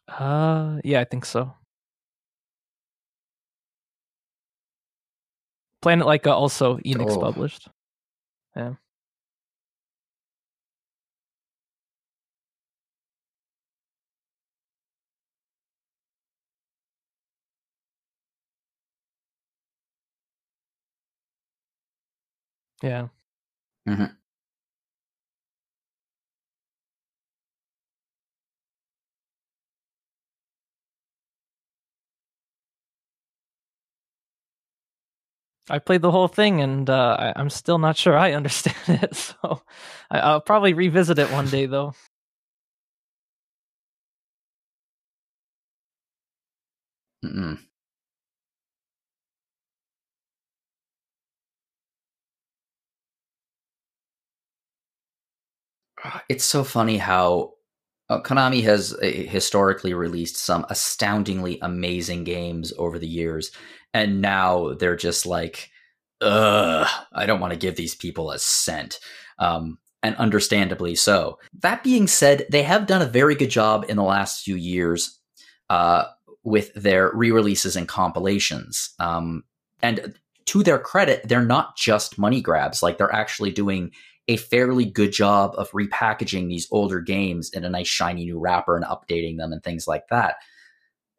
Uh, 0.08 0.80
yeah, 0.84 1.00
I 1.00 1.04
think 1.04 1.24
so. 1.24 1.54
Planet 5.82 6.06
Laika 6.06 6.30
also 6.32 6.78
Enix 6.78 7.16
Oh. 7.16 7.20
published. 7.20 7.68
Yeah. 8.56 8.74
Mhm. 23.86 24.21
I 35.72 35.80
played 35.80 36.02
the 36.02 36.12
whole 36.12 36.28
thing 36.28 36.62
and 36.62 36.90
uh, 36.90 37.16
I, 37.18 37.34
I'm 37.36 37.50
still 37.50 37.78
not 37.78 37.98
sure 37.98 38.18
I 38.18 38.34
understand 38.40 38.76
it. 38.88 39.16
So 39.42 39.62
I, 40.10 40.20
I'll 40.20 40.42
probably 40.42 40.74
revisit 40.74 41.18
it 41.20 41.32
one 41.32 41.48
day, 41.50 41.66
though. 41.66 41.94
Mm-mm. 47.24 47.58
It's 56.28 56.44
so 56.44 56.64
funny 56.64 56.98
how 56.98 57.54
uh, 58.08 58.20
Konami 58.20 58.62
has 58.64 58.94
uh, 58.94 59.06
historically 59.06 59.94
released 59.94 60.36
some 60.36 60.66
astoundingly 60.70 61.58
amazing 61.62 62.24
games 62.24 62.72
over 62.78 62.98
the 62.98 63.06
years, 63.08 63.52
and 63.94 64.20
now 64.20 64.74
they're 64.74 64.96
just 64.96 65.26
like, 65.26 65.70
ugh, 66.20 66.88
I 67.12 67.26
don't 67.26 67.40
want 67.40 67.52
to 67.52 67.58
give 67.58 67.76
these 67.76 67.94
people 67.94 68.30
a 68.30 68.38
cent. 68.38 68.98
Um, 69.38 69.78
and 70.02 70.16
understandably 70.16 70.94
so. 70.94 71.38
That 71.60 71.84
being 71.84 72.08
said, 72.08 72.46
they 72.50 72.64
have 72.64 72.86
done 72.86 73.02
a 73.02 73.06
very 73.06 73.34
good 73.34 73.50
job 73.50 73.84
in 73.88 73.96
the 73.96 74.02
last 74.02 74.42
few 74.42 74.56
years 74.56 75.18
uh, 75.70 76.04
with 76.42 76.74
their 76.74 77.12
re-releases 77.14 77.76
and 77.76 77.86
compilations. 77.86 78.94
Um, 78.98 79.44
and 79.80 80.18
to 80.46 80.62
their 80.64 80.78
credit, 80.78 81.28
they're 81.28 81.44
not 81.44 81.76
just 81.76 82.18
money 82.18 82.40
grabs. 82.40 82.82
Like 82.82 82.98
they're 82.98 83.14
actually 83.14 83.52
doing 83.52 83.92
a 84.28 84.36
fairly 84.36 84.84
good 84.84 85.12
job 85.12 85.52
of 85.56 85.70
repackaging 85.70 86.48
these 86.48 86.68
older 86.70 87.00
games 87.00 87.50
in 87.50 87.64
a 87.64 87.70
nice 87.70 87.88
shiny 87.88 88.24
new 88.24 88.40
wrapper 88.40 88.76
and 88.76 88.84
updating 88.84 89.36
them 89.36 89.52
and 89.52 89.62
things 89.62 89.86
like 89.86 90.08
that. 90.10 90.36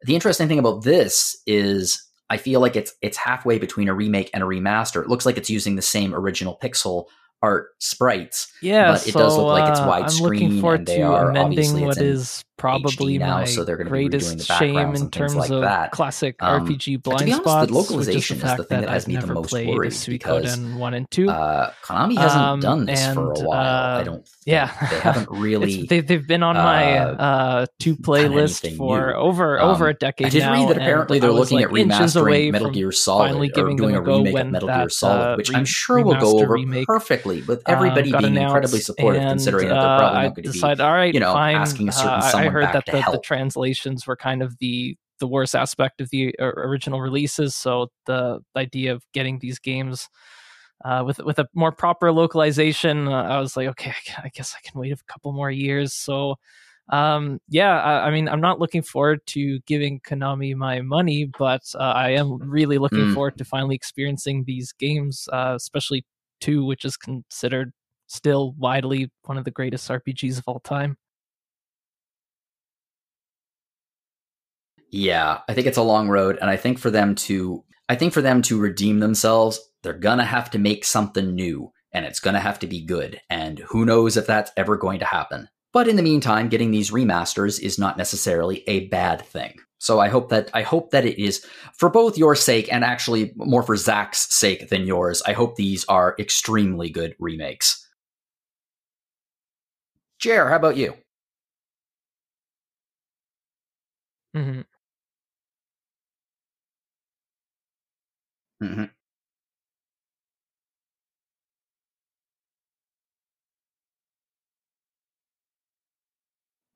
The 0.02 0.14
interesting 0.14 0.48
thing 0.48 0.58
about 0.58 0.84
this 0.84 1.40
is 1.46 2.03
I 2.30 2.36
feel 2.36 2.60
like 2.60 2.76
it's 2.76 2.94
it's 3.02 3.16
halfway 3.16 3.58
between 3.58 3.88
a 3.88 3.94
remake 3.94 4.30
and 4.32 4.42
a 4.42 4.46
remaster. 4.46 5.02
It 5.02 5.08
looks 5.08 5.26
like 5.26 5.36
it's 5.36 5.50
using 5.50 5.76
the 5.76 5.82
same 5.82 6.14
original 6.14 6.58
pixel 6.62 7.06
art 7.42 7.68
sprites, 7.78 8.50
Yeah, 8.62 8.92
but 8.92 9.06
it 9.06 9.12
does 9.12 9.36
look 9.36 9.46
like 9.46 9.68
it's 9.70 9.78
uh, 9.78 9.90
I'm 9.90 10.06
looking 10.22 10.50
widescreen 10.50 10.60
forward 10.60 10.80
and 10.80 10.86
they 10.86 10.96
to 10.96 11.02
are 11.02 11.30
amending 11.30 11.58
obviously 11.58 11.84
what 11.84 11.98
in 11.98 12.06
is 12.06 12.42
probably 12.56 13.16
HD 13.16 13.18
now, 13.18 13.38
my 13.38 13.44
so 13.44 13.64
they're 13.64 13.76
be 13.76 13.84
redoing 13.84 13.88
greatest 13.88 14.38
the 14.38 14.44
shame 14.44 14.76
in 14.94 15.02
and 15.02 15.12
terms 15.12 15.34
like 15.36 15.50
of 15.50 15.62
that. 15.62 15.90
classic 15.92 16.36
Um, 16.40 16.66
RPG 16.66 16.94
and 16.94 17.02
blind 17.02 17.18
to 17.20 17.24
be 17.24 17.32
honest, 17.32 17.68
the 17.68 17.74
localization 17.74 18.36
is 18.38 18.44
is 18.44 18.50
the, 18.50 18.56
the 18.58 18.64
thing 18.64 18.80
that 18.80 18.86
that 18.86 18.92
has 18.92 19.08
me 19.08 19.16
the 19.16 19.26
most 19.26 19.52
worried 19.52 19.94
because, 20.08 20.58
one 20.78 20.94
and 20.94 21.10
two. 21.10 21.28
Uh, 21.28 21.72
Konami 21.84 22.16
hasn't 22.16 22.42
Um, 22.42 22.60
done 22.60 22.86
this 22.86 23.06
for 23.12 23.32
a 23.32 23.38
and, 23.38 23.46
while. 23.46 23.58
I 23.60 24.00
uh, 24.00 24.04
don't. 24.04 24.14
Think. 24.16 24.26
yeah. 24.46 24.88
they 24.90 25.00
haven't 25.00 25.28
really. 25.30 25.86
they, 25.86 26.00
they've 26.00 26.26
been 26.26 26.42
on 26.42 26.56
my 26.56 26.98
uh, 26.98 27.14
uh, 27.14 27.66
to 27.80 27.96
play 27.96 28.22
done 28.22 28.34
list 28.34 28.64
anything 28.64 28.78
for 28.78 29.08
new. 29.08 29.14
over 29.14 29.60
Um, 29.60 29.70
over 29.70 29.88
a 29.88 29.94
decade 29.94 30.26
I 30.28 30.30
did 30.30 30.40
now. 30.40 30.52
read 30.52 30.68
that 30.68 30.72
and 30.76 30.82
apparently 30.82 31.18
they're 31.18 31.32
looking 31.32 31.58
like, 31.58 31.66
at 31.66 31.72
remastering 31.72 32.52
Metal 32.52 32.70
Gear 32.70 32.92
Solid 32.92 33.28
finally 33.28 33.48
or 33.48 33.52
giving 33.52 33.76
doing 33.76 33.94
a 33.96 33.98
a 33.98 34.02
remake 34.02 34.34
of 34.38 34.46
Metal 34.50 34.68
Gear 34.68 34.88
Solid, 34.88 35.20
uh, 35.20 35.34
which 35.36 35.54
I'm 35.54 35.64
sure 35.64 36.02
will 36.02 36.14
go 36.16 36.38
over 36.40 36.56
perfectly 36.86 37.42
with 37.42 37.60
uh, 37.60 37.72
everybody 37.72 38.12
being 38.12 38.36
incredibly 38.36 38.80
supportive, 38.80 39.22
considering 39.22 39.68
that 39.68 39.74
they're 39.74 39.90
uh, 39.90 39.98
probably 39.98 40.22
not 40.22 40.34
going 40.36 40.44
to 40.44 40.52
be. 40.52 40.58
you 41.14 41.20
know, 41.20 41.36
asking 41.36 41.88
a 41.88 41.92
certain 41.92 42.10
uh, 42.10 42.20
I- 42.48 42.50
heard 42.50 42.72
that 42.72 42.86
the, 42.86 43.04
the 43.12 43.20
translations 43.24 44.06
were 44.06 44.16
kind 44.16 44.42
of 44.42 44.58
the 44.58 44.96
the 45.20 45.28
worst 45.28 45.54
aspect 45.54 46.00
of 46.00 46.10
the 46.10 46.34
uh, 46.40 46.44
original 46.44 47.00
releases. 47.00 47.54
So 47.54 47.88
the 48.06 48.40
idea 48.56 48.92
of 48.92 49.04
getting 49.12 49.38
these 49.38 49.58
games 49.58 50.08
uh, 50.84 51.02
with 51.06 51.18
with 51.20 51.38
a 51.38 51.46
more 51.54 51.72
proper 51.72 52.10
localization, 52.12 53.08
uh, 53.08 53.22
I 53.22 53.40
was 53.40 53.56
like, 53.56 53.68
okay, 53.68 53.94
I 54.18 54.24
I 54.24 54.30
guess 54.34 54.54
I 54.56 54.68
can 54.68 54.80
wait 54.80 54.92
a 54.92 54.96
couple 55.06 55.32
more 55.32 55.50
years. 55.50 55.92
So 55.94 56.36
Um, 56.90 57.40
yeah, 57.48 57.80
I, 57.80 58.08
I, 58.08 58.10
mean, 58.10 58.28
I'm 58.28 58.42
not 58.42 58.60
looking 58.60 58.82
forward 58.82 59.20
to 59.28 59.58
giving 59.60 60.00
Konami 60.00 60.54
my 60.54 60.82
money, 60.82 61.24
but 61.38 61.62
uh, 61.74 61.78
I 61.78 62.10
am 62.10 62.36
really 62.38 62.76
looking 62.78 63.06
mm. 63.06 63.14
forward 63.14 63.38
to 63.38 63.44
finally 63.44 63.74
experiencing 63.74 64.44
these 64.44 64.72
games, 64.72 65.26
uh, 65.32 65.54
especially 65.56 66.04
two, 66.40 66.64
which 66.64 66.84
is 66.84 66.96
considered 66.96 67.72
still 68.06 68.52
widely 68.58 69.10
one 69.24 69.38
of 69.38 69.44
the 69.44 69.50
greatest 69.50 69.88
RPGs 69.88 70.38
of 70.38 70.44
all 70.46 70.60
time. 70.60 70.96
Yeah, 74.96 75.40
I 75.48 75.54
think 75.54 75.66
it's 75.66 75.76
a 75.76 75.82
long 75.82 76.08
road, 76.08 76.38
and 76.40 76.48
I 76.48 76.56
think 76.56 76.78
for 76.78 76.88
them 76.88 77.16
to, 77.16 77.64
I 77.88 77.96
think 77.96 78.12
for 78.12 78.22
them 78.22 78.42
to 78.42 78.60
redeem 78.60 79.00
themselves, 79.00 79.58
they're 79.82 79.92
gonna 79.92 80.24
have 80.24 80.50
to 80.52 80.58
make 80.60 80.84
something 80.84 81.34
new, 81.34 81.72
and 81.90 82.06
it's 82.06 82.20
gonna 82.20 82.38
have 82.38 82.60
to 82.60 82.68
be 82.68 82.80
good. 82.86 83.20
And 83.28 83.58
who 83.58 83.84
knows 83.84 84.16
if 84.16 84.24
that's 84.28 84.52
ever 84.56 84.76
going 84.76 85.00
to 85.00 85.04
happen. 85.04 85.48
But 85.72 85.88
in 85.88 85.96
the 85.96 86.02
meantime, 86.04 86.48
getting 86.48 86.70
these 86.70 86.92
remasters 86.92 87.60
is 87.60 87.76
not 87.76 87.98
necessarily 87.98 88.62
a 88.68 88.86
bad 88.86 89.26
thing. 89.26 89.56
So 89.78 89.98
I 89.98 90.06
hope 90.06 90.28
that 90.28 90.48
I 90.54 90.62
hope 90.62 90.92
that 90.92 91.04
it 91.04 91.20
is 91.20 91.44
for 91.76 91.88
both 91.90 92.16
your 92.16 92.36
sake 92.36 92.72
and 92.72 92.84
actually 92.84 93.32
more 93.34 93.64
for 93.64 93.76
Zach's 93.76 94.32
sake 94.32 94.68
than 94.68 94.86
yours. 94.86 95.22
I 95.26 95.32
hope 95.32 95.56
these 95.56 95.84
are 95.86 96.14
extremely 96.20 96.88
good 96.88 97.16
remakes. 97.18 97.84
Jer, 100.20 100.48
how 100.48 100.56
about 100.56 100.76
you? 100.76 100.94
Mm-hmm. 104.36 104.73
Mm-hmm. 108.62 108.84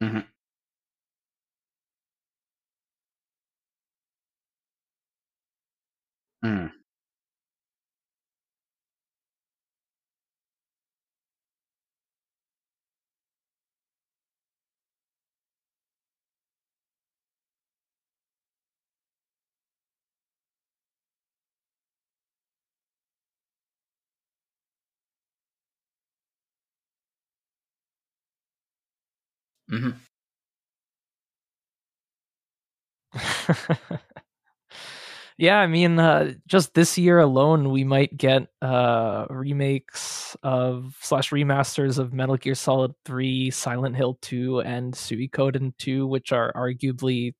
Mm-hmm. 0.03 0.19
Mm. 6.45 6.78
Mm-hmm. 29.71 29.91
yeah, 35.39 35.59
I 35.59 35.67
mean, 35.67 35.99
uh, 35.99 36.33
just 36.47 36.75
this 36.75 36.99
year 36.99 37.19
alone, 37.19 37.71
we 37.71 37.85
might 37.85 38.17
get 38.17 38.49
uh, 38.63 39.27
remakes 39.31 40.37
of 40.43 40.97
slash 41.01 41.31
remasters 41.31 41.99
of 41.99 42.13
Metal 42.13 42.37
Gear 42.37 42.55
Solid 42.55 42.93
Three, 43.05 43.51
Silent 43.51 43.97
Hill 43.97 44.19
Two, 44.21 44.61
and 44.61 44.95
Suikoden 44.95 45.77
Two, 45.79 46.07
which 46.07 46.33
are 46.33 46.53
arguably 46.55 47.35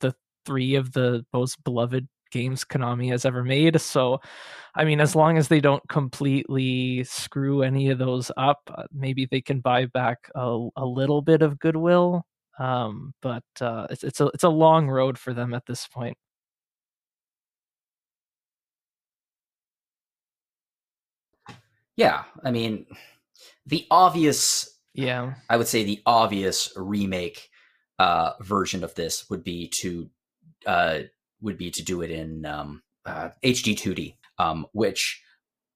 the 0.00 0.14
three 0.46 0.74
of 0.76 0.92
the 0.92 1.24
most 1.32 1.62
beloved 1.64 2.08
games 2.30 2.64
Konami 2.64 3.10
has 3.10 3.24
ever 3.24 3.44
made. 3.44 3.80
So, 3.80 4.20
I 4.74 4.84
mean, 4.84 5.00
as 5.00 5.14
long 5.16 5.38
as 5.38 5.48
they 5.48 5.60
don't 5.60 5.86
completely 5.88 7.04
screw 7.04 7.62
any 7.62 7.90
of 7.90 7.98
those 7.98 8.30
up, 8.36 8.70
uh, 8.74 8.84
maybe 8.92 9.26
they 9.26 9.40
can 9.40 9.60
buy 9.60 9.86
back 9.86 10.30
a, 10.34 10.68
a 10.76 10.86
little 10.86 11.22
bit 11.22 11.42
of 11.42 11.58
goodwill. 11.58 12.24
Um, 12.58 13.14
but 13.22 13.44
uh, 13.60 13.86
it's 13.90 14.04
it's 14.04 14.20
a 14.20 14.26
it's 14.34 14.44
a 14.44 14.48
long 14.50 14.88
road 14.88 15.18
for 15.18 15.32
them 15.32 15.54
at 15.54 15.64
this 15.66 15.86
point. 15.86 16.16
Yeah, 21.96 22.24
I 22.42 22.50
mean, 22.50 22.86
the 23.66 23.86
obvious, 23.90 24.78
yeah, 24.94 25.34
I 25.48 25.56
would 25.56 25.68
say 25.68 25.84
the 25.84 26.02
obvious 26.06 26.72
remake 26.76 27.50
uh, 27.98 28.32
version 28.40 28.82
of 28.84 28.94
this 28.94 29.28
would 29.28 29.44
be 29.44 29.68
to 29.68 30.10
uh, 30.66 31.00
would 31.40 31.58
be 31.58 31.70
to 31.70 31.82
do 31.82 32.02
it 32.02 32.10
in 32.10 32.46
um, 32.46 32.82
uh, 33.06 33.30
HD 33.42 33.74
2D, 33.76 34.16
um, 34.38 34.66
which 34.72 35.22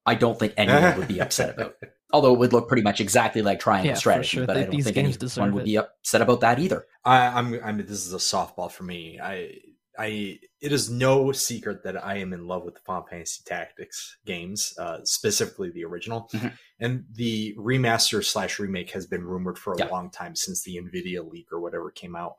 I 0.07 0.15
don't 0.15 0.39
think 0.39 0.55
anyone 0.57 0.99
would 0.99 1.09
be 1.09 1.21
upset 1.21 1.55
about. 1.55 1.77
Although 2.13 2.35
it 2.35 2.39
would 2.39 2.53
look 2.53 2.69
pretty 2.69 2.83
much 2.83 3.01
exactly 3.01 3.43
like 3.43 3.59
Triangle 3.59 3.89
yeah, 3.89 3.95
Strategy, 3.95 4.37
sure. 4.37 4.47
but 4.47 4.55
they, 4.55 4.61
I 4.61 4.65
don't 4.67 4.83
think 4.83 4.97
anyone 4.97 5.53
would 5.55 5.65
be 5.65 5.79
upset 5.79 6.23
about 6.23 6.43
that 6.43 6.61
either. 6.61 6.87
I, 7.05 7.27
I'm, 7.27 7.59
I 7.65 7.73
mean, 7.73 7.87
this 7.87 8.07
is 8.07 8.13
a 8.13 8.19
softball 8.19 8.71
for 8.71 8.85
me. 8.85 9.19
I, 9.21 9.51
I, 9.99 10.39
it 10.61 10.73
is 10.73 10.91
no 10.91 11.33
secret 11.33 11.83
that 11.83 12.05
I 12.05 12.19
am 12.19 12.33
in 12.33 12.47
love 12.47 12.65
with 12.65 12.75
the 12.75 12.81
Final 12.81 13.05
Fantasy 13.11 13.43
Tactics 13.45 14.17
games, 14.25 14.75
uh, 14.79 14.99
specifically 15.03 15.71
the 15.71 15.85
original, 15.85 16.29
mm-hmm. 16.33 16.49
and 16.79 17.05
the 17.13 17.55
remaster 17.59 18.25
slash 18.25 18.61
remake 18.61 18.91
has 18.93 19.07
been 19.07 19.25
rumored 19.25 19.59
for 19.59 19.73
a 19.73 19.79
yeah. 19.79 19.87
long 19.87 20.11
time 20.11 20.37
since 20.37 20.63
the 20.63 20.77
Nvidia 20.77 21.29
leak 21.29 21.49
or 21.51 21.61
whatever 21.61 21.91
came 21.91 22.15
out. 22.15 22.37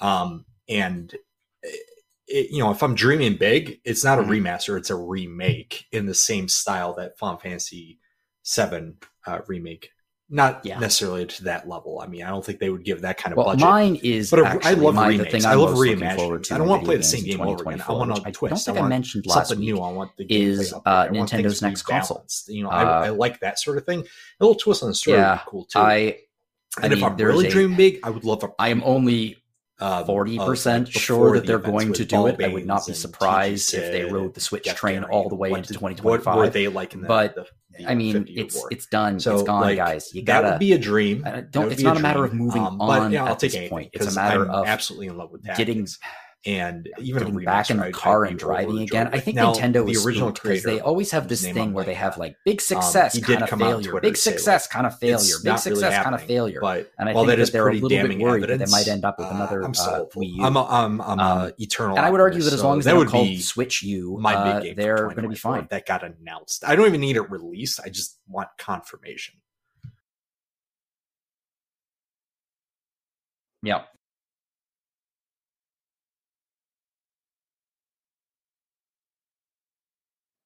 Um, 0.00 0.46
and 0.68 1.14
it, 2.32 2.50
you 2.50 2.58
know, 2.58 2.70
if 2.70 2.82
I'm 2.82 2.94
dreaming 2.94 3.36
big, 3.36 3.80
it's 3.84 4.02
not 4.02 4.18
a 4.18 4.22
mm-hmm. 4.22 4.32
remaster; 4.32 4.76
it's 4.78 4.90
a 4.90 4.96
remake 4.96 5.86
in 5.92 6.06
the 6.06 6.14
same 6.14 6.48
style 6.48 6.94
that 6.94 7.18
Final 7.18 7.38
Fantasy 7.38 7.98
Seven 8.42 8.96
uh, 9.26 9.40
remake. 9.46 9.90
Not 10.34 10.64
yeah. 10.64 10.78
necessarily 10.78 11.26
to 11.26 11.44
that 11.44 11.68
level. 11.68 12.00
I 12.00 12.06
mean, 12.06 12.22
I 12.22 12.30
don't 12.30 12.42
think 12.42 12.58
they 12.58 12.70
would 12.70 12.86
give 12.86 13.02
that 13.02 13.18
kind 13.18 13.34
of 13.34 13.36
well, 13.36 13.46
budget. 13.48 13.60
Mine 13.60 14.00
is, 14.02 14.30
but 14.30 14.64
I 14.64 14.72
love 14.72 14.94
my, 14.94 15.08
remakes. 15.08 15.44
I 15.44 15.52
love 15.52 15.76
reimagining. 15.76 16.50
I 16.50 16.56
don't 16.56 16.68
want 16.68 16.82
to 16.82 16.86
play 16.86 16.96
the 16.96 17.02
same 17.02 17.24
game 17.24 17.42
over 17.42 17.62
again. 17.64 17.82
I 17.86 17.92
want 17.92 18.26
a 18.26 18.32
twist. 18.32 18.66
I, 18.66 18.72
don't 18.72 18.76
think 18.76 18.78
I, 18.78 18.86
I 18.86 18.88
mentioned 18.88 19.26
last 19.26 19.48
something 19.48 19.58
week. 19.58 19.74
New. 19.74 19.82
I 19.82 19.92
want 19.92 20.16
the 20.16 20.24
is 20.32 20.72
uh, 20.72 21.08
Nintendo's 21.08 21.60
next 21.60 21.82
console. 21.82 22.24
You 22.48 22.64
know, 22.64 22.70
uh, 22.70 22.72
I, 22.72 23.06
I, 23.06 23.08
like 23.10 23.40
that 23.40 23.58
sort 23.58 23.76
of 23.76 23.84
thing. 23.84 24.00
A 24.00 24.44
little 24.44 24.54
twist 24.54 24.82
on 24.82 24.88
the 24.88 24.94
story 24.94 25.18
yeah, 25.18 25.42
cool 25.46 25.66
too. 25.66 25.78
I, 25.78 26.16
and 26.82 26.94
if 26.94 27.02
I'm 27.02 27.14
really 27.16 27.48
dreaming 27.48 27.76
big, 27.76 28.00
I 28.02 28.08
would 28.08 28.24
love. 28.24 28.42
A, 28.42 28.48
I 28.58 28.70
am 28.70 28.82
only 28.86 29.41
forty 29.78 30.38
um, 30.38 30.46
percent 30.46 30.86
like 30.86 30.94
sure 30.94 31.32
that 31.34 31.46
they're 31.46 31.58
going 31.58 31.92
to 31.92 32.04
do 32.04 32.26
it. 32.26 32.42
I 32.42 32.48
would 32.48 32.66
not 32.66 32.86
be 32.86 32.92
surprised 32.92 33.74
if 33.74 33.92
they 33.92 34.04
rode 34.04 34.34
the 34.34 34.40
Switch 34.40 34.66
train 34.74 35.04
all 35.04 35.28
the 35.28 35.34
way 35.34 35.52
into 35.52 35.74
twenty 35.74 35.96
twenty 35.96 36.22
five. 36.22 36.36
Were 36.36 36.48
they 36.48 36.68
like 36.68 36.94
in 36.94 37.02
the, 37.02 37.08
but 37.08 37.34
the, 37.34 37.46
the 37.78 37.90
I 37.90 37.94
mean, 37.94 38.26
it's 38.28 38.56
war. 38.56 38.68
it's 38.70 38.86
done. 38.86 39.18
So, 39.18 39.34
it's 39.34 39.42
gone, 39.42 39.62
like, 39.62 39.76
guys. 39.76 40.14
You 40.14 40.22
gotta 40.22 40.46
that 40.46 40.52
would 40.54 40.60
be 40.60 40.72
a 40.72 40.78
dream. 40.78 41.26
don't. 41.50 41.72
It's 41.72 41.82
not 41.82 41.96
a, 41.96 42.00
matter 42.00 42.24
of 42.24 42.32
moving 42.34 42.62
um, 42.62 42.80
on. 42.80 43.12
yeah, 43.12 43.24
I'll 43.24 43.36
take 43.36 43.52
this 43.52 43.68
point. 43.68 43.90
It's 43.92 44.06
a 44.06 44.14
matter 44.14 44.44
I'm 44.44 44.50
of 44.50 44.66
absolutely 44.66 45.08
in 45.08 45.16
love 45.16 45.30
with 45.30 45.44
tactics. 45.44 45.58
getting 45.58 45.86
and 46.44 46.88
even 46.98 47.22
getting 47.22 47.44
back 47.44 47.70
in 47.70 47.76
the 47.76 47.92
car 47.92 48.24
and 48.24 48.38
driving 48.38 48.80
again. 48.80 49.08
I 49.12 49.20
think 49.20 49.36
now, 49.36 49.52
Nintendo 49.52 49.86
the 49.86 50.04
original 50.04 50.32
because 50.32 50.62
they 50.62 50.80
always 50.80 51.10
have 51.12 51.28
this 51.28 51.42
thing 51.42 51.72
where 51.72 51.84
they 51.84 51.94
have 51.94 52.18
like 52.18 52.36
big 52.44 52.56
um, 52.56 52.60
success, 52.60 53.16
um, 53.16 53.22
kind 53.22 53.42
of 53.42 53.50
failure, 53.50 54.00
big 54.00 54.16
success, 54.16 54.66
kind 54.66 54.86
of 54.86 54.98
failure, 54.98 55.36
big 55.44 55.58
success, 55.58 56.02
kind 56.02 56.14
of 56.14 56.22
failure. 56.22 56.60
But 56.60 56.92
and 56.98 57.08
I 57.08 57.14
well, 57.14 57.24
think 57.24 57.38
that, 57.38 57.46
that 57.46 57.52
they're 57.52 57.68
a 57.68 57.74
little 57.74 57.88
bit 57.88 58.18
worried 58.18 58.44
evidence, 58.44 58.70
that 58.70 58.76
they 58.76 58.90
might 58.90 58.92
end 58.92 59.04
up 59.04 59.18
with 59.18 59.28
uh, 59.28 59.34
another 59.34 59.62
uh, 59.62 59.66
I'm, 59.66 59.72
uh, 59.72 60.04
Wii 60.14 60.36
U. 60.36 60.44
I'm, 60.44 60.56
a, 60.56 60.64
I'm, 60.64 61.00
I'm 61.02 61.20
um, 61.20 61.52
eternal. 61.58 61.96
And 61.96 62.04
I 62.04 62.10
would 62.10 62.20
argue 62.20 62.42
that 62.42 62.52
as 62.52 62.62
long 62.62 62.78
as 62.78 62.84
they 62.84 62.94
would 62.94 63.08
call 63.08 63.26
Switch 63.36 63.82
U, 63.82 64.18
my 64.20 64.34
big 64.34 64.54
uh, 64.54 64.60
game 64.60 64.74
they're 64.76 65.08
going 65.08 65.22
to 65.22 65.28
be 65.28 65.34
fine. 65.34 65.68
That 65.70 65.86
got 65.86 66.02
announced. 66.02 66.64
I 66.66 66.74
don't 66.74 66.86
even 66.86 67.00
need 67.00 67.16
it 67.16 67.30
released. 67.30 67.80
I 67.84 67.88
just 67.88 68.18
want 68.26 68.48
confirmation. 68.58 69.36
Yeah. 73.62 73.82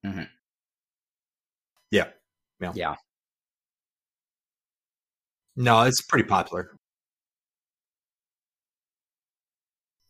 Mm-hmm. 0.06 0.22
Yeah. 1.90 2.08
Yeah. 2.60 2.72
Yeah. 2.74 2.94
No, 5.56 5.82
it's 5.82 6.00
pretty 6.02 6.28
popular. 6.28 6.70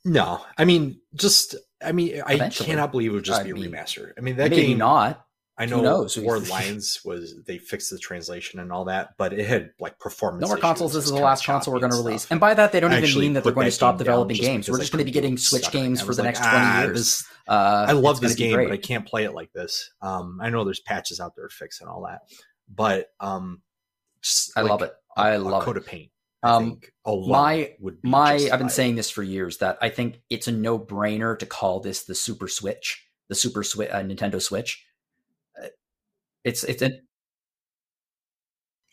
No, 0.05 0.45
I 0.57 0.65
mean, 0.65 1.01
just 1.15 1.57
I 1.85 1.93
mean, 1.93 2.23
I 2.25 2.35
Eventually. 2.35 2.69
cannot 2.69 2.93
believe 2.93 3.11
it 3.11 3.15
would 3.15 3.25
just 3.25 3.41
I 3.41 3.45
be 3.45 3.51
a 3.51 3.55
remaster. 3.55 4.13
I 4.17 4.21
mean, 4.21 4.37
that 4.37 4.51
maybe 4.51 4.67
game 4.69 4.79
not. 4.79 5.26
I 5.59 5.65
know? 5.65 6.07
War 6.19 6.39
Lions 6.51 7.01
was 7.05 7.35
they 7.45 7.57
fixed 7.57 7.91
the 7.91 7.99
translation 7.99 8.61
and 8.61 8.71
all 8.71 8.85
that, 8.87 9.17
but 9.17 9.33
it 9.33 9.47
had 9.47 9.71
like 9.81 9.99
performance. 9.99 10.43
No 10.43 10.49
more 10.49 10.59
consoles. 10.59 10.93
This 10.93 11.05
is 11.07 11.11
the 11.11 11.17
last 11.17 11.47
console 11.47 11.73
we're 11.73 11.81
going 11.81 11.93
to 11.93 11.99
release, 11.99 12.27
and 12.31 12.39
by 12.39 12.53
that 12.53 12.73
they 12.73 12.81
don't 12.81 12.93
I 12.93 13.01
even 13.01 13.21
mean 13.21 13.33
that 13.35 13.45
they're 13.45 13.53
going 13.53 13.67
to 13.67 13.71
stop 13.71 13.97
developing 13.97 14.37
games. 14.37 14.69
We're 14.69 14.79
just 14.79 14.93
going 14.93 14.99
to 14.99 15.05
be 15.05 15.13
getting 15.13 15.39
Switch 15.39 15.71
games 15.71 16.03
for 16.03 16.15
the 16.15 16.23
like, 16.23 16.35
next 16.35 16.41
twenty 16.41 16.57
ah, 16.57 16.83
years. 16.83 16.99
This, 16.99 17.29
uh, 17.49 17.87
I 17.89 17.93
love 17.93 18.21
this 18.21 18.35
game, 18.35 18.57
but 18.57 18.73
I 18.73 18.77
can't 18.77 19.07
play 19.07 19.25
it 19.25 19.33
like 19.33 19.53
this. 19.53 19.91
Um, 20.03 20.41
I 20.43 20.51
know 20.51 20.65
there's 20.65 20.81
patches 20.81 21.21
out 21.21 21.37
there 21.37 21.49
fixing 21.49 21.89
all 21.89 22.03
that, 22.03 22.23
but 22.69 23.13
um, 23.19 23.63
I 24.57 24.61
like, 24.61 24.71
love 24.71 24.83
it. 24.83 24.93
I 25.17 25.37
love 25.37 25.63
a 25.63 25.65
coat 25.65 25.77
it. 25.77 25.81
of 25.81 25.87
paint. 25.87 26.11
Um, 26.43 26.81
my 27.07 27.73
my 28.03 28.35
I've 28.53 28.59
been 28.59 28.69
saying 28.69 28.97
this 28.97 29.09
for 29.09 29.23
years 29.23 29.59
that 29.59 29.79
I 29.81 29.89
think 29.89 30.21
it's 30.29 30.49
a 30.49 30.53
no 30.53 30.79
brainer 30.79 31.39
to 31.39 31.47
call 31.47 31.81
this 31.81 32.05
the 32.05 32.15
Super 32.15 32.47
Switch, 32.47 33.07
the 33.31 33.35
Super 33.35 33.63
Switch, 33.63 33.89
uh, 33.91 34.03
Nintendo 34.03 34.41
Switch 34.41 34.85
it's 36.47 36.65
it's 36.65 36.83
an 36.83 37.01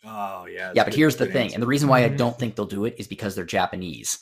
Oh 0.04 0.46
yeah. 0.46 0.72
Yeah, 0.74 0.84
but 0.84 0.94
here's 0.94 1.16
the 1.16 1.26
thing, 1.26 1.44
answer. 1.46 1.54
and 1.54 1.62
the 1.62 1.66
reason 1.66 1.88
why 1.88 2.04
I 2.04 2.10
Mhm. 2.10 2.18
don't 2.18 2.38
think 2.38 2.56
they'll 2.56 2.66
do 2.66 2.84
it 2.84 2.94
is 2.98 3.06
because 3.06 3.34
they're 3.34 3.44
Japanese, 3.46 4.18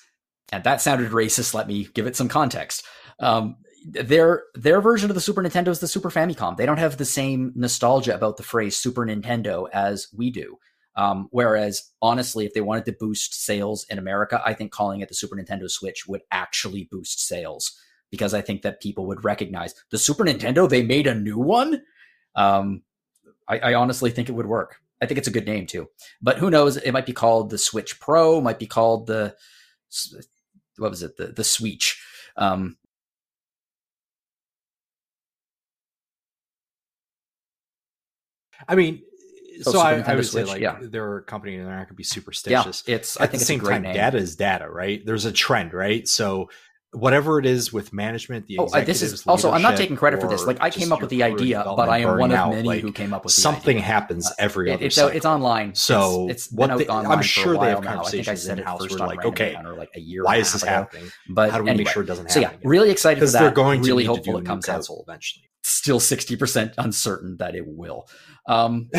and 0.52 0.62
that 0.64 0.80
sounded 0.80 1.10
racist. 1.10 1.54
Let 1.54 1.66
me 1.66 1.88
give 1.94 2.06
it 2.06 2.14
some 2.14 2.28
context. 2.28 2.84
Um, 3.18 3.56
their 3.84 4.44
their 4.54 4.80
version 4.80 5.10
of 5.10 5.14
the 5.16 5.20
Super 5.20 5.42
Nintendo 5.42 5.68
is 5.68 5.80
the 5.80 5.88
Super 5.88 6.10
Famicom. 6.10 6.56
They 6.56 6.66
don't 6.66 6.78
have 6.78 6.98
the 6.98 7.04
same 7.04 7.52
nostalgia 7.56 8.14
about 8.14 8.36
the 8.36 8.44
phrase 8.44 8.76
Super 8.76 9.04
Nintendo 9.04 9.68
as 9.72 10.06
we 10.16 10.30
do. 10.30 10.56
Um, 10.94 11.26
whereas, 11.32 11.90
honestly, 12.00 12.44
if 12.46 12.54
they 12.54 12.60
wanted 12.60 12.84
to 12.84 12.92
boost 12.92 13.34
sales 13.44 13.84
in 13.90 13.98
America, 13.98 14.40
I 14.44 14.54
think 14.54 14.70
calling 14.70 15.00
it 15.00 15.09
the 15.09 15.14
Super 15.16 15.34
Nintendo 15.36 15.68
Switch 15.68 16.06
would 16.06 16.22
actually 16.30 16.84
boost 16.92 17.26
sales 17.26 17.72
because 18.10 18.34
I 18.34 18.40
think 18.42 18.62
that 18.62 18.80
people 18.80 19.06
would 19.06 19.24
recognize 19.24 19.74
the 19.90 19.98
Super 19.98 20.22
Nintendo. 20.24 20.68
They 20.68 20.82
made 20.84 21.06
a 21.09 21.14
new 21.14 21.38
one. 21.38 21.82
Um, 22.36 22.82
I, 23.48 23.59
I 23.59 23.74
honestly 23.74 24.10
think 24.10 24.28
it 24.28 24.32
would 24.32 24.47
work. 24.47 24.77
I 25.01 25.06
think 25.06 25.19
it's 25.19 25.28
a 25.28 25.32
good 25.32 25.47
name 25.47 25.66
too. 25.66 25.89
But 26.20 26.39
who 26.39 26.51
knows? 26.51 26.77
It 26.77 26.93
might 26.93 27.06
be 27.06 27.12
called 27.12 27.51
the 27.51 27.59
Switch 27.59 27.98
Pro. 28.01 28.40
Might 28.40 28.59
be 28.59 28.66
called 28.66 29.06
the 29.06 29.35
what 30.78 30.90
was 30.90 31.02
it? 31.02 31.16
The 31.16 31.28
the 31.28 31.44
Switch. 31.44 32.01
Um, 32.36 32.77
I 38.69 38.74
mean, 38.74 39.02
Oh, 39.66 39.73
so 39.73 39.81
I, 39.81 39.98
I 40.01 40.14
would 40.14 40.27
say 40.27 40.44
like 40.44 40.60
yeah. 40.62 40.78
they're 40.81 41.19
a 41.19 41.23
company 41.23 41.56
and 41.56 41.66
they're 41.66 41.73
not 41.73 41.81
going 41.81 41.89
to 41.89 41.94
be 41.94 42.05
yeah, 42.05 42.62
superstitious. 42.62 42.82
it's. 42.86 43.20
I 43.20 43.24
At 43.24 43.31
think 43.31 43.40
the 43.40 43.43
it's 43.43 43.47
same 43.47 43.60
a 43.60 43.62
great 43.62 43.74
time, 43.74 43.82
name. 43.82 43.94
data 43.94 44.16
is 44.16 44.35
data, 44.35 44.69
right? 44.69 45.02
There's 45.05 45.24
a 45.27 45.32
trend, 45.32 45.74
right? 45.74 46.09
So 46.09 46.48
whatever 46.93 47.39
it 47.39 47.47
is 47.47 47.73
with 47.73 47.93
management, 47.93 48.47
the 48.47 48.59
Oh, 48.59 48.66
uh, 48.66 48.85
this 48.85 49.01
is 49.02 49.27
also. 49.27 49.51
I'm 49.51 49.62
not 49.62 49.77
taking 49.77 49.97
credit 49.97 50.20
for 50.20 50.28
this. 50.28 50.44
Like 50.47 50.59
I 50.60 50.70
came 50.70 50.93
up 50.93 51.01
with 51.01 51.10
the 51.10 51.23
idea, 51.23 51.62
but 51.64 51.89
I 51.89 51.98
am 51.98 52.19
one 52.19 52.32
of 52.32 52.51
many 52.51 52.62
like, 52.69 52.81
who 52.82 52.93
came 52.93 53.12
up 53.14 53.24
with 53.24 53.32
something 53.32 53.77
idea. 53.78 53.86
happens 53.86 54.27
uh, 54.27 54.35
every 54.39 54.70
It- 54.70 54.74
other 54.74 54.85
it's 54.85 54.98
uh, 54.98 55.01
cycle. 55.02 55.16
it's 55.16 55.27
online. 55.27 55.74
So 55.74 56.28
it's, 56.28 56.47
it's 56.47 56.52
what 56.52 56.77
they- 56.78 56.89
I'm 56.89 57.23
sure 57.23 57.59
they 57.59 57.70
have 57.70 57.82
now. 57.82 58.02
I 58.02 58.10
think 58.10 58.28
I 58.28 58.35
said 58.35 58.59
it 58.59 58.62
in-house 58.62 58.82
first 58.82 58.98
where 58.98 59.09
like, 59.09 59.24
okay, 59.24 59.51
Encounter, 59.51 59.74
like 59.74 59.90
a 59.94 60.01
year. 60.01 60.24
Why 60.24 60.36
is 60.36 60.52
this 60.52 60.62
happening? 60.62 61.10
But 61.31 61.51
How 61.51 61.59
do 61.59 61.64
we 61.64 61.70
anyway, 61.70 61.85
make 61.85 61.93
sure 61.93 62.02
it 62.02 62.06
doesn't 62.06 62.27
happen? 62.31 62.43
so 62.43 62.48
yeah, 62.51 62.56
really 62.62 62.90
excited 62.90 63.16
for 63.16 63.20
because 63.20 63.32
that. 63.32 63.40
they're 63.40 63.51
going 63.51 63.82
to 63.82 63.89
really 63.89 64.05
hopeful 64.05 64.36
it 64.39 64.44
comes 64.44 64.69
out. 64.69 64.86
eventually. 65.06 65.48
Still 65.64 66.01
sixty 66.01 66.36
percent 66.36 66.73
uncertain 66.77 67.36
that 67.39 67.55
it 67.55 67.64
will. 67.66 68.09
Um, 68.47 68.90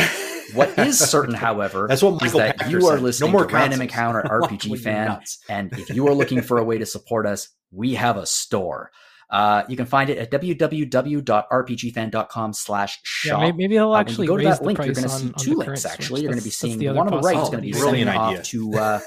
what 0.54 0.78
is 0.80 0.98
certain, 1.00 1.34
however, 1.36 1.88
That's 1.88 2.02
what 2.04 2.16
is 2.16 2.22
Michael 2.34 2.40
that 2.40 2.60
Pachter 2.60 2.72
you 2.72 2.88
are 2.88 2.96
said. 2.96 3.04
listening 3.04 3.32
no 3.32 3.38
more 3.40 3.48
to 3.48 3.54
Random 3.54 3.80
consoles. 3.80 3.92
Encounter 3.92 4.22
RPG 4.42 4.66
You're 4.68 4.78
fan, 4.78 5.22
and 5.50 5.72
if 5.74 5.90
you 5.90 6.08
are 6.08 6.14
looking 6.14 6.42
for 6.42 6.58
a 6.58 6.64
way 6.64 6.78
to 6.78 6.86
support 6.86 7.26
us, 7.26 7.50
we 7.72 7.96
have 7.96 8.16
a 8.18 8.26
store. 8.26 8.92
Uh, 9.30 9.64
you 9.68 9.76
can 9.76 9.86
find 9.88 10.10
it 10.12 10.18
at 10.20 10.30
www.rpgfan.com 10.32 12.54
slash 12.54 13.00
shop. 13.04 13.40
maybe, 13.42 13.58
maybe 13.58 13.76
they'll 13.76 13.94
Uh, 13.94 14.00
actually 14.00 14.28
go 14.28 14.38
to 14.38 14.46
raise 14.46 14.60
that 14.60 14.66
link, 14.66 14.78
you're 14.80 14.94
going 14.94 15.04
to 15.08 15.10
see 15.10 15.32
two 15.40 15.56
links. 15.56 15.86
Actually, 15.86 16.06
Switch. 16.06 16.22
you're 16.22 16.32
going 16.32 16.40
to 16.40 16.44
be 16.44 16.50
That's- 16.50 16.60
that's 16.60 16.60
seeing 16.60 16.78
the 16.80 16.90
one 16.94 17.08
on 17.08 17.14
the 17.22 17.28
right. 17.28 17.38
is 17.42 17.50
going 17.50 17.62
to 17.64 17.68
be 17.68 17.74
Oh, 17.74 17.78
sending 17.78 18.06
brilliant 18.06 18.18
off 18.18 18.30
idea. 18.32 18.44
to 18.44 18.74
uh, 18.76 19.00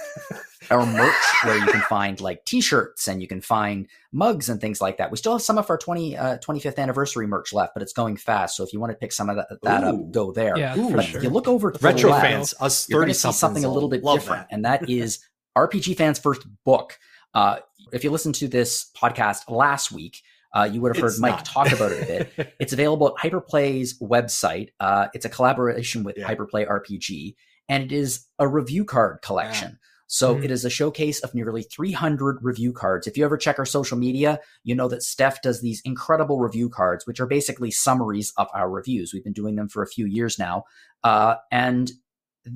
our 0.70 0.84
merch, 0.86 1.14
where 1.44 1.56
you 1.58 1.66
can 1.66 1.80
find 1.82 2.20
like 2.20 2.44
T-shirts 2.44 3.08
and 3.08 3.20
you 3.22 3.28
can 3.28 3.40
find 3.40 3.88
mugs 4.12 4.48
and 4.48 4.60
things 4.60 4.80
like 4.80 4.98
that. 4.98 5.10
We 5.10 5.16
still 5.16 5.32
have 5.32 5.42
some 5.42 5.58
of 5.58 5.68
our 5.70 5.78
20, 5.78 6.16
uh, 6.16 6.38
25th 6.38 6.78
anniversary 6.78 7.26
merch 7.26 7.52
left, 7.52 7.74
but 7.74 7.82
it's 7.82 7.92
going 7.92 8.16
fast. 8.16 8.56
So 8.56 8.64
if 8.64 8.72
you 8.72 8.80
want 8.80 8.92
to 8.92 8.96
pick 8.96 9.12
some 9.12 9.28
of 9.30 9.36
that, 9.36 9.48
that 9.62 9.84
up, 9.84 10.10
go 10.10 10.32
there. 10.32 10.56
Yeah, 10.58 10.78
Ooh. 10.78 10.94
But 10.94 11.04
sure. 11.04 11.18
if 11.18 11.24
you 11.24 11.30
look 11.30 11.48
over 11.48 11.70
to 11.70 11.78
Retro 11.84 12.10
left, 12.10 12.26
fans, 12.26 12.54
us 12.60 12.88
you're 12.88 12.98
going 13.00 13.06
thirty 13.08 13.12
to 13.12 13.18
see 13.18 13.20
something 13.22 13.38
something 13.38 13.64
a 13.64 13.72
little 13.72 13.88
bit 13.88 14.02
different, 14.04 14.46
and 14.50 14.64
that 14.64 14.88
is 14.88 15.20
RPG 15.56 15.96
Fan's 15.96 16.18
first 16.18 16.46
book. 16.64 16.98
Uh, 17.34 17.58
if 17.92 18.02
you 18.04 18.10
listened 18.10 18.34
to 18.36 18.48
this 18.48 18.90
podcast 18.96 19.48
last 19.50 19.92
week, 19.92 20.22
uh, 20.54 20.68
you 20.70 20.80
would 20.80 20.94
have 20.96 21.02
heard 21.02 21.10
It's 21.12 21.20
Mike 21.20 21.32
not. 21.36 21.44
talk 21.44 21.72
about 21.72 21.92
it 21.92 22.02
a 22.02 22.06
bit. 22.36 22.54
It's 22.60 22.72
available 22.72 23.08
at 23.08 23.14
Hyperplay's 23.30 23.98
website. 24.00 24.70
Uh, 24.80 25.08
it's 25.12 25.24
a 25.24 25.28
collaboration 25.28 26.02
with 26.02 26.16
Yeah. 26.18 26.26
Hyperplay 26.28 26.66
RPG, 26.66 27.34
and 27.68 27.84
it 27.84 27.92
is 27.92 28.26
a 28.38 28.48
review 28.48 28.84
card 28.84 29.20
collection. 29.22 29.78
So 30.06 30.36
Mhm. 30.36 30.44
it 30.44 30.50
is 30.50 30.64
a 30.64 30.70
showcase 30.70 31.20
of 31.20 31.34
nearly 31.34 31.62
300 31.62 32.38
review 32.42 32.72
cards. 32.72 33.06
If 33.06 33.16
you 33.16 33.24
ever 33.24 33.36
check 33.36 33.58
our 33.58 33.66
social 33.66 33.98
media, 33.98 34.40
you 34.62 34.74
know 34.74 34.88
that 34.88 35.02
Steph 35.02 35.42
does 35.42 35.60
these 35.60 35.82
incredible 35.84 36.38
review 36.38 36.68
cards, 36.68 37.06
which 37.06 37.20
are 37.20 37.26
basically 37.26 37.70
summaries 37.70 38.32
of 38.36 38.48
our 38.54 38.70
reviews. 38.70 39.12
We've 39.12 39.24
been 39.24 39.32
doing 39.32 39.56
them 39.56 39.68
for 39.68 39.82
a 39.82 39.88
few 39.88 40.06
years 40.06 40.38
now, 40.38 40.64
uh, 41.02 41.36
and 41.50 41.90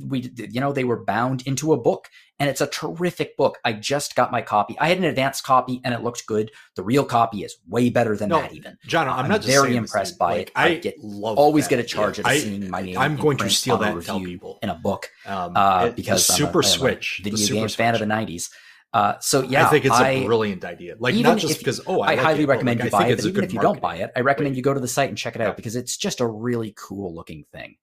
we, 0.06 0.32
you 0.36 0.60
know, 0.60 0.72
they 0.72 0.85
were 0.85 1.05
bound 1.05 1.43
into 1.47 1.72
a 1.72 1.77
book, 1.77 2.09
and 2.40 2.48
it's 2.48 2.60
a 2.62 2.66
terrific 2.66 3.36
book. 3.36 3.58
I 3.64 3.74
just 3.74 4.16
got 4.16 4.32
my 4.32 4.40
copy. 4.42 4.76
I 4.80 4.88
had 4.88 4.98
an 4.98 5.04
advanced 5.04 5.44
copy, 5.44 5.80
and 5.84 5.94
it 5.94 6.02
looked 6.02 6.26
good. 6.26 6.50
The 6.74 6.82
real 6.82 7.04
copy 7.04 7.44
is 7.44 7.54
way 7.68 7.90
better 7.90 8.16
than 8.16 8.30
No, 8.30 8.40
that, 8.40 8.54
even. 8.54 8.78
John, 8.86 9.06
I'm, 9.08 9.26
I'm 9.26 9.28
not 9.30 9.44
very 9.44 9.68
saying 9.68 9.76
impressed 9.76 10.18
by 10.18 10.32
Like, 10.38 10.46
it. 10.48 10.52
I 10.56 10.68
I 10.70 10.74
get- 10.78 10.98
love 10.98 11.38
always 11.38 11.66
that 11.66 11.76
get 11.76 11.78
a 11.80 11.84
charge 11.84 12.18
idea. 12.18 12.30
at 12.32 12.36
I- 12.36 12.38
seeing 12.40 12.70
my 12.70 12.80
name. 12.82 12.98
I'm 12.98 13.16
going 13.16 13.36
to 13.36 13.50
steal 13.50 13.76
that 13.76 13.94
review 13.94 14.24
people. 14.26 14.58
in 14.62 14.70
a 14.70 14.74
book 14.74 15.10
Um, 15.26 15.52
uh, 15.56 15.84
it- 15.86 15.96
because 15.96 16.26
the 16.26 16.32
I'm 16.32 16.38
Super 16.38 16.60
a 16.60 16.64
Switch, 16.64 17.20
video 17.22 17.46
game 17.46 17.68
fan 17.68 17.94
of 17.94 18.00
the 18.00 18.06
'90s. 18.06 18.50
Uh, 18.92 19.14
so 19.20 19.42
yeah, 19.42 19.66
I 19.66 19.70
think 19.70 19.84
it's 19.84 19.94
a 19.94 20.02
I- 20.02 20.24
brilliant 20.24 20.64
idea. 20.64 20.96
Like 20.98 21.14
not 21.16 21.38
just 21.38 21.58
because 21.58 21.80
oh, 21.86 22.00
I, 22.00 22.12
I 22.12 22.14
like 22.14 22.18
highly 22.18 22.42
it, 22.42 22.48
recommend 22.48 22.80
like, 22.80 22.86
you 22.86 22.90
buy 22.90 23.06
it. 23.06 23.16
But 23.18 23.26
even 23.26 23.44
if 23.44 23.52
you 23.52 23.60
don't 23.60 23.80
buy 23.80 23.96
it, 23.96 24.10
I 24.16 24.20
recommend 24.20 24.56
you 24.56 24.62
go 24.62 24.74
to 24.74 24.80
the 24.80 24.88
site 24.88 25.10
and 25.10 25.16
check 25.16 25.36
it 25.36 25.40
out 25.42 25.48
Yeah. 25.50 25.54
because 25.54 25.76
it's 25.76 25.96
just 25.96 26.20
a 26.20 26.26
really 26.26 26.74
cool 26.76 27.14
looking 27.14 27.44
thing. 27.52 27.76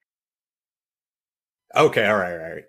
Okay, 1.75 2.05
all 2.07 2.17
right, 2.17 2.31
all 2.34 2.38
right. 2.39 2.63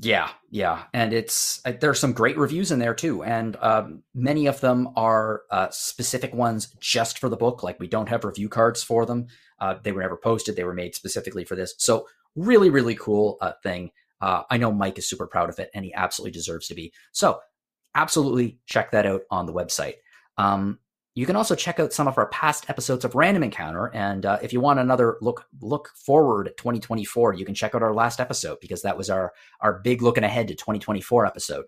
Yeah, 0.00 0.28
yeah, 0.50 0.84
and 0.94 1.12
it's 1.12 1.60
uh, 1.64 1.72
there 1.80 1.90
are 1.90 1.94
some 1.94 2.12
great 2.12 2.38
reviews 2.38 2.70
in 2.70 2.78
there 2.78 2.94
too, 2.94 3.24
and 3.24 3.56
um, 3.56 4.04
many 4.14 4.46
of 4.46 4.60
them 4.60 4.90
are 4.94 5.42
uh, 5.50 5.68
specific 5.70 6.32
ones 6.32 6.68
just 6.78 7.18
for 7.18 7.28
the 7.28 7.36
book. 7.36 7.64
Like 7.64 7.80
we 7.80 7.88
don't 7.88 8.08
have 8.08 8.24
review 8.24 8.48
cards 8.48 8.80
for 8.80 9.04
them; 9.06 9.26
uh, 9.58 9.74
they 9.82 9.90
were 9.90 10.02
never 10.02 10.16
posted; 10.16 10.54
they 10.54 10.62
were 10.62 10.74
made 10.74 10.94
specifically 10.94 11.44
for 11.44 11.56
this. 11.56 11.74
So 11.78 12.06
really, 12.36 12.70
really 12.70 12.94
cool 12.94 13.38
uh, 13.40 13.52
thing. 13.64 13.90
Uh, 14.20 14.44
I 14.48 14.56
know 14.56 14.70
Mike 14.70 14.98
is 14.98 15.08
super 15.08 15.26
proud 15.26 15.48
of 15.48 15.58
it, 15.58 15.70
and 15.74 15.84
he 15.84 15.92
absolutely 15.94 16.30
deserves 16.32 16.68
to 16.68 16.74
be. 16.74 16.92
So 17.10 17.40
absolutely 17.96 18.58
check 18.66 18.92
that 18.92 19.06
out 19.06 19.22
on 19.30 19.46
the 19.46 19.52
website. 19.54 19.94
Um, 20.36 20.78
you 21.18 21.26
can 21.26 21.34
also 21.34 21.56
check 21.56 21.80
out 21.80 21.92
some 21.92 22.06
of 22.06 22.16
our 22.16 22.28
past 22.28 22.70
episodes 22.70 23.04
of 23.04 23.16
Random 23.16 23.42
Encounter, 23.42 23.90
and 23.92 24.24
uh, 24.24 24.38
if 24.40 24.52
you 24.52 24.60
want 24.60 24.78
another 24.78 25.18
look 25.20 25.46
look 25.60 25.92
forward 25.96 26.46
at 26.46 26.56
2024, 26.56 27.34
you 27.34 27.44
can 27.44 27.56
check 27.56 27.74
out 27.74 27.82
our 27.82 27.92
last 27.92 28.20
episode 28.20 28.58
because 28.60 28.82
that 28.82 28.96
was 28.96 29.10
our 29.10 29.32
our 29.60 29.80
big 29.80 30.00
looking 30.00 30.22
ahead 30.22 30.46
to 30.46 30.54
2024 30.54 31.26
episode. 31.26 31.64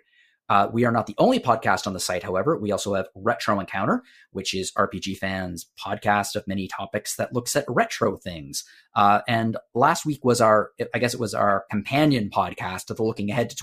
Uh, 0.48 0.68
we 0.72 0.84
are 0.84 0.92
not 0.92 1.08
the 1.08 1.16
only 1.18 1.40
podcast 1.40 1.88
on 1.88 1.94
the 1.94 1.98
site, 1.98 2.22
however. 2.22 2.56
We 2.56 2.70
also 2.70 2.94
have 2.94 3.08
Retro 3.16 3.58
Encounter, 3.58 4.04
which 4.30 4.54
is 4.54 4.70
RPG 4.78 5.16
fans' 5.18 5.66
podcast 5.76 6.36
of 6.36 6.46
many 6.46 6.68
topics 6.68 7.16
that 7.16 7.32
looks 7.32 7.56
at 7.56 7.64
retro 7.68 8.16
things. 8.16 8.64
Uh, 8.94 9.20
and 9.26 9.56
last 9.74 10.06
week 10.06 10.24
was 10.24 10.40
our, 10.40 10.70
I 10.94 11.00
guess 11.00 11.14
it 11.14 11.20
was 11.20 11.34
our 11.34 11.64
companion 11.72 12.30
podcast 12.30 12.86
to 12.86 12.94
the 12.94 13.02
Looking 13.02 13.30
Ahead 13.32 13.50
to 13.50 13.56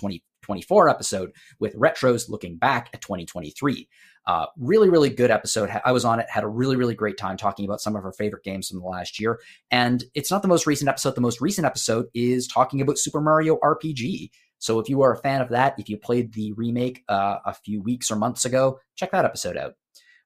2024 0.48 0.90
episode 0.90 1.32
with 1.60 1.76
retros 1.76 2.30
looking 2.30 2.58
back 2.58 2.90
at 2.94 3.02
2023. 3.02 3.88
Uh, 4.26 4.46
really, 4.58 4.90
really 4.90 5.10
good 5.10 5.32
episode. 5.32 5.70
I 5.86 5.92
was 5.92 6.06
on 6.06 6.20
it, 6.20 6.30
had 6.30 6.44
a 6.44 6.48
really, 6.48 6.76
really 6.76 6.96
great 6.96 7.18
time 7.18 7.38
talking 7.38 7.66
about 7.66 7.82
some 7.82 7.96
of 7.96 8.04
our 8.04 8.12
favorite 8.12 8.44
games 8.44 8.70
from 8.70 8.80
the 8.80 8.86
last 8.86 9.20
year. 9.20 9.40
And 9.72 10.04
it's 10.16 10.32
not 10.32 10.42
the 10.42 10.48
most 10.48 10.66
recent 10.66 10.90
episode. 10.90 11.16
The 11.16 11.22
most 11.22 11.42
recent 11.42 11.66
episode 11.66 12.08
is 12.14 12.48
talking 12.48 12.82
about 12.82 12.98
Super 12.98 13.22
Mario 13.22 13.58
RPG. 13.64 14.30
So 14.60 14.80
if 14.80 14.90
you 14.90 15.02
are 15.02 15.14
a 15.14 15.18
fan 15.18 15.42
of 15.42 15.50
that, 15.50 15.76
if 15.78 15.88
you 15.88 15.98
played 15.98 16.34
the 16.34 16.52
remake 16.54 17.04
uh, 17.08 17.38
a 17.46 17.54
few 17.54 17.82
weeks 17.82 18.10
or 18.10 18.16
months 18.16 18.44
ago, 18.44 18.80
check 18.96 19.12
that 19.12 19.26
episode 19.26 19.56
out. 19.56 19.74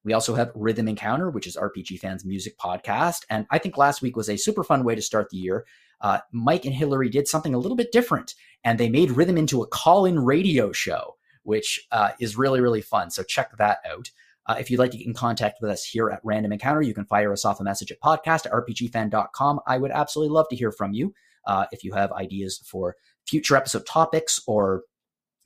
We 0.04 0.14
also 0.14 0.34
have 0.34 0.52
Rhythm 0.56 0.88
Encounter, 0.88 1.30
which 1.30 1.46
is 1.46 1.56
RPG 1.56 2.00
fans' 2.00 2.26
music 2.26 2.58
podcast. 2.58 3.24
And 3.30 3.46
I 3.52 3.60
think 3.60 3.78
last 3.78 4.02
week 4.02 4.16
was 4.16 4.30
a 4.30 4.38
super 4.38 4.64
fun 4.64 4.84
way 4.84 4.96
to 4.96 5.02
start 5.02 5.30
the 5.30 5.38
year. 5.38 5.66
Uh, 6.02 6.20
Mike 6.32 6.66
and 6.66 6.74
Hillary 6.74 7.10
did 7.10 7.28
something 7.28 7.54
a 7.54 7.58
little 7.58 7.78
bit 7.78 7.92
different, 7.92 8.36
and 8.64 8.80
they 8.80 8.90
made 8.90 9.12
Rhythm 9.12 9.38
into 9.38 9.62
a 9.62 9.68
call 9.68 10.06
in 10.06 10.20
radio 10.20 10.72
show, 10.72 11.16
which 11.44 11.86
uh, 11.92 12.12
is 12.20 12.38
really, 12.38 12.62
really 12.62 12.82
fun. 12.82 13.12
So 13.12 13.24
check 13.24 13.58
that 13.58 13.80
out. 13.90 14.10
Uh, 14.48 14.56
if 14.60 14.72
you'd 14.72 14.80
like 14.80 14.92
to 14.92 14.98
get 14.98 15.08
in 15.08 15.14
contact 15.14 15.60
with 15.62 15.70
us 15.70 15.84
here 15.84 16.10
at 16.10 16.22
Random 16.24 16.52
Encounter, 16.52 16.82
you 16.82 16.94
can 16.94 17.06
fire 17.06 17.32
us 17.32 17.46
off 17.46 17.60
a 17.60 17.64
message 17.64 17.92
at 17.92 18.02
podcast 18.02 18.46
at 18.46 18.52
rpgfan.com. 18.52 19.60
I 19.68 19.78
would 19.78 19.92
absolutely 19.92 20.34
love 20.34 20.48
to 20.50 20.56
hear 20.56 20.72
from 20.72 20.94
you. 20.94 21.14
Uh, 21.46 21.66
if 21.72 21.84
you 21.84 21.94
have 21.94 22.12
ideas 22.12 22.62
for 22.66 22.96
future 23.28 23.56
episode 23.56 23.86
topics 23.86 24.42
or 24.48 24.84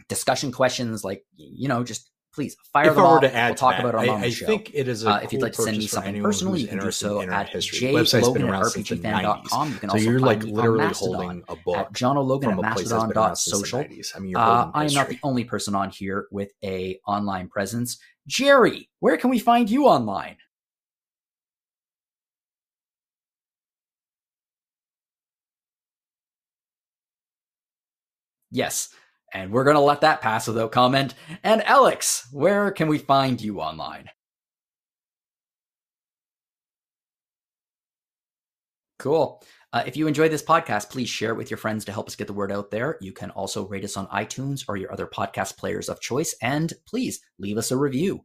discussion 0.07 0.52
questions, 0.52 1.03
like, 1.03 1.26
you 1.36 1.68
know, 1.68 1.84
just 1.84 2.10
please 2.35 2.55
fire 2.73 2.89
if 2.89 2.95
them 2.95 3.05
I 3.05 3.09
were 3.09 3.15
off. 3.17 3.21
to 3.21 3.33
add 3.35 3.47
we'll 3.49 3.55
talk 3.55 3.75
that, 3.77 3.85
about 3.85 3.95
it 4.03 4.09
I, 4.09 4.13
on 4.13 4.21
the 4.21 4.27
I 4.27 4.29
show. 4.29 4.45
think 4.45 4.71
it 4.73 4.87
is 4.87 5.03
a 5.05 5.11
Uh, 5.11 5.19
if 5.23 5.33
you'd 5.33 5.41
like 5.41 5.53
to 5.53 5.61
send 5.61 5.77
me 5.77 5.87
something 5.87 6.21
personally, 6.21 6.61
you 6.61 6.67
can 6.67 6.79
do 6.79 6.91
so 6.91 7.21
at 7.21 7.49
history. 7.49 7.79
Website's 7.93 8.29
been 8.29 8.43
around 8.43 8.65
since 8.65 8.89
the 8.89 8.95
90s. 8.97 9.73
You 9.73 9.79
can 9.79 9.89
So 9.89 9.93
also 9.95 10.09
you're 10.09 10.19
like 10.19 10.43
literally 10.43 10.93
holding 10.93 11.43
a 11.47 11.55
book 11.55 11.77
at 11.77 11.93
Jono 11.93 12.23
Logan 12.25 12.51
at 12.51 12.59
a 12.59 12.61
place 12.73 12.89
that's 12.89 13.03
been 13.05 13.17
around 13.17 13.35
since 13.37 13.61
the 13.61 13.77
mastodon.social. 13.77 13.79
90s. 13.79 14.15
I 14.15 14.19
mean, 14.19 14.29
you're 14.31 14.39
Uh, 14.39 14.71
I 14.73 14.85
am 14.85 14.93
not 14.93 15.09
the 15.09 15.19
only 15.23 15.43
person 15.45 15.75
on 15.75 15.89
here 15.89 16.27
with 16.31 16.51
a 16.63 16.99
online 17.07 17.47
presence. 17.47 17.97
Jerry, 18.27 18.89
where 18.99 19.17
can 19.17 19.29
we 19.29 19.39
find 19.39 19.69
you 19.69 19.85
online? 19.87 20.37
Yes. 28.51 28.89
And 29.35 29.51
we're 29.51 29.65
going 29.65 29.75
to 29.75 29.81
let 29.81 29.99
that 29.99 30.21
pass 30.21 30.47
without 30.47 30.71
comment. 30.71 31.13
And 31.43 31.61
Aleks, 31.63 32.23
where 32.31 32.71
can 32.71 32.87
we 32.87 32.97
find 32.97 33.41
you 33.41 33.59
online? 33.59 34.09
Cool. 38.97 39.43
Uh, 39.73 39.83
if 39.85 39.97
you 39.97 40.07
enjoyed 40.07 40.31
this 40.31 40.41
podcast, 40.41 40.89
please 40.89 41.09
share 41.09 41.31
it 41.31 41.35
with 41.35 41.51
your 41.51 41.57
friends 41.57 41.83
to 41.83 41.91
help 41.91 42.07
us 42.07 42.15
get 42.15 42.27
the 42.27 42.33
word 42.33 42.49
out 42.49 42.71
there. 42.71 42.97
You 43.01 43.11
can 43.11 43.29
also 43.31 43.67
rate 43.67 43.83
us 43.83 43.97
on 43.97 44.07
iTunes 44.07 44.63
or 44.69 44.77
your 44.77 44.93
other 44.93 45.05
podcast 45.05 45.57
players 45.57 45.89
of 45.89 45.99
choice. 45.99 46.33
And 46.41 46.71
please 46.87 47.19
leave 47.37 47.57
us 47.57 47.71
a 47.71 47.77
review. 47.77 48.23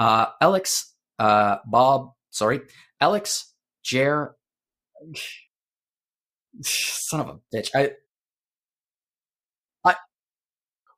Uh, 0.00 0.26
Aleks, 0.42 0.86
uh, 1.20 1.58
Bob, 1.66 2.14
sorry, 2.30 2.62
Aleks, 3.00 3.44
Jer, 3.84 4.34
son 6.62 7.20
of 7.20 7.28
a 7.28 7.56
bitch. 7.56 7.68
I, 7.76 7.92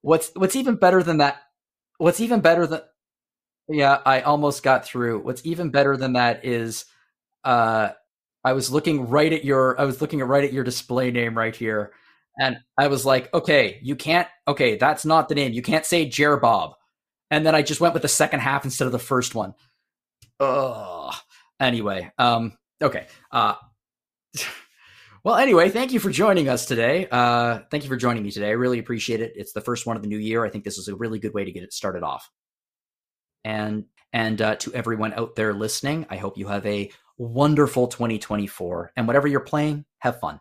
what's 0.02 0.30
what's 0.34 0.56
even 0.56 0.76
better 0.76 1.02
than 1.02 1.18
that? 1.18 1.36
What's 1.98 2.20
even 2.20 2.40
better 2.40 2.66
than? 2.66 2.80
Yeah, 3.68 4.00
I 4.04 4.22
almost 4.22 4.62
got 4.62 4.84
through. 4.84 5.20
What's 5.20 5.44
even 5.46 5.70
better 5.70 5.96
than 5.96 6.14
that 6.14 6.44
is, 6.44 6.86
uh, 7.44 7.90
I 8.44 8.52
was 8.54 8.70
looking 8.70 9.08
right 9.08 9.32
at 9.32 9.44
your 9.44 9.80
I 9.80 9.84
was 9.84 10.00
looking 10.00 10.20
right 10.20 10.44
at 10.44 10.52
your 10.52 10.64
display 10.64 11.10
name 11.10 11.36
right 11.36 11.54
here. 11.54 11.92
And 12.40 12.58
I 12.78 12.86
was 12.88 13.04
like, 13.04 13.32
okay, 13.34 13.78
you 13.82 13.96
can't 13.96 14.28
okay, 14.48 14.76
that's 14.76 15.04
not 15.04 15.28
the 15.28 15.34
name. 15.34 15.52
You 15.52 15.62
can't 15.62 15.86
say 15.86 16.06
Jer 16.06 16.36
Bob. 16.38 16.74
And 17.30 17.46
then 17.46 17.54
I 17.54 17.62
just 17.62 17.80
went 17.80 17.94
with 17.94 18.02
the 18.02 18.08
second 18.08 18.40
half 18.40 18.64
instead 18.64 18.86
of 18.86 18.92
the 18.92 18.98
first 18.98 19.34
one. 19.34 19.54
Ugh. 20.40 21.14
Anyway, 21.60 22.10
um, 22.18 22.56
okay. 22.82 23.06
Uh 23.30 23.54
well, 25.22 25.36
anyway, 25.36 25.70
thank 25.70 25.92
you 25.92 26.00
for 26.00 26.10
joining 26.10 26.48
us 26.48 26.66
today. 26.66 27.06
Uh, 27.10 27.60
thank 27.70 27.82
you 27.82 27.88
for 27.88 27.96
joining 27.96 28.22
me 28.22 28.30
today. 28.30 28.48
I 28.48 28.52
really 28.52 28.78
appreciate 28.78 29.20
it. 29.20 29.32
It's 29.36 29.52
the 29.52 29.60
first 29.60 29.86
one 29.86 29.96
of 29.96 30.02
the 30.02 30.08
new 30.08 30.18
year. 30.18 30.44
I 30.44 30.50
think 30.50 30.64
this 30.64 30.78
is 30.78 30.88
a 30.88 30.96
really 30.96 31.18
good 31.18 31.34
way 31.34 31.44
to 31.44 31.52
get 31.52 31.62
it 31.62 31.72
started 31.72 32.02
off. 32.02 32.30
And 33.44 33.84
and 34.12 34.42
uh, 34.42 34.56
to 34.56 34.74
everyone 34.74 35.12
out 35.14 35.36
there 35.36 35.52
listening, 35.52 36.06
I 36.10 36.16
hope 36.16 36.36
you 36.36 36.48
have 36.48 36.66
a 36.66 36.90
wonderful 37.16 37.86
2024. 37.86 38.92
And 38.96 39.06
whatever 39.06 39.28
you're 39.28 39.40
playing, 39.40 39.84
have 39.98 40.20
fun. 40.20 40.40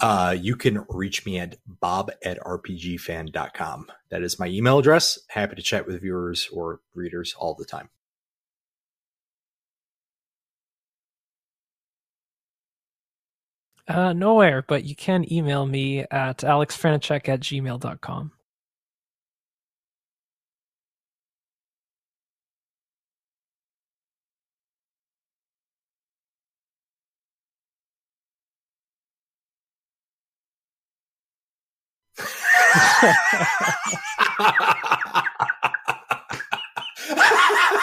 Uh, 0.00 0.36
you 0.38 0.56
can 0.56 0.84
reach 0.88 1.26
me 1.26 1.38
at 1.38 1.56
bob 1.66 2.10
at 2.24 2.38
rpgfan.com. 2.40 3.86
That 4.10 4.22
is 4.22 4.38
my 4.38 4.46
email 4.48 4.78
address. 4.78 5.18
Happy 5.28 5.56
to 5.56 5.62
chat 5.62 5.86
with 5.86 6.00
viewers 6.00 6.48
or 6.52 6.80
readers 6.94 7.34
all 7.38 7.54
the 7.54 7.66
time. 7.66 7.90
Uh, 13.88 14.12
nowhere, 14.12 14.62
but 14.68 14.84
you 14.84 14.94
can 14.94 15.30
email 15.32 15.66
me 15.66 16.00
at 16.12 16.38
aleksfraniczek 16.38 17.28
at 17.28 17.40
gmail.com. 17.40 18.32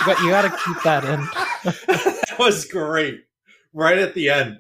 but 0.06 0.20
you 0.22 0.30
got 0.30 0.44
to 0.44 0.50
keep 0.64 0.82
that 0.84 1.04
in. 1.06 1.20
that 1.88 2.36
was 2.40 2.66
great. 2.66 3.26
Right 3.74 3.98
at 3.98 4.14
the 4.14 4.30
end. 4.30 4.60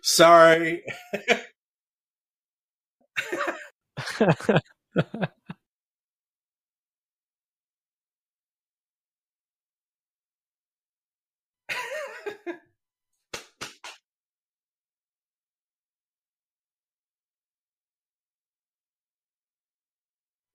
Sorry. 0.02 0.82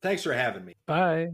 Thanks 0.01 0.23
for 0.23 0.33
having 0.33 0.65
me. 0.65 0.75
Bye. 0.85 1.31